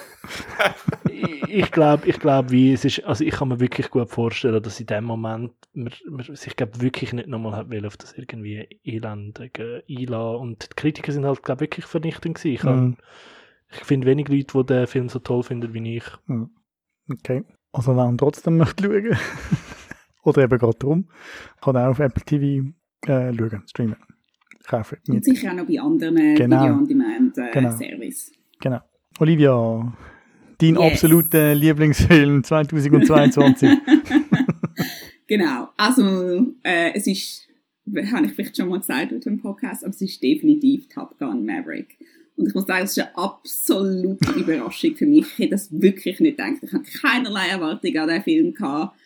Ich 1.48 1.72
glaube, 1.72 2.08
ich 2.08 2.20
glaub, 2.20 2.52
wie 2.52 2.74
es 2.74 2.84
ist, 2.86 3.04
also 3.06 3.24
ich 3.24 3.32
kann 3.34 3.48
mir 3.48 3.60
wirklich 3.60 3.90
gut 3.90 4.10
vorstellen, 4.10 4.62
dass 4.62 4.80
in 4.80 4.88
dem 4.88 5.06
Moment 5.06 5.52
man, 5.74 5.94
man 6.10 6.36
sich 6.36 6.56
glaub, 6.56 6.82
wirklich 6.82 7.14
nicht 7.14 7.28
nochmal 7.28 7.56
hat 7.56 7.70
will 7.70 7.86
auf 7.86 7.98
das 7.98 8.14
irgendwie 8.18 8.68
elendige 8.84 9.84
einlassen 9.90 10.42
und 10.42 10.64
die 10.72 10.76
Kritiker 10.76 11.12
sind 11.12 11.26
halt 11.26 11.44
glaub, 11.44 11.60
wirklich 11.62 11.86
vernichtend 11.86 12.36
gewesen. 12.38 12.54
Ich, 12.56 12.64
Mhm. 12.64 12.98
ich 13.72 13.84
finde 13.86 14.08
wenig 14.08 14.28
Leute, 14.28 14.58
die 14.58 14.66
den 14.66 14.88
Film 14.88 15.10
so 15.10 15.20
toll 15.20 15.44
finden 15.44 15.74
wie 15.74 15.98
ich. 15.98 16.04
Okay. 17.10 17.44
Also 17.72 17.96
wer 17.96 18.06
ihn 18.08 18.18
trotzdem 18.18 18.58
möchte 18.58 18.84
schauen, 18.86 19.18
oder 20.24 20.44
eben 20.44 20.58
gerade 20.60 20.78
darum, 20.78 21.10
kann 21.62 21.78
auch 21.78 21.90
auf 21.90 22.00
Apple 22.00 22.24
TV 22.24 22.70
äh, 23.08 23.34
schauen, 23.34 23.64
streamen. 23.68 23.96
Kaufen. 24.68 24.98
Und 25.08 25.24
sicher 25.24 25.52
auch 25.52 25.56
noch 25.58 25.68
bei 25.68 25.80
anderen 25.80 26.36
Genau. 26.36 26.64
Video-on-Demand-Service. 26.64 27.54
Genau. 27.54 27.72
Service. 27.78 28.32
Genau. 28.60 28.80
Olivia, 29.20 29.94
dein 30.58 30.76
Yes. 30.76 30.92
absoluter 30.92 31.56
Lieblingsfilm 31.56 32.44
2022. 32.44 33.70
Genau. 35.28 35.70
Also, 35.78 36.54
äh, 36.64 36.94
es 36.94 37.08
ist, 37.08 37.48
habe 38.12 38.28
ich 38.28 38.34
vielleicht 38.34 38.58
schon 38.58 38.70
mal 38.70 38.80
gesagt 38.80 39.12
mit 39.12 39.26
dem 39.26 39.42
Podcast, 39.42 39.84
aber 39.84 39.94
es 39.94 40.02
ist 40.02 40.22
definitiv 40.22 40.88
Top 40.88 41.18
Gun 41.18 41.46
Maverick. 41.46 41.98
Und 42.36 42.48
ich 42.48 42.54
muss 42.54 42.68
sagen, 42.68 42.84
es 42.86 42.92
ist 42.92 43.00
eine 43.00 43.18
absolute 43.18 44.32
Überraschung 44.40 44.96
für 44.96 45.06
mich. 45.06 45.26
Ich 45.26 45.40
hätte 45.40 45.52
das 45.52 45.70
wirklich 45.72 46.20
nicht 46.20 46.38
gedacht. 46.38 46.58
Ich 46.62 46.74
habe 46.74 46.84
keinerlei 46.84 47.48
Erwartung 47.48 47.98
an 47.98 48.08
diesen 48.08 48.24
Film 48.24 48.54
gehabt. 48.54 48.98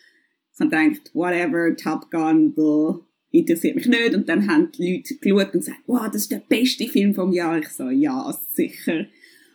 Ich 0.52 0.60
habe 0.60 0.70
gedacht, 0.70 1.10
whatever, 1.14 1.74
Top 1.76 2.10
Gun, 2.10 2.52
blah, 2.52 3.00
interessiert 3.30 3.76
mich 3.76 3.86
nicht. 3.86 4.14
Und 4.14 4.28
dann 4.28 4.46
haben 4.46 4.70
die 4.72 4.96
Leute 4.96 5.14
geschaut 5.14 5.54
und 5.54 5.60
gesagt, 5.60 5.80
wow, 5.86 6.06
das 6.06 6.22
ist 6.22 6.32
der 6.32 6.42
beste 6.46 6.86
Film 6.86 7.14
vom 7.14 7.32
Jahr. 7.32 7.58
Ich 7.58 7.68
so, 7.68 7.88
ja, 7.88 8.30
sicher. 8.52 9.06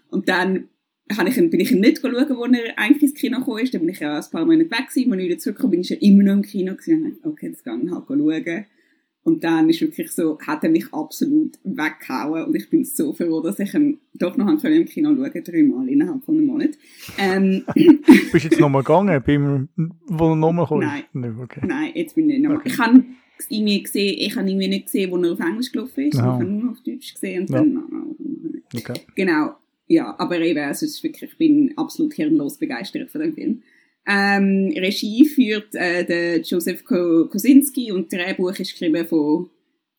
Und 0.10 0.30
dann 0.30 0.70
habe 1.14 1.30
ich, 1.30 1.36
bin 1.36 1.60
ich 1.60 1.72
nicht 1.72 2.02
schauen, 2.02 2.14
wo 2.14 2.46
er 2.46 2.78
eigentlich 2.78 3.04
ins 3.04 3.14
Kino 3.14 3.40
gekommen 3.40 3.60
ist. 3.64 3.74
Dann 3.74 3.82
bin 3.82 3.90
ich 3.90 4.00
ja 4.00 4.18
ein 4.18 4.24
paar 4.32 4.46
Monate 4.46 4.72
weg 4.72 4.88
gewesen. 4.90 5.12
Als 5.12 5.22
ich 5.22 5.28
wieder 5.28 5.38
zurückgekommen 5.38 5.72
bin, 5.72 5.82
ist 5.82 5.92
er 5.92 6.02
immer 6.02 6.24
noch 6.24 6.34
im 6.34 6.42
Kino 6.42 6.74
gewesen. 6.74 7.18
Ich 7.20 7.26
okay, 7.26 7.48
jetzt 7.48 7.64
gehe 7.64 7.74
ich 7.84 7.92
halt 7.92 8.04
schauen. 8.08 8.66
Und 9.24 9.44
dann 9.44 9.68
ist 9.70 9.82
wirklich 9.82 10.12
so, 10.12 10.38
hat 10.40 10.64
er 10.64 10.70
mich 10.70 10.94
absolut 10.94 11.58
weggehauen. 11.64 12.46
Und 12.46 12.56
ich 12.56 12.70
bin 12.70 12.86
so 12.86 13.12
froh, 13.12 13.42
dass 13.42 13.58
ich 13.60 13.74
ihn 13.74 13.98
doch 14.14 14.38
noch 14.38 14.62
können 14.62 14.82
im 14.82 14.86
Kino 14.86 15.10
schauen 15.16 15.32
konnte, 15.32 15.52
dreimal 15.52 15.90
innerhalb 15.90 16.24
von 16.24 16.38
einem 16.38 16.46
Monat. 16.46 16.78
Ähm, 17.18 17.64
Bist 17.74 18.34
du 18.34 18.38
jetzt 18.38 18.60
nochmal 18.60 18.84
gegangen, 18.84 19.24
beim, 19.26 19.70
wo 20.08 20.30
er 20.30 20.36
nochmal 20.36 20.68
kam? 20.68 20.80
Nein. 20.80 21.04
Nicht, 21.14 21.34
okay. 21.42 21.62
Nein, 21.66 21.92
jetzt 21.96 22.14
bin 22.14 22.30
ich 22.30 22.38
nicht 22.38 22.48
mehr. 22.48 22.58
Okay. 22.58 22.70
Ich 22.70 22.78
habe 22.80 23.04
irgendwie 23.50 23.82
gesehen, 23.84 24.16
ich 24.20 24.36
habe 24.36 24.48
irgendwie 24.48 24.68
nicht 24.68 24.86
gesehen, 24.86 25.10
wo 25.12 25.18
er 25.18 25.34
auf 25.34 25.40
Englisch 25.40 25.72
gelaufen 25.72 26.04
ist. 26.06 26.18
Aha. 26.20 26.26
Ich 26.28 26.42
habe 26.42 26.46
nur 26.46 26.72
auf 26.72 26.82
Deutsch 26.82 27.14
gesehen 27.16 27.42
und 27.42 27.50
Ja. 27.50 27.58
dann, 27.58 27.84
okay. 28.76 29.02
Genau, 29.16 29.56
ja, 29.88 30.16
aber 30.18 30.40
eben, 30.42 30.64
also 30.64 30.86
ist 30.86 31.04
wirklich, 31.04 31.32
ich 31.32 31.38
bin 31.38 31.74
absolut 31.78 32.14
hirnlos 32.14 32.58
begeistert 32.58 33.12
von 33.12 33.22
dem 33.22 33.34
Film. 33.34 33.64
Ähm, 34.08 34.74
Regie 34.76 35.26
führt 35.26 35.74
äh, 35.74 36.06
der 36.06 36.42
Joseph 36.42 36.84
Ko 36.84 37.28
Kosinski 37.28 37.92
und 37.92 38.12
Drehbuch 38.12 38.58
ist 38.60 38.72
geschrieben 38.72 39.06
von 39.08 39.50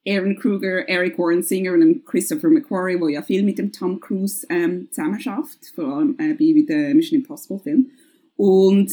Aaron 0.06 0.36
Kruger, 0.36 0.88
Eric 0.88 1.18
Warren 1.18 1.42
Singer 1.42 1.72
und 1.72 2.06
Christopher 2.06 2.48
McQuarrie, 2.48 2.98
der 2.98 3.08
ja 3.08 3.22
viel 3.22 3.42
mit 3.42 3.58
dem 3.58 3.72
Tom 3.72 3.98
Cruise 3.98 4.46
ähm, 4.48 4.88
zusammenarbeitet, 4.90 5.72
vor 5.74 5.86
allem 5.86 6.16
äh, 6.18 6.34
bei 6.34 6.62
den 6.62 6.96
Mission 6.96 7.20
Impossible 7.20 7.58
Film. 7.58 7.90
Und 8.36 8.92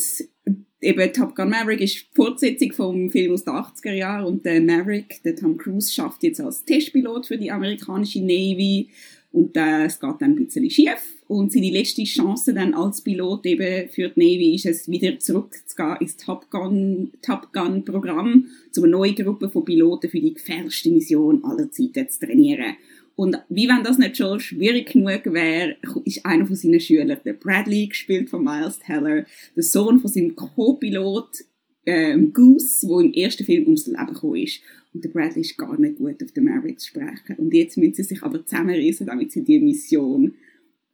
eben 0.82 1.14
Top 1.14 1.36
Gun 1.36 1.50
Maverick 1.50 1.82
ist 1.82 2.08
Fortsetzung 2.16 2.72
vom 2.74 3.12
Film 3.12 3.34
aus 3.34 3.44
den 3.44 3.54
80er 3.54 3.94
Jahren 3.94 4.26
und 4.26 4.46
der 4.46 4.62
Maverick, 4.62 5.22
der 5.24 5.36
Tom 5.36 5.58
Cruise, 5.58 5.94
schafft 5.94 6.24
jetzt 6.24 6.42
als 6.42 6.66
Testpilot 6.66 7.28
für 7.28 7.38
die 7.38 7.52
amerikanische 7.52 8.22
Navy 8.22 8.90
und 9.34 9.58
es 9.58 10.00
geht 10.00 10.16
dann 10.20 10.38
ein 10.38 10.46
bisschen 10.46 10.70
schief 10.70 11.24
und 11.28 11.52
seine 11.52 11.72
letzte 11.72 12.04
Chance 12.04 12.54
dann 12.54 12.76
als 12.76 13.02
Pilot 13.02 13.48
eben 13.48 13.90
für 13.90 14.10
die 14.10 14.20
Navy 14.20 14.54
ist 14.54 14.68
es 14.68 14.88
wieder 14.88 15.18
zurückzugehen 15.18 15.98
ins 16.02 16.18
Top 16.18 16.52
Gun, 16.52 17.12
Top 17.24 17.52
Gun 17.52 17.84
Programm, 17.84 18.46
zu 18.72 18.84
einer 18.84 18.92
neuen 18.92 19.16
Gruppe 19.16 19.50
von 19.50 19.66
Piloten 19.66 20.12
für 20.12 20.20
die 20.20 20.36
gefährlichste 20.36 20.92
Mission 20.92 21.44
aller 21.44 21.72
Zeiten 21.72 22.08
zu 22.08 22.20
trainieren. 22.28 22.76
Und 23.16 23.38
wie 23.50 23.68
wenn 23.68 23.84
das 23.84 23.98
nicht 23.98 24.18
schon 24.18 24.40
schwierig 24.40 24.92
genug 24.92 25.26
wäre, 25.26 25.78
ist 26.06 26.24
einer 26.26 26.46
von 26.46 26.56
seinen 26.56 26.80
Schülern, 26.80 27.18
der 27.26 27.34
Bradley, 27.34 27.88
gespielt 27.88 28.30
von 28.30 28.44
Miles 28.44 28.80
Teller, 28.80 29.26
der 29.56 29.64
Sohn 29.64 30.00
von 30.00 30.12
seinem 30.12 30.36
Co-Pilot, 30.36 31.44
ähm, 31.88 32.34
Goose, 32.34 32.88
wo 32.88 33.00
im 33.00 33.14
ersten 33.14 33.46
Film 33.46 33.66
ums 33.66 33.88
Leben 33.88 34.08
gekommen 34.08 34.36
ist. 34.36 34.62
Und 34.94 35.04
der 35.04 35.10
Bradley 35.10 35.42
ist 35.42 35.58
gar 35.58 35.80
nicht 35.80 35.98
gut 35.98 36.24
auf 36.24 36.32
den 36.32 36.46
Maverick 36.46 36.80
zu 36.80 36.90
sprechen. 36.90 37.36
Und 37.38 37.54
jetzt 37.54 37.78
müssen 37.78 37.96
sie 37.96 38.04
sich 38.04 38.24
aber 38.24 38.46
zusammenreißen, 38.46 39.08
damit 39.08 39.32
sie 39.32 39.44
die 39.44 39.60
Mission 39.60 40.36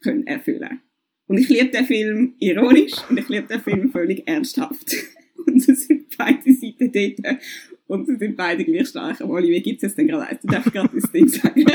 können 0.01 0.25
erfüllen 0.25 0.79
Und 1.27 1.37
ich 1.37 1.49
liebe 1.49 1.69
den 1.69 1.85
Film 1.85 2.33
ironisch 2.39 2.93
und 3.09 3.17
ich 3.17 3.27
liebe 3.27 3.47
den 3.47 3.59
Film 3.59 3.91
völlig 3.91 4.25
ernsthaft. 4.27 4.95
Und 5.45 5.67
es 5.67 5.87
sind 5.87 6.15
beide 6.17 6.53
Seiten 6.53 6.91
dort 6.91 7.39
und 7.87 8.05
sie 8.05 8.17
sind 8.17 8.35
beide 8.35 8.65
gleich 8.65 8.89
stark. 8.89 9.21
Aber 9.21 9.35
Oli, 9.35 9.49
wie 9.49 9.61
gibt 9.61 9.81
es 9.83 9.95
denn 9.95 10.07
gerade 10.07 10.27
eins? 10.27 10.41
Du 10.41 10.47
darfst 10.47 10.71
gerade 10.71 10.89
das 10.93 11.11
Ding 11.11 11.27
sagen. 11.29 11.63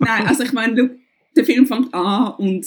Nein, 0.00 0.26
also 0.26 0.42
ich 0.42 0.52
meine, 0.52 0.98
der 1.36 1.44
Film 1.44 1.66
fängt 1.66 1.94
an 1.94 2.34
und 2.38 2.66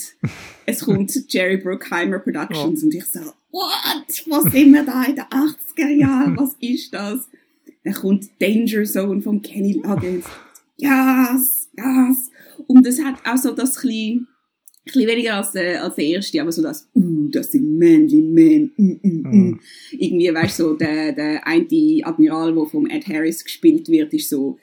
es 0.66 0.84
kommt 0.84 1.12
Jerry 1.28 1.58
Bruckheimer 1.58 2.20
Productions 2.20 2.82
oh. 2.82 2.86
und 2.86 2.94
ich 2.94 3.04
so, 3.04 3.20
what? 3.54 4.26
Was 4.26 4.52
sind 4.52 4.72
wir 4.72 4.84
da 4.84 5.04
in 5.04 5.16
den 5.16 5.24
80er 5.24 5.88
Jahren? 5.88 6.36
Was 6.36 6.56
ist 6.60 6.92
das? 6.92 7.28
Dann 7.84 7.94
kommt 7.94 8.28
Danger 8.40 8.84
Zone 8.84 9.22
von 9.22 9.40
Kenny 9.42 9.80
Loggins. 9.82 10.26
Yes, 10.76 11.68
yes. 11.76 12.30
Und 12.66 12.86
es 12.86 13.00
hat 13.02 13.16
auch 13.24 13.36
so 13.36 13.52
das 13.52 13.74
bisschen, 13.74 14.26
bisschen 14.84 15.06
weniger 15.06 15.36
als, 15.36 15.54
äh, 15.54 15.76
als 15.76 15.94
der 15.94 16.04
erste, 16.04 16.40
aber 16.40 16.50
so 16.50 16.62
das, 16.62 16.88
uh, 16.94 17.28
das 17.28 17.52
sind 17.52 17.78
manly 17.78 18.22
men, 18.22 18.72
uh, 18.76 18.98
uh. 19.04 19.28
Mm. 19.28 19.60
Irgendwie, 19.92 20.34
weißt 20.34 20.58
du, 20.58 20.62
so 20.64 20.74
der, 20.74 21.12
der 21.12 21.46
eine 21.46 22.00
Admiral, 22.02 22.54
der 22.54 22.66
vom 22.66 22.86
Ed 22.86 23.06
Harris 23.06 23.44
gespielt 23.44 23.88
wird, 23.88 24.12
ist 24.14 24.30
so, 24.30 24.58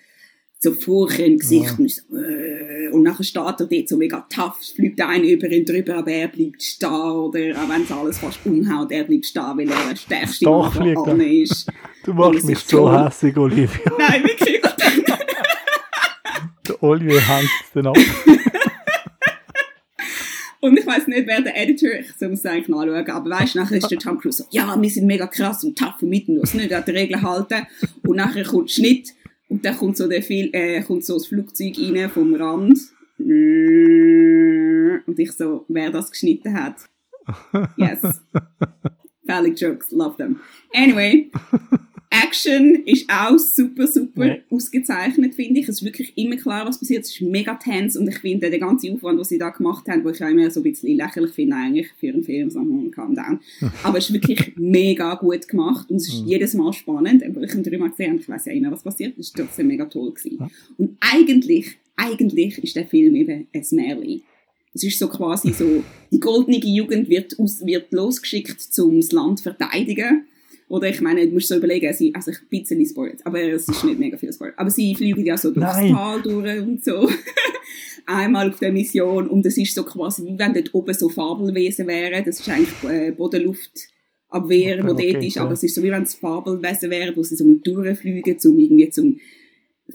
so 0.63 0.73
Furche 0.73 1.23
im 1.23 1.39
Gesicht 1.39 1.71
ja. 1.71 1.75
und, 1.77 1.91
so, 1.91 2.01
äh, 2.15 2.89
und 2.91 3.01
nachher 3.01 3.23
steht 3.23 3.43
er 3.43 3.53
dort 3.53 3.89
so 3.89 3.97
mega 3.97 4.23
tough, 4.29 4.57
fliegt 4.75 5.01
einer 5.01 5.23
über 5.23 5.49
ihn 5.49 5.65
drüber, 5.65 5.95
aber 5.95 6.11
er 6.11 6.27
bleibt 6.27 6.61
stehen 6.61 6.89
oder 6.89 7.39
auch 7.59 7.67
wenn 7.67 7.81
es 7.81 7.91
alles 7.91 8.19
fast 8.19 8.39
umhaut, 8.45 8.91
er 8.91 9.05
bleibt 9.05 9.25
stehen, 9.25 9.57
weil 9.57 9.69
er 9.71 9.89
der 9.89 9.95
stärkste 9.95 10.45
Doch, 10.45 10.75
Mann 10.75 11.19
ist. 11.21 11.67
Du 12.03 12.15
machst 12.15 12.43
mich 12.45 12.57
so 12.57 12.91
hässig, 12.91 13.37
Olivia. 13.37 13.69
Nein, 13.99 14.23
wirklich. 14.23 14.59
der 16.67 16.83
Olivia 16.83 17.19
hängt 17.19 17.49
dann 17.75 17.87
ab. 17.87 17.97
Und 20.61 20.79
ich 20.79 20.85
weiß 20.85 21.07
nicht, 21.07 21.27
wer 21.27 21.41
der 21.41 21.61
Editor, 21.61 21.91
ich 21.91 22.11
soll 22.17 22.31
es 22.31 22.43
eigentlich 22.45 22.69
nachschauen, 22.69 23.07
aber 23.07 23.29
weißt 23.29 23.53
du, 23.53 23.59
nachher 23.59 23.77
ist 23.77 23.91
der 23.91 23.99
Tom 23.99 24.19
Cruise 24.19 24.37
so, 24.37 24.45
ja, 24.49 24.75
wir 24.79 24.89
sind 24.89 25.05
mega 25.05 25.27
krass 25.27 25.63
und 25.63 25.77
tough 25.77 26.01
und 26.01 26.09
mitten 26.09 26.39
uns 26.39 26.55
nicht 26.55 26.73
an 26.73 26.83
die 26.87 26.91
Regeln 26.91 27.21
halten. 27.21 27.67
Und 28.03 28.15
nachher 28.15 28.43
kommt 28.43 28.71
Schnitt 28.71 29.13
und 29.51 29.65
dann 29.65 29.75
kommt 29.75 29.97
so, 29.97 30.07
der 30.07 30.23
Fil 30.23 30.49
äh, 30.53 30.81
kommt 30.81 31.03
so 31.03 31.15
das 31.15 31.27
Flugzeug 31.27 31.77
rein 31.77 32.09
vom 32.09 32.33
Rand. 32.33 32.79
Und 33.19 35.19
ich 35.19 35.33
so, 35.33 35.65
wer 35.67 35.91
das 35.91 36.09
geschnitten 36.09 36.53
hat. 36.53 36.77
Yes. 37.77 38.01
Valid 39.25 39.59
Jokes, 39.59 39.91
love 39.91 40.15
them. 40.15 40.39
Anyway, 40.73 41.29
Action 42.13 42.83
ist 42.85 43.09
auch 43.09 43.37
super, 43.37 43.87
super 43.87 44.25
ja. 44.25 44.37
ausgezeichnet, 44.49 45.33
finde 45.33 45.61
ich. 45.61 45.69
Es 45.69 45.77
ist 45.77 45.85
wirklich 45.85 46.11
immer 46.17 46.35
klar, 46.35 46.67
was 46.67 46.77
passiert. 46.77 47.05
Es 47.05 47.11
ist 47.11 47.21
mega 47.21 47.55
tense 47.55 47.97
und 47.97 48.07
ich 48.09 48.17
finde, 48.19 48.49
der 48.49 48.59
ganze 48.59 48.91
Aufwand, 48.91 49.17
den 49.17 49.23
sie 49.23 49.37
da 49.37 49.49
gemacht 49.49 49.87
haben, 49.87 50.03
wo 50.03 50.09
ich 50.09 50.21
auch 50.21 50.27
immer 50.27 50.51
so 50.51 50.59
ein 50.59 50.63
bisschen 50.63 50.97
lächerlich 50.97 51.31
finde, 51.31 51.55
eigentlich 51.55 51.87
für 51.97 52.09
einen 52.09 52.23
Film, 52.23 52.49
so 52.49 52.59
Calm 52.91 53.15
Down. 53.15 53.39
Aber 53.83 53.97
es 53.97 54.09
ist 54.09 54.13
wirklich 54.13 54.53
mega 54.57 55.15
gut 55.15 55.47
gemacht 55.47 55.89
und 55.89 55.97
es 55.97 56.09
ist 56.09 56.23
mhm. 56.23 56.27
jedes 56.27 56.53
Mal 56.53 56.73
spannend. 56.73 57.23
Obwohl 57.25 57.45
ich 57.45 57.53
ihn 57.53 57.63
dreimal 57.63 57.91
gesehen 57.91 58.11
habe, 58.11 58.21
ich 58.21 58.29
weiß 58.29 58.45
ja 58.45 58.51
immer, 58.51 58.71
was 58.71 58.83
passiert. 58.83 59.17
Es 59.17 59.33
war 59.33 59.45
trotzdem 59.45 59.67
mega 59.67 59.85
toll. 59.85 60.11
Gewesen. 60.11 60.51
Und 60.77 60.97
eigentlich, 60.99 61.77
eigentlich 61.95 62.61
ist 62.61 62.75
der 62.75 62.87
Film 62.87 63.15
eben 63.15 63.47
ein 63.53 63.65
Märchen. 63.71 64.21
Es 64.73 64.83
ist 64.83 64.99
so 64.99 65.07
quasi 65.07 65.53
so, 65.53 65.83
die 66.11 66.19
goldene 66.19 66.57
Jugend 66.57 67.09
wird, 67.09 67.39
aus, 67.39 67.65
wird 67.65 67.91
losgeschickt, 67.93 68.57
um 68.79 68.97
das 68.97 69.11
Land 69.13 69.39
zu 69.39 69.43
verteidigen 69.43 70.25
oder 70.71 70.89
ich 70.89 71.01
meine, 71.01 71.27
du 71.27 71.33
musst 71.33 71.49
so 71.49 71.57
überlegen, 71.57 71.93
sie, 71.93 72.15
also 72.15 72.31
ich 72.31 72.37
ein 72.37 72.47
bisschen 72.49 72.85
Spoiler, 72.85 73.15
aber 73.25 73.41
es 73.41 73.67
ist 73.67 73.83
nicht 73.83 73.99
mega 73.99 74.15
viel 74.15 74.31
Spoiler. 74.31 74.53
Aber 74.55 74.69
sie 74.69 74.95
fliegen 74.95 75.25
ja 75.25 75.37
so 75.37 75.51
durchs 75.51 75.75
Nein. 75.75 75.93
Tal 75.93 76.21
durch 76.21 76.61
und 76.61 76.81
so. 76.81 77.09
Einmal 78.05 78.49
auf 78.49 78.59
der 78.59 78.71
Mission 78.71 79.27
und 79.27 79.45
es 79.45 79.57
ist 79.57 79.75
so 79.75 79.83
quasi, 79.83 80.23
wie 80.23 80.39
wenn 80.39 80.53
dort 80.53 80.73
oben 80.73 80.93
so 80.93 81.09
Fabelwesen 81.09 81.87
wären. 81.87 82.23
Das 82.23 82.39
ist 82.39 82.47
eigentlich 82.47 82.69
äh, 82.89 83.11
Bodenluftabwehr, 83.11 84.79
okay, 84.79 84.87
wo 84.87 84.91
okay, 84.93 85.11
dort 85.11 85.23
ist, 85.25 85.37
aber 85.39 85.51
es 85.51 85.63
ist 85.63 85.75
so, 85.75 85.83
wie 85.83 85.91
wenn 85.91 86.03
es 86.03 86.15
Fabelwesen 86.15 86.89
wären, 86.89 87.17
wo 87.17 87.23
sie 87.23 87.35
so 87.35 87.43
mit 87.43 87.67
durchfliegen, 87.67 88.37
um 88.45 88.57
irgendwie 88.57 88.89
zum 88.89 89.19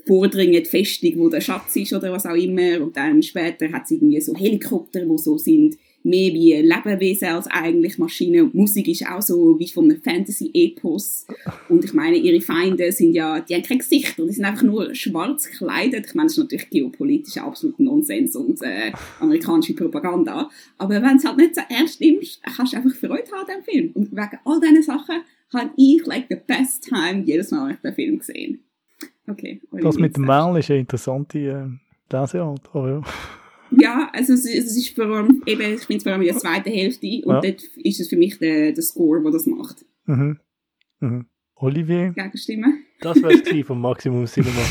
vordringen, 0.05 0.63
die 0.63 0.69
Festung, 0.69 1.13
wo 1.17 1.29
der 1.29 1.41
Schatz 1.41 1.75
ist 1.75 1.93
oder 1.93 2.11
was 2.11 2.27
auch 2.27 2.35
immer. 2.35 2.81
Und 2.81 2.95
dann 2.95 3.23
später 3.23 3.71
hat 3.71 3.85
es 3.85 3.91
irgendwie 3.91 4.21
so 4.21 4.35
Helikopter, 4.35 5.09
wo 5.09 5.17
so 5.17 5.39
sind, 5.39 5.75
mehr 6.07 6.33
wie 6.33 6.53
Lebewesen 6.55 7.27
als 7.27 7.47
eigentlich 7.47 7.97
Maschinen. 7.97 8.45
Und 8.45 8.55
Musik 8.55 8.87
ist 8.87 9.05
auch 9.05 9.21
so 9.21 9.59
wie 9.59 9.67
von 9.67 9.85
einem 9.85 10.01
Fantasy-Epos. 10.01 11.27
Und 11.69 11.85
ich 11.85 11.93
meine, 11.93 12.17
ihre 12.17 12.41
Feinde 12.41 12.91
sind 12.91 13.13
ja, 13.13 13.39
die 13.39 13.55
haben 13.55 13.63
kein 13.63 13.79
Gesicht 13.79 14.17
die 14.17 14.31
sind 14.31 14.45
einfach 14.45 14.63
nur 14.63 14.95
schwarz 14.95 15.49
gekleidet. 15.49 16.05
Ich 16.07 16.15
meine, 16.15 16.27
das 16.27 16.37
ist 16.37 16.43
natürlich 16.43 16.69
geopolitisch 16.69 17.37
absolut 17.37 17.79
Nonsens 17.79 18.35
und 18.35 18.61
äh, 18.61 18.91
amerikanische 19.19 19.73
Propaganda. 19.73 20.49
Aber 20.77 21.01
wenn 21.01 21.17
es 21.17 21.25
halt 21.25 21.37
nicht 21.37 21.55
so 21.55 21.61
ernst 21.69 22.01
nimmst, 22.01 22.41
kannst 22.43 22.73
du 22.73 22.77
einfach 22.77 22.95
Freude 22.95 23.31
haben 23.31 23.47
an 23.47 23.55
dem 23.57 23.63
Film. 23.63 23.91
Und 23.93 24.11
wegen 24.11 24.39
all 24.45 24.59
diesen 24.59 24.83
Sachen 24.83 25.21
habe 25.53 25.69
ich 25.77 26.05
like 26.05 26.25
the 26.29 26.37
best 26.47 26.83
time 26.83 27.23
jedes 27.25 27.51
Mal, 27.51 27.67
wenn 27.67 27.75
ich 27.75 27.81
den 27.81 27.93
Film 27.93 28.19
gesehen 28.19 28.63
Okay. 29.29 29.61
Das 29.71 29.97
mit 29.97 30.15
dem 30.15 30.23
Merl 30.23 30.57
ist 30.57 30.69
eine 30.69 30.79
interessante 30.79 31.39
äh, 31.39 32.15
Leseart. 32.15 32.73
Oh, 32.73 32.87
ja. 32.87 33.01
Ja, 33.71 34.09
also 34.13 34.33
es, 34.33 34.45
es 34.45 34.77
ist 34.77 34.95
vor 34.95 35.05
allem, 35.05 35.43
eben, 35.45 35.73
ich 35.73 35.81
finde 35.81 35.97
es 35.97 36.03
vor 36.03 36.11
allem 36.13 36.21
in 36.21 36.27
der 36.27 36.37
zweiten 36.37 36.69
Hälfte 36.69 37.07
und 37.25 37.35
ja. 37.35 37.41
dort 37.41 37.63
ist 37.77 37.99
es 37.99 38.07
für 38.07 38.17
mich 38.17 38.39
der, 38.39 38.71
der 38.71 38.83
Score, 38.83 39.21
der 39.21 39.31
das 39.31 39.45
macht. 39.45 39.85
Mhm. 40.05 40.39
Mhm. 40.99 41.25
Olivier? 41.55 42.13
Gegenstimmen? 42.15 42.83
Das 43.01 43.21
wäre 43.21 43.33
es 43.33 43.65
vom 43.65 43.81
Maximum 43.81 44.25
Cinema 44.25 44.59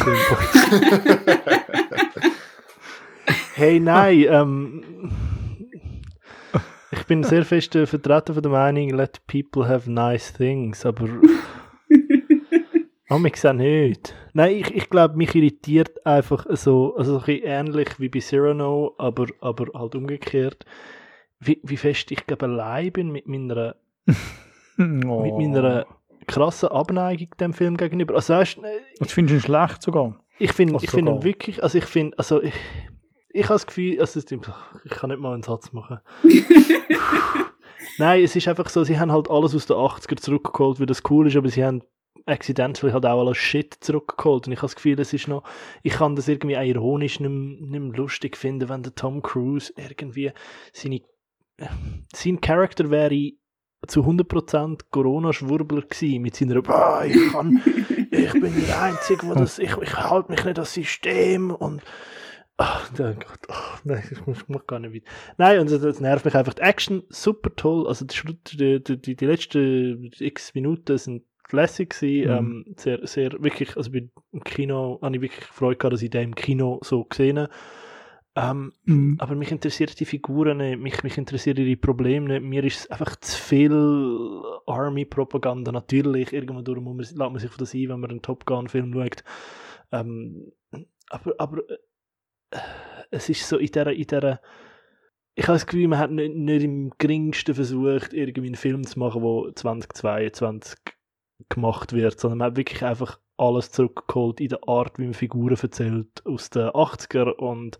Hey, 3.55 3.81
nein, 3.81 4.27
ähm, 4.28 4.82
ich 6.93 7.05
bin 7.06 7.23
sehr 7.23 7.44
fest 7.44 7.74
äh, 7.74 7.86
Vertreter 7.86 8.35
von 8.35 8.43
der 8.43 8.52
Meinung, 8.52 8.90
let 8.90 9.20
people 9.27 9.66
have 9.66 9.90
nice 9.90 10.32
things, 10.32 10.85
aber 10.85 11.09
Oh, 13.09 13.19
mich 13.19 13.47
auch 13.47 13.53
nicht. 13.53 14.15
Nein, 14.33 14.57
ich, 14.57 14.74
ich 14.74 14.91
glaube, 14.91 15.16
mich 15.16 15.35
irritiert 15.35 16.05
einfach 16.05 16.45
so, 16.51 16.97
also 16.97 17.20
so 17.20 17.24
ein 17.24 17.41
ähnlich 17.43 18.01
wie 18.01 18.09
bei 18.09 18.20
Cyrano, 18.20 18.95
aber, 18.99 19.27
aber 19.41 19.66
halt 19.78 19.95
umgekehrt, 19.95 20.65
wie, 21.39 21.61
wie 21.62 21.77
fest 21.77 22.11
ich 22.11 22.27
glaube 22.27 22.47
allein 22.47 22.93
bin 22.93 23.12
mit 23.12 23.28
meiner, 23.28 23.77
oh. 24.78 24.83
mit 25.23 25.35
meiner 25.35 25.87
krassen 26.27 26.70
Abneigung 26.70 27.28
dem 27.39 27.53
Film 27.53 27.77
gegenüber. 27.77 28.16
Also 28.16 28.35
weißt, 28.35 28.59
Was 28.99 29.12
findest 29.12 29.33
du 29.33 29.37
ihn 29.37 29.41
schlecht 29.41 29.83
sogar? 29.83 30.16
Ich 30.39 30.53
finde 30.53 30.77
ich 30.83 30.91
find 30.91 31.09
ihn 31.09 31.23
wirklich, 31.23 31.62
also 31.62 31.78
ich 31.78 31.85
finde, 31.85 32.19
also 32.19 32.43
ich, 32.43 32.55
ich 33.31 33.45
habe 33.45 33.55
das 33.55 33.66
Gefühl, 33.66 34.01
also 34.01 34.19
ich 34.19 34.91
kann 34.91 35.11
nicht 35.11 35.20
mal 35.20 35.33
einen 35.33 35.45
Satz 35.45 35.73
machen. 35.73 36.01
Nein, 37.99 38.24
es 38.24 38.35
ist 38.35 38.49
einfach 38.49 38.69
so, 38.69 38.83
sie 38.85 38.99
haben 38.99 39.12
halt 39.12 39.31
alles 39.31 39.55
aus 39.55 39.66
den 39.66 39.77
80er 39.77 40.16
zurückgeholt, 40.16 40.81
weil 40.81 40.87
das 40.87 41.03
cool 41.09 41.28
ist, 41.28 41.37
aber 41.37 41.49
sie 41.49 41.65
haben 41.65 41.83
accidentally 42.27 42.93
halt 42.93 43.07
auch 43.07 43.20
alles 43.20 43.39
Shit 43.39 43.74
zurückgeholt. 43.81 44.47
Und 44.47 44.53
ich 44.53 44.59
habe 44.59 44.66
das 44.66 44.77
Gefühl, 44.77 45.01
es 45.01 45.12
ist 45.12 45.28
noch, 45.28 45.44
ich 45.82 45.94
kann 45.94 46.16
das 46.16 46.28
irgendwie 46.28 46.55
ironisch 46.55 47.20
nicht 47.20 47.31
mehr, 47.31 47.61
nicht 47.61 47.81
mehr 47.81 47.97
lustig 47.97 48.36
finden, 48.36 48.69
wenn 48.69 48.82
der 48.82 48.94
Tom 48.94 49.23
Cruise 49.23 49.73
irgendwie 49.77 50.32
seine, 50.73 51.01
sein 52.12 52.40
Charakter 52.40 52.90
wäre 52.90 53.32
zu 53.86 54.01
100% 54.01 54.81
Corona-Schwurbler 54.90 55.82
gewesen, 55.82 56.23
mit 56.23 56.35
seiner, 56.35 56.57
ich 56.57 57.32
kann, 57.32 57.62
ich 58.11 58.32
bin 58.32 58.66
der 58.66 58.82
Einzige, 58.82 59.28
wo 59.28 59.35
das, 59.35 59.59
ich, 59.59 59.77
ich 59.77 59.97
halte 59.97 60.31
mich 60.31 60.40
nicht 60.40 60.48
an 60.48 60.55
das 60.55 60.74
System 60.74 61.51
und, 61.51 61.82
Ach, 62.59 62.90
oh 62.90 62.97
Gott, 62.97 63.40
oh, 63.48 63.78
nein, 63.85 64.03
ich 64.11 64.27
muss, 64.27 64.48
muss 64.48 64.66
gar 64.66 64.78
nicht 64.78 64.94
weiter. 64.94 65.07
Nein, 65.36 65.61
und 65.61 65.70
das 65.70 66.01
nervt 66.01 66.24
mich 66.24 66.35
einfach. 66.35 66.55
Die 66.55 66.62
Action, 66.62 67.03
super 67.11 67.55
toll. 67.55 67.86
Also 67.86 68.07
die, 68.07 68.81
die, 68.81 68.97
die, 68.98 69.15
die 69.15 69.27
letzten 69.27 70.11
x 70.19 70.55
Minuten 70.55 70.97
sind 70.97 71.24
lässig 71.52 71.90
gewesen, 71.90 72.31
mhm. 72.31 72.36
ähm, 72.36 72.74
sehr, 72.77 73.06
sehr, 73.06 73.32
wirklich, 73.43 73.77
also 73.77 73.90
im 73.93 74.44
Kino 74.44 74.98
habe 75.02 75.16
ich 75.16 75.23
wirklich 75.23 75.44
Freude 75.44 75.77
gehabt, 75.77 75.94
dass 75.94 76.02
ich 76.02 76.10
den 76.10 76.24
im 76.24 76.35
Kino 76.35 76.81
so 76.82 77.05
gesehen 77.05 77.39
habe. 77.39 77.51
Ähm, 78.36 78.73
mhm. 78.85 79.16
Aber 79.18 79.35
mich 79.35 79.51
interessiert 79.51 79.98
die 79.98 80.05
Figuren 80.05 80.59
nicht, 80.59 80.78
mich, 80.78 81.02
mich 81.02 81.16
interessieren 81.16 81.56
ihre 81.56 81.77
Probleme 81.77 82.28
nicht. 82.28 82.43
Mir 82.43 82.64
ist 82.64 82.81
es 82.81 82.90
einfach 82.90 83.16
zu 83.16 83.40
viel 83.40 84.43
Army-Propaganda. 84.66 85.73
Natürlich, 85.73 86.35
irgendwann 86.35 86.85
muss 86.85 86.85
man, 86.85 86.98
lässt 86.98 87.16
man 87.16 87.39
sich 87.39 87.51
von 87.51 87.59
das 87.59 87.73
ein, 87.73 87.89
wenn 87.89 88.01
man 88.01 88.10
einen 88.10 88.23
Top 88.23 88.44
Gun-Film 88.44 88.93
schaut. 88.93 89.24
Ähm, 89.90 90.52
aber 91.09 91.35
aber 91.39 91.62
äh, 92.51 92.59
es 93.10 93.31
ist 93.31 93.48
so 93.48 93.56
in 93.56 93.66
dieser, 93.68 93.93
in 93.93 94.06
dieser 94.06 94.40
ich 95.39 95.47
habe 95.48 95.56
das 95.56 95.66
Gefühl, 95.66 95.89
man 95.89 95.98
hat 95.98 96.10
nicht, 96.10 96.35
nicht 96.35 96.62
im 96.62 96.93
geringsten 96.97 97.55
versucht, 97.55 98.14
irgendwie 98.14 98.48
einen 98.48 98.55
Film 98.55 98.85
zu 98.85 98.98
machen, 98.98 99.23
der 99.23 99.55
2022 99.55 100.78
gemacht 101.48 101.92
wird, 101.92 102.18
sondern 102.18 102.38
man 102.38 102.46
hat 102.48 102.56
wirklich 102.56 102.82
einfach 102.82 103.18
alles 103.36 103.70
zurückgeholt 103.70 104.40
in 104.40 104.48
der 104.48 104.68
Art, 104.68 104.98
wie 104.98 105.04
man 105.04 105.14
Figuren 105.14 105.56
erzählt 105.60 106.24
aus 106.24 106.50
den 106.50 106.68
80er 106.68 107.30
und 107.32 107.78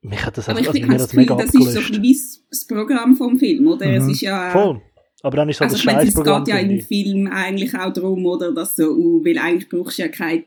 mich 0.00 0.24
hat 0.24 0.38
das 0.38 0.48
einfach, 0.48 0.66
also, 0.68 0.86
das, 0.86 1.02
das 1.02 1.12
mega 1.14 1.34
das 1.34 1.54
ist 1.54 1.72
so 1.72 2.02
wie 2.02 2.18
das 2.50 2.66
Programm 2.66 3.16
vom 3.16 3.38
Film, 3.38 3.66
oder? 3.66 3.86
Mhm. 3.86 3.94
Es 3.94 4.08
ist 4.08 4.20
ja 4.20 4.50
Voll. 4.50 4.80
Aber 5.22 5.36
dann 5.36 5.48
ist 5.48 5.60
halt 5.60 5.72
Also 5.72 5.74
das 5.74 5.80
ich 5.80 5.86
meine, 5.86 6.08
es 6.08 6.14
geht 6.14 6.48
ja 6.48 6.58
im. 6.58 6.80
Film 6.80 7.26
eigentlich 7.26 7.74
auch 7.74 7.92
darum, 7.92 8.24
oder, 8.24 8.52
dass 8.52 8.76
so, 8.76 8.90
uh, 8.92 9.24
weil 9.24 9.38
eigentlich 9.38 9.68
brauchst 9.68 9.98
du 9.98 10.02
ja 10.02 10.08
keine 10.08 10.44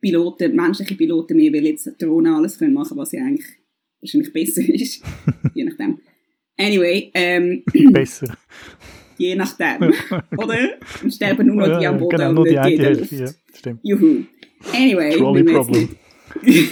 Piloten, 0.00 0.56
menschliche 0.56 0.96
Piloten 0.96 1.36
mehr, 1.36 1.52
weil 1.52 1.66
jetzt 1.66 1.90
Drohnen 2.02 2.34
alles 2.34 2.58
können 2.58 2.74
machen, 2.74 2.96
was 2.96 3.12
ja 3.12 3.20
eigentlich 3.22 3.46
wahrscheinlich 4.00 4.32
besser 4.32 4.62
ist. 4.68 5.04
je 5.54 5.64
nachdem. 5.64 6.00
Anyway, 6.58 7.10
ähm, 7.14 7.62
Besser. 7.92 8.36
je 9.18 9.34
nachdem. 9.34 9.92
oder? 10.36 10.56
Dann 11.00 11.10
sterben 11.10 11.46
nur 11.46 11.66
noch 11.66 11.78
die 11.78 11.86
am 11.86 11.98
Boden 11.98 12.16
genau, 12.16 12.40
und 12.40 12.48
die 12.48 12.50
nicht 12.50 12.58
eine 12.58 12.70
die 12.70 12.74
in 12.76 13.18
der. 13.18 13.26
Ja, 13.26 13.32
stimmt. 13.54 13.80
Juhu. 13.82 14.24
Anyway, 14.72 15.16
Trolley 15.16 15.44
Problem. 15.44 15.88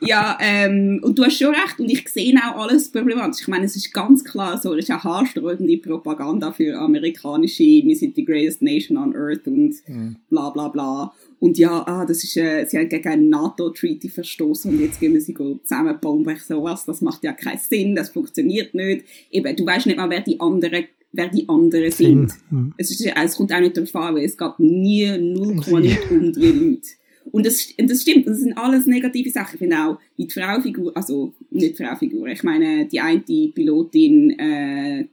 Ja, 0.00 0.38
ähm, 0.40 1.00
und 1.02 1.18
du 1.18 1.24
hast 1.24 1.38
schon 1.38 1.54
recht, 1.54 1.78
und 1.78 1.90
ich 1.90 2.08
sehe 2.08 2.34
auch 2.36 2.62
alles 2.62 2.90
problematisch. 2.92 3.42
Ich 3.42 3.48
meine, 3.48 3.64
es 3.64 3.76
ist 3.76 3.92
ganz 3.92 4.24
klar 4.24 4.58
so, 4.58 4.72
es 4.74 4.80
ist 4.80 4.88
ja 4.88 5.02
haarsträubende 5.02 5.78
Propaganda 5.78 6.52
für 6.52 6.78
amerikanische, 6.78 7.64
wir 7.64 7.96
sind 7.96 8.16
die 8.16 8.24
greatest 8.24 8.62
nation 8.62 8.98
on 8.98 9.14
earth 9.16 9.46
und 9.46 9.74
Mhm. 9.88 10.16
bla 10.28 10.50
bla 10.50 10.68
bla. 10.68 11.12
Und 11.38 11.58
ja, 11.58 11.86
ah, 11.86 12.06
das 12.06 12.24
ist, 12.24 12.36
äh, 12.36 12.64
sie 12.66 12.78
haben 12.78 12.88
gegen 12.88 13.08
einen 13.08 13.28
NATO-Treaty 13.28 14.08
verstoßen 14.08 14.72
und 14.72 14.80
jetzt 14.80 15.00
gehen 15.00 15.12
wir 15.12 15.20
sie 15.20 15.34
zusammenbomben. 15.34 16.34
Ich 16.34 16.42
so, 16.42 16.62
was, 16.62 16.84
das 16.84 17.02
macht 17.02 17.24
ja 17.24 17.32
keinen 17.32 17.58
Sinn, 17.58 17.94
das 17.94 18.10
funktioniert 18.10 18.74
nicht. 18.74 19.04
Eben, 19.30 19.54
du 19.54 19.66
weißt 19.66 19.86
nicht 19.86 19.98
mal, 19.98 20.08
wer 20.08 20.22
die 20.22 20.40
anderen, 20.40 20.84
wer 21.12 21.28
die 21.28 21.48
anderen 21.48 21.90
sind. 21.90 22.32
Mhm. 22.50 22.72
Es, 22.78 22.90
ist, 22.90 23.04
es 23.04 23.36
kommt 23.36 23.52
auch 23.52 23.60
nicht 23.60 23.76
darauf 23.76 23.94
an, 23.96 24.14
weil 24.14 24.24
es 24.24 24.36
geht 24.36 24.58
nie 24.58 25.06
0,9 25.06 26.10
um 26.10 26.32
die 26.32 26.46
Leute. 26.46 26.88
Und 27.32 27.44
das, 27.44 27.68
und 27.78 27.90
das 27.90 28.02
stimmt, 28.02 28.26
das 28.26 28.38
sind 28.38 28.56
alles 28.56 28.86
negative 28.86 29.30
Sachen. 29.30 29.54
Ich 29.54 29.58
finde 29.58 29.78
auch, 29.78 29.98
die 30.16 30.30
Fraufigur, 30.30 30.96
also 30.96 31.34
nicht 31.50 31.78
die 31.78 31.84
Fraufigur, 31.84 32.28
ich 32.28 32.42
meine, 32.44 32.86
die 32.86 33.00
eine 33.00 33.20
Pilotin, 33.20 34.30
äh, 34.38 35.06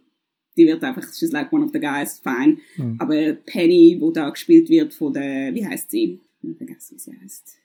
die 0.57 0.65
wird 0.67 0.83
einfach, 0.83 1.03
she's 1.13 1.31
like 1.31 1.51
one 1.51 1.63
of 1.65 1.71
the 1.73 1.79
guys, 1.79 2.19
fine. 2.19 2.57
Mhm. 2.77 2.97
Aber 2.99 3.33
Penny, 3.45 3.97
wo 3.99 4.11
da 4.11 4.29
gespielt 4.29 4.69
wird 4.69 4.93
von 4.93 5.13
der, 5.13 5.53
wie 5.53 5.65
heißt 5.65 5.89
sie? 5.91 6.19
Ich 6.41 6.47
habe 6.49 6.55
vergessen, 6.57 6.95
wie 6.95 6.99
sie 6.99 7.19
heißt. 7.21 7.57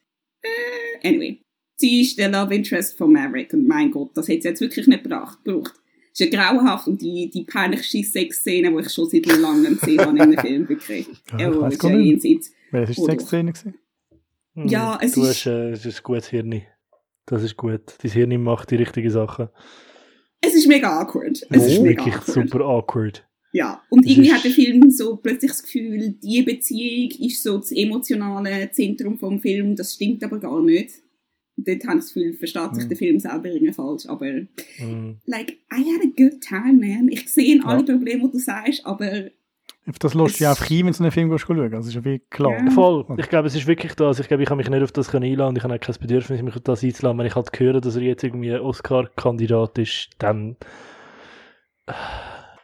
Äh, 0.42 1.08
anyway. 1.08 1.40
Sie 1.76 2.00
ist 2.00 2.18
der 2.18 2.28
Love 2.30 2.54
Interest 2.54 2.96
von 2.98 3.12
Maverick 3.12 3.52
und 3.52 3.66
mein 3.68 3.90
Gott, 3.90 4.10
das 4.16 4.26
hätte 4.28 4.42
sie 4.42 4.48
jetzt 4.48 4.60
wirklich 4.60 4.86
nicht 4.88 5.04
gebracht, 5.04 5.38
gebraucht. 5.44 5.74
Es 6.12 6.20
ist 6.20 6.32
ja 6.32 6.40
grauenhaft 6.50 6.88
und 6.88 7.00
die, 7.00 7.30
die 7.30 7.44
peinlichste 7.44 8.02
Sexszene, 8.02 8.72
die 8.72 8.80
ich 8.86 8.92
schon 8.92 9.08
seit 9.08 9.26
langem 9.26 9.78
gesehen 9.78 10.00
habe 10.00 10.16
in 10.16 10.22
einem 10.22 10.38
Film, 10.38 10.68
wirklich. 10.68 11.06
Ja, 11.32 11.38
Ja, 11.38 11.48
ich 11.50 11.56
oh, 11.56 11.60
weiss 11.60 11.74
ist 11.74 11.82
ja 11.84 11.98
jenseits. 11.98 12.52
Welches 12.72 12.98
war 12.98 13.04
Oh. 13.04 13.06
Sexszene? 13.08 13.52
gewesen? 13.52 13.74
Ja, 14.54 14.98
es 15.00 15.12
du 15.12 15.22
ist- 15.22 15.28
Hast, 15.28 15.46
äh, 15.46 15.70
es 15.70 15.86
ist 15.86 15.98
ein 15.98 16.02
gutes 16.02 16.28
Hirn. 16.28 16.62
Das 17.26 17.42
ist 17.44 17.56
gut. 17.56 17.82
Dein 18.02 18.10
Hirn 18.10 18.42
macht 18.42 18.70
die 18.72 18.76
richtigen 18.76 19.10
Sachen. 19.10 19.48
Es 20.40 20.54
ist 20.54 20.66
mega 20.68 21.00
awkward. 21.00 21.42
Es 21.50 21.62
Es 21.62 21.72
ist 21.72 21.82
mega 21.82 22.04
wirklich 22.04 22.14
awkward. 22.16 22.48
super 22.50 22.64
awkward. 22.64 23.24
Ja, 23.52 23.82
und 23.90 24.04
Es 24.04 24.12
irgendwie 24.12 24.32
hat 24.32 24.44
der 24.44 24.50
Film 24.50 24.90
so 24.90 25.16
plötzlich 25.16 25.50
das 25.50 25.62
Gefühl, 25.62 26.14
die 26.22 26.42
Beziehung 26.42 27.10
ist 27.26 27.42
so 27.42 27.56
das 27.56 27.72
emotionale 27.72 28.70
Zentrum 28.70 29.18
vom 29.18 29.40
Film, 29.40 29.74
das 29.74 29.94
stimmt 29.94 30.22
aber 30.22 30.38
gar 30.38 30.62
nicht. 30.62 30.90
Dort 31.56 31.82
habe 31.86 31.98
ich 31.98 32.04
das 32.04 32.14
Gefühl, 32.14 32.34
versteht 32.34 32.74
sich 32.74 32.84
Mhm. 32.84 32.88
der 32.88 32.96
Film 32.98 33.18
selber 33.18 33.46
irgendwie 33.50 33.72
falsch, 33.72 34.06
aber 34.06 34.26
Hm. 34.76 35.16
like, 35.26 35.56
I 35.72 35.82
had 35.92 36.02
a 36.02 36.12
good 36.16 36.40
time, 36.40 36.74
man. 36.74 37.08
Ich 37.08 37.28
sehe 37.32 37.60
alle 37.64 37.84
Ja. 37.84 37.94
Probleme, 37.94 38.26
die 38.26 38.32
du 38.32 38.38
sagst, 38.38 38.84
aber 38.86 39.30
Auf 39.88 39.98
das 39.98 40.14
lässt 40.14 40.38
du 40.38 40.44
ja 40.44 40.52
Es- 40.52 40.60
einfach 40.60 40.70
ein, 40.70 40.84
wenn 40.86 40.92
du 40.92 40.98
einen 41.02 41.10
Film 41.12 41.30
gehst 41.30 41.46
schauen. 41.46 41.60
Also, 41.60 41.76
das 41.76 41.86
ist 41.88 41.94
ja 41.94 42.04
wie 42.04 42.18
klar. 42.18 42.52
Ja. 42.52 42.70
Voll. 42.72 43.06
Ich 43.16 43.28
glaube, 43.28 43.48
es 43.48 43.54
ist 43.54 43.66
wirklich 43.66 43.94
das. 43.94 44.18
Ich 44.20 44.28
glaube, 44.28 44.42
ich 44.42 44.48
kann 44.48 44.58
mich 44.58 44.68
nicht 44.68 44.82
auf 44.82 44.92
das 44.92 45.10
können 45.10 45.24
einladen 45.24 45.50
und 45.50 45.58
ich 45.58 45.64
habe 45.64 45.74
auch 45.74 45.80
kein 45.80 45.94
Bedürfnis, 46.00 46.42
mich 46.42 46.54
auf 46.54 46.60
das 46.62 46.84
einzuladen. 46.84 47.18
Wenn 47.18 47.26
ich 47.26 47.34
halt 47.34 47.58
höre, 47.58 47.80
dass 47.80 47.96
er 47.96 48.02
jetzt 48.02 48.22
irgendwie 48.22 48.52
ein 48.52 48.60
Oscar-Kandidat 48.60 49.78
ist, 49.78 50.10
dann. 50.18 50.56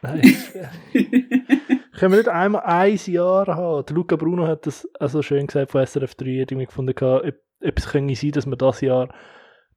Nein. 0.01 0.21
Können 1.97 2.11
wir 2.11 2.17
nicht 2.17 2.27
einmal 2.29 2.61
ein 2.63 2.99
Jahr 3.05 3.47
haben? 3.47 3.85
Der 3.85 3.95
Luca 3.95 4.15
Bruno 4.17 4.45
hat 4.45 4.67
das 4.67 4.87
also 4.99 5.21
schön 5.21 5.47
gesagt 5.47 5.71
von 5.71 5.85
SRF 5.85 6.13
3, 6.15 6.25
irgendwie 6.27 6.65
gefunden, 6.65 6.93
gehabt, 6.93 7.25
ob 7.25 7.35
etwas 7.61 7.87
könnte 7.89 8.15
sein, 8.15 8.31
dass 8.31 8.45
wir 8.45 8.57
das 8.57 8.81
Jahr 8.81 9.09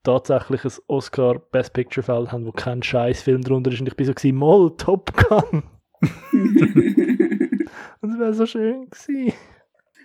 tatsächlich 0.02 0.64
ein 0.64 0.72
Oscar 0.88 1.38
Best 1.38 1.72
Picture 1.72 2.02
Feld 2.04 2.32
haben, 2.32 2.44
wo 2.44 2.52
kein 2.52 2.82
scheiß 2.82 3.22
Film 3.22 3.42
drunter 3.42 3.70
ist. 3.72 3.80
Und 3.80 3.86
ich 3.88 3.96
bin 3.96 4.04
so 4.06 4.12
gewesen, 4.12 4.36
Moll, 4.36 4.74
Top 4.76 5.12
Gun. 5.16 5.62
Und 8.00 8.12
es 8.12 8.18
wäre 8.18 8.34
so 8.34 8.46
schön 8.46 8.88
gewesen. 8.88 9.32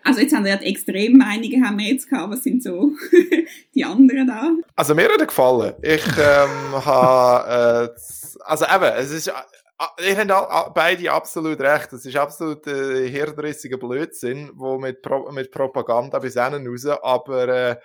also 0.04 0.20
jetzt 0.20 0.36
haben 0.36 0.46
wir 0.46 0.52
ja 0.52 0.58
die 0.58 0.66
Extremmeinungen 0.66 1.66
haben 1.66 1.78
wir 1.78 1.88
jetzt 1.88 2.10
gehabt, 2.10 2.32
was 2.32 2.44
sind 2.44 2.64
so 2.64 2.92
die 3.76 3.86
anderen 3.86 4.28
da? 4.28 4.50
Also 4.76 4.96
mir 4.96 5.06
hat 5.06 5.20
er 5.20 5.28
gefallen. 5.28 5.74
Ich 5.82 6.06
ähm, 6.06 6.86
habe, 6.86 7.92
äh, 7.94 8.00
also 8.46 8.66
eben, 8.66 8.94
es 8.98 9.12
ist, 9.12 9.28
äh, 9.28 9.32
ihr 10.10 10.18
habt 10.18 10.74
beide 10.74 11.12
absolut 11.12 11.60
recht. 11.60 11.94
Es 11.94 12.06
ist 12.06 12.16
absolut 12.16 12.66
äh, 12.68 13.10
hirnrissiger 13.10 13.78
Blödsinn, 13.78 14.52
wo 14.56 14.78
mit, 14.78 15.02
Pro 15.02 15.32
mit 15.32 15.52
Propaganda 15.52 16.20
bis 16.20 16.34
hinten 16.34 16.68
raus, 16.68 16.86
aber 16.86 17.48
äh, 17.48 17.76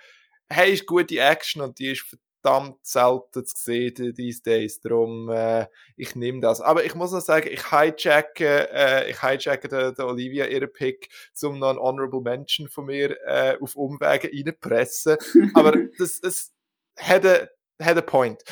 hey, 0.49 0.73
ist 0.73 0.85
gute 0.85 1.19
Action 1.19 1.61
und 1.61 1.77
die 1.79 1.91
ist 1.91 2.17
verdammt 2.41 2.85
selten 2.85 3.45
zu 3.45 3.55
sehen 3.55 4.13
these 4.15 4.41
days. 4.41 4.79
Darum, 4.81 5.29
äh, 5.29 5.67
ich 5.95 6.15
nehme 6.15 6.41
das. 6.41 6.61
Aber 6.61 6.83
ich 6.83 6.95
muss 6.95 7.11
noch 7.11 7.21
sagen, 7.21 7.49
ich 7.51 7.71
hijacke, 7.71 8.69
äh, 8.71 9.09
ich 9.09 9.21
hijacke 9.21 9.67
der, 9.67 9.91
der 9.91 10.07
Olivia 10.07 10.45
ihren 10.45 10.71
Pick, 10.71 11.09
um 11.43 11.59
noch 11.59 11.69
einen 11.69 11.79
Honorable 11.79 12.21
Mention 12.21 12.67
von 12.67 12.85
mir 12.85 13.17
äh, 13.25 13.57
auf 13.59 13.75
Umwege 13.75 14.29
reinpressen. 14.33 15.17
Aber 15.53 15.73
das, 15.97 16.21
das 16.21 16.51
hat 16.97 17.25
a 17.25 18.01
point. 18.01 18.43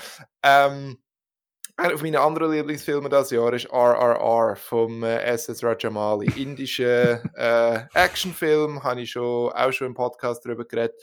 Ähm, 0.44 0.98
einer 1.80 1.96
von 1.96 2.08
meinen 2.08 2.16
anderen 2.16 2.54
Lieblingsfilmen 2.54 3.12
das 3.12 3.30
Jahr 3.30 3.54
ist 3.54 3.72
RRR 3.72 4.56
vom 4.56 5.04
äh, 5.04 5.22
SS 5.22 5.64
Rajamali. 5.64 6.26
Indischer 6.36 7.22
äh, 7.36 7.86
Actionfilm, 7.94 8.84
habe 8.84 9.02
ich 9.02 9.12
schon, 9.12 9.52
auch 9.52 9.72
schon 9.72 9.88
im 9.88 9.94
Podcast 9.94 10.44
darüber 10.44 10.66
geredet. 10.66 10.96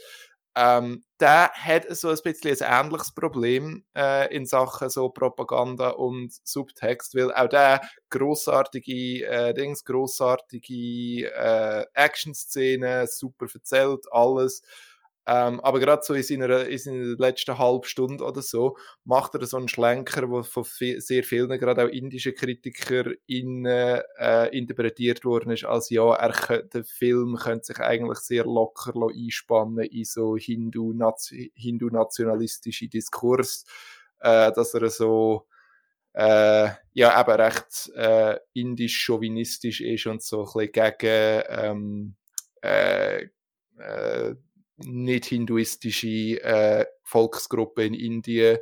Ähm, 0.57 1.05
der 1.21 1.51
hat 1.53 1.85
so 1.97 2.09
ein 2.11 2.19
bisschen 2.23 2.57
ein 2.63 2.87
ähnliches 2.87 3.13
Problem 3.13 3.85
äh, 3.97 4.35
in 4.35 4.47
Sachen 4.47 4.89
so 4.89 5.09
Propaganda 5.09 5.91
und 5.91 6.33
Subtext, 6.47 7.15
weil 7.17 7.33
auch 7.33 7.49
der 7.49 7.81
grossartige 8.11 9.27
äh, 9.27 9.55
Dings, 9.55 9.85
grossartige 9.85 11.33
äh, 11.35 11.87
Action-Szenen, 11.95 13.07
super 13.09 13.47
erzählt, 13.53 14.07
alles. 14.13 14.63
Ähm, 15.27 15.61
aber 15.61 15.81
gerade 15.81 16.03
so 16.05 16.13
in 16.15 16.23
seiner, 16.23 16.67
in 16.67 16.79
seiner 16.79 17.17
letzten 17.17 17.57
halben 17.59 17.85
Stunde 17.85 18.25
oder 18.25 18.43
so 18.43 18.77
macht 19.05 19.35
er 19.35 19.47
so 19.47 19.57
einen 19.57 19.69
Schlenker, 19.69 20.27
der 20.27 20.45
von 20.45 20.65
vi- 20.65 21.01
sehr 21.01 21.25
vielen, 21.25 21.59
gerade 21.59 21.85
auch 21.85 21.89
indischen 21.89 22.35
Kritikern, 22.35 23.15
äh, 24.19 24.57
interpretiert 24.57 25.25
worden 25.25 25.51
ist, 25.53 25.65
als 25.65 25.89
ja, 25.91 26.15
er 26.15 26.63
der 26.65 26.85
Film 26.85 27.37
könnte 27.37 27.65
sich 27.67 27.79
eigentlich 27.81 28.19
sehr 28.19 28.45
locker 28.45 28.93
lo- 28.95 29.11
einspannen 29.11 29.85
in 29.87 30.05
so 30.05 30.37
hindu-nationalistische 30.37 32.89
Diskurs, 32.89 33.65
äh, 34.21 34.53
dass 34.53 34.75
er 34.75 34.91
so 34.91 35.47
äh, 36.15 36.69
ja 36.93 37.21
eben 37.21 37.41
recht 37.41 37.91
äh, 37.97 38.39
indisch-chauvinistisch 38.55 39.81
ist 39.81 40.07
und 40.07 40.23
so 40.23 40.43
ein 40.55 40.71
bisschen 40.71 40.93
gegen 40.99 41.43
ähm, 41.49 42.15
äh, 42.63 43.25
äh, 43.79 44.35
nicht 44.77 45.27
hinduistische 45.27 46.43
äh, 46.43 46.87
Volksgruppe 47.03 47.85
in 47.85 47.95
Indien 47.95 48.59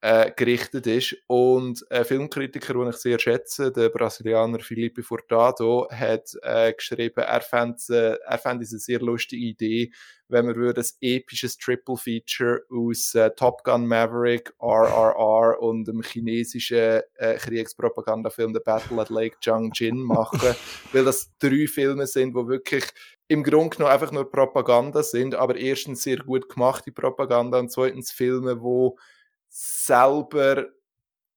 äh, 0.00 0.30
gerichtet 0.36 0.86
ist. 0.86 1.16
Und 1.26 1.84
ein 1.90 2.04
Filmkritiker, 2.04 2.74
den 2.74 2.90
ich 2.90 2.96
sehr 2.96 3.18
schätze, 3.18 3.72
der 3.72 3.88
Brasilianer 3.88 4.60
Felipe 4.60 5.02
Furtado, 5.02 5.88
hat 5.90 6.30
äh, 6.42 6.72
geschrieben, 6.72 7.24
er 7.24 7.40
fände 7.40 7.78
äh, 7.88 8.18
er 8.24 8.38
fänd 8.38 8.62
es 8.62 8.72
eine 8.72 8.78
sehr 8.78 9.00
lustige 9.00 9.44
Idee, 9.44 9.90
wenn 10.28 10.46
wir 10.46 10.56
würde 10.56 10.82
ein 10.82 10.86
episches 11.00 11.56
Triple 11.56 11.96
Feature 11.96 12.62
aus 12.70 13.14
äh, 13.14 13.30
Top 13.30 13.64
Gun 13.64 13.86
Maverick, 13.86 14.52
RRR 14.60 15.60
und 15.60 15.88
dem 15.88 16.02
chinesischen 16.02 17.00
äh, 17.16 17.34
Kriegspropagandafilm 17.36 18.54
The 18.54 18.60
Battle 18.64 19.00
at 19.00 19.10
Lake 19.10 19.36
Changjin 19.40 19.98
machen, 19.98 20.54
weil 20.92 21.04
das 21.04 21.32
drei 21.38 21.66
Filme 21.66 22.06
sind, 22.06 22.34
wo 22.34 22.46
wirklich 22.46 22.84
im 23.26 23.42
Grunde 23.42 23.76
genommen 23.76 23.92
einfach 23.92 24.12
nur 24.12 24.30
Propaganda 24.30 25.02
sind, 25.02 25.34
aber 25.34 25.56
erstens 25.56 26.02
sehr 26.02 26.18
gut 26.18 26.48
gemachte 26.48 26.92
Propaganda 26.92 27.58
und 27.58 27.70
zweitens 27.70 28.10
Filme, 28.10 28.60
wo 28.62 28.96
selber 29.58 30.68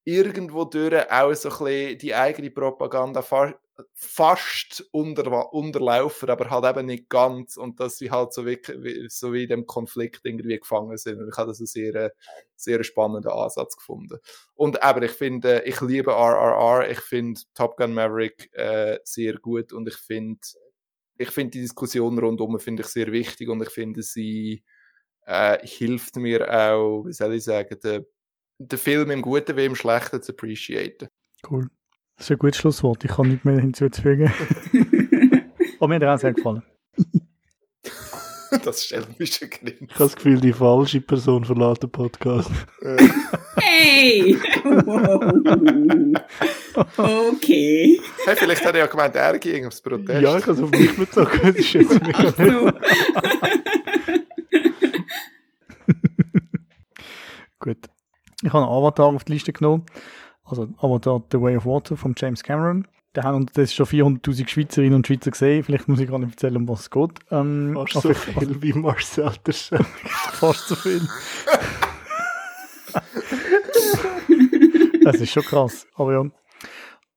irgendwo 0.04 0.66
durch 0.66 1.12
auch 1.12 1.34
so 1.34 1.50
ein 1.50 1.58
bisschen 1.66 1.98
die 1.98 2.16
eigene 2.16 2.52
Propaganda 2.52 3.22
fa 3.22 3.54
fast 3.96 4.86
unter, 4.92 5.52
unterlaufen, 5.54 6.30
aber 6.30 6.52
halt 6.52 6.66
eben 6.66 6.86
nicht 6.86 7.10
ganz 7.10 7.58
und 7.58 7.80
dass 7.80 7.98
sie 7.98 8.12
halt 8.12 8.32
so 8.32 8.46
wie, 8.46 8.60
so 9.10 9.34
wie 9.34 9.44
in 9.44 9.50
dem 9.50 9.66
Konflikt 9.66 10.22
irgendwie 10.24 10.60
gefangen 10.60 10.98
sind. 10.98 11.20
Und 11.20 11.30
ich 11.30 11.38
habe 11.38 11.48
das 11.48 11.60
einen 11.60 11.66
sehr, 11.66 11.96
äh, 11.96 12.10
sehr 12.56 12.84
spannenden 12.84 13.32
Ansatz 13.32 13.76
gefunden. 13.76 14.20
Und 14.54 14.84
aber 14.84 15.02
ich 15.02 15.14
finde, 15.14 15.64
ich 15.66 15.82
liebe 15.82 16.12
RRR, 16.12 16.92
ich 16.92 17.00
finde 17.00 17.42
Top 17.56 17.76
Gun 17.76 17.96
Maverick 17.96 18.54
äh, 18.54 19.00
sehr 19.04 19.40
gut 19.40 19.74
und 19.74 19.88
ich 19.88 19.96
finde, 19.96 20.42
ich 21.18 21.30
finde 21.32 21.52
die 21.52 21.62
Diskussion 21.62 22.20
rundum 22.20 22.60
finde 22.60 22.84
ich 22.84 22.88
sehr 22.90 23.12
wichtig 23.12 23.50
und 23.50 23.64
ich 23.64 23.70
finde 23.70 24.04
sie 24.04 24.64
äh, 25.32 25.66
hilft 25.66 26.18
mir 26.18 26.52
auch, 26.52 27.06
wie 27.06 27.14
soll 27.14 27.34
ich 27.36 27.44
sagen, 27.44 27.78
der 27.84 28.06
den 28.60 28.78
Film 28.78 29.10
im 29.12 29.22
Guten 29.22 29.56
wie 29.58 29.66
im 29.66 29.76
Schlechten 29.76 30.22
zu 30.22 30.34
appreciaten. 30.34 31.08
Cool. 31.50 31.70
Das 32.18 32.28
ist 32.28 32.32
ein 32.32 32.38
gutes 32.38 32.58
Schlusswort. 32.58 33.04
Ich 33.04 33.12
kann 33.12 33.30
nichts 33.30 33.46
mehr 33.46 33.60
hinzuzufügen. 33.60 34.32
Aber 35.80 35.88
mir 35.88 35.96
hat 35.96 36.04
er 36.04 36.14
auch 36.14 36.20
sehr 36.20 36.34
gefallen. 36.34 36.62
das 38.64 38.84
stellt 38.84 39.18
mich 39.20 39.34
schon 39.34 39.50
grin. 39.50 39.74
Ich 39.80 39.96
habe 39.96 40.04
das 40.04 40.16
Gefühl, 40.16 40.40
die 40.40 40.54
falsche 40.54 41.02
Person 41.02 41.44
verlässt 41.46 41.82
den 41.82 41.90
Podcast. 41.90 42.52
Hey! 43.56 44.38
okay. 46.98 48.00
Hey, 48.26 48.36
vielleicht 48.36 48.66
hat 48.66 48.76
er 48.76 48.82
ja 48.82 48.88
gemeint, 48.88 49.16
er 49.16 49.40
ging 49.40 49.66
aufs 49.66 49.82
Protest. 49.82 50.22
Ja, 50.22 50.38
ich 50.38 50.44
habe 50.46 50.52
es 50.54 50.62
auf 50.62 50.72
mich 50.72 50.96
bezogen. 50.96 51.40
Das 51.42 51.56
ist 51.56 51.74
jetzt 51.74 52.02
mega 52.02 52.32
Gut. 57.62 57.90
Ich 58.42 58.52
habe 58.52 58.66
einen 58.66 58.74
Avatar 58.74 59.06
auf 59.08 59.24
die 59.24 59.34
Liste 59.34 59.54
genommen. 59.54 59.86
Also 60.44 60.68
Avatar 60.80 61.24
The 61.32 61.40
Way 61.40 61.58
of 61.58 61.66
Water 61.66 61.96
von 61.96 62.16
James 62.18 62.44
Cameron. 62.44 62.88
Da 63.14 63.24
haben 63.24 63.36
unterdessen 63.36 63.76
schon 63.76 63.86
400'000 63.86 64.48
Schweizerinnen 64.48 64.96
und 64.96 65.08
Schweizer 65.08 65.32
gesehen. 65.32 65.64
Vielleicht 65.64 65.88
muss 65.88 66.00
ich 66.00 66.10
gar 66.10 66.18
nicht 66.18 66.32
erzählen, 66.32 66.58
um 66.58 66.68
was 66.68 66.82
es 66.82 66.90
geht. 66.90 67.12
Ähm, 67.30 67.74
Fast 67.76 67.94
so 67.94 68.14
viel 68.14 68.62
wie 68.62 68.74
Marcel 68.74 69.32
der 69.46 69.54
fast 69.54 70.68
so 70.68 70.76
viel. 70.76 71.08
das 75.04 75.16
ist 75.18 75.32
schon 75.32 75.44
krass. 75.44 75.86
Aber 75.96 76.14
ja. 76.14 76.26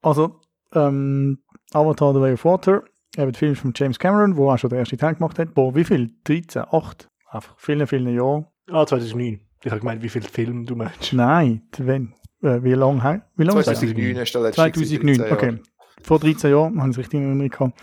Also, 0.03 0.41
ähm, 0.75 1.39
Avatar 1.73 2.13
The 2.13 2.21
Way 2.21 2.33
of 2.35 2.45
Water, 2.45 2.83
eben 3.17 3.33
der 3.33 3.39
Film 3.39 3.57
von 3.57 3.73
James 3.75 3.99
Cameron, 3.99 4.37
wo 4.37 4.51
auch 4.51 4.59
schon 4.59 4.71
der 4.71 4.81
erste 4.81 4.97
Teil 4.97 5.15
gemacht 5.15 5.39
hat. 5.39 5.55
Boah, 5.55 5.75
wie 5.75 5.85
viel? 5.85 6.11
13, 6.25 6.65
8? 6.71 7.09
Einfach 7.31 7.55
vielen, 7.57 7.87
vielen 7.87 8.15
Jahren. 8.15 8.47
Ah, 8.71 8.85
2009. 8.85 9.41
Ich 9.65 9.71
habe 9.71 9.81
gemeint, 9.81 10.03
wie 10.03 10.11
viel 10.11 10.23
Film 10.23 10.67
du 10.67 10.77
meinst. 10.77 11.13
Nein, 11.15 11.63
wenn? 11.79 12.13
Äh, 12.43 12.63
wie 12.63 12.75
lange? 12.75 13.23
Wie 13.37 13.45
lange 13.45 13.61
ist 13.61 13.69
das? 13.69 13.81
2009 13.81 14.17
ist 14.17 14.35
der 14.35 14.43
letzte. 14.43 14.61
2009, 14.61 15.01
gewesen, 15.01 15.29
13 15.29 15.33
okay. 15.33 15.63
Vor 16.03 16.19
13 16.19 16.51
Jahren, 16.51 16.81
habe 16.81 16.91
ich 16.91 16.95
es 16.95 16.99
richtig 16.99 17.21
in 17.21 17.27
Erinnerung 17.27 17.51
gehabt. 17.51 17.81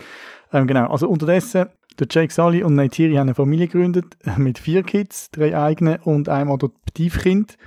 Ähm, 0.52 0.66
genau, 0.68 0.86
also 0.86 1.08
unterdessen, 1.08 1.66
der 1.98 2.06
Jake 2.08 2.32
Sully 2.32 2.62
und 2.62 2.76
Neytiri 2.76 3.14
haben 3.14 3.22
eine 3.22 3.34
Familie 3.34 3.66
gegründet, 3.66 4.16
äh, 4.24 4.38
mit 4.38 4.60
vier 4.60 4.84
Kids, 4.84 5.32
drei 5.32 5.58
eigenen 5.58 5.98
und 6.02 6.28
einem 6.28 6.52
Adoptivkind. 6.52 7.58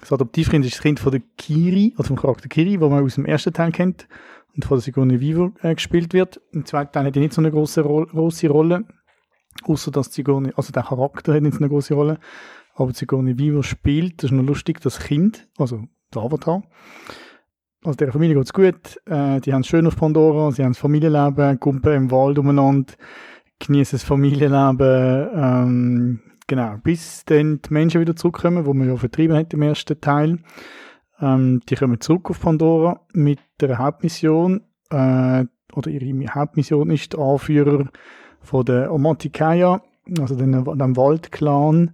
Das 0.00 0.10
Adoptivkind 0.10 0.64
ist 0.64 0.76
das 0.76 0.82
Kind 0.82 0.98
von 0.98 1.12
der 1.12 1.20
Kiri, 1.36 1.92
also 1.98 2.08
vom 2.08 2.16
Charakter 2.16 2.48
Kiri, 2.48 2.80
wo 2.80 2.88
man 2.88 3.04
aus 3.04 3.16
dem 3.16 3.26
ersten 3.26 3.52
Teil 3.52 3.72
kennt 3.72 4.08
und 4.56 4.64
von 4.64 4.78
der 4.78 4.82
Sigourney 4.82 5.20
Weaver 5.20 5.52
äh, 5.60 5.74
gespielt 5.74 6.14
wird. 6.14 6.40
Im 6.52 6.64
zweiten 6.64 6.92
Teil 6.92 7.04
hat 7.04 7.16
er 7.16 7.20
nicht 7.20 7.34
so 7.34 7.42
eine 7.42 7.50
große, 7.50 7.82
Ro 7.82 8.06
große 8.06 8.48
Rolle, 8.48 8.84
außer 9.64 9.90
dass 9.90 10.14
Sigourney, 10.14 10.52
also 10.56 10.72
der 10.72 10.84
Charakter 10.84 11.34
hat 11.34 11.42
nicht 11.42 11.54
so 11.54 11.60
eine 11.60 11.68
große 11.68 11.92
Rolle, 11.92 12.18
aber 12.74 12.92
Sigourney 12.92 13.38
Weaver 13.38 13.62
spielt, 13.62 14.22
das 14.22 14.30
ist 14.30 14.36
noch 14.36 14.44
lustig, 14.44 14.80
das 14.80 14.98
Kind, 15.00 15.48
also 15.58 15.84
der 16.14 16.22
Avatar. 16.22 16.62
Also 17.84 17.96
der 17.96 18.12
Familie 18.12 18.36
geht's 18.36 18.52
gut, 18.52 19.00
äh, 19.06 19.40
die 19.40 19.52
haben 19.52 19.60
es 19.60 19.66
schön 19.66 19.86
auf 19.86 19.96
Pandora, 19.96 20.50
sie 20.50 20.64
haben 20.64 20.72
das 20.72 20.78
Familienleben, 20.78 21.60
kumpen 21.60 21.92
im 21.92 22.10
Wald 22.10 22.38
umeinander, 22.38 22.94
genießen 23.58 23.98
das 23.98 24.04
Familienleben, 24.04 25.28
ähm, 25.34 26.20
genau, 26.46 26.76
bis 26.82 27.24
dann 27.26 27.60
die 27.60 27.72
Menschen 27.72 28.00
wieder 28.00 28.16
zurückkommen, 28.16 28.64
wo 28.64 28.72
man 28.72 28.88
ja 28.88 28.96
vertrieben 28.96 29.36
hat 29.36 29.52
im 29.52 29.62
ersten 29.62 30.00
Teil. 30.00 30.38
Ähm, 31.20 31.60
die 31.68 31.76
kommen 31.76 32.00
zurück 32.00 32.30
auf 32.30 32.40
Pandora 32.40 33.00
mit 33.12 33.38
der 33.60 33.78
Hauptmission, 33.78 34.62
äh, 34.90 35.44
oder 35.74 35.90
ihre 35.90 36.34
Hauptmission 36.34 36.90
ist 36.90 37.12
der 37.12 37.20
Anführer 37.20 37.88
von 38.40 38.64
der 38.64 38.92
Omatikaya, 38.92 39.82
also 40.18 40.36
dem, 40.36 40.52
dem 40.52 40.96
Waldclan, 40.96 41.92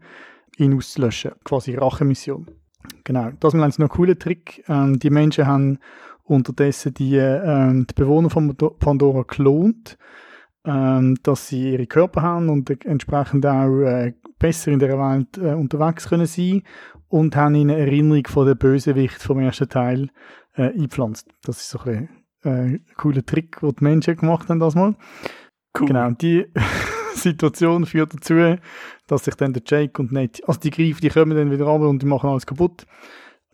ihn 0.60 0.76
auszulöschen, 0.76 1.32
quasi 1.44 1.74
Rachemission. 1.74 2.46
Genau, 3.04 3.30
das 3.40 3.54
ist 3.54 3.60
ein 3.60 3.72
noch 3.78 3.90
cooler 3.90 4.18
Trick. 4.18 4.64
Ähm, 4.68 4.98
die 4.98 5.10
Menschen 5.10 5.46
haben 5.46 5.78
unterdessen 6.24 6.94
die, 6.94 7.16
ähm, 7.16 7.86
die 7.88 7.94
Bewohner 7.94 8.30
von 8.30 8.54
Pandora 8.56 9.22
geklont, 9.22 9.98
ähm, 10.64 11.16
dass 11.22 11.48
sie 11.48 11.72
ihre 11.72 11.86
Körper 11.86 12.22
haben 12.22 12.48
und 12.48 12.70
entsprechend 12.84 13.44
auch 13.46 13.80
äh, 13.80 14.14
besser 14.38 14.70
in 14.70 14.78
der 14.78 14.98
Welt 14.98 15.38
äh, 15.38 15.54
unterwegs 15.54 16.08
können 16.08 16.26
sein 16.26 16.62
und 17.08 17.34
haben 17.34 17.54
ihnen 17.56 17.76
Erinnerung 17.76 18.26
von 18.26 18.46
der 18.46 18.54
Bösewicht 18.54 19.20
vom 19.22 19.40
ersten 19.40 19.68
Teil 19.68 20.10
äh, 20.54 20.70
eingepflanzt. 20.72 21.28
Das 21.42 21.58
ist 21.58 21.70
so 21.70 21.80
ein, 21.80 21.84
bisschen, 21.84 22.08
äh, 22.44 22.74
ein 22.74 22.84
cooler 22.96 23.24
Trick, 23.24 23.60
den 23.60 23.74
die 23.74 23.84
Menschen 23.84 24.16
gemacht 24.16 24.48
haben 24.48 24.60
das 24.60 24.74
mal. 24.74 24.94
Cool. 25.78 25.86
Genau, 25.88 26.10
die 26.10 26.46
Situation 27.14 27.86
führt 27.86 28.14
dazu, 28.14 28.56
dass 29.10 29.24
sich 29.24 29.34
dann 29.34 29.52
der 29.52 29.62
Jake 29.66 30.00
und 30.00 30.12
Nate, 30.12 30.46
also 30.46 30.60
die 30.60 30.70
greifen, 30.70 31.00
die 31.00 31.08
kommen 31.08 31.36
dann 31.36 31.50
wieder 31.50 31.64
runter 31.64 31.88
und 31.88 32.00
die 32.02 32.06
machen 32.06 32.30
alles 32.30 32.46
kaputt. 32.46 32.86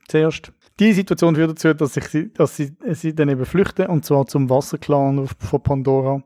Zuerst. 0.08 0.52
Die 0.78 0.92
Situation 0.92 1.34
führt 1.34 1.50
dazu, 1.50 1.72
dass, 1.72 1.94
sich 1.94 2.04
sie, 2.04 2.32
dass 2.32 2.56
sie, 2.56 2.76
sie 2.92 3.14
dann 3.14 3.30
eben 3.30 3.46
flüchten, 3.46 3.86
und 3.86 4.04
zwar 4.04 4.26
zum 4.26 4.50
Wasserclan 4.50 5.26
von 5.26 5.62
Pandora. 5.62 6.22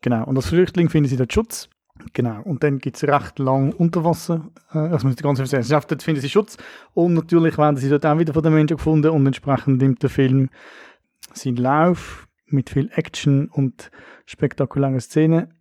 Genau, 0.00 0.24
und 0.24 0.36
als 0.36 0.46
Flüchtling 0.46 0.88
finden 0.88 1.10
sie 1.10 1.16
dort 1.16 1.32
Schutz. 1.32 1.68
Genau, 2.14 2.40
und 2.42 2.64
dann 2.64 2.78
gibt 2.78 2.96
es 2.96 3.04
recht 3.04 3.38
lang 3.38 3.72
Unterwasser, 3.74 4.48
äh, 4.72 4.78
also 4.78 5.06
muss 5.06 5.16
ich 5.16 5.22
ganz 5.22 5.38
ehrlich 5.38 5.68
sagen, 5.68 5.84
dort 5.88 6.02
finden 6.02 6.20
sie 6.20 6.30
Schutz 6.30 6.56
und 6.94 7.14
natürlich 7.14 7.58
werden 7.58 7.76
sie 7.76 7.90
dort 7.90 8.06
auch 8.06 8.18
wieder 8.18 8.32
von 8.32 8.42
den 8.42 8.54
Menschen 8.54 8.78
gefunden 8.78 9.10
und 9.10 9.26
entsprechend 9.26 9.80
nimmt 9.80 10.02
der 10.02 10.10
Film 10.10 10.48
seinen 11.32 11.56
Lauf 11.56 12.26
mit 12.46 12.70
viel 12.70 12.90
Action 12.94 13.48
und 13.48 13.90
spektakulären 14.24 14.98
Szenen 15.00 15.54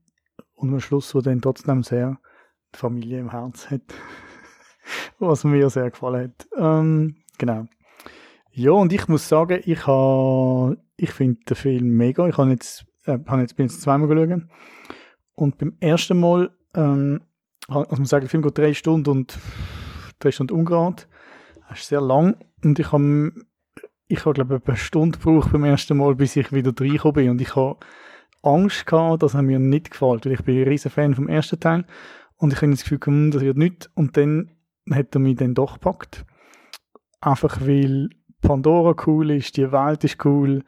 und 0.56 0.74
am 0.74 0.80
Schluss, 0.80 1.14
wo 1.14 1.22
dann 1.22 1.42
trotzdem 1.42 1.84
sehr 1.84 2.18
die 2.18 2.31
Familie 2.74 3.20
im 3.20 3.32
Herz 3.32 3.70
hat. 3.70 3.82
Was 5.20 5.44
mir 5.44 5.70
sehr 5.70 5.92
gefallen 5.92 6.24
hat. 6.24 6.48
Ähm, 6.58 7.16
genau. 7.38 7.68
Ja, 8.52 8.72
und 8.72 8.92
ich 8.92 9.08
muss 9.08 9.30
sagen, 9.30 9.62
ich, 9.64 9.88
ich 10.98 11.12
finde 11.12 11.40
den 11.48 11.56
Film 11.56 11.90
mega. 11.96 12.28
Ich 12.28 12.38
habe 12.38 12.50
jetzt, 12.50 12.86
äh, 13.06 13.18
hab 13.26 13.40
jetzt, 13.40 13.56
bin 13.56 13.68
jetzt 13.68 13.82
zweimal 13.82 14.08
geschaut. 14.08 14.44
Und 15.36 15.58
beim 15.58 15.78
ersten 15.80 16.20
Mal, 16.20 16.52
ähm, 16.76 17.22
also 17.68 17.96
man 17.96 18.06
sagt, 18.06 18.24
der 18.24 18.30
Film 18.30 18.44
geht 18.44 18.58
drei 18.58 18.74
Stunden 18.74 19.10
und 19.10 19.38
drei 20.20 20.32
Stunden 20.32 20.54
ungerade. 20.54 21.04
Das 21.70 21.80
ist 21.80 21.88
sehr 21.88 22.02
lang. 22.02 22.36
Und 22.64 22.78
ich 22.78 22.92
habe, 22.92 23.32
ich 24.08 24.26
habe 24.26 24.34
glaube 24.34 24.60
ich, 24.62 24.68
eine 24.68 24.78
Stunde 24.78 25.18
gebraucht 25.18 25.52
beim 25.54 25.64
ersten 25.64 25.98
Mal, 25.98 26.16
bis 26.16 26.36
ich 26.36 26.52
wieder 26.52 26.74
reingekommen 26.78 27.14
bin. 27.14 27.30
Und 27.30 27.42
ich 27.42 27.56
habe 27.56 27.78
Angst 28.44 28.86
gehabt, 28.86 29.24
dass 29.24 29.34
er 29.34 29.42
mir 29.42 29.60
nicht 29.60 29.92
gefällt, 29.92 30.26
weil 30.26 30.34
ich 30.34 30.44
bin 30.44 30.58
ein 30.58 30.68
riesen 30.68 30.92
Fan 30.92 31.16
vom 31.16 31.30
ersten 31.30 31.60
Teil. 31.60 31.86
Und 32.42 32.54
ich 32.54 32.62
habe 32.64 32.72
das 32.72 32.82
Gefühl, 32.82 33.00
hm, 33.04 33.30
das 33.30 33.44
wird 33.44 33.58
nichts. 33.58 33.88
Und 33.94 34.18
dann 34.18 34.50
hat 34.90 35.14
er 35.14 35.20
mich 35.20 35.36
dann 35.36 35.54
doch 35.54 35.76
gepackt. 35.76 36.26
Einfach 37.22 37.62
weil 37.62 38.10
Pandora 38.42 38.96
cool 39.06 39.30
ist, 39.30 39.58
die 39.58 39.72
Welt 39.72 40.04
ist 40.04 40.26
cool. 40.26 40.64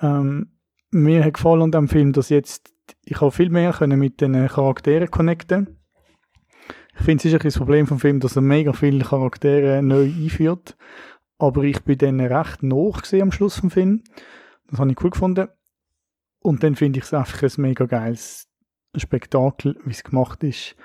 Ähm, 0.00 0.58
mir 0.90 1.24
hat 1.24 1.34
gefallen 1.34 1.62
an 1.62 1.70
dem 1.70 1.86
Film, 1.86 2.12
dass 2.12 2.30
jetzt 2.30 2.74
ich 3.04 3.20
habe 3.20 3.30
viel 3.30 3.48
mehr 3.48 3.72
können 3.72 4.00
mit 4.00 4.20
den 4.20 4.48
Charakteren 4.48 5.08
connecten. 5.08 5.78
Ich 6.98 7.04
finde, 7.04 7.20
es 7.20 7.32
ist 7.32 7.34
ein 7.34 7.44
das 7.44 7.58
Problem 7.58 7.86
vom 7.86 8.00
Film, 8.00 8.18
dass 8.18 8.34
er 8.34 8.42
mega 8.42 8.72
viele 8.72 9.04
Charaktere 9.04 9.84
neu 9.84 10.06
einführt. 10.06 10.76
Aber 11.38 11.62
ich 11.62 11.80
bin 11.84 11.98
dann 11.98 12.20
recht 12.20 12.64
noch 12.64 13.02
am 13.12 13.30
Schluss 13.30 13.60
vom 13.60 13.70
Film. 13.70 14.02
Das 14.68 14.80
habe 14.80 14.90
ich 14.90 15.00
cool 15.00 15.10
gefunden. 15.10 15.46
Und 16.40 16.64
dann 16.64 16.74
finde 16.74 16.98
ich 16.98 17.04
es 17.04 17.14
einfach 17.14 17.40
ein 17.40 17.62
mega 17.62 17.86
geiles 17.86 18.48
Spektakel, 19.00 19.76
wie 19.84 19.90
es 19.92 20.02
gemacht 20.04 20.42
ist. 20.44 20.76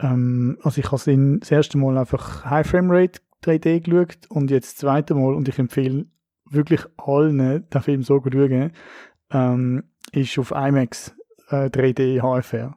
Ähm, 0.00 0.58
also 0.62 0.78
ich 0.80 0.90
habe 0.92 1.38
das 1.40 1.50
erste 1.50 1.78
Mal 1.78 1.96
einfach 1.98 2.44
High 2.44 2.66
Frame 2.66 2.90
Rate 2.90 3.20
3D 3.44 3.80
geschaut 3.80 4.18
und 4.28 4.50
jetzt 4.50 4.72
das 4.72 4.76
zweite 4.76 5.14
Mal 5.14 5.34
und 5.34 5.48
ich 5.48 5.58
empfehle 5.58 6.06
wirklich 6.50 6.80
allen, 6.96 7.38
den 7.68 7.82
Film 7.82 8.02
so 8.02 8.20
zu 8.20 8.30
schauen, 8.30 8.72
ähm, 9.30 9.82
ist 10.12 10.38
auf 10.38 10.50
IMAX 10.52 11.14
äh, 11.50 11.66
3D 11.68 12.20
HFR. 12.20 12.76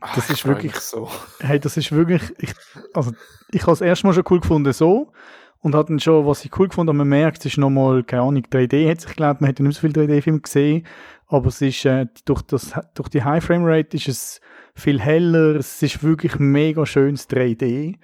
Ah, 0.00 0.08
Das 0.14 0.26
ich 0.30 0.36
ist 0.38 0.46
wirklich- 0.46 0.74
so. 0.76 1.08
Hey, 1.40 1.60
das 1.60 1.76
ist 1.76 1.92
wirklich, 1.92 2.22
ich, 2.38 2.52
also 2.94 3.12
ich 3.50 3.62
habe 3.62 3.72
es 3.72 3.80
erstmal 3.82 4.14
schon 4.14 4.24
cool 4.30 4.40
gefunden 4.40 4.72
so 4.72 5.12
und 5.58 5.74
hat 5.74 5.90
dann 5.90 6.00
schon, 6.00 6.24
was 6.26 6.42
ich 6.44 6.58
cool 6.58 6.68
gefunden 6.68 6.88
habe, 6.88 6.98
man 6.98 7.08
merkt, 7.08 7.40
es 7.40 7.46
ist 7.46 7.58
nochmal, 7.58 8.02
keine 8.04 8.22
Ahnung, 8.22 8.42
3D 8.50 8.90
hat 8.90 9.00
sich 9.02 9.10
geglaubt, 9.10 9.42
man 9.42 9.48
hätte 9.48 9.62
nicht 9.62 9.74
so 9.74 9.80
viel 9.82 9.92
3D-Film 9.92 10.40
gesehen, 10.40 10.86
aber 11.30 11.46
es 11.46 11.62
ist, 11.62 11.84
äh, 11.84 12.06
durch, 12.24 12.42
das, 12.42 12.72
durch 12.94 13.08
die 13.08 13.22
High 13.22 13.42
Frame 13.42 13.64
Rate 13.64 13.96
ist 13.96 14.08
es 14.08 14.40
viel 14.74 15.00
heller, 15.00 15.56
es 15.56 15.80
ist 15.82 16.02
wirklich 16.02 16.38
mega 16.38 16.84
schönes 16.84 17.28
3D 17.30 17.98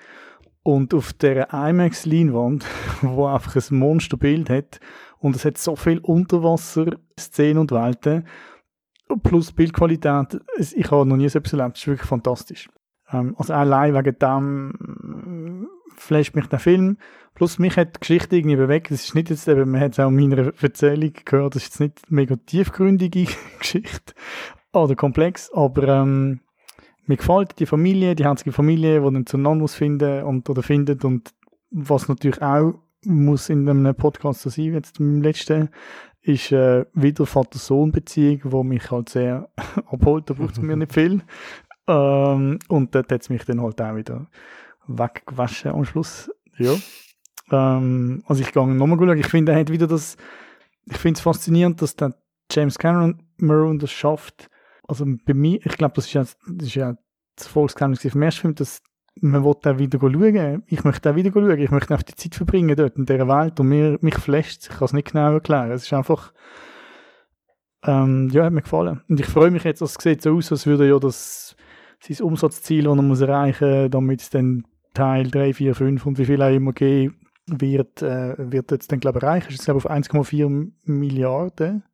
und 0.62 0.94
auf 0.94 1.12
der 1.12 1.52
IMAX-Leinwand, 1.52 2.64
wo 3.02 3.26
einfach 3.26 3.56
ein 3.56 3.76
Monsterbild 3.76 4.48
hat 4.48 4.80
und 5.18 5.34
es 5.34 5.44
hat 5.44 5.58
so 5.58 5.74
viel 5.74 5.98
Unterwasser-Szenen 5.98 7.58
und 7.58 7.72
Welten 7.72 8.26
plus 9.22 9.52
Bildqualität, 9.52 10.40
ich 10.58 10.90
habe 10.90 11.06
noch 11.06 11.16
nie 11.16 11.28
so 11.28 11.38
etwas 11.38 11.52
erlebt, 11.52 11.76
es 11.76 11.82
ist 11.82 11.88
wirklich 11.88 12.08
fantastisch. 12.08 12.68
Ähm, 13.10 13.34
also 13.38 13.54
allein 13.54 13.94
wegen 13.94 14.18
dem 14.18 15.68
flasht 15.96 16.34
mich 16.34 16.46
der 16.46 16.58
Film. 16.58 16.98
Plus 17.34 17.58
mich 17.58 17.76
hat 17.76 17.96
die 17.96 18.00
Geschichte 18.00 18.36
irgendwie 18.36 18.56
bewegt. 18.56 18.90
Das 18.90 19.04
ist 19.04 19.14
nicht 19.14 19.30
jetzt 19.30 19.46
eben, 19.48 19.70
man 19.70 19.80
hat 19.80 19.92
es 19.92 20.00
auch 20.00 20.08
in 20.08 20.16
meiner 20.16 20.52
Erzählung 20.60 21.12
gehört, 21.24 21.54
das 21.54 21.62
ist 21.62 21.68
jetzt 21.68 21.80
nicht 21.80 22.02
eine 22.08 22.16
mega 22.16 22.36
tiefgründige 22.36 23.26
Geschichte 23.58 24.14
oder 24.72 24.94
komplex, 24.94 25.50
aber 25.52 25.88
ähm, 25.88 26.40
mir 27.06 27.16
gefällt 27.16 27.58
die 27.58 27.66
Familie, 27.66 28.14
die 28.14 28.26
einzige 28.26 28.52
Familie, 28.52 29.00
die 29.00 29.12
dann 29.12 29.26
zueinander 29.26 29.62
muss 29.62 29.74
finden 29.74 30.24
und 30.24 30.48
oder 30.50 30.62
findet 30.62 31.04
und 31.04 31.32
was 31.70 32.08
natürlich 32.08 32.42
auch 32.42 32.74
muss 33.04 33.48
in 33.48 33.68
einem 33.68 33.94
Podcast 33.94 34.42
so 34.42 34.50
sein, 34.50 34.74
jetzt 34.74 34.98
im 34.98 35.22
letzten, 35.22 35.70
ist 36.22 36.50
äh, 36.50 36.84
wieder 36.92 37.24
Vater-Sohn-Beziehung, 37.24 38.40
wo 38.44 38.64
mich 38.64 38.90
halt 38.90 39.08
sehr 39.08 39.48
abholt, 39.86 40.28
da 40.28 40.34
braucht 40.34 40.56
es 40.56 40.62
mir 40.62 40.76
nicht 40.76 40.92
viel. 40.92 41.22
Ähm, 41.86 42.58
und 42.68 42.94
dort 42.94 43.12
hat 43.12 43.22
es 43.22 43.28
mich 43.28 43.44
dann 43.44 43.62
halt 43.62 43.80
auch 43.80 43.94
wieder 43.94 44.26
weggewaschen 44.86 45.72
am 45.72 45.84
Schluss. 45.84 46.30
Ja. 46.58 46.74
Ähm, 47.50 48.22
also 48.26 48.42
ich 48.42 48.52
gehe 48.52 48.66
nochmal 48.66 48.98
schauen. 48.98 49.18
Ich 49.18 49.28
finde, 49.28 49.52
er 49.52 49.68
wieder 49.68 49.86
das, 49.86 50.16
ich 50.86 50.96
finde 50.98 51.18
es 51.18 51.22
faszinierend, 51.22 51.82
dass 51.82 51.96
der 51.96 52.14
James 52.50 52.78
Cameron 52.78 53.78
das 53.78 53.90
schafft. 53.90 54.48
Also 54.88 55.04
bei 55.24 55.34
mir, 55.34 55.64
ich 55.64 55.76
glaube, 55.76 55.94
das 55.94 56.06
ist 56.06 56.12
ja, 56.12 56.22
das 56.22 56.66
ist 56.68 56.74
ja 56.74 56.96
das 57.36 57.48
Volksgeheimnis 57.48 58.06
vom 58.08 58.22
ersten 58.22 58.40
Film, 58.40 58.54
dass 58.54 58.82
man 59.20 59.44
will 59.44 59.54
da 59.62 59.78
wieder 59.78 59.98
schauen. 59.98 60.62
Ich 60.66 60.84
möchte 60.84 61.08
da 61.08 61.16
wieder 61.16 61.32
schauen. 61.32 61.58
Ich 61.58 61.70
möchte 61.70 61.94
auch 61.94 62.02
die 62.02 62.14
Zeit 62.14 62.34
verbringen 62.34 62.76
dort 62.76 62.96
in 62.96 63.06
dieser 63.06 63.28
Welt 63.28 63.58
und 63.60 63.68
mir, 63.68 63.98
mich 64.00 64.16
flasht 64.16 64.68
Ich 64.70 64.76
kann 64.76 64.84
es 64.84 64.92
nicht 64.92 65.12
genau 65.12 65.32
erklären. 65.32 65.70
Es 65.70 65.84
ist 65.84 65.92
einfach, 65.92 66.32
ähm, 67.84 68.28
ja, 68.30 68.44
hat 68.44 68.52
mir 68.52 68.62
gefallen. 68.62 69.02
Und 69.08 69.20
ich 69.20 69.26
freue 69.26 69.50
mich 69.50 69.64
jetzt, 69.64 69.80
es 69.80 69.94
sieht 69.94 70.22
so 70.22 70.36
aus, 70.36 70.52
als 70.52 70.66
würde 70.66 70.88
ja 70.88 70.98
das, 70.98 71.56
sein 72.00 72.26
Umsatzziel, 72.26 72.84
das 72.84 72.96
er 72.96 73.02
muss 73.02 73.20
erreichen, 73.20 73.90
damit 73.90 74.20
es 74.20 74.30
dann 74.30 74.66
Teil 74.96 75.30
3, 75.30 75.52
4, 75.54 75.74
5 75.74 76.06
und 76.06 76.18
wie 76.18 76.24
viel 76.24 76.42
auch 76.42 76.54
immer 76.54 76.72
geben 76.72 77.16
wird, 77.46 78.02
äh, 78.02 78.34
wird 78.50 78.70
jetzt 78.70 78.90
dann, 78.90 79.00
glaube 79.00 79.20
ich. 79.20 79.44
Ist 79.44 79.52
jetzt, 79.52 79.64
glaube 79.66 79.78
ich, 79.78 79.86
auf 79.86 79.90
1,4 79.90 80.72
Milliarden 80.84 81.84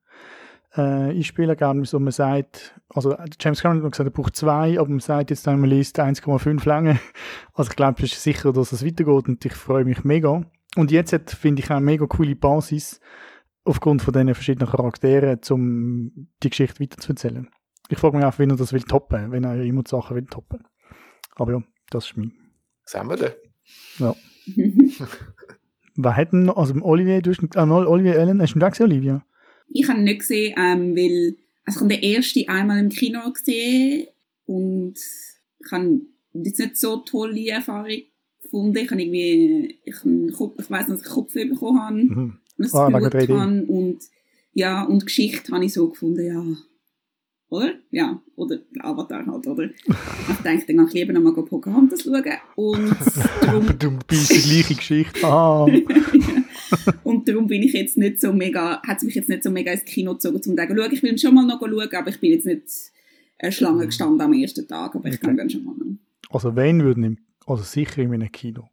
äh, 0.74 0.80
einspielen 0.80 1.56
gerne, 1.56 1.84
so 1.84 1.98
man 2.00 2.12
sagt, 2.12 2.80
also 2.88 3.14
James 3.38 3.60
Cameron 3.60 3.84
hat 3.84 3.92
gesagt, 3.92 4.08
er 4.08 4.12
braucht 4.12 4.36
zwei, 4.36 4.78
aber 4.78 4.88
man 4.88 5.00
sagt 5.00 5.30
jetzt, 5.30 5.46
wenn 5.46 5.60
man 5.60 5.68
liest, 5.68 6.00
1,5 6.00 6.66
Länge. 6.66 6.98
Also 7.54 7.70
ich 7.70 7.76
glaube, 7.76 8.02
es 8.02 8.12
ist 8.12 8.22
sicher, 8.22 8.52
dass 8.52 8.72
es 8.72 8.84
weitergeht 8.84 9.28
und 9.28 9.44
ich 9.44 9.52
freue 9.52 9.84
mich 9.84 10.04
mega. 10.04 10.42
Und 10.76 10.90
jetzt 10.90 11.34
finde 11.34 11.62
ich 11.62 11.70
auch 11.70 11.76
eine 11.76 11.84
mega 11.84 12.06
coole 12.06 12.34
Basis, 12.34 13.00
aufgrund 13.64 14.00
von 14.00 14.14
diesen 14.14 14.34
verschiedenen 14.34 14.70
Charakteren, 14.70 15.38
um 15.50 16.28
die 16.42 16.50
Geschichte 16.50 16.80
weiterzuerzählen. 16.80 17.48
Ich 17.88 17.98
frage 17.98 18.16
mich 18.16 18.24
auch, 18.24 18.38
wenn 18.38 18.50
er 18.50 18.56
das 18.56 18.72
will 18.72 18.82
toppen, 18.82 19.30
wenn 19.30 19.44
er 19.44 19.62
immer 19.62 19.82
die 19.82 19.90
Sachen 19.90 20.16
will 20.16 20.24
toppen. 20.24 20.64
Aber 21.36 21.52
ja, 21.52 21.62
das 21.90 22.06
ist 22.06 22.16
mein. 22.16 22.41
Sehen 22.84 23.08
wir 23.08 23.16
denn? 23.16 23.32
Ja. 23.98 24.16
Wer 25.96 26.16
hat 26.16 26.32
denn, 26.32 26.48
also 26.50 26.74
Olivier, 26.82 27.20
du 27.22 27.30
hast, 27.30 27.42
äh, 27.42 27.60
Olivier 27.60 28.16
Ellen, 28.16 28.40
hast 28.40 28.54
du 28.54 28.58
ihn 28.58 28.70
gesehen, 28.70 28.86
Olivia? 28.86 29.26
Ich 29.68 29.88
habe 29.88 29.98
ihn 29.98 30.04
nicht 30.04 30.20
gesehen, 30.20 30.54
ähm, 30.58 30.96
weil 30.96 31.36
also 31.64 31.78
ich 31.78 31.82
habe 31.84 32.00
den 32.00 32.14
ersten 32.14 32.48
einmal 32.48 32.78
im 32.80 32.88
Kino 32.88 33.32
gesehen 33.32 34.08
und 34.46 34.94
ich 34.96 35.72
habe 35.72 36.00
jetzt 36.32 36.58
nicht 36.58 36.76
so 36.76 36.98
tolle 36.98 37.48
Erfahrung 37.48 38.02
gefunden. 38.42 38.76
Ich 38.76 38.90
habe 38.90 39.02
irgendwie, 39.02 39.78
ich, 39.84 40.34
Kopf, 40.36 40.54
ich 40.58 40.70
weiss, 40.70 40.86
dass 40.86 41.02
ich 41.02 41.08
Kopf 41.08 41.32
bekommen 41.34 41.80
habe 41.80 41.96
mhm. 41.96 42.38
und 42.58 42.74
ah, 42.74 42.92
habe 42.92 43.64
und 43.68 44.00
ja, 44.54 44.82
und 44.82 45.06
Geschichte 45.06 45.52
habe 45.52 45.64
ich 45.64 45.72
so 45.72 45.88
gefunden, 45.88 46.26
ja, 46.26 46.44
oder? 47.52 47.74
Ja, 47.90 48.20
oder 48.36 48.58
Avatar 48.80 49.26
halt, 49.26 49.46
oder? 49.46 49.64
ich 49.64 50.36
denke, 50.42 50.66
dann 50.66 50.76
gehe 50.76 50.86
ich 50.86 50.94
lieber 50.94 51.12
nochmal 51.12 51.44
Pocahontas 51.44 52.02
schauen 52.02 52.24
und 52.56 52.96
darum... 53.42 53.66
du 53.78 53.98
bist 54.06 54.30
die 54.30 54.50
gleiche 54.50 54.74
Geschichte. 54.74 55.26
Ah. 55.26 55.66
und 57.04 57.28
darum 57.28 57.46
bin 57.46 57.62
ich 57.62 57.74
jetzt 57.74 57.98
nicht 57.98 58.20
so 58.20 58.32
mega, 58.32 58.80
hat 58.82 58.98
es 58.98 59.02
mich 59.04 59.14
jetzt 59.14 59.28
nicht 59.28 59.42
so 59.42 59.50
mega 59.50 59.70
ins 59.70 59.84
Kino 59.84 60.14
gezogen, 60.14 60.36
um 60.36 60.42
zu 60.42 60.54
sagen, 60.54 60.74
schau, 60.76 60.90
ich 60.90 61.02
will 61.02 61.18
schon 61.18 61.34
mal 61.34 61.44
noch 61.44 61.60
schauen, 61.60 61.94
aber 61.94 62.08
ich 62.08 62.20
bin 62.20 62.32
jetzt 62.32 62.46
nicht 62.46 62.62
eine 63.38 63.52
Schlange 63.52 63.86
gestanden 63.86 64.20
am 64.22 64.32
ersten 64.32 64.66
Tag, 64.66 64.94
aber 64.94 65.08
ich 65.08 65.16
okay. 65.16 65.26
kann 65.26 65.36
dann 65.36 65.50
schon 65.50 65.64
mal 65.64 65.74
noch. 65.76 65.98
Also 66.30 66.56
wenn 66.56 66.82
würden, 66.82 67.20
also 67.46 67.62
sicher 67.62 68.00
in 68.00 68.14
einem 68.14 68.32
Kino. 68.32 68.70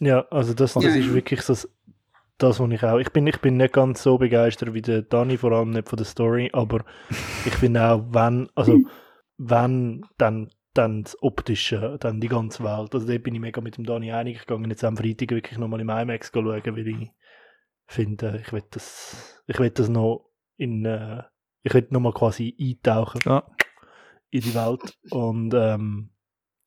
Ja, 0.00 0.26
also 0.30 0.52
das, 0.52 0.74
das 0.74 0.82
ja, 0.82 0.90
ist 0.90 1.06
ja. 1.06 1.14
wirklich 1.14 1.42
so 1.42 1.52
das, 1.52 1.68
was 2.38 2.60
ich 2.60 2.82
auch. 2.84 2.98
Ich 2.98 3.10
bin, 3.12 3.26
ich 3.26 3.40
bin 3.40 3.56
nicht 3.56 3.72
ganz 3.72 4.02
so 4.02 4.18
begeistert 4.18 4.74
wie 4.74 4.82
der 4.82 5.02
Dani, 5.02 5.36
vor 5.36 5.52
allem 5.52 5.70
nicht 5.70 5.88
von 5.88 5.96
der 5.96 6.06
Story, 6.06 6.50
aber 6.52 6.84
ich 7.46 7.54
finde 7.54 7.90
auch, 7.90 8.04
wenn, 8.10 8.48
also 8.54 8.78
wenn, 9.38 10.04
dann 10.18 10.50
dann 10.76 11.04
das 11.04 11.20
Optische, 11.22 11.96
dann 12.00 12.20
die 12.20 12.28
ganze 12.28 12.62
Welt. 12.64 12.94
Also 12.94 13.06
da 13.06 13.18
bin 13.18 13.34
ich 13.34 13.40
mega 13.40 13.60
mit 13.60 13.76
dem 13.76 13.84
Dani 13.84 14.12
einig 14.12 14.40
gegangen, 14.40 14.70
jetzt 14.70 14.84
am 14.84 14.96
Freitag 14.96 15.30
wirklich 15.30 15.58
nochmal 15.58 15.80
im 15.80 15.88
IMAX 15.88 16.30
schauen, 16.32 16.46
weil 16.46 16.88
ich 16.88 17.10
finde, 17.86 18.40
ich 18.44 18.52
will 18.52 18.62
das, 18.70 19.42
ich 19.46 19.58
will 19.58 19.70
das 19.70 19.88
noch 19.88 20.30
in, 20.56 20.84
äh, 20.84 21.22
ich 21.62 21.72
will 21.74 21.86
nochmal 21.90 22.12
quasi 22.12 22.54
eintauchen 22.60 23.20
ja. 23.24 23.44
in 24.30 24.40
die 24.40 24.54
Welt 24.54 24.98
und 25.10 25.54
ähm, 25.54 26.10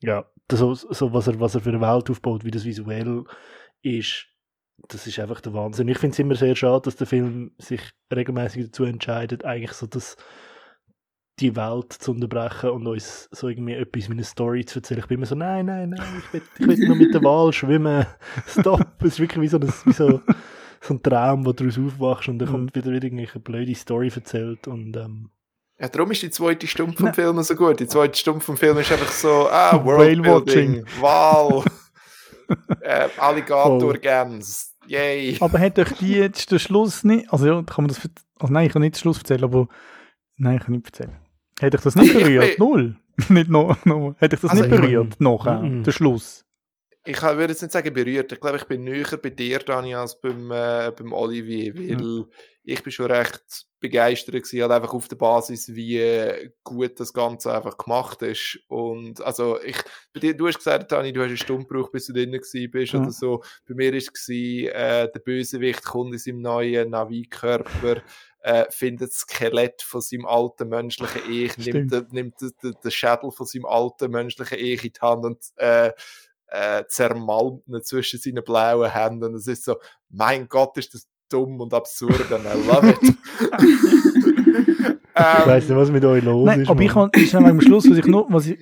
ja, 0.01 0.25
das, 0.47 0.59
so, 0.59 0.73
so 0.73 1.13
was 1.13 1.27
er, 1.27 1.39
was 1.39 1.55
er 1.55 1.61
für 1.61 1.69
eine 1.69 1.81
Welt 1.81 2.09
aufbaut, 2.09 2.43
wie 2.43 2.51
das 2.51 2.65
visuell 2.65 3.25
ist, 3.81 4.27
das 4.87 5.05
ist 5.07 5.19
einfach 5.19 5.41
der 5.41 5.53
Wahnsinn. 5.53 5.87
Ich 5.87 5.97
finde 5.97 6.13
es 6.13 6.19
immer 6.19 6.35
sehr 6.35 6.55
schade, 6.55 6.81
dass 6.83 6.95
der 6.95 7.07
Film 7.07 7.51
sich 7.57 7.81
regelmäßig 8.13 8.65
dazu 8.65 8.83
entscheidet, 8.83 9.45
eigentlich 9.45 9.73
so 9.73 9.87
das 9.87 10.15
die 11.39 11.55
Welt 11.55 11.93
zu 11.93 12.11
unterbrechen 12.11 12.71
und 12.71 12.85
uns 12.85 13.29
so 13.31 13.47
irgendwie 13.47 13.73
etwas 13.73 14.09
wie 14.09 14.13
eine 14.13 14.23
Story 14.23 14.65
zu 14.65 14.79
erzählen. 14.79 14.99
Ich 14.99 15.07
bin 15.07 15.19
immer 15.19 15.25
so, 15.25 15.35
nein, 15.35 15.65
nein, 15.67 15.91
nein, 15.91 16.07
ich 16.17 16.33
will, 16.33 16.41
ich 16.57 16.79
will 16.79 16.87
nur 16.87 16.97
mit 16.97 17.13
der 17.13 17.23
Wahl 17.23 17.53
schwimmen. 17.53 18.05
Stop. 18.47 18.85
Es 18.99 19.13
ist 19.13 19.19
wirklich 19.19 19.41
wie 19.41 19.47
so, 19.47 19.57
ein, 19.57 19.73
wie 19.85 19.93
so, 19.93 20.21
so 20.81 20.93
ein 20.93 21.01
Traum, 21.01 21.45
wo 21.45 21.53
du 21.53 21.63
daraus 21.63 21.79
aufwachst 21.79 22.27
und 22.27 22.39
dann 22.39 22.49
kommt 22.49 22.75
wieder, 22.75 22.91
wieder 22.91 23.07
eine 23.07 23.25
blöde 23.25 23.75
Story 23.75 24.11
erzählt 24.13 24.67
und 24.67 24.95
ähm, 24.97 25.29
ja, 25.79 25.87
darum 25.87 26.11
ist 26.11 26.21
die 26.21 26.29
zweite 26.29 26.67
Stunde 26.67 26.97
vom 26.97 27.13
Film 27.13 27.41
so 27.41 27.55
gut. 27.55 27.79
Die 27.79 27.87
zweite 27.87 28.17
Stunde 28.19 28.41
vom 28.41 28.57
Film 28.57 28.77
ist 28.79 28.91
einfach 28.91 29.11
so, 29.11 29.47
ah, 29.49 29.81
Worldbuilding, 29.85 30.85
Wahl, 30.99 31.63
äh, 32.81 33.07
Alligator-Gams, 33.17 34.68
yay. 34.89 35.37
Aber 35.41 35.59
hat 35.59 35.79
euch 35.79 35.93
die 35.93 36.13
jetzt 36.13 36.51
den 36.51 36.59
Schluss 36.59 37.03
nicht, 37.03 37.31
also 37.31 37.45
ja, 37.45 37.63
kann 37.63 37.85
man 37.85 37.89
das, 37.89 38.09
also 38.39 38.53
nein, 38.53 38.67
ich 38.67 38.73
kann 38.73 38.81
nicht 38.81 38.95
den 38.95 38.99
Schluss 38.99 39.19
erzählen, 39.19 39.43
aber 39.43 39.67
nein, 40.37 40.57
ich 40.57 40.63
kann 40.63 40.73
nicht 40.73 40.85
erzählen. 40.85 41.15
Hätte 41.59 41.77
ich 41.77 41.83
das 41.83 41.95
nicht 41.95 42.13
berührt? 42.13 42.57
Null. 42.57 42.95
nicht 43.29 43.49
noch, 43.49 43.83
noch. 43.85 44.15
Hätte 44.17 44.35
ich 44.35 44.41
das 44.41 44.51
also 44.51 44.63
nicht 44.63 44.71
berührt? 44.71 45.19
Noch, 45.19 45.45
mm 45.45 45.83
der 45.83 45.91
Schluss. 45.91 46.45
Ich 47.05 47.21
würde 47.21 47.53
jetzt 47.53 47.61
nicht 47.61 47.71
sagen 47.71 47.93
berührt. 47.93 48.31
Ich 48.31 48.39
glaube, 48.39 48.57
ich 48.57 48.65
bin 48.65 48.83
näher 48.83 49.17
bei 49.21 49.29
dir, 49.29 49.59
Dani, 49.59 49.95
als 49.95 50.19
beim, 50.19 50.51
äh, 50.51 50.91
beim 50.95 51.13
Olivier, 51.13 51.73
weil 51.75 51.89
ja. 51.89 52.25
Ich 52.71 52.83
bin 52.83 52.91
schon 52.91 53.11
recht 53.11 53.65
begeistert 53.79 54.35
gewesen, 54.35 54.61
halt 54.61 54.71
einfach 54.71 54.93
auf 54.93 55.07
der 55.07 55.15
Basis, 55.15 55.73
wie 55.73 56.51
gut 56.63 56.99
das 56.99 57.13
Ganze 57.13 57.53
einfach 57.53 57.77
gemacht 57.77 58.21
ist. 58.21 58.59
Und 58.67 59.21
also 59.21 59.61
ich, 59.61 59.77
bei 60.13 60.19
dir, 60.19 60.35
du 60.35 60.47
hast 60.47 60.57
gesagt, 60.57 60.91
Dani, 60.91 61.13
du 61.13 61.21
hast 61.21 61.29
einen 61.29 61.37
Stunde 61.37 61.65
gebraucht, 61.65 61.91
bis 61.91 62.07
du 62.07 62.13
drinnen 62.13 62.39
gewesen 62.39 62.71
bist 62.71 62.93
ja. 62.93 62.99
oder 62.99 63.11
so. 63.11 63.43
Bei 63.67 63.73
mir 63.75 63.93
ist 63.93 64.11
es 64.13 64.29
äh, 64.29 65.09
der 65.11 65.19
Bösewicht 65.19 65.83
kommt 65.83 66.13
in 66.13 66.19
seinem 66.19 66.41
neuen 66.41 66.89
Navi-Körper 66.89 68.01
äh, 68.41 68.65
findet 68.69 69.09
das 69.09 69.19
Skelett 69.19 69.81
von 69.81 70.01
seinem 70.01 70.25
alten 70.25 70.69
menschlichen 70.69 71.21
Ich, 71.29 71.57
nimmt, 71.57 72.13
nimmt 72.13 72.35
den, 72.41 72.91
Schädel 72.91 73.31
von 73.31 73.45
seinem 73.45 73.65
alten 73.65 74.11
menschlichen 74.11 74.57
Ich 74.57 74.83
in 74.83 74.93
die 74.93 75.01
Hand 75.01 75.25
und 75.25 75.43
äh, 75.57 75.91
äh, 76.47 76.83
zermalmt 76.87 77.67
ihn 77.67 77.81
zwischen 77.83 78.19
seinen 78.19 78.43
blauen 78.43 78.91
Händen. 78.91 79.25
Und 79.25 79.35
es 79.35 79.47
ist 79.47 79.65
so, 79.65 79.77
mein 80.09 80.47
Gott, 80.47 80.77
ist 80.77 80.93
das 80.93 81.07
dumm 81.29 81.61
und 81.61 81.73
absurd 81.73 82.31
und 82.31 82.41
I 82.45 82.67
love 82.67 82.89
it. 82.89 82.97
ich 85.19 85.47
weiß 85.47 85.69
nicht, 85.69 85.77
was 85.77 85.91
mit 85.91 86.05
euch 86.05 86.23
los 86.23 86.45
nein, 86.45 86.61
ist. 86.61 86.69
Aber 86.69 86.81
ich 86.81 86.91
kann, 86.91 87.09
ist 87.13 87.35
am 87.35 87.61
Schluss, 87.61 87.89
was 87.89 87.97
ich 87.97 88.05
noch, 88.05 88.27
was 88.29 88.47
ich, 88.47 88.57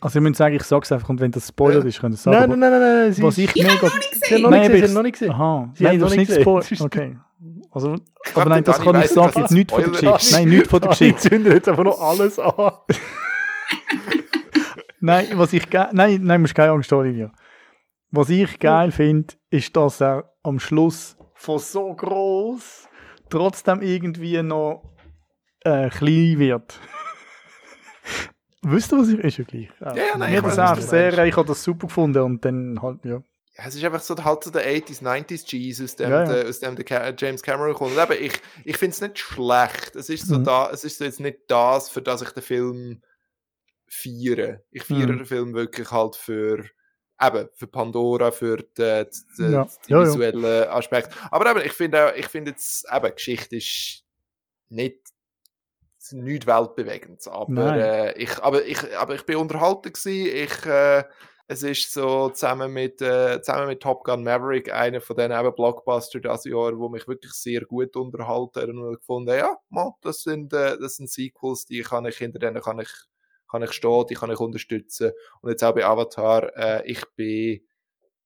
also 0.00 0.18
ich 0.18 0.24
muss 0.24 0.36
sagen, 0.36 0.54
ich 0.54 0.62
sag's 0.62 0.92
einfach 0.92 1.08
und 1.08 1.20
wenn 1.20 1.30
das 1.30 1.48
Spoiler 1.48 1.84
ist, 1.84 2.00
könnt 2.00 2.14
ihr 2.14 2.16
es 2.16 2.22
sagen. 2.22 2.36
Nein, 2.36 2.60
nein, 2.60 2.70
nein, 2.70 2.80
nein, 2.80 3.10
nein. 3.10 3.22
Was 3.22 3.38
ich, 3.38 3.54
ich 3.54 3.62
mega, 3.62 3.90
sie 4.26 4.42
noch 4.42 4.50
nicht 4.50 4.62
gesehen, 4.62 4.78
sie 4.78 4.82
haben 4.84 4.94
noch 4.94 5.02
nicht 5.02 5.12
gesehen. 5.12 5.30
Aha, 5.30 5.72
nein, 5.78 6.00
das 6.00 6.10
ist 6.12 6.16
nicht 6.18 6.40
Spoiler. 6.40 6.64
Okay. 6.80 7.16
Also, 7.70 7.96
aber 8.34 8.44
nein, 8.46 8.64
das 8.64 8.80
kann 8.80 9.00
ich 9.00 9.08
sagen, 9.08 9.40
jetzt 9.40 9.50
nichts 9.50 9.72
von 9.72 9.82
der 9.82 9.90
Geschichte. 9.90 10.34
Nein, 10.34 10.48
nichts 10.48 10.68
von 10.68 10.80
der 10.80 10.88
Geschichte. 10.90 11.14
Ich 11.14 11.30
zünde 11.30 11.50
jetzt 11.52 11.68
einfach 11.68 11.84
noch 11.84 12.00
alles 12.00 12.38
an. 12.38 12.52
nein, 15.00 15.26
was 15.34 15.52
ich 15.52 15.68
geil, 15.68 15.88
nein, 15.92 16.20
nein, 16.22 16.40
musst 16.40 16.54
keine 16.54 16.72
Angst, 16.72 16.92
Olivia. 16.92 17.30
Was 18.10 18.30
ich 18.30 18.58
geil 18.58 18.90
finde, 18.90 19.34
ist, 19.50 19.76
dass 19.76 20.00
er 20.00 20.32
am 20.42 20.58
Schluss 20.58 21.17
von 21.38 21.58
so 21.58 21.94
groß 21.94 22.88
trotzdem 23.30 23.80
irgendwie 23.80 24.42
noch 24.42 24.82
äh, 25.60 25.88
klein 25.88 26.38
wird. 26.38 26.78
Wisst 28.62 28.92
ihr, 28.92 28.98
was 28.98 29.08
ich 29.08 29.18
ist 29.20 29.38
ja 29.38 29.44
gleich? 29.44 29.70
Ja, 29.80 29.96
ja 29.96 30.18
nein, 30.18 30.32
Mir 30.32 30.42
das 30.42 30.58
auch 30.58 30.76
sehr, 30.76 31.24
ich 31.24 31.36
habe 31.36 31.48
das 31.48 31.62
super 31.62 31.86
gefunden 31.86 32.22
und 32.22 32.44
dann 32.44 32.80
halt, 32.82 33.04
ja 33.04 33.22
es 33.60 33.74
ist 33.74 33.84
einfach 33.84 34.00
so 34.00 34.14
halt 34.24 34.44
so 34.44 34.50
der 34.52 34.64
80s, 34.64 35.02
90s 35.02 35.44
Cheese, 35.44 35.82
aus 35.82 35.96
dem, 35.96 36.10
ja, 36.10 36.22
ja. 36.22 36.32
Der, 36.32 36.48
aus 36.48 36.60
dem 36.60 36.76
der 36.76 37.14
James 37.18 37.42
Cameron 37.42 37.74
kommt. 37.74 37.96
Und 37.96 38.02
eben, 38.02 38.24
ich, 38.24 38.32
ich 38.64 38.76
finde 38.76 38.94
es 38.94 39.00
nicht 39.00 39.18
schlecht. 39.18 39.96
Es 39.96 40.08
ist 40.08 40.28
so 40.28 40.38
mhm. 40.38 40.44
da, 40.44 40.70
es 40.70 40.84
ist 40.84 40.98
so 40.98 41.04
jetzt 41.04 41.18
nicht 41.18 41.40
das, 41.48 41.88
für 41.88 42.00
das 42.00 42.22
ich 42.22 42.30
den 42.30 42.42
Film 42.42 43.02
feiere. 43.88 44.60
Ich 44.70 44.84
feiere 44.84 45.08
mhm. 45.12 45.18
den 45.18 45.26
Film 45.26 45.54
wirklich 45.54 45.90
halt 45.90 46.14
für 46.14 46.66
eben, 47.20 47.48
für 47.54 47.66
Pandora, 47.66 48.30
für 48.30 48.58
die, 48.58 49.04
die, 49.38 49.52
ja. 49.52 49.68
die 49.88 49.94
visuellen 49.94 50.68
Aspekte. 50.68 51.14
Aber 51.30 51.50
eben, 51.50 51.66
ich 51.66 51.72
finde 51.72 52.14
ich 52.16 52.26
finde 52.26 52.52
jetzt, 52.52 52.86
eben, 52.92 53.14
Geschichte 53.14 53.56
ist 53.56 54.04
nicht 54.68 54.98
nicht 56.12 56.46
weltbewegend. 56.46 57.26
Aber, 57.28 57.76
äh, 57.76 58.22
ich, 58.22 58.42
aber, 58.42 58.64
ich, 58.64 58.96
aber 58.96 59.14
ich 59.14 59.26
bin 59.26 59.36
unterhalten 59.36 59.92
gewesen. 59.92 60.26
Ich, 60.34 60.64
äh, 60.64 61.04
es 61.50 61.62
ist 61.62 61.92
so 61.92 62.28
zusammen 62.28 62.72
mit, 62.72 63.00
äh, 63.00 63.40
zusammen 63.40 63.68
mit 63.68 63.80
Top 63.80 64.04
Gun 64.04 64.22
Maverick 64.22 64.72
einer 64.72 65.00
von 65.00 65.16
den 65.16 65.32
eben 65.32 65.54
Blockbuster 65.54 66.20
das 66.20 66.44
Jahr, 66.44 66.78
wo 66.78 66.90
mich 66.90 67.08
wirklich 67.08 67.32
sehr 67.32 67.62
gut 67.62 67.96
unterhalten 67.96 68.78
und 68.78 68.96
gefunden, 68.96 69.36
ja, 69.36 69.56
man, 69.70 69.92
das 70.02 70.22
sind, 70.22 70.52
äh, 70.52 70.78
das 70.78 70.96
sind 70.96 71.10
Sequels, 71.10 71.64
die 71.64 71.80
kann 71.80 72.04
ich 72.04 72.18
hinter 72.18 72.38
denen 72.38 72.60
kann 72.60 72.80
ich, 72.80 72.90
kann 73.50 73.62
ich 73.62 73.72
stehen, 73.72 74.04
die 74.10 74.14
kann 74.14 74.30
ich 74.30 74.38
unterstützen. 74.40 75.12
Und 75.40 75.50
jetzt 75.50 75.64
auch 75.64 75.74
bei 75.74 75.84
Avatar, 75.84 76.50
äh, 76.56 76.82
ich 76.90 77.02
bin 77.16 77.60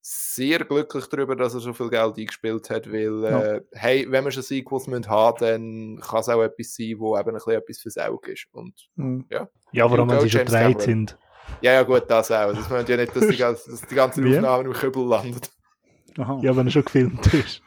sehr 0.04 0.58
glücklich 0.64 1.06
darüber, 1.06 1.36
dass 1.36 1.54
er 1.54 1.60
so 1.60 1.72
viel 1.72 1.88
Geld 1.88 2.18
eingespielt 2.18 2.70
hat, 2.70 2.90
weil, 2.90 3.22
Ja. 3.22 3.42
äh, 3.54 3.60
hey, 3.72 4.06
wenn 4.10 4.24
wir 4.24 4.32
schon 4.32 4.42
Sequels 4.42 4.88
müssen 4.88 5.08
haben, 5.08 5.36
dann 5.38 6.00
kann 6.00 6.20
es 6.20 6.28
auch 6.28 6.42
etwas 6.42 6.74
sein, 6.74 6.94
wo 6.98 7.16
eben 7.16 7.28
ein 7.28 7.34
bisschen 7.34 7.52
etwas 7.52 7.78
fürs 7.78 7.98
Auge 7.98 8.32
ist. 8.32 8.46
Und 8.52 8.74
Mhm. 8.96 9.26
Ja, 9.30 9.48
wenn 9.90 10.08
Go 10.08 10.20
sie 10.20 10.30
schon 10.30 10.44
drei 10.44 10.74
sind. 10.78 11.16
ja, 11.60 11.72
ja, 11.74 11.82
gut, 11.84 12.04
das 12.08 12.30
auch. 12.32 12.52
Das 12.52 12.68
meint 12.68 12.88
ja 12.88 12.96
nicht, 12.96 13.14
dass 13.14 13.28
die, 13.28 13.36
ganze, 13.36 13.70
dass 13.70 13.80
die 13.82 13.94
ganze? 13.94 14.26
Aufnahme 14.26 14.64
im 14.64 14.72
Kübel 14.72 15.04
landet. 15.06 15.50
Aha, 16.18 16.40
Ja, 16.42 16.54
wenn 16.56 16.66
er 16.66 16.70
schon 16.72 16.84
gefilmt 16.84 17.32
ist. 17.32 17.62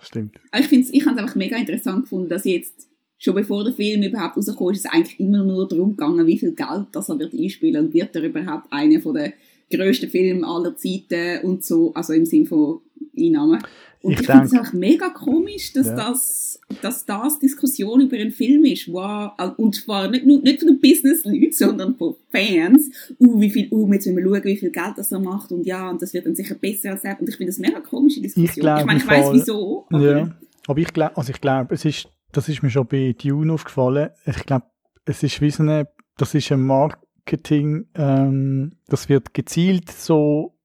stimmt. 0.00 0.40
Aber 0.50 0.60
ich 0.62 0.68
finde 0.68 0.88
ich 0.90 1.04
habe 1.06 1.14
es 1.16 1.22
einfach 1.22 1.36
mega 1.36 1.56
interessant 1.56 2.02
gefunden, 2.04 2.28
dass 2.30 2.44
jetzt, 2.44 2.88
schon 3.22 3.34
bevor 3.34 3.62
der 3.62 3.72
Film 3.74 4.02
überhaupt 4.02 4.36
rausgekommen 4.36 4.74
ist, 4.74 4.84
es 4.86 4.90
eigentlich 4.90 5.20
immer 5.20 5.44
nur 5.44 5.68
darum 5.68 5.90
gegangen, 5.90 6.26
wie 6.26 6.38
viel 6.38 6.52
Geld 6.52 6.86
das 6.92 7.08
er 7.10 7.18
wird 7.18 7.32
einspielen 7.34 7.86
und 7.86 7.94
wird 7.94 8.16
er 8.16 8.22
überhaupt 8.24 8.72
einer 8.72 9.00
von 9.00 9.14
der 9.14 9.34
grössten 9.70 10.10
Filme 10.10 10.44
aller 10.46 10.74
Zeiten 10.76 11.44
und 11.46 11.64
so, 11.64 11.92
also 11.94 12.12
im 12.14 12.24
Sinn 12.26 12.46
von 12.46 12.80
Einnahmen. 13.16 13.62
Und 14.02 14.12
Ich 14.14 14.20
ich, 14.20 14.26
finde 14.26 14.44
es 14.46 14.52
einfach 14.54 14.72
mega 14.72 15.10
komisch, 15.10 15.74
dass, 15.74 15.88
Ja. 15.88 15.94
das, 15.96 16.58
dass 16.80 17.04
das 17.04 17.38
Diskussion 17.38 18.00
über 18.00 18.16
einen 18.16 18.30
Film 18.30 18.64
ist. 18.64 18.90
Wow. 18.90 19.32
Und 19.58 19.74
zwar 19.74 20.08
nicht, 20.08 20.24
nur, 20.24 20.40
nicht 20.40 20.60
von 20.60 20.68
den 20.68 20.80
Business-Leuten, 20.80 21.52
sondern 21.52 21.94
von 21.96 22.14
Fans. 22.30 22.90
Uh, 23.20 23.38
wie 23.38 23.50
viel, 23.50 23.68
uh, 23.70 23.86
jetzt 23.92 24.06
müssen 24.06 24.16
wir 24.16 24.24
schauen, 24.24 24.44
wie 24.44 24.56
viel 24.56 24.70
Geld 24.70 24.94
das 24.96 25.12
er 25.12 25.18
macht 25.20 25.52
und 25.52 25.66
ja, 25.66 25.90
und 25.90 26.00
das 26.00 26.14
wird 26.14 26.24
dann 26.24 26.34
sicher 26.34 26.54
besser 26.54 26.92
als 26.92 27.04
er. 27.04 27.20
Und 27.20 27.28
ich 27.28 27.36
finde 27.36 27.52
das 27.52 27.58
eine 27.58 27.68
mega 27.68 27.80
komische 27.80 28.22
Diskussion. 28.22 28.62
glaube 28.62 28.80
ich 28.80 28.86
meine, 28.86 28.98
ich 29.00 29.04
Fall- 29.04 29.34
wieso, 29.34 29.84
aber 29.90 30.16
Ja, 30.18 30.30
aber 30.66 30.80
ich 30.80 30.92
glaube, 30.94 31.16
also 31.18 31.30
ich 31.30 31.40
glaube, 31.42 31.74
es 31.74 31.84
ist, 31.84 32.08
das 32.32 32.48
ist 32.48 32.62
mir 32.62 32.70
schon 32.70 32.86
bei 32.86 33.14
Dune 33.20 33.52
aufgefallen. 33.52 34.10
Ich 34.24 34.44
glaube, 34.46 34.66
es 35.04 35.22
ist 35.22 35.40
wie 35.40 35.50
so 35.50 35.62
eine, 35.62 35.88
das 36.16 36.34
ist 36.34 36.50
ein 36.52 36.64
Marketing, 36.64 37.86
ähm, 37.94 38.78
das 38.88 39.08
wird 39.08 39.34
gezielt 39.34 39.90
so, 39.90 40.56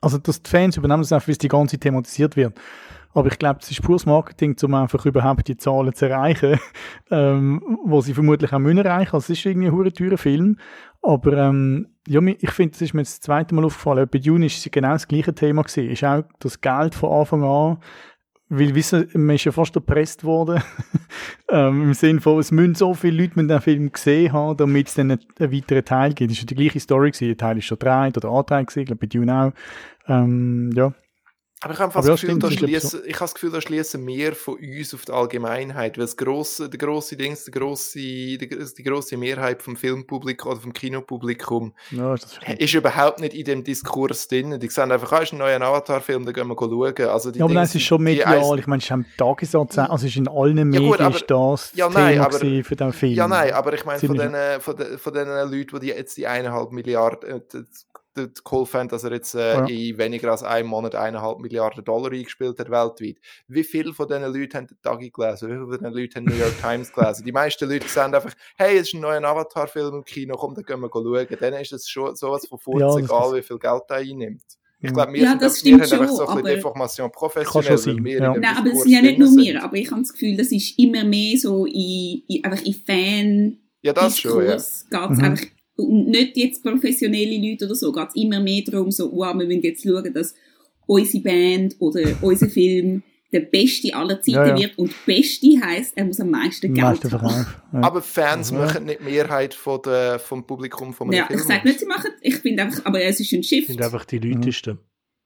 also 0.00 0.18
dass 0.18 0.42
die 0.42 0.50
Fans 0.50 0.76
übernehmen 0.76 1.02
das 1.02 1.12
einfach, 1.12 1.28
wie 1.28 1.32
es 1.32 1.38
die 1.38 1.48
ganze 1.48 1.76
Zeit 1.76 1.82
thematisiert 1.82 2.36
wird. 2.36 2.58
Aber 3.14 3.28
ich 3.28 3.38
glaube, 3.38 3.60
es 3.62 3.70
ist 3.70 3.80
pures 3.80 4.06
Marketing, 4.06 4.56
um 4.64 4.74
einfach 4.74 5.06
überhaupt 5.06 5.46
die 5.46 5.56
Zahlen 5.56 5.94
zu 5.94 6.06
erreichen, 6.06 6.58
ähm, 7.12 7.78
wo 7.84 8.00
sie 8.00 8.12
vermutlich 8.12 8.52
auch 8.52 8.58
müssen 8.58 8.78
erreichen. 8.78 9.14
Also 9.14 9.32
es 9.32 9.38
ist 9.38 9.46
irgendwie 9.46 9.68
ein 9.68 9.72
hure 9.72 9.92
teurer 9.92 10.18
Film. 10.18 10.58
Aber 11.00 11.32
ähm, 11.34 11.94
ja, 12.08 12.20
ich 12.20 12.50
finde, 12.50 12.74
es 12.74 12.82
ist 12.82 12.92
mir 12.92 13.02
das 13.02 13.20
zweite 13.20 13.54
Mal 13.54 13.64
aufgefallen. 13.64 14.08
Bei 14.10 14.18
Dune 14.18 14.46
ist 14.46 14.58
es 14.58 14.70
genau 14.70 14.92
das 14.92 15.06
gleiche 15.06 15.32
Thema 15.32 15.62
gewesen. 15.62 15.90
Ist 15.90 16.02
auch 16.02 16.24
das 16.40 16.60
Geld 16.60 16.96
von 16.96 17.12
Anfang 17.12 17.44
an 17.44 17.78
weil 18.48 18.74
wissen, 18.74 19.08
man 19.14 19.36
ist 19.36 19.44
ja 19.44 19.52
fast 19.52 19.74
erpresst 19.74 20.24
worden. 20.24 20.62
ähm, 21.48 21.82
Im 21.82 21.94
Sinne 21.94 22.20
von, 22.20 22.38
es 22.38 22.50
müssen 22.50 22.74
so 22.74 22.94
viele 22.94 23.22
Leute 23.22 23.40
mit 23.40 23.50
den 23.50 23.60
Film 23.60 23.90
gesehen 23.90 24.32
haben, 24.32 24.56
damit 24.56 24.88
es 24.88 24.94
dann 24.94 25.10
einen, 25.10 25.20
einen 25.38 25.52
weiteren 25.52 25.84
Teil 25.84 26.12
gibt. 26.12 26.30
Das 26.30 26.38
war 26.38 26.42
ja 26.42 26.46
die 26.46 26.54
gleiche 26.54 26.80
Story. 26.80 27.10
Gewesen. 27.10 27.28
Der 27.28 27.36
Teil 27.36 27.58
ist 27.58 27.64
schon 27.64 27.78
drei 27.78 28.08
oder 28.08 28.28
angedreht 28.28 28.66
gewesen, 28.68 28.80
ich 28.80 28.86
glaube 28.86 29.00
bei 29.00 29.06
Dune 29.06 29.34
auch. 29.34 29.52
Ähm, 30.08 30.70
ja. 30.74 30.92
Aber 31.64 31.72
ich 31.72 31.78
habe 31.80 31.84
Aber 31.84 31.92
fast 31.94 32.08
ja, 32.08 32.12
das 32.14 32.20
Gefühl, 32.20 32.38
da 32.38 32.46
das 32.48 32.56
schliessen, 32.56 33.00
ich 33.06 33.14
habe 33.14 33.24
das 33.24 33.34
Gefühl, 33.34 33.50
da 33.50 33.60
schließen 33.60 34.04
mehr 34.04 34.34
von 34.34 34.54
uns 34.58 34.92
auf 34.94 35.04
die 35.06 35.12
Allgemeinheit, 35.12 35.96
weil 35.96 36.04
das 36.04 36.16
grosse, 36.16 36.68
der 36.68 36.78
grosse 36.78 37.16
Dings, 37.16 37.44
der 37.44 37.52
grosse, 37.52 37.98
die, 37.98 38.82
grosse 38.84 39.16
Mehrheit 39.16 39.62
vom 39.62 39.74
Filmpublikum 39.74 40.52
oder 40.52 40.60
vom 40.60 40.72
Kinopublikum 40.74 41.72
ja 41.90 42.14
ist 42.14 42.38
das 42.46 42.54
ist 42.58 42.74
überhaupt 42.74 43.20
nicht 43.20 43.32
in 43.34 43.44
dem 43.44 43.64
Diskurs 43.64 44.28
drin. 44.28 44.60
Die 44.60 44.68
sehen 44.68 44.92
einfach, 44.92 45.10
ah, 45.12 45.18
ist 45.22 45.32
ein 45.32 45.38
neuer 45.38 45.60
Avatar-Film, 45.62 46.26
da 46.26 46.32
gehen 46.32 46.48
wir 46.48 46.54
schauen. 46.56 47.08
Also 47.08 47.30
die 47.30 47.38
Ja, 47.38 47.46
aber 47.46 47.54
nein, 47.54 47.62
Dings, 47.62 47.70
es 47.70 47.74
ist 47.76 47.82
schon 47.84 48.02
medial. 48.02 48.58
Ich 48.58 48.66
meine, 48.66 48.78
es 48.80 48.84
ist 48.84 48.92
am 48.92 49.06
Tagessatz, 49.16 49.78
also 49.78 49.94
es 49.94 50.04
ist 50.04 50.16
in 50.16 50.28
allen 50.28 50.58
Ja, 50.58 50.64
Medien 50.64 50.90
gut, 50.90 51.00
aber- 51.00 51.16
ist 51.16 51.30
das 51.30 51.72
Ja, 51.74 51.88
Thema 51.88 52.00
nein, 52.00 52.20
aber- 52.20 52.38
gewesen 52.38 52.64
für 52.64 52.76
den 52.76 52.92
Film. 52.92 53.14
Ja, 53.14 53.26
nein, 53.26 53.52
aber 53.52 53.72
ich 53.72 53.84
meine, 53.86 54.00
von 54.00 54.16
den, 54.16 54.34
von, 54.60 54.76
den, 54.76 54.98
von 54.98 55.12
den 55.14 55.28
Leuten, 55.28 55.80
die 55.80 55.86
jetzt 55.86 56.16
die 56.18 56.26
eineinhalb 56.26 56.72
Milliarden, 56.72 57.40
äh, 57.40 57.40
cool 58.50 58.66
fand, 58.66 58.92
dass 58.92 59.04
er 59.04 59.12
jetzt 59.12 59.34
äh, 59.34 59.54
Ja. 59.54 59.66
in 59.66 59.98
weniger 59.98 60.30
als 60.30 60.42
einem 60.42 60.68
Monat 60.68 60.94
eineinhalb 60.94 61.38
Milliarden 61.40 61.84
Dollar 61.84 62.12
eingespielt 62.12 62.58
hat 62.58 62.70
weltweit. 62.70 63.16
Wie 63.48 63.64
viele 63.64 63.92
von 63.92 64.06
diesen 64.08 64.22
Leuten 64.24 64.56
haben 64.56 64.66
den 64.66 64.80
Tagi 64.82 65.10
gelesen? 65.10 65.48
Wie 65.48 65.52
viele 65.54 65.66
von 65.66 65.70
diesen 65.78 65.92
Leuten 65.92 66.14
haben 66.16 66.24
New 66.24 66.40
York 66.42 66.60
Times 66.60 66.92
gelesen? 66.92 67.24
Die 67.24 67.32
meisten 67.32 67.68
Leute 67.68 67.88
sagen 67.88 68.14
einfach, 68.14 68.32
hey, 68.56 68.76
es 68.78 68.88
ist 68.88 68.94
ein 68.94 69.00
neuer 69.00 69.22
Avatar-Film 69.24 69.94
im 69.96 70.04
Kino, 70.04 70.36
komm, 70.36 70.54
dann 70.54 70.64
gehen 70.64 70.80
wir 70.80 70.90
schauen. 70.92 71.26
Dann 71.40 71.54
ist 71.54 71.72
es 71.72 71.88
schon 71.88 72.14
sowas 72.16 72.46
von 72.46 72.58
Furz 72.58 72.80
Ja, 72.80 72.96
egal, 72.98 73.34
wie 73.34 73.42
viel 73.42 73.58
Geld 73.58 73.82
er 73.88 73.96
einnimmt. 73.96 74.42
Ich 74.80 74.90
Mhm. 74.90 74.94
glaube, 74.94 75.12
wir, 75.14 75.22
Ja, 75.22 75.30
sind 75.30 75.42
das 75.42 75.64
wir 75.64 75.74
stimmt 75.78 75.92
haben 75.92 76.00
einfach 76.02 76.14
so 76.14 76.26
ein 76.26 76.42
bisschen 76.42 76.62
Kann 76.96 77.12
professionell, 77.12 77.78
schon 77.78 77.78
sein, 77.78 78.06
ja. 78.06 78.34
Nein, 78.34 78.44
aber 78.44 78.70
es 78.70 78.82
sind 78.82 78.92
ja 78.92 79.00
nicht 79.02 79.18
nur 79.18 79.30
wir, 79.36 79.62
aber 79.64 79.76
ich 79.76 79.90
habe 79.90 80.00
das 80.02 80.12
Gefühl, 80.12 80.36
das 80.36 80.52
ist 80.52 80.78
immer 80.78 81.04
mehr 81.04 81.38
so 81.38 81.64
in, 81.64 82.22
in, 82.28 82.44
einfach 82.44 82.62
in 82.64 82.74
Fan 82.74 83.58
Ja, 83.82 83.92
das 83.94 84.18
schon, 84.18 84.44
ja. 84.44 84.50
Geht 84.52 84.58
es 84.58 84.84
Mhm. 84.90 85.20
einfach, 85.24 85.46
und 85.76 86.08
nicht 86.08 86.36
jetzt 86.36 86.62
professionelle 86.62 87.36
Leute 87.50 87.66
oder 87.66 87.74
so, 87.74 87.90
geht 87.92 88.08
es 88.08 88.14
immer 88.16 88.40
mehr 88.40 88.62
darum, 88.64 88.90
so, 88.90 89.10
wow, 89.12 89.34
wir 89.36 89.46
müssen 89.46 89.62
jetzt 89.62 89.82
schauen, 89.84 90.12
dass 90.14 90.34
unsere 90.86 91.22
Band 91.24 91.76
oder 91.78 92.02
unser 92.22 92.48
Film 92.48 93.02
der 93.32 93.40
beste 93.40 93.92
aller 93.96 94.20
Zeiten 94.20 94.30
Ja, 94.32 94.46
ja. 94.46 94.58
wird. 94.58 94.78
Und 94.78 94.92
beste 95.06 95.46
heisst, 95.60 95.96
er 95.96 96.04
muss 96.04 96.20
am 96.20 96.30
meisten 96.30 96.72
Geld 96.72 96.78
meisten 96.86 97.10
haben. 97.12 97.46
Ja. 97.72 97.80
Aber 97.82 98.00
Fans 98.00 98.50
Ja. 98.50 98.58
machen 98.58 98.84
nicht 98.84 99.00
die 99.00 99.04
Mehrheit 99.10 99.54
von 99.54 99.80
der, 99.84 100.20
vom 100.20 100.46
Publikum 100.46 100.92
von 100.92 101.08
einem 101.08 101.16
Ja, 101.18 101.26
Film. 101.26 101.40
ich 101.40 101.44
sage 101.44 101.66
nicht, 101.66 101.80
sie 101.80 101.86
machen, 101.86 102.10
ich 102.20 102.36
finde 102.36 102.62
einfach, 102.62 102.84
aber 102.84 103.02
es 103.02 103.18
ist 103.18 103.32
ein 103.32 103.42
Shift. 103.42 103.66
sind 103.68 103.82
einfach 103.82 104.04
die 104.04 104.20
Mhm. 104.20 104.34
Leutesten. 104.34 104.78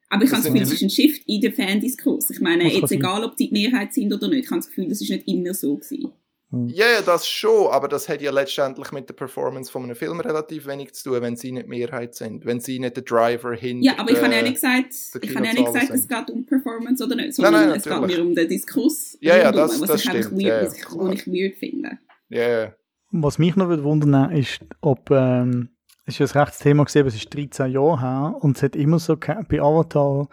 Aber 0.09 0.25
ich 0.25 0.31
habe 0.31 0.41
das 0.43 0.51
Gefühl, 0.51 0.63
es 0.63 0.73
ist 0.73 0.83
ein 0.83 0.89
Shift 0.89 1.23
in 1.27 1.43
den 1.43 1.53
Fandiskurs. 1.53 2.31
Ich 2.31 2.41
meine, 2.41 2.73
jetzt 2.73 2.91
egal, 2.93 3.25
ob 3.25 3.37
die 3.37 3.49
die 3.51 3.53
Mehrheit 3.53 3.93
sind 3.93 4.11
oder 4.11 4.29
nicht, 4.29 4.45
ich 4.45 4.51
habe 4.51 4.61
das 4.61 4.69
Gefühl, 4.69 4.89
das 4.89 5.03
ist 5.03 5.11
nicht 5.11 5.29
immer 5.29 5.53
so 5.53 5.77
gewesen. 5.77 6.11
Ja, 6.51 6.87
ja, 6.87 7.03
das 7.05 7.29
schon, 7.29 7.67
aber 7.71 7.89
das 7.89 8.09
hat 8.09 8.23
ja 8.23 8.31
letztendlich 8.31 8.91
mit 8.91 9.07
der 9.09 9.15
Performance 9.15 9.71
von 9.71 9.83
einem 9.85 9.95
Film 9.95 10.19
relativ 10.21 10.67
wenig 10.67 10.95
zu 10.95 11.11
tun, 11.11 11.21
wenn 11.21 11.37
sie 11.37 11.53
nicht 11.53 11.67
die 11.67 11.69
Mehrheit 11.69 12.15
sind, 12.15 12.47
wenn 12.47 12.59
sie 12.61 12.79
nicht 12.79 12.97
der 12.97 13.05
Driver 13.05 13.55
hinter 13.55 13.85
Ja, 13.85 13.99
aber 13.99 14.11
ich 14.13 14.23
habe 14.23 14.35
ja 14.35 14.41
nicht 14.41 14.55
gesagt, 14.55 14.95
ich 15.21 15.37
habe 15.37 15.47
ja 15.47 15.53
nicht 15.53 15.67
gesagt, 15.67 15.91
es 15.91 16.09
geht 16.09 16.31
um 16.31 16.47
Performance 16.47 17.05
oder 17.05 17.17
nicht, 17.17 17.27
Nein, 17.27 17.33
sondern 17.33 17.69
nein, 17.69 17.77
es 17.79 17.85
geht 17.85 18.01
mir 18.01 18.23
um 18.23 18.35
den 18.35 18.49
Diskurs. 18.49 19.19
Ja, 19.21 19.37
ja, 19.37 19.53
das- 19.53 19.79
was 19.79 19.89
das 19.89 20.05
ich 20.05 20.09
stimmt, 20.11 20.33
weird, 20.33 20.43
ja, 20.43 20.63
was, 20.67 20.77
ich, 20.79 20.85
was 20.89 21.15
ich 21.15 21.27
weird 21.27 21.55
finde. 21.57 21.99
Ja, 22.31 22.49
ja. 22.49 22.75
Was 23.11 23.39
mich 23.39 23.55
noch 23.57 23.69
würde 23.69 23.85
wundern 23.85 24.33
ist, 24.33 24.61
ob, 24.81 25.11
ähm, 25.11 25.69
es 26.07 26.19
ist 26.19 26.33
ja 26.35 26.41
ein 26.41 26.45
rechtes 26.45 26.61
Thema 26.61 26.85
gesehen, 26.85 27.07
es 27.07 27.15
ist 27.15 27.35
13 27.35 27.71
Jahre 27.73 28.01
her 28.01 28.37
und 28.41 28.57
es 28.57 28.63
hat 28.63 28.75
immer 28.75 28.99
so, 28.99 29.17
bei 29.17 29.61
Avatar, 29.61 30.29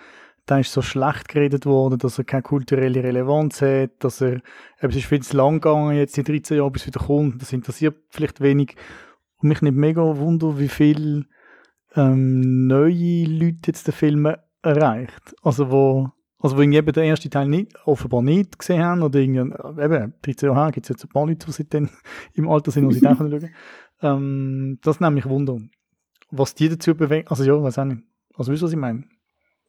da 0.46 0.60
ist 0.60 0.72
so 0.72 0.82
schlecht 0.82 1.28
geredet 1.28 1.66
worden, 1.66 1.98
dass 1.98 2.18
er 2.18 2.24
keine 2.24 2.44
kulturelle 2.44 3.04
Relevanz 3.04 3.62
hat, 3.62 3.92
dass 4.00 4.22
er, 4.22 4.42
es 4.78 4.96
ist 4.96 5.06
viel 5.06 5.22
zu 5.22 5.36
lang 5.36 5.56
gegangen 5.56 5.98
jetzt 5.98 6.18
die 6.18 6.24
13 6.24 6.58
Jahre, 6.58 6.72
bis 6.72 6.86
wieder 6.86 7.00
kommt, 7.00 7.42
das 7.42 7.52
interessiert 7.52 7.98
vielleicht 8.10 8.42
wenig. 8.42 8.76
Und 9.38 9.50
mich 9.50 9.62
nicht 9.62 9.76
mega 9.76 10.02
wunder, 10.18 10.60
wie 10.60 10.68
viel 10.68 11.26
ähm, 11.96 12.68
neue 12.68 13.26
Leute 13.26 13.68
jetzt 13.68 13.88
den 13.88 13.94
Film 13.94 14.32
erreicht. 14.62 15.36
Also 15.42 15.72
wo, 15.72 16.10
also 16.40 16.58
wo 16.58 16.62
eben 16.62 16.94
den 16.94 17.04
ersten 17.04 17.32
Teil 17.32 17.48
nicht, 17.48 17.74
offenbar 17.86 18.22
nicht 18.22 18.60
gesehen 18.60 18.84
haben 18.84 19.02
oder 19.02 19.20
irgendwie, 19.20 19.52
äh, 19.52 19.86
eben, 19.86 20.14
13 20.22 20.50
Jahre 20.50 20.72
gibt 20.72 20.86
es 20.86 20.90
jetzt 20.90 21.04
ein 21.04 21.10
paar 21.10 21.26
Leute, 21.26 21.46
die 21.48 21.52
seitdem 21.52 21.90
im 22.34 22.48
Alter 22.48 22.70
sind, 22.72 22.88
die 22.90 23.00
sie 23.00 23.08
auch 23.08 23.18
schauen 23.18 23.50
ähm, 24.02 24.80
Das 24.84 25.00
nimmt 25.00 25.16
mich 25.16 25.26
Wunder. 25.28 25.58
Was 26.30 26.54
die 26.54 26.70
dazu 26.70 26.94
bewegt, 26.96 27.32
also 27.32 27.44
ja, 27.44 27.62
weiß 27.62 27.80
auch 27.80 27.86
nicht. 27.86 28.04
Also 28.36 28.52
weißt 28.52 28.62
du, 28.62 28.66
was 28.66 28.74
ich 28.74 28.78
meine? 28.78 29.06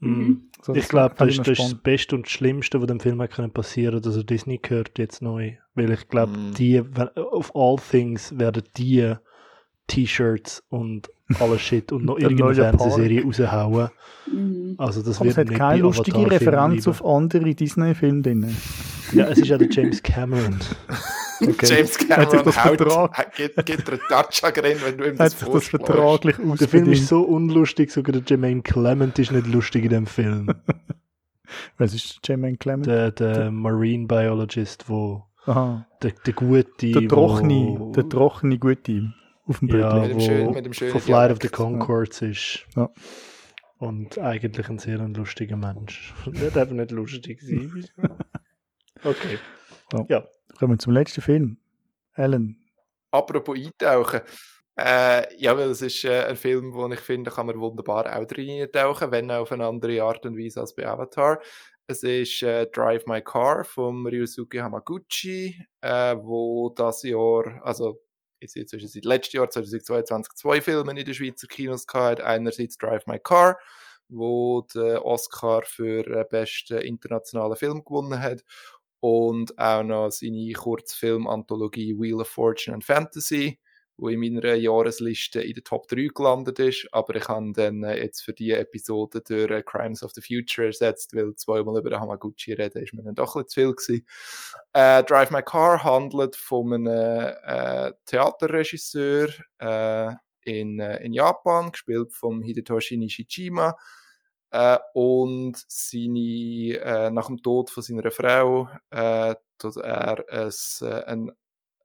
Mhm. 0.00 0.42
So, 0.62 0.74
Ich 0.74 0.88
glaube, 0.88 1.14
das, 1.18 1.38
ist- 1.38 1.46
das. 1.46 1.74
Beste 1.74 2.16
und 2.16 2.26
das 2.26 2.32
Schlimmste, 2.32 2.80
was 2.80 2.86
dem 2.86 3.00
Film 3.00 3.20
hat 3.22 3.30
können 3.32 3.50
passieren 3.52 4.02
dass 4.02 4.16
er 4.16 4.24
Disney 4.24 4.58
gehört 4.58 4.98
jetzt 4.98 5.22
neu. 5.22 5.52
Weil 5.74 5.90
ich 5.90 6.08
glaube, 6.08 6.32
Mhm. 6.36 6.54
die, 6.54 6.82
auf 7.14 7.54
all 7.54 7.76
things 7.76 8.38
werden 8.38 8.62
die 8.76 9.14
T-Shirts 9.86 10.64
und 10.68 11.08
alles 11.40 11.60
Shit 11.60 11.92
und 11.92 12.04
noch 12.04 12.18
irgendeine. 12.18 12.54
Fernsehserie 12.54 13.22
raushauen. 13.24 13.88
Mhm. 14.30 14.74
Also 14.78 15.02
das 15.02 15.20
Aber 15.20 15.30
es 15.30 15.36
wird 15.36 15.46
hat 15.46 15.48
nicht 15.52 15.58
keine 15.58 15.82
lustige 15.82 16.30
Referenz 16.30 16.86
auf 16.88 17.04
andere 17.04 17.54
Disney-Filme 17.54 18.22
drin. 18.22 18.56
Ja, 19.12 19.26
es 19.28 19.38
ist 19.38 19.48
ja 19.48 19.56
der 19.58 19.70
James 19.70 20.02
Cameron. 20.02 20.58
Okay. 21.40 21.66
James 21.66 21.98
Hat 21.98 21.98
sich 21.98 22.08
Cameron 22.08 22.44
das 22.44 22.64
haut, 22.64 22.80
hat- 23.12 23.38
dir 23.38 23.50
einen 23.56 24.00
Touch 24.08 24.40
drin, 24.54 24.76
wenn 24.84 24.96
du 24.98 25.04
ihm 25.04 25.12
Hat 25.18 25.32
das 25.32 25.38
sich 25.40 25.48
das 25.48 25.68
vertraglich 25.68 26.36
Der 26.58 26.68
Film 26.68 26.90
ist 26.92 27.06
so 27.08 27.22
unlustig, 27.22 27.90
sogar 27.90 28.12
der 28.12 28.22
Jermaine 28.26 28.62
Clement 28.62 29.18
ist 29.18 29.32
nicht 29.32 29.46
lustig 29.46 29.84
in 29.84 29.90
dem 29.90 30.06
Film. 30.06 30.48
Was 31.78 31.94
ist 31.94 32.20
Jermaine 32.26 32.56
Clement? 32.56 32.86
Der, 32.86 33.10
der 33.12 33.50
Marine 33.50 34.06
Biologist, 34.06 34.88
wo 34.88 35.24
Aha. 35.46 35.86
der, 36.02 36.12
der 36.24 36.32
Gute, 36.32 36.90
Der 36.90 37.08
trockene, 37.08 37.76
wo, 37.78 37.92
der 37.92 38.08
trockene 38.08 38.58
Gute 38.58 39.12
auf 39.46 39.60
dem 39.60 39.68
ja, 39.68 39.98
Bildchen. 40.00 40.00
Mit 40.02 40.10
dem 40.10 40.16
wo 40.16 40.20
schönen- 40.20 40.54
mit 40.54 40.66
dem 40.66 40.72
schönen 40.72 40.92
von 40.92 41.00
Flight 41.00 41.30
of 41.32 41.38
the. 41.40 41.48
Concords 41.48 42.22
ist. 42.22 42.66
Ja. 42.74 42.90
Und 43.78 44.18
eigentlich 44.18 44.68
ein 44.70 44.78
sehr 44.78 44.98
lustiger 44.98 45.56
Mensch. 45.56 46.14
Der 46.26 46.50
darf 46.50 46.70
nicht 46.70 46.90
lustig 46.90 47.40
sein. 47.42 47.84
okay. 49.04 49.38
Ja. 49.92 50.04
Ja. 50.08 50.24
Kommen 50.58 50.74
wir 50.74 50.78
zum 50.78 50.92
letzten 50.92 51.20
Film. 51.20 51.58
Alan. 52.14 52.56
Apropos 53.10 53.58
eintauchen. 53.58 54.20
Äh, 54.78 55.34
ja, 55.38 55.56
weil 55.56 55.70
es 55.70 55.82
ist 55.82 56.04
äh, 56.04 56.24
ein 56.24 56.36
Film, 56.36 56.74
wo 56.74 56.86
ich 56.88 57.00
finde, 57.00 57.30
kann 57.30 57.46
man 57.46 57.58
wunderbar 57.58 58.14
auch 58.14 58.24
drin 58.26 58.66
tauchen, 58.72 59.10
wenn 59.10 59.30
auch 59.30 59.42
auf 59.42 59.52
eine 59.52 59.66
andere 59.66 60.02
Art 60.02 60.24
und 60.26 60.36
Weise 60.38 60.60
als 60.60 60.74
bei 60.74 60.86
Avatar. 60.86 61.40
Es 61.86 62.02
ist 62.02 62.42
äh, 62.42 62.66
Drive 62.66 63.06
My 63.06 63.22
Car 63.22 63.64
von 63.64 64.06
Ryusuke 64.06 64.62
Hamaguchi, 64.62 65.62
äh, 65.80 66.16
wo 66.18 66.70
das 66.70 67.02
Jahr, 67.04 67.60
also 67.62 68.02
jetzt, 68.40 68.56
jetzt 68.56 68.74
ist 68.74 68.84
es 68.84 68.92
seit 68.92 69.04
letztem 69.04 69.38
Jahr, 69.40 69.50
2022, 69.50 70.34
zwei 70.34 70.60
Filme 70.60 70.90
in 70.90 71.04
den 71.04 71.14
Schweizer 71.14 71.46
Kinos 71.46 71.86
gehabt. 71.86 72.20
Einerseits 72.20 72.76
Drive 72.76 73.06
My 73.06 73.18
Car, 73.18 73.58
wo 74.08 74.66
der 74.74 75.04
Oscar 75.04 75.62
für 75.64 76.02
den 76.02 76.24
besten 76.28 76.78
internationalen 76.78 77.56
Film 77.56 77.84
gewonnen 77.84 78.20
hat 78.20 78.42
und 79.06 79.56
auch 79.56 79.84
noch 79.84 80.10
seine 80.10 80.52
Kurzfilm-Anthologie 80.52 81.96
Wheel 81.96 82.20
of 82.20 82.28
Fortune 82.28 82.74
and 82.74 82.84
Fantasy 82.84 83.60
wo 83.98 84.08
in 84.08 84.20
meiner 84.20 84.54
Jahresliste 84.54 85.40
in 85.40 85.54
der 85.54 85.64
Top 85.64 85.88
3 85.88 86.08
gelandet 86.14 86.58
ist, 86.58 86.86
aber 86.92 87.14
ich 87.16 87.28
habe 87.28 87.52
dann 87.52 87.82
äh, 87.82 88.02
jetzt 88.02 88.20
für 88.20 88.34
die 88.34 88.50
Episode 88.50 89.22
durch 89.22 89.50
äh, 89.50 89.62
Crimes 89.62 90.02
of 90.02 90.12
the 90.12 90.20
Future 90.20 90.66
ersetzt, 90.66 91.14
weil 91.14 91.34
zweimal 91.36 91.78
über 91.78 91.98
Hamaguchi 91.98 92.52
reden 92.52 92.82
ist 92.82 92.92
mir 92.92 93.04
dann 93.04 93.14
doch 93.14 93.36
ein 93.36 93.48
zu 93.48 93.60
viel 93.60 93.74
gewesen. 93.74 94.06
Äh, 94.74 95.02
Drive 95.04 95.30
My 95.30 95.42
Car 95.42 95.82
handelt 95.82 96.36
von 96.36 96.74
einem 96.74 96.86
äh, 96.88 97.92
Theaterregisseur 98.04 99.28
äh, 99.60 100.12
in, 100.42 100.78
äh, 100.78 101.02
in 101.02 101.14
Japan, 101.14 101.72
gespielt 101.72 102.12
von 102.12 102.42
Hidetoshi 102.42 102.98
Nishijima, 102.98 103.76
äh, 104.56 104.78
und 104.94 105.62
seine, 105.68 106.78
äh, 106.78 107.10
nach 107.10 107.26
dem 107.26 107.42
Tod 107.42 107.68
von 107.68 107.82
seiner 107.82 108.10
Frau 108.10 108.68
äh, 108.90 109.34
tut 109.58 109.76
er 109.76 110.24
es, 110.28 110.82
äh, 110.82 111.04
ein 111.04 111.30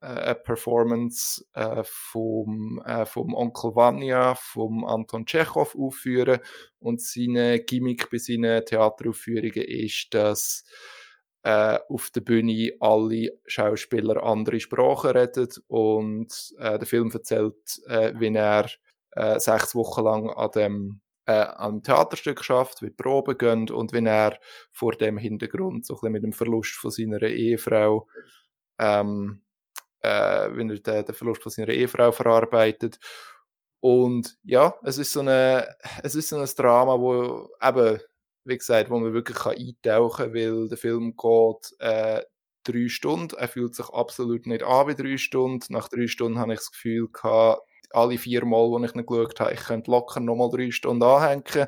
eine 0.03 0.33
Performance 0.33 1.45
äh, 1.53 1.83
vom, 1.85 2.81
äh, 2.83 3.05
vom 3.05 3.35
Onkel 3.35 3.75
Vanya, 3.75 4.33
vom 4.33 4.83
Anton 4.83 5.27
Tschechow 5.27 5.75
aufführen. 5.75 6.39
Und 6.79 7.01
seine 7.01 7.59
Gimmick 7.59 8.09
bei 8.09 8.17
seinen 8.17 8.65
Theateraufführungen 8.65 9.63
ist, 9.63 10.11
dass 10.15 10.65
äh, 11.43 11.77
auf 11.87 12.09
der 12.09 12.21
Bühne 12.21 12.71
alle 12.79 13.39
Schauspieler 13.45 14.23
andere 14.23 14.59
Sprachen 14.59 15.11
reden 15.11 15.49
und 15.67 16.33
äh, 16.57 16.79
der 16.79 16.87
Film 16.87 17.11
erzählt, 17.11 17.79
äh, 17.85 18.13
wie 18.17 18.33
er 18.33 18.71
äh, 19.11 19.39
sechs 19.39 19.75
Wochen 19.75 20.03
lang 20.03 20.29
an 20.31 20.51
dem 20.51 21.01
äh, 21.25 21.33
am 21.33 21.83
Theaterstück 21.83 22.43
schafft, 22.43 22.81
wie 22.81 22.87
die 22.87 22.95
Proben 22.95 23.37
gehen 23.37 23.69
und 23.69 23.93
wie 23.93 24.05
er 24.05 24.39
vor 24.71 24.93
dem 24.93 25.17
Hintergrund 25.17 25.85
so 25.85 25.93
ein 25.93 25.97
bisschen 25.97 26.11
mit 26.13 26.23
dem 26.23 26.33
Verlust 26.33 26.75
von 26.75 26.91
seiner 26.91 27.21
Ehefrau 27.21 28.07
ähm, 28.79 29.41
äh, 30.01 30.49
wenn 30.55 30.69
er 30.69 30.79
den, 30.79 31.05
den 31.05 31.15
Verlust 31.15 31.43
von 31.43 31.51
seiner 31.51 31.69
Ehefrau 31.69 32.11
verarbeitet. 32.11 32.99
Und 33.79 34.37
ja, 34.43 34.75
es 34.83 34.97
ist 34.97 35.13
so 35.13 35.21
eine, 35.21 35.75
es 36.03 36.15
ist 36.15 36.29
so 36.29 36.37
ein 36.37 36.49
Drama, 36.55 36.99
wo 36.99 37.49
eben, 37.61 37.99
wie 38.43 38.57
gesagt, 38.57 38.89
wo 38.89 38.99
man 38.99 39.13
wirklich 39.13 39.37
kann 39.37 39.55
eintauchen 39.57 40.25
kann, 40.25 40.33
weil 40.33 40.67
der 40.67 40.77
Film 40.77 41.15
geht 41.15 41.79
äh, 41.79 42.21
drei 42.63 42.87
Stunden. 42.89 43.35
Er 43.37 43.47
fühlt 43.47 43.75
sich 43.75 43.89
absolut 43.89 44.45
nicht 44.45 44.63
an 44.63 44.87
wie 44.87 44.95
drei 44.95 45.17
Stunden. 45.17 45.73
Nach 45.73 45.87
drei 45.87 46.07
Stunden 46.07 46.39
habe 46.39 46.53
ich 46.53 46.59
das 46.59 46.71
Gefühl 46.71 47.09
gehabt, 47.11 47.61
alle 47.93 48.17
vier 48.17 48.45
Mal, 48.45 48.69
wo 48.69 48.83
ich 48.83 48.95
ihn 48.95 49.05
geschaut 49.05 49.39
habe, 49.39 49.53
ich 49.53 49.59
könnte 49.61 49.91
locker 49.91 50.19
nochmal 50.19 50.49
drei 50.49 50.71
Stunden 50.71 51.03
anhängen. 51.03 51.67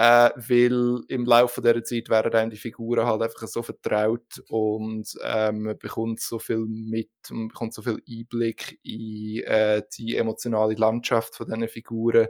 Äh, 0.00 0.30
weil 0.36 1.00
im 1.08 1.24
Laufe 1.24 1.60
dieser 1.60 1.82
Zeit 1.82 2.08
werden 2.08 2.32
einem 2.32 2.50
die 2.50 2.56
Figuren 2.56 3.04
halt 3.04 3.20
einfach 3.20 3.48
so 3.48 3.64
vertraut 3.64 4.40
und 4.48 5.12
ähm, 5.24 5.64
man 5.64 5.76
bekommt 5.76 6.20
so 6.20 6.38
viel 6.38 6.66
mit, 6.68 7.10
man 7.30 7.48
bekommt 7.48 7.74
so 7.74 7.82
viel 7.82 8.00
Einblick 8.08 8.78
in 8.84 9.42
äh, 9.42 9.82
die 9.98 10.14
emotionale 10.16 10.74
Landschaft 10.74 11.34
von 11.34 11.48
diesen 11.48 11.66
Figuren, 11.66 12.28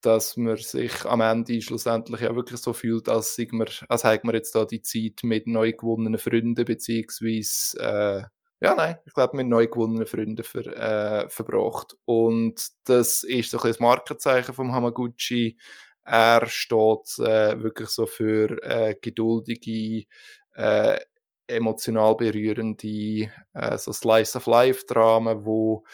dass 0.00 0.36
man 0.36 0.56
sich 0.56 1.04
am 1.04 1.20
Ende 1.20 1.62
schlussendlich 1.62 2.20
ja 2.20 2.34
wirklich 2.34 2.60
so 2.60 2.72
fühlt, 2.72 3.08
als, 3.08 3.38
man, 3.52 3.68
als 3.88 4.02
hätte 4.02 4.26
man 4.26 4.34
jetzt 4.34 4.56
da 4.56 4.64
die 4.64 4.82
Zeit 4.82 5.20
mit 5.22 5.46
neu 5.46 5.72
gewonnenen 5.72 6.18
Freunden 6.18 6.64
beziehungsweise 6.64 7.78
äh, 7.78 8.24
ja, 8.64 8.74
nein, 8.74 8.96
ich 9.04 9.12
glaube, 9.12 9.36
mit 9.36 9.46
neu 9.46 9.66
gewonnenen 9.66 10.06
Freunden 10.06 10.42
ver, 10.42 10.66
äh, 10.66 11.28
verbracht. 11.28 11.98
Und 12.06 12.66
das 12.84 13.22
ist 13.22 13.50
so 13.50 13.58
ein 13.58 13.68
das 13.68 13.78
Markenzeichen 13.78 14.54
vom 14.54 14.72
Hamaguchi. 14.72 15.58
Er 16.02 16.46
steht 16.46 17.18
äh, 17.18 17.62
wirklich 17.62 17.90
so 17.90 18.06
für 18.06 18.62
äh, 18.62 18.94
geduldige, 19.00 20.06
äh, 20.54 20.98
emotional 21.46 22.16
berührende, 22.16 23.30
äh, 23.52 23.76
so 23.76 23.92
Slice 23.92 24.38
of 24.38 24.46
Life 24.46 24.86
Dramen, 24.86 25.44
wo 25.44 25.84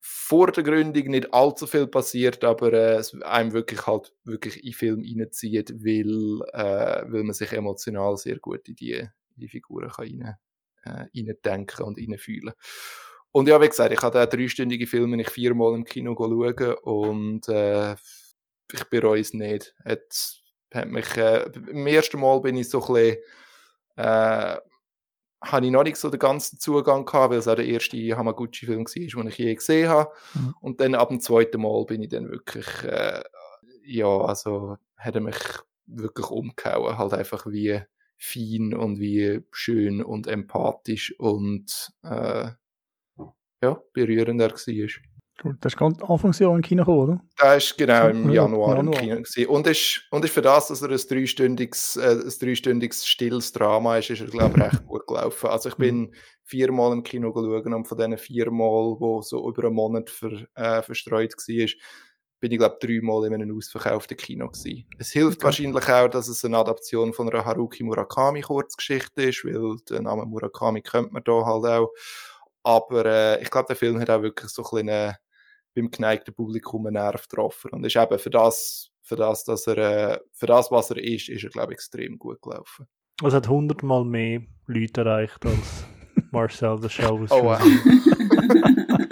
vor 0.00 0.50
der 0.50 0.64
Gründung 0.64 1.06
nicht 1.06 1.32
allzu 1.32 1.68
viel 1.68 1.86
passiert, 1.86 2.42
aber 2.42 2.72
äh, 2.72 2.96
es 2.96 3.14
einem 3.22 3.52
wirklich 3.52 3.86
halt 3.86 4.12
wirklich 4.24 4.64
in 4.64 4.72
Film 4.72 5.04
reinzieht, 5.04 5.72
weil, 5.84 6.40
äh, 6.52 7.04
weil 7.12 7.22
man 7.22 7.32
sich 7.34 7.52
emotional 7.52 8.16
sehr 8.16 8.40
gut 8.40 8.68
in 8.68 8.74
die, 8.74 8.92
in 8.94 9.10
die 9.36 9.48
Figuren 9.48 9.90
kann 9.90 10.36
äh, 10.86 11.08
reindenken 11.14 11.84
und 11.84 11.98
reinfühlen. 11.98 12.54
Und 13.32 13.48
ja, 13.48 13.60
wie 13.60 13.68
gesagt, 13.68 13.92
ich 13.92 14.00
habe 14.02 14.26
den 14.26 14.30
dreistündigen 14.30 14.86
Film 14.86 15.10
nicht 15.10 15.30
viermal 15.30 15.74
im 15.74 15.84
Kino 15.84 16.14
schauen 16.16 16.74
und 16.82 17.48
äh, 17.48 17.94
ich 18.72 18.84
bereue 18.90 19.20
es 19.20 19.34
nicht. 19.34 19.74
Hat, 19.84 20.40
hat 20.72 20.88
mich, 20.88 21.16
äh, 21.16 21.50
beim 21.54 21.86
ersten 21.86 22.20
Mal 22.20 22.40
bin 22.40 22.56
ich 22.56 22.70
so 22.70 22.82
ein 22.86 22.94
bisschen, 22.94 23.16
äh, 23.96 24.56
habe 25.44 25.66
ich 25.66 25.70
noch 25.70 25.84
nicht 25.84 25.96
so 25.96 26.08
den 26.08 26.18
ganzen 26.18 26.58
Zugang 26.58 27.04
gehabt, 27.04 27.30
weil 27.30 27.38
es 27.38 27.48
auch 27.48 27.56
der 27.56 27.66
erste 27.66 28.16
Hamaguchi-Film 28.16 28.86
war, 28.86 29.22
den 29.22 29.28
ich 29.28 29.38
je 29.38 29.54
gesehen 29.54 29.88
habe. 29.90 30.10
Mhm. 30.34 30.54
Und 30.60 30.80
dann 30.80 30.94
ab 30.94 31.10
dem 31.10 31.20
zweiten 31.20 31.60
Mal 31.60 31.84
bin 31.84 32.02
ich 32.02 32.08
dann 32.08 32.30
wirklich, 32.30 32.66
äh, 32.84 33.22
ja, 33.84 34.18
also 34.18 34.78
hat 34.96 35.14
er 35.14 35.20
mich 35.20 35.36
wirklich 35.86 36.30
umgehauen, 36.30 36.98
halt 36.98 37.12
einfach 37.12 37.46
wie 37.46 37.82
fein 38.18 38.74
und 38.74 38.98
wie 38.98 39.42
schön 39.52 40.02
und 40.02 40.26
empathisch 40.26 41.14
und 41.18 41.92
äh, 42.02 42.50
ja, 43.62 43.82
berührend 43.92 44.40
er 44.40 44.52
war. 44.52 44.88
Gut, 45.42 45.56
das 45.60 45.74
ist 45.74 45.78
ganz 45.78 46.02
Anfangsjahr 46.02 46.54
im 46.54 46.62
Kino 46.62 46.82
gekommen, 46.82 47.00
oder? 47.00 47.20
Das 47.36 47.64
ist 47.64 47.76
genau 47.76 48.08
im 48.08 48.30
Januar, 48.30 48.76
Januar. 48.76 48.94
im 48.94 49.00
Kino 49.00 49.16
gewesen. 49.16 49.46
Und 49.46 49.66
ist, 49.66 50.02
und 50.10 50.24
ist 50.24 50.32
für 50.32 50.40
das, 50.40 50.68
dass 50.68 50.80
er 50.80 50.88
ein 50.88 50.96
dreistündiges, 50.96 51.96
äh, 51.96 52.22
ein 52.24 52.32
dreistündiges 52.40 53.06
stilles 53.06 53.52
Drama 53.52 53.98
ist, 53.98 54.08
ist 54.08 54.22
er, 54.22 54.28
glaube 54.28 54.58
ich, 54.58 54.64
recht 54.64 54.86
gut 54.86 55.06
gelaufen. 55.06 55.48
Also 55.48 55.68
ich 55.68 55.74
bin 55.74 55.98
mhm. 55.98 56.12
viermal 56.42 56.92
im 56.92 57.02
Kino 57.02 57.34
geschaut 57.34 57.66
und 57.66 57.86
von 57.86 57.98
diesen 57.98 58.16
viermal, 58.16 58.96
wo 58.98 59.20
so 59.20 59.46
über 59.46 59.64
einen 59.64 59.74
Monat 59.74 60.08
ver, 60.08 60.46
äh, 60.54 60.82
verstreut 60.82 61.34
war, 61.36 61.68
bin 62.40 62.52
ich, 62.52 62.58
glaube 62.58 62.76
ich, 62.80 62.86
dreimal 62.86 63.26
in 63.26 63.34
einem 63.34 63.56
ausverkauften 63.56 64.16
Kino 64.16 64.48
gewesen. 64.48 64.86
Es 64.98 65.10
hilft 65.10 65.38
okay. 65.38 65.44
wahrscheinlich 65.44 65.88
auch, 65.88 66.08
dass 66.08 66.28
es 66.28 66.44
eine 66.44 66.58
Adaption 66.58 67.12
von 67.12 67.28
einer 67.28 67.44
Haruki 67.44 67.82
Murakami 67.82 68.42
Kurzgeschichte 68.42 69.22
ist, 69.22 69.44
weil 69.44 69.76
den 69.88 70.04
Namen 70.04 70.28
Murakami 70.28 70.82
kennt 70.82 71.12
man 71.12 71.24
da 71.24 71.44
halt 71.44 71.64
auch. 71.64 71.92
Aber 72.62 73.06
äh, 73.06 73.42
ich 73.42 73.50
glaube, 73.50 73.68
der 73.68 73.76
Film 73.76 73.98
hat 74.00 74.10
auch 74.10 74.22
wirklich 74.22 74.50
so 74.50 74.62
ein 74.62 74.86
bisschen 74.86 75.16
beim 75.74 75.90
geneigten 75.90 76.34
Publikum 76.34 76.86
einen 76.86 76.94
Nerv 76.94 77.28
getroffen. 77.28 77.70
Und 77.70 77.84
ist 77.84 77.96
eben 77.96 78.18
für 78.18 78.30
das, 78.30 78.90
für 79.02 79.16
das, 79.16 79.44
dass 79.44 79.66
er, 79.66 79.78
äh, 79.78 80.18
für 80.32 80.46
das, 80.46 80.70
was 80.70 80.90
er 80.90 80.98
ist, 80.98 81.28
ist 81.28 81.44
er, 81.44 81.50
glaube 81.50 81.72
ich, 81.72 81.76
extrem 81.76 82.18
gut 82.18 82.42
gelaufen. 82.42 82.86
Es 83.24 83.32
hat 83.32 83.48
hundertmal 83.48 84.04
mehr 84.04 84.42
Leute 84.66 85.02
erreicht 85.02 85.44
als 85.46 85.84
Marcel 86.32 86.80
the 86.82 86.88
Show. 86.88 87.24
Oh, 87.30 87.44
wow. 87.44 87.62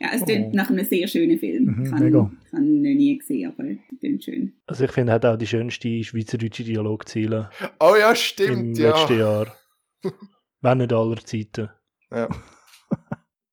ja, 0.00 0.08
es 0.14 0.24
klingt 0.24 0.54
oh. 0.54 0.56
nach 0.56 0.70
einem 0.70 0.84
sehr 0.84 1.06
schönen 1.06 1.38
Film. 1.38 1.64
Mhm, 1.64 1.84
ich 1.84 1.92
habe 1.92 2.06
ihn 2.06 2.12
noch 2.12 2.30
nie 2.56 3.18
gesehen, 3.18 3.52
aber 3.52 3.68
es 3.68 3.98
klingt 3.98 4.24
schön. 4.24 4.54
Also 4.66 4.84
ich 4.84 4.92
finde, 4.92 5.12
er 5.12 5.16
hat 5.16 5.26
auch 5.26 5.36
die 5.36 5.46
schönste 5.46 6.02
schweizerdeutsche 6.02 6.64
Dialogziele. 6.64 7.50
Oh 7.78 7.94
ja, 7.98 8.14
stimmt, 8.14 8.78
im 8.78 8.82
ja. 8.82 8.96
letzten 8.96 9.18
Jahr. 9.18 9.54
Wenn 10.62 10.78
nicht 10.78 10.94
aller 10.94 11.18
Zeiten. 11.18 11.68
Ja. 12.10 12.28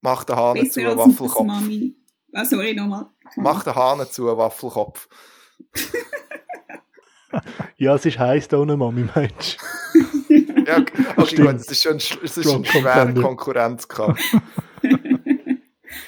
Mach 0.01 0.23
den 0.23 0.35
Hahn 0.37 0.71
zu, 0.71 0.81
Waffelkopf. 0.81 1.51
Ah, 2.33 2.45
sorry, 2.45 2.73
nochmal. 2.73 3.07
Mach 3.35 3.63
den 3.63 3.75
Hahn 3.75 4.07
zu, 4.09 4.25
Waffelkopf. 4.25 5.09
ja, 7.77 7.95
es 7.95 8.05
ist 8.05 8.19
heiß 8.19 8.47
da 8.47 8.59
ohne 8.59 8.77
Mami, 8.77 9.09
Mensch. 9.13 9.57
ja, 10.65 10.77
okay, 11.17 11.35
gut, 11.35 11.55
es 11.55 11.71
ist 11.71 11.83
schon, 11.83 11.97
es 11.97 12.37
ist 12.37 12.49
schon 12.49 12.63
schwer 12.63 13.13
Konkurrenz 13.13 13.85
gehabt. 13.85 14.21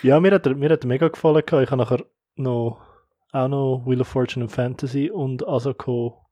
ja, 0.03 0.19
mir 0.19 0.31
hat, 0.31 0.45
mir 0.45 0.69
hat 0.69 0.85
mega 0.85 1.07
gefallen. 1.07 1.43
Ich 1.45 1.51
habe 1.51 1.77
nachher 1.77 2.05
noch, 2.35 2.81
auch 3.31 3.47
noch 3.47 3.83
Wheel 3.85 4.01
of 4.01 4.07
Fortune 4.07 4.45
and 4.45 4.51
Fantasy 4.51 5.09
und 5.09 5.47
Asako 5.47 6.25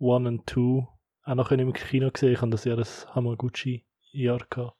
1 0.00 0.26
und 0.26 0.50
2 0.50 0.86
auch 1.26 1.34
noch 1.34 1.50
im 1.50 1.72
Kino 1.72 2.10
gesehen. 2.10 2.32
Ich 2.32 2.40
habe 2.40 2.50
das 2.50 2.64
Jahr 2.64 2.76
das 2.76 3.06
Hamaguchi-Jahr 3.14 4.46
gehabt. 4.48 4.76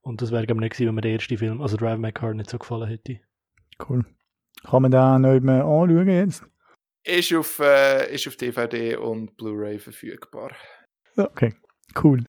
Und 0.00 0.22
das 0.22 0.30
wäre, 0.30 0.46
glaube 0.46 0.60
ich, 0.60 0.62
nicht 0.62 0.72
gewesen, 0.72 0.88
wenn 0.88 0.94
mir 0.96 1.00
der 1.00 1.12
erste 1.12 1.38
Film, 1.38 1.60
also 1.60 1.76
Drive 1.76 1.98
My 1.98 2.12
Car, 2.12 2.34
nicht 2.34 2.50
so 2.50 2.58
gefallen 2.58 2.88
hätte. 2.88 3.20
Cool. 3.88 4.04
Kann 4.64 4.82
man 4.82 4.90
da 4.90 5.18
noch 5.18 5.38
mehr 5.40 5.64
anschauen 5.64 6.08
jetzt? 6.08 6.44
Ist 7.04 7.32
auf, 7.34 7.60
äh, 7.60 8.12
ist 8.12 8.26
auf 8.26 8.36
DVD 8.36 8.96
und 8.96 9.36
Blu-ray 9.36 9.78
verfügbar. 9.78 10.52
Okay, 11.16 11.54
cool. 12.02 12.24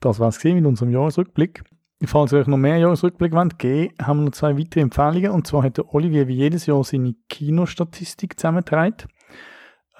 Das 0.00 0.20
war 0.20 0.28
es 0.28 0.42
mit 0.44 0.64
unserem 0.64 0.92
Jahresrückblick. 0.92 1.64
Falls 2.04 2.32
ihr 2.32 2.38
euch 2.38 2.46
noch 2.46 2.56
mehr 2.56 2.78
Jahresrückblick 2.78 3.32
wollt, 3.32 3.58
geben 3.58 3.92
haben 4.00 4.20
wir 4.20 4.24
noch 4.26 4.32
zwei 4.32 4.56
weitere 4.58 4.80
Empfehlungen. 4.80 5.32
Und 5.32 5.46
zwar 5.46 5.62
hat 5.62 5.76
der 5.76 5.92
Olivier 5.94 6.28
wie 6.28 6.36
jedes 6.36 6.64
Jahr 6.64 6.82
seine 6.82 7.14
Kinostatistik 7.28 8.38
zusammengetragen, 8.38 9.08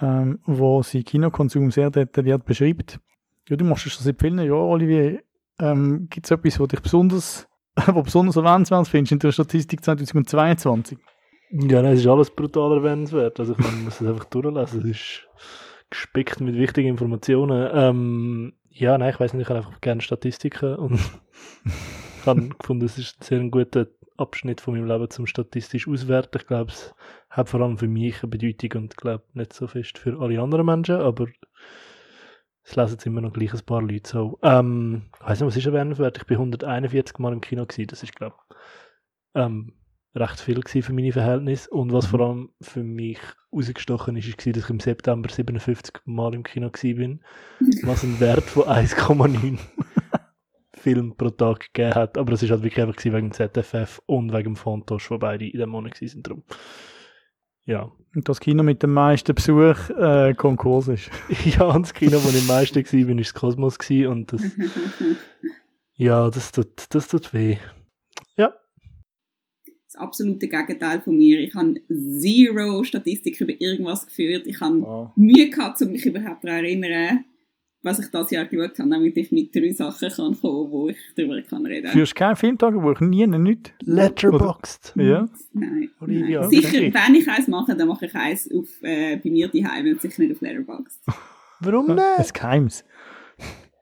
ähm, 0.01 0.39
wo 0.47 0.83
sie 0.83 1.05
Kinokonsum 1.05 1.71
sehr 1.71 1.91
detailliert 1.91 2.47
beschreibt. 2.47 3.01
Ja, 3.49 3.57
du 3.57 3.65
machst 3.67 3.85
das 3.85 3.95
schon 3.95 4.05
seit 4.05 4.21
vielen 4.21 4.39
Jahren, 4.39 4.71
Olivier. 4.71 5.23
Ähm, 5.59 6.07
Gibt 6.09 6.25
es 6.25 6.31
etwas, 6.31 6.59
was 6.59 6.69
dich 6.69 6.81
besonders, 6.81 7.49
wo 7.87 8.03
besonders 8.03 8.37
erwähnenswert 8.37 8.89
findest 8.89 9.13
in 9.13 9.19
der 9.19 9.33
Statistik 9.33 9.85
2022? 9.85 10.97
Ja, 11.51 11.83
nein, 11.83 11.93
es 11.93 12.01
ist 12.01 12.07
alles 12.07 12.31
brutal 12.31 12.79
erwähnenswert. 12.79 13.39
Also 13.41 13.55
ich 13.59 13.59
muss 13.59 14.01
es 14.01 14.07
einfach 14.07 14.25
durchlesen. 14.25 14.81
Es 14.81 14.87
ist 14.87 15.29
gespickt 15.91 16.41
mit 16.41 16.55
wichtigen 16.55 16.89
Informationen. 16.89 17.69
Ähm, 17.75 18.53
ja, 18.71 18.97
nein, 18.97 19.11
ich 19.11 19.21
weiß 19.21 19.35
nicht, 19.35 19.43
ich 19.43 19.49
habe 19.49 19.59
einfach 19.59 19.81
gerne 19.81 20.01
Statistiken 20.01 20.77
und 20.77 20.95
ich 22.21 22.27
habe 22.27 22.49
gefunden, 22.49 22.85
es 22.85 22.99
ist 22.99 23.21
ein 23.21 23.25
sehr 23.25 23.51
guter 23.51 23.87
Abschnitt 24.17 24.61
von 24.61 24.75
meinem 24.75 24.87
Leben 24.87 25.11
zum 25.11 25.27
statistisch 25.27 25.89
auswerten. 25.89 26.39
Ich 26.41 26.47
glaube, 26.47 26.71
es 26.71 26.95
hat 27.31 27.49
vor 27.49 27.61
allem 27.61 27.79
für 27.79 27.89
mich 27.89 28.23
eine 28.23 28.31
Bedeutung 28.31 28.83
und 28.83 28.93
ich 28.93 28.97
glaube 28.97 29.25
nicht 29.33 29.53
so 29.53 29.67
fest 29.67 29.99
für 29.99 30.21
alle 30.21 30.41
anderen 30.41 30.67
Menschen, 30.67 30.97
aber 30.97 31.27
es 32.63 32.77
lesen 32.77 32.93
jetzt 32.93 33.07
immer 33.07 33.23
noch 33.23 33.33
gleich 33.33 33.53
ein 33.53 33.65
paar 33.65 33.83
Leute 33.83 34.09
so. 34.09 34.39
Ähm, 34.43 35.07
ich 35.19 35.27
weiß 35.27 35.41
nicht, 35.41 35.47
was 35.49 35.57
ist 35.57 35.67
erwähnenswert? 35.67 36.19
Ich 36.19 36.27
bin 36.27 36.37
141 36.37 37.19
Mal 37.19 37.33
im 37.33 37.41
Kino 37.41 37.67
gewesen, 37.67 37.89
das 37.89 38.03
ist, 38.03 38.15
glaube 38.15 38.37
ich, 38.51 38.57
ähm, 39.35 39.73
recht 40.15 40.41
viel 40.41 40.63
für 40.63 40.93
meine 40.93 41.13
Verhältnisse. 41.13 41.71
Und 41.71 41.93
was 41.93 42.07
vor 42.07 42.21
allem 42.21 42.51
für 42.61 42.83
mich 42.83 43.19
rausgestochen 43.53 44.17
ist, 44.17 44.29
ist, 44.29 44.39
dass 44.47 44.65
ich 44.65 44.71
im 44.71 44.81
September 44.81 45.29
57 45.29 45.95
Mal 46.05 46.35
im 46.35 46.43
Kino 46.43 46.71
bin, 46.83 47.21
was 47.83 48.05
einen 48.05 48.21
Wert 48.21 48.45
von 48.45 48.65
1,9 48.65 49.59
Film 50.75 51.15
pro 51.17 51.31
Tag 51.31 51.73
gegeben 51.73 51.95
hat. 51.95 52.19
Aber 52.19 52.33
es 52.33 52.43
ist 52.43 52.51
halt 52.51 52.63
wirklich 52.63 52.85
einfach 52.85 53.05
wegen 53.05 53.31
dem 53.31 53.33
ZFF 53.33 54.01
und 54.07 54.33
wegen 54.33 54.55
dem 54.55 54.57
Fontosch, 54.57 55.11
wo 55.11 55.19
beide 55.19 55.47
in 55.47 55.59
dem 55.59 55.71
Monat 55.71 56.01
waren. 56.01 56.23
Darum. 56.23 56.43
Ja. 57.67 57.91
Und 58.15 58.29
das 58.29 58.41
Kino 58.41 58.65
mit 58.65 58.83
dem 58.83 58.93
meisten 58.93 59.35
Besuch 59.35 59.91
äh, 59.91 60.35
Konkurs 60.35 60.89
ist. 60.89 61.11
ja, 61.45 61.65
und 61.67 61.83
das 61.83 61.95
Kino, 61.95 62.19
wo 62.23 62.29
ich 62.29 62.41
am 62.41 62.47
meisten 62.49 62.85
war, 62.85 63.09
war 63.09 63.15
das 63.15 63.35
Kosmos 63.35 63.79
und 63.89 64.33
das, 64.33 64.43
ja, 65.95 66.29
das 66.29 66.51
tut, 66.51 66.87
das 66.91 67.07
tut 67.07 67.33
weh. 67.33 67.59
Das 69.93 70.01
absolute 70.01 70.47
Gegenteil 70.47 71.01
von 71.01 71.17
mir. 71.17 71.41
Ich 71.41 71.53
habe 71.53 71.75
zero 71.89 72.85
Statistik 72.85 73.41
über 73.41 73.61
irgendwas 73.61 74.07
geführt. 74.07 74.47
Ich 74.47 74.61
habe 74.61 74.79
oh. 74.83 75.11
Mühe 75.17 75.51
gehabt, 75.51 75.83
um 75.83 75.91
mich 75.91 76.07
überhaupt 76.07 76.45
daran 76.45 76.65
erinnern, 76.65 77.25
was 77.83 77.99
ich 77.99 78.07
das 78.07 78.31
Jahr 78.31 78.45
geschaut 78.45 78.79
habe, 78.79 78.89
damit 78.89 79.17
ich 79.17 79.33
mit 79.33 79.53
drei 79.53 79.73
Sachen 79.73 80.09
kann 80.09 80.41
kommen 80.41 80.71
wo 80.71 80.91
ich 80.91 80.97
darüber 81.17 81.43
kann 81.43 81.67
reden 81.67 81.87
kann. 81.87 81.93
Führst 81.93 82.13
du 82.13 82.15
kein 82.15 82.37
Filmtagebuch? 82.37 83.01
Nie, 83.01 83.27
nicht? 83.27 83.75
Letterboxd? 83.83 84.93
Ja. 84.95 85.29
Nein. 85.55 85.91
Olivia, 86.01 86.43
nein. 86.43 86.51
Sicher, 86.51 86.69
okay. 86.69 86.95
wenn 86.95 87.15
ich 87.17 87.29
eins 87.29 87.49
mache, 87.49 87.75
dann 87.75 87.89
mache 87.89 88.07
ich 88.07 88.15
eins 88.15 88.49
auf, 88.53 88.69
äh, 88.83 89.17
bei 89.17 89.29
mir 89.29 89.49
daheim 89.49 89.87
und 89.87 90.01
sicher 90.01 90.23
nicht 90.23 90.37
auf 90.37 90.41
Letterboxd. 90.41 91.01
Warum 91.59 91.87
nicht? 91.97 92.05
Es 92.17 92.33
Geheims. 92.33 92.85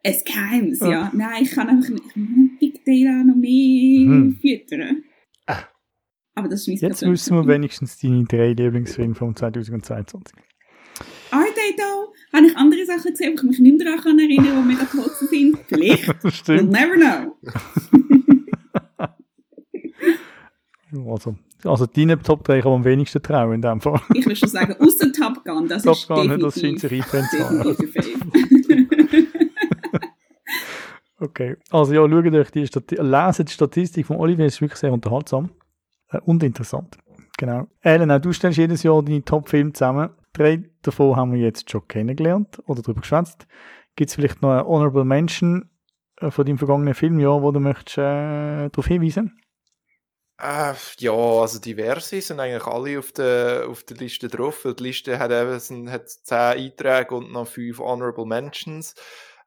Es 0.02 0.24
Geheims, 0.24 0.80
ja. 0.80 0.90
ja. 0.90 1.10
Nein, 1.12 1.42
ich 1.42 1.50
kann 1.50 1.68
einfach 1.68 1.90
nicht, 1.90 2.04
ich 2.06 2.16
muss 2.16 2.50
Big 2.58 2.82
Data 2.86 3.24
noch 3.24 3.36
mehr 3.36 4.06
hm. 4.06 4.38
füttern. 4.40 5.04
Aber 6.38 6.48
das 6.48 6.68
ist 6.68 6.80
Jetzt 6.82 7.02
wissen 7.02 7.36
wir 7.36 7.46
wenigstens 7.48 7.98
deine 7.98 8.22
drei 8.22 8.52
Lieblingsfilme 8.52 9.16
von 9.16 9.34
2022. 9.34 10.36
I 10.38 11.34
don't 11.34 11.74
know. 11.76 12.14
Habe 12.32 12.46
ich 12.46 12.56
andere 12.56 12.86
Sachen 12.86 13.10
gesehen, 13.10 13.34
die 13.34 13.38
ich 13.38 13.42
mich 13.42 13.58
nicht 13.58 13.82
mehr 13.82 13.96
daran 13.96 14.20
erinnern, 14.20 14.62
die 14.62 14.68
mega 14.68 14.84
toll 14.84 15.10
sind? 15.28 15.58
Vielleicht. 15.66 16.04
Stimmt. 16.32 16.60
We'll 16.60 16.70
never 16.70 16.94
know. 16.94 17.36
also, 21.12 21.34
also 21.64 21.86
deine 21.86 22.22
Top 22.22 22.44
3 22.44 22.60
kann 22.60 22.70
man 22.70 22.80
am 22.82 22.84
wenigsten 22.84 23.20
trauen 23.20 23.54
in 23.54 23.62
dem 23.62 23.80
Fall. 23.80 24.00
ich 24.14 24.24
würde 24.24 24.36
schon 24.36 24.48
sagen, 24.48 24.76
außer 24.78 25.12
Top 25.12 25.44
Gun, 25.44 25.66
das 25.66 25.82
Top 25.82 25.96
ist 25.96 26.06
Gun, 26.06 26.28
definitiv, 26.28 26.44
das 26.44 26.60
scheint 26.60 26.80
sich 26.80 27.02
definitiv 27.76 28.18
Okay, 31.20 31.56
also 31.70 31.92
ja, 31.92 32.08
schaut 32.08 32.32
euch 32.32 32.50
die 32.52 32.64
Statistik, 32.64 33.02
lesen 33.02 33.44
die 33.44 33.52
Statistik 33.52 34.06
von 34.06 34.18
Olivier, 34.18 34.46
ist 34.46 34.60
wirklich 34.60 34.78
sehr 34.78 34.92
unterhaltsam. 34.92 35.50
Äh, 36.10 36.18
und 36.24 36.42
interessant. 36.42 36.98
Genau. 37.38 37.68
Ellen, 37.82 38.20
du 38.20 38.32
stellst 38.32 38.58
jedes 38.58 38.82
Jahr 38.82 39.02
deine 39.02 39.24
Top-Filme 39.24 39.72
zusammen. 39.72 40.10
Drei 40.32 40.64
davon 40.82 41.16
haben 41.16 41.32
wir 41.32 41.40
jetzt 41.40 41.70
schon 41.70 41.86
kennengelernt 41.86 42.60
oder 42.66 42.82
darüber 42.82 43.00
geschwätzt. 43.00 43.46
Gibt 43.96 44.10
es 44.10 44.16
vielleicht 44.16 44.42
noch 44.42 44.50
eine 44.50 44.66
Honorable 44.66 45.04
Mention 45.04 45.70
äh, 46.20 46.30
von 46.30 46.44
deinem 46.44 46.58
vergangenen 46.58 46.94
Filmjahr, 46.94 47.42
wo 47.42 47.50
du 47.52 47.60
möchtest 47.60 47.98
äh, 47.98 48.68
darauf 48.68 48.86
hinweisen? 48.86 49.40
Äh, 50.40 50.74
ja, 50.98 51.12
also 51.12 51.58
diverse 51.58 52.20
sind 52.20 52.38
eigentlich 52.38 52.66
alle 52.66 52.98
auf 52.98 53.12
der, 53.12 53.66
auf 53.68 53.82
der 53.84 53.96
Liste 53.96 54.28
drauf. 54.28 54.64
Die 54.64 54.82
Liste 54.82 55.18
hat 55.18 55.32
eben 55.32 55.90
hat 55.90 56.08
zehn 56.08 56.38
Einträge 56.38 57.14
und 57.14 57.32
noch 57.32 57.48
fünf 57.48 57.80
Honorable 57.80 58.26
Mentions. 58.26 58.94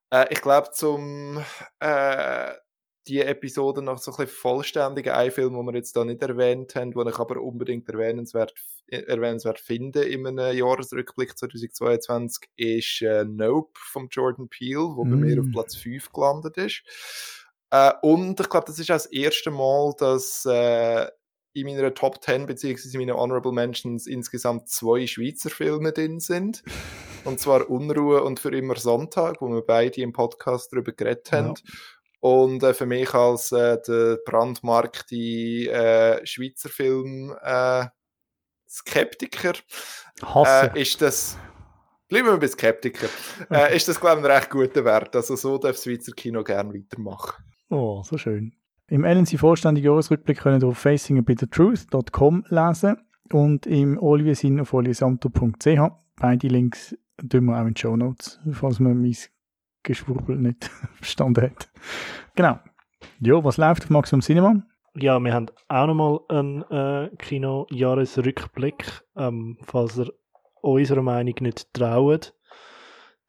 Äh, 0.10 0.26
ich 0.30 0.42
glaube, 0.42 0.72
zum 0.72 1.42
äh, 1.80 2.52
die 3.07 3.22
Episode 3.22 3.82
noch 3.82 3.98
so 3.98 4.11
ein 4.11 4.18
bisschen 4.18 4.40
vollständiger 4.40 5.18
ein 5.18 5.32
Film, 5.32 5.56
den 5.56 5.65
wir 5.65 5.73
jetzt 5.73 5.95
da 5.95 6.06
nicht 6.06 6.22
erwähnt 6.22 6.76
haben, 6.76 6.91
den 6.91 7.07
ich 7.07 7.18
aber 7.18 7.41
unbedingt 7.41 7.90
erwähnenswert, 7.90 8.53
erwähnenswert 8.88 9.60
finde 9.60 10.03
in 10.03 10.28
einem 10.28 10.56
Jahresrückblick 10.56 11.38
2022, 11.38 12.49
ist 12.57 13.02
äh, 13.02 13.26
Nope 13.26 13.80
von 13.91 14.07
Jordan 14.10 14.49
Peele, 14.49 14.95
wo 14.95 15.03
mm. 15.03 15.10
bei 15.10 15.15
mir 15.15 15.40
auf 15.40 15.48
mm. 15.48 15.52
Platz 15.52 15.76
5 15.76 16.11
gelandet 16.11 16.57
ist. 16.57 16.84
Äh, 17.72 17.94
und 18.02 18.40
ich 18.40 18.49
glaube, 18.49 18.68
das 18.68 18.78
ist 18.78 18.91
auch 18.91 18.95
das 18.95 19.07
erste 19.07 19.49
Mal, 19.49 19.94
dass 19.98 20.45
äh, 20.45 21.07
in 21.53 21.65
meiner 21.65 21.94
Top 21.94 22.23
10 22.23 22.45
beziehungsweise 22.45 22.98
in 22.98 23.06
meinen 23.06 23.18
Honorable 23.18 23.52
Mentions 23.52 24.07
insgesamt 24.07 24.69
zwei 24.69 25.07
Schweizer 25.07 25.49
Filme 25.49 25.91
drin 25.91 26.19
sind. 26.19 26.64
Und 27.23 27.40
zwar 27.40 27.69
Unruhe 27.69 28.23
und 28.23 28.40
für 28.40 28.49
immer 28.49 28.76
Sonntag, 28.78 29.41
wo 29.41 29.49
wir 29.49 29.61
beide 29.61 30.02
im 30.02 30.11
Podcast 30.11 30.73
darüber 30.73 30.91
geredet 30.91 31.32
haben. 31.32 31.53
Und 32.22 32.61
äh, 32.61 32.73
für 32.73 32.85
mich 32.85 33.14
als 33.14 33.52
äh, 33.52 33.80
der 33.81 34.19
brandmarkte 34.26 35.15
äh, 35.15 36.26
Schweizer 36.26 36.69
Film 36.69 37.35
äh, 37.41 37.85
Skeptiker 38.69 39.53
äh, 40.45 40.81
ist 40.81 41.02
das 41.02 41.38
bleiben 42.07 42.27
wir 42.27 42.38
bei 42.38 42.48
Skeptiker 42.48 43.07
äh, 43.49 43.76
ist 43.76 43.88
das 43.88 43.99
glaube 43.99 44.22
ich 44.22 44.26
ein 44.26 44.31
recht 44.31 44.49
guter 44.49 44.85
Wert. 44.85 45.15
Also 45.15 45.35
so 45.35 45.57
darf 45.57 45.76
das 45.76 45.84
Schweizer 45.84 46.14
Kino 46.14 46.43
gerne 46.43 46.73
weitermachen. 46.73 47.43
Oh 47.69 48.03
so 48.03 48.18
schön. 48.18 48.53
Im 48.88 49.03
LNC 49.03 49.39
vollständigen 49.39 49.88
Jahresrückblick 49.88 50.39
können 50.39 50.61
ihr 50.61 50.68
auf 50.68 50.77
facingabitthetruth.com 50.77 52.45
lesen 52.49 52.98
und 53.34 53.65
im 53.65 53.98
Oliviersin 53.98 54.60
auf 54.60 54.73
oliviersanto.ch 54.73 55.91
beide 56.18 56.48
Links 56.48 56.95
tun 57.27 57.45
wir 57.45 57.60
auch 57.60 57.65
in 57.65 57.73
die 57.73 57.81
Show 57.81 57.98
Notes 57.98 58.39
falls 58.52 58.80
man 58.80 59.02
mein 59.02 59.15
Geschwurbel 59.84 60.38
nicht 60.38 60.66
verstanden 60.95 61.44
hat. 61.44 61.70
Genau. 62.36 62.60
Ja, 63.20 63.44
was 63.44 63.58
läuft 63.58 63.84
auf 63.84 63.90
Maximum 63.90 64.22
Cinema? 64.22 64.62
Ja, 64.95 65.20
wir 65.20 65.34
haben 65.34 65.48
auch 65.70 65.88
nochmal 65.88 66.20
einen 66.28 66.64
äh, 66.70 67.10
Kino-Jahresrückblick. 67.18 69.03
Ähm, 69.16 69.58
falls 69.64 69.98
ihr 69.98 70.12
unserer 70.62 71.02
Meinung 71.02 71.36
nicht 71.40 71.74
traut, 71.74 72.34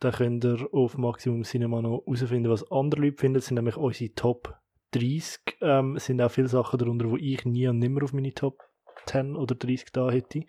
dann 0.01 0.13
könnt 0.13 0.45
ihr 0.45 0.69
auf 0.73 0.99
Maximum 0.99 1.45
Cinema 1.45 1.81
noch 1.81 2.03
herausfinden, 2.05 2.51
was 2.51 2.71
andere 2.71 3.03
Leute 3.03 3.19
finden. 3.19 3.35
Das 3.35 3.47
sind 3.47 3.57
nämlich 3.57 3.77
unsere 3.77 4.13
Top 4.15 4.59
30. 4.93 5.59
Ähm, 5.61 5.97
es 5.97 6.07
sind 6.07 6.21
auch 6.21 6.31
viele 6.31 6.49
Sachen 6.49 6.79
darunter, 6.79 7.11
wo 7.11 7.17
ich 7.17 7.45
nie 7.45 7.69
und 7.69 7.79
nimmer 7.79 8.03
auf 8.03 8.13
meine 8.13 8.35
Top 8.35 8.59
10 9.07 9.37
oder 9.37 9.55
30 9.55 9.93
da 9.93 10.11
hätte 10.11 10.45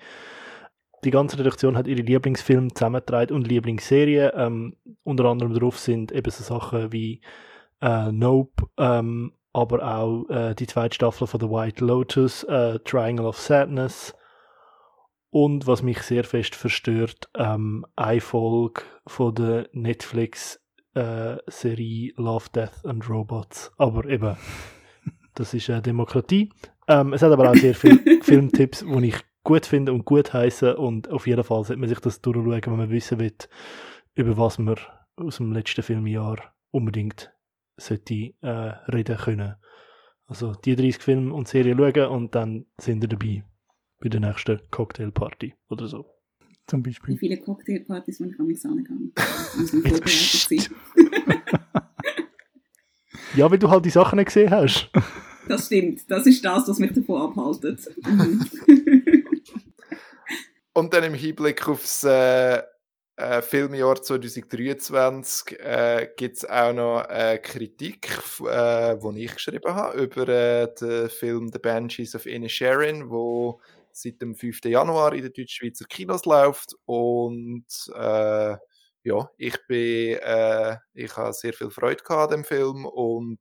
die 1.03 1.11
ganze 1.11 1.37
Redaktion 1.39 1.77
hat 1.77 1.87
ihre 1.87 2.01
Lieblingsfilme 2.01 2.69
zusammengetragen 2.73 3.35
und 3.35 3.47
Lieblingsserien. 3.47 4.31
Ähm, 4.35 4.75
unter 5.03 5.25
anderem 5.25 5.53
drauf 5.53 5.79
sind 5.79 6.11
eben 6.11 6.31
so 6.31 6.43
Sachen 6.43 6.91
wie 6.91 7.21
äh, 7.81 8.11
Nope, 8.11 8.65
ähm, 8.77 9.33
aber 9.51 9.83
auch 9.83 10.29
äh, 10.29 10.55
die 10.55 10.67
zweite 10.67 10.95
Staffel 10.95 11.27
von 11.27 11.39
The 11.39 11.49
White 11.49 11.85
Lotus, 11.85 12.43
äh, 12.43 12.79
Triangle 12.79 13.25
of 13.25 13.37
Sadness 13.37 14.15
und 15.29 15.65
was 15.67 15.81
mich 15.81 16.01
sehr 16.03 16.23
fest 16.23 16.55
verstört, 16.55 17.29
ähm, 17.35 17.85
eine 17.95 18.21
Folge 18.21 18.83
von 19.07 19.33
der 19.33 19.67
Netflix 19.73 20.59
äh, 20.93 21.37
Serie 21.47 22.13
Love, 22.17 22.45
Death 22.53 22.85
and 22.85 23.09
Robots. 23.09 23.71
Aber 23.77 24.05
eben, 24.05 24.37
das 25.33 25.53
ist 25.53 25.69
äh, 25.69 25.81
Demokratie. 25.81 26.51
Ähm, 26.87 27.13
es 27.13 27.21
hat 27.21 27.31
aber 27.31 27.49
auch 27.49 27.55
sehr 27.55 27.73
viele 27.73 27.99
Filmtipps, 28.21 28.85
die 28.85 29.07
ich 29.07 29.15
gut 29.43 29.65
finden 29.65 29.93
und 29.93 30.05
gut 30.05 30.33
heißen 30.33 30.75
und 30.75 31.09
auf 31.09 31.27
jeden 31.27 31.43
Fall 31.43 31.63
sollte 31.63 31.79
man 31.79 31.89
sich 31.89 31.99
das 31.99 32.21
durchschauen, 32.21 32.61
wenn 32.65 32.77
man 32.77 32.89
wissen 32.89 33.19
will, 33.19 33.33
über 34.15 34.37
was 34.37 34.57
man 34.57 34.77
aus 35.15 35.37
dem 35.37 35.51
letzten 35.51 35.83
Filmjahr 35.83 36.53
unbedingt 36.71 37.31
sollte 37.77 38.33
äh, 38.41 38.47
reden 38.91 39.17
können. 39.17 39.55
Also 40.25 40.53
die 40.53 40.75
30 40.75 41.01
Filme 41.01 41.33
und 41.33 41.47
Serien 41.47 41.77
schauen 41.77 42.09
und 42.09 42.35
dann 42.35 42.65
sind 42.79 43.01
wir 43.01 43.09
dabei 43.09 43.43
bei 43.99 44.09
der 44.09 44.19
nächsten 44.21 44.59
Cocktailparty 44.71 45.53
oder 45.69 45.87
so. 45.87 46.05
Zum 46.65 46.81
Beispiel. 46.81 47.15
Wie 47.15 47.19
viele 47.19 47.37
Cocktailpartys, 47.37 48.19
die 48.19 48.29
ich 48.29 48.39
an 48.39 48.47
mich 48.47 48.61
sagen 48.61 48.83
kann. 48.83 49.11
Also 49.57 49.81
Ja, 53.35 53.49
weil 53.49 53.57
du 53.57 53.69
halt 53.69 53.83
die 53.83 53.89
Sachen 53.89 54.17
nicht 54.17 54.27
gesehen 54.27 54.51
hast. 54.51 54.89
Das 55.47 55.65
stimmt. 55.65 56.09
Das 56.09 56.25
ist 56.25 56.43
das, 56.45 56.67
was 56.67 56.79
mich 56.79 56.93
davon 56.93 57.21
abhaltet. 57.21 57.89
Mhm. 58.05 58.45
Und 60.73 60.93
dann 60.93 61.03
im 61.03 61.13
Hinblick 61.13 61.67
aufs 61.67 62.03
äh, 62.03 62.61
äh, 63.15 63.41
Filmjahr 63.43 64.01
2023 64.01 65.59
äh, 65.59 66.09
gibt 66.17 66.37
es 66.37 66.49
auch 66.49 66.73
noch 66.73 67.01
eine 67.01 67.39
Kritik, 67.39 68.09
äh, 68.47 68.97
die 68.97 69.25
ich 69.25 69.35
geschrieben 69.35 69.75
habe, 69.75 70.01
über 70.01 70.27
äh, 70.27 70.73
den 70.73 71.09
Film 71.09 71.51
The 71.51 71.59
Banshees 71.59 72.15
of 72.15 72.25
Inisherin, 72.25 73.11
wo 73.11 73.61
seit 73.91 74.19
dem 74.21 74.33
5. 74.35 74.65
Januar 74.65 75.13
in 75.13 75.21
den 75.23 75.33
Deutschschweizer 75.33 75.85
Kinos 75.85 76.25
läuft. 76.25 76.75
Und 76.85 77.67
äh, 77.95 78.57
ja, 79.03 79.29
ich 79.37 79.57
bin, 79.67 80.17
äh, 80.17 80.77
ich 80.93 81.15
habe 81.15 81.33
sehr 81.33 81.53
viel 81.53 81.69
Freude 81.69 82.03
an 82.09 82.29
dem 82.29 82.43
Film 82.43 82.85
und 82.85 83.39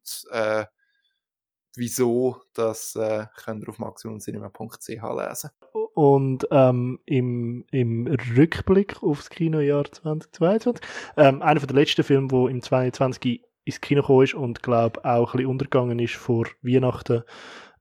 wieso, 1.77 2.43
das 2.55 2.95
äh, 2.97 3.27
könnt 3.37 3.63
ihr 3.65 3.69
auf 3.71 3.79
maximumcinema.ch 3.79 4.89
lesen. 4.89 5.51
Und 5.95 6.47
ähm, 6.51 7.01
im, 7.05 7.65
im 7.71 8.07
Rückblick 8.37 9.03
aufs 9.03 9.29
Kinojahr 9.31 9.85
2022, 9.85 10.83
ähm, 11.17 11.43
einer 11.43 11.61
der 11.61 11.77
letzten 11.77 12.03
Filme, 12.03 12.29
der 12.29 12.49
im 12.49 12.63
2022 12.63 13.43
ins 13.65 13.81
Kino 13.81 14.01
gekommen 14.01 14.25
ist 14.25 14.35
und 14.35 14.63
glaube 14.63 15.05
auch 15.05 15.35
ein 15.35 15.37
bisschen 15.37 15.51
untergegangen 15.51 15.99
ist 15.99 16.15
vor 16.15 16.47
Weihnachten, 16.63 17.23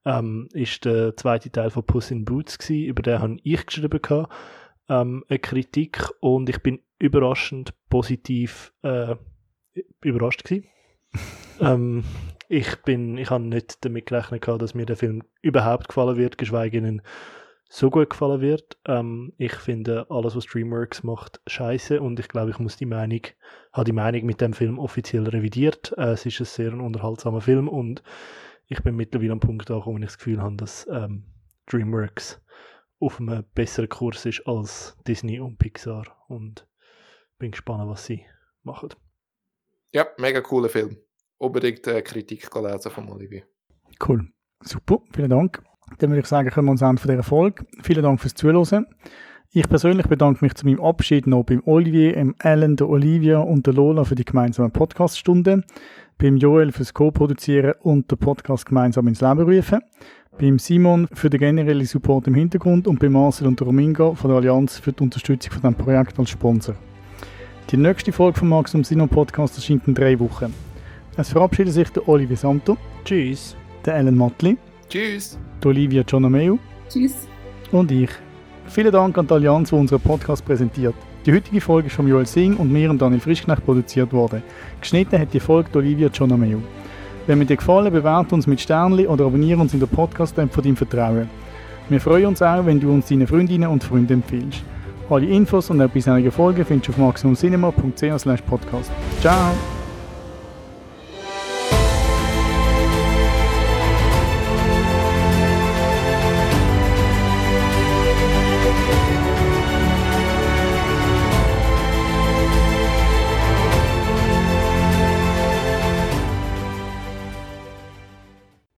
ähm, 0.05 0.47
ist 0.53 0.85
der 0.85 1.15
zweite 1.15 1.51
Teil 1.51 1.69
von 1.69 1.85
Puss 1.85 2.11
in 2.11 2.25
Boots 2.25 2.57
gewesen. 2.57 2.85
Über 2.85 3.01
den 3.01 3.19
habe 3.19 3.37
ich 3.43 3.65
geschrieben 3.65 4.01
gehabt, 4.01 4.33
ähm, 4.89 5.23
eine 5.29 5.39
Kritik 5.39 6.09
und 6.19 6.49
ich 6.49 6.59
bin 6.59 6.79
überraschend 6.99 7.73
positiv 7.89 8.73
äh, 8.83 9.15
überrascht 10.01 10.43
gewesen. 10.43 10.67
ähm, 11.59 12.03
ich 12.49 12.75
bin, 12.83 13.17
ich 13.17 13.29
habe 13.29 13.43
nicht 13.43 13.83
damit 13.85 14.07
gerechnet 14.07 14.41
gehabt, 14.41 14.61
dass 14.61 14.73
mir 14.73 14.85
der 14.85 14.97
Film 14.97 15.23
überhaupt 15.41 15.87
gefallen 15.87 16.17
wird, 16.17 16.37
geschweige 16.37 16.81
denn 16.81 17.01
so 17.73 17.89
gut 17.89 18.09
gefallen 18.09 18.41
wird. 18.41 18.77
Ähm, 18.85 19.33
ich 19.37 19.53
finde 19.53 20.05
alles, 20.09 20.35
was 20.35 20.45
DreamWorks 20.45 21.03
macht, 21.03 21.41
scheiße 21.47 22.01
und 22.01 22.19
ich 22.19 22.27
glaube, 22.27 22.51
ich 22.51 22.59
muss 22.59 22.75
die 22.75 22.85
Meinung, 22.85 23.21
habe 23.71 23.85
die 23.85 23.93
Meinung 23.93 24.25
mit 24.25 24.41
dem 24.41 24.51
Film 24.51 24.77
offiziell 24.77 25.27
revidiert. 25.27 25.93
Äh, 25.97 26.11
es 26.11 26.25
ist 26.25 26.41
ein 26.41 26.45
sehr 26.45 26.73
unterhaltsamer 26.73 27.39
Film 27.39 27.69
und 27.69 28.03
ich 28.67 28.83
bin 28.83 28.97
mittlerweile 28.97 29.31
am 29.31 29.39
Punkt 29.39 29.71
angekommen, 29.71 29.95
wo 29.95 29.99
ich 29.99 30.05
das 30.05 30.17
Gefühl 30.17 30.41
habe, 30.41 30.57
dass 30.57 30.85
ähm, 30.91 31.23
DreamWorks 31.67 32.41
auf 32.99 33.21
einem 33.21 33.45
besseren 33.55 33.87
Kurs 33.87 34.25
ist 34.25 34.45
als 34.45 34.97
Disney 35.07 35.39
und 35.39 35.57
Pixar 35.57 36.25
und 36.27 36.67
bin 37.39 37.51
gespannt, 37.51 37.89
was 37.89 38.05
sie 38.05 38.25
machen. 38.63 38.89
Ja, 39.93 40.07
mega 40.17 40.41
cooler 40.41 40.69
Film 40.69 40.97
unbedingt 41.37 41.87
äh, 41.87 42.01
Kritik 42.01 42.53
lesen 42.53 42.91
von 42.91 43.09
Olivier. 43.09 43.43
Cool. 44.05 44.29
Super, 44.59 45.01
vielen 45.13 45.29
Dank. 45.29 45.63
Dann 45.99 46.09
würde 46.09 46.21
ich 46.21 46.25
sagen, 46.25 46.49
können 46.49 46.67
wir 46.67 46.71
uns 46.71 46.81
Ende 46.81 47.01
von 47.01 47.11
dieser 47.11 47.23
Folge. 47.23 47.65
Vielen 47.81 48.03
Dank 48.03 48.19
fürs 48.19 48.33
Zuhören. 48.33 48.85
Ich 49.53 49.67
persönlich 49.67 50.07
bedanke 50.07 50.45
mich 50.45 50.53
zu 50.53 50.65
meinem 50.65 50.79
Abschied 50.79 51.27
noch 51.27 51.43
beim 51.43 51.61
Olivier, 51.65 52.13
dem 52.13 52.35
Alan, 52.39 52.77
der 52.77 52.87
Olivia 52.87 53.39
und 53.39 53.67
der 53.67 53.73
Lola 53.73 54.05
für 54.05 54.15
die 54.15 54.23
gemeinsame 54.23 54.69
Podcaststunde, 54.69 55.63
beim 56.17 56.37
Joel 56.37 56.71
fürs 56.71 56.93
Co-Produzieren 56.93 57.73
und 57.81 58.09
den 58.09 58.17
Podcast 58.17 58.65
gemeinsam 58.65 59.09
ins 59.09 59.19
Leben 59.19 59.41
rufen, 59.41 59.81
beim 60.39 60.57
Simon 60.57 61.07
für 61.11 61.29
den 61.29 61.41
generellen 61.41 61.85
Support 61.85 62.27
im 62.27 62.35
Hintergrund 62.35 62.87
und 62.87 62.99
beim 62.99 63.11
Marcel 63.11 63.45
und 63.45 63.59
der 63.59 63.67
Romingo 63.67 64.15
von 64.15 64.29
der 64.29 64.37
Allianz 64.37 64.79
für 64.79 64.93
die 64.93 65.03
Unterstützung 65.03 65.51
von 65.51 65.61
diesem 65.61 65.75
Projekt 65.75 66.17
als 66.17 66.29
Sponsor. 66.29 66.75
Die 67.71 67.77
nächste 67.77 68.13
Folge 68.13 68.39
vom 68.39 68.47
Maximum 68.47 68.85
Sino 68.85 69.05
Podcast 69.05 69.57
erscheint 69.57 69.85
in 69.85 69.95
drei 69.95 70.17
Wochen. 70.17 70.53
Es 71.17 71.29
verabschiedet 71.29 71.73
sich 71.73 71.89
der 71.89 72.07
Olivier 72.07 72.37
Santo. 72.37 72.77
Tschüss. 73.03 73.57
Der 73.85 73.95
Ellen 73.95 74.15
Mottli. 74.15 74.57
Tschüss. 74.91 75.39
Der 75.63 75.69
Olivia 75.69 76.03
Gianameu. 76.03 76.57
Tschüss. 76.89 77.25
Und 77.71 77.91
ich. 77.91 78.09
Vielen 78.67 78.91
Dank 78.91 79.17
an 79.17 79.25
die 79.25 79.33
Allianz, 79.33 79.69
die 79.69 79.75
unseren 79.75 80.01
Podcast 80.01 80.45
präsentiert. 80.45 80.95
Die 81.25 81.31
heutige 81.31 81.61
Folge 81.61 81.87
ist 81.87 81.95
von 81.95 82.07
Joel 82.07 82.25
Singh 82.25 82.59
und 82.59 82.71
mir 82.71 82.89
und 82.89 83.01
Daniel 83.01 83.21
Frischknecht 83.21 83.63
produziert 83.63 84.11
worden. 84.11 84.43
Geschnitten 84.81 85.17
hat 85.17 85.33
die 85.33 85.39
Folge 85.39 85.69
Olivia 85.77 86.09
Gianameu. 86.09 86.57
Wenn 87.25 87.37
mir 87.37 87.45
dir 87.45 87.55
gefallen, 87.55 87.93
bewerte 87.93 88.35
uns 88.35 88.47
mit 88.47 88.59
Sternli 88.59 89.07
oder 89.07 89.25
abonniere 89.25 89.61
uns 89.61 89.73
in 89.73 89.79
der 89.79 89.87
Podcast-App 89.87 90.53
von 90.53 90.63
deinem 90.63 90.75
Vertrauen. 90.75 91.29
Wir 91.87 92.01
freuen 92.01 92.25
uns 92.25 92.41
auch, 92.41 92.65
wenn 92.65 92.79
du 92.79 92.91
uns 92.91 93.07
deinen 93.07 93.27
Freundinnen 93.27 93.69
und 93.69 93.83
Freunden 93.83 94.13
empfiehlst. 94.13 94.63
Alle 95.09 95.27
Infos 95.27 95.69
und 95.69 95.81
auch 95.81 95.89
bisherige 95.89 96.31
Folgen 96.31 96.65
findest 96.65 96.89
du 96.89 96.91
auf 96.93 96.97
maximumcinema.ch 96.97 98.45
podcast. 98.45 98.91
Ciao! 99.21 99.80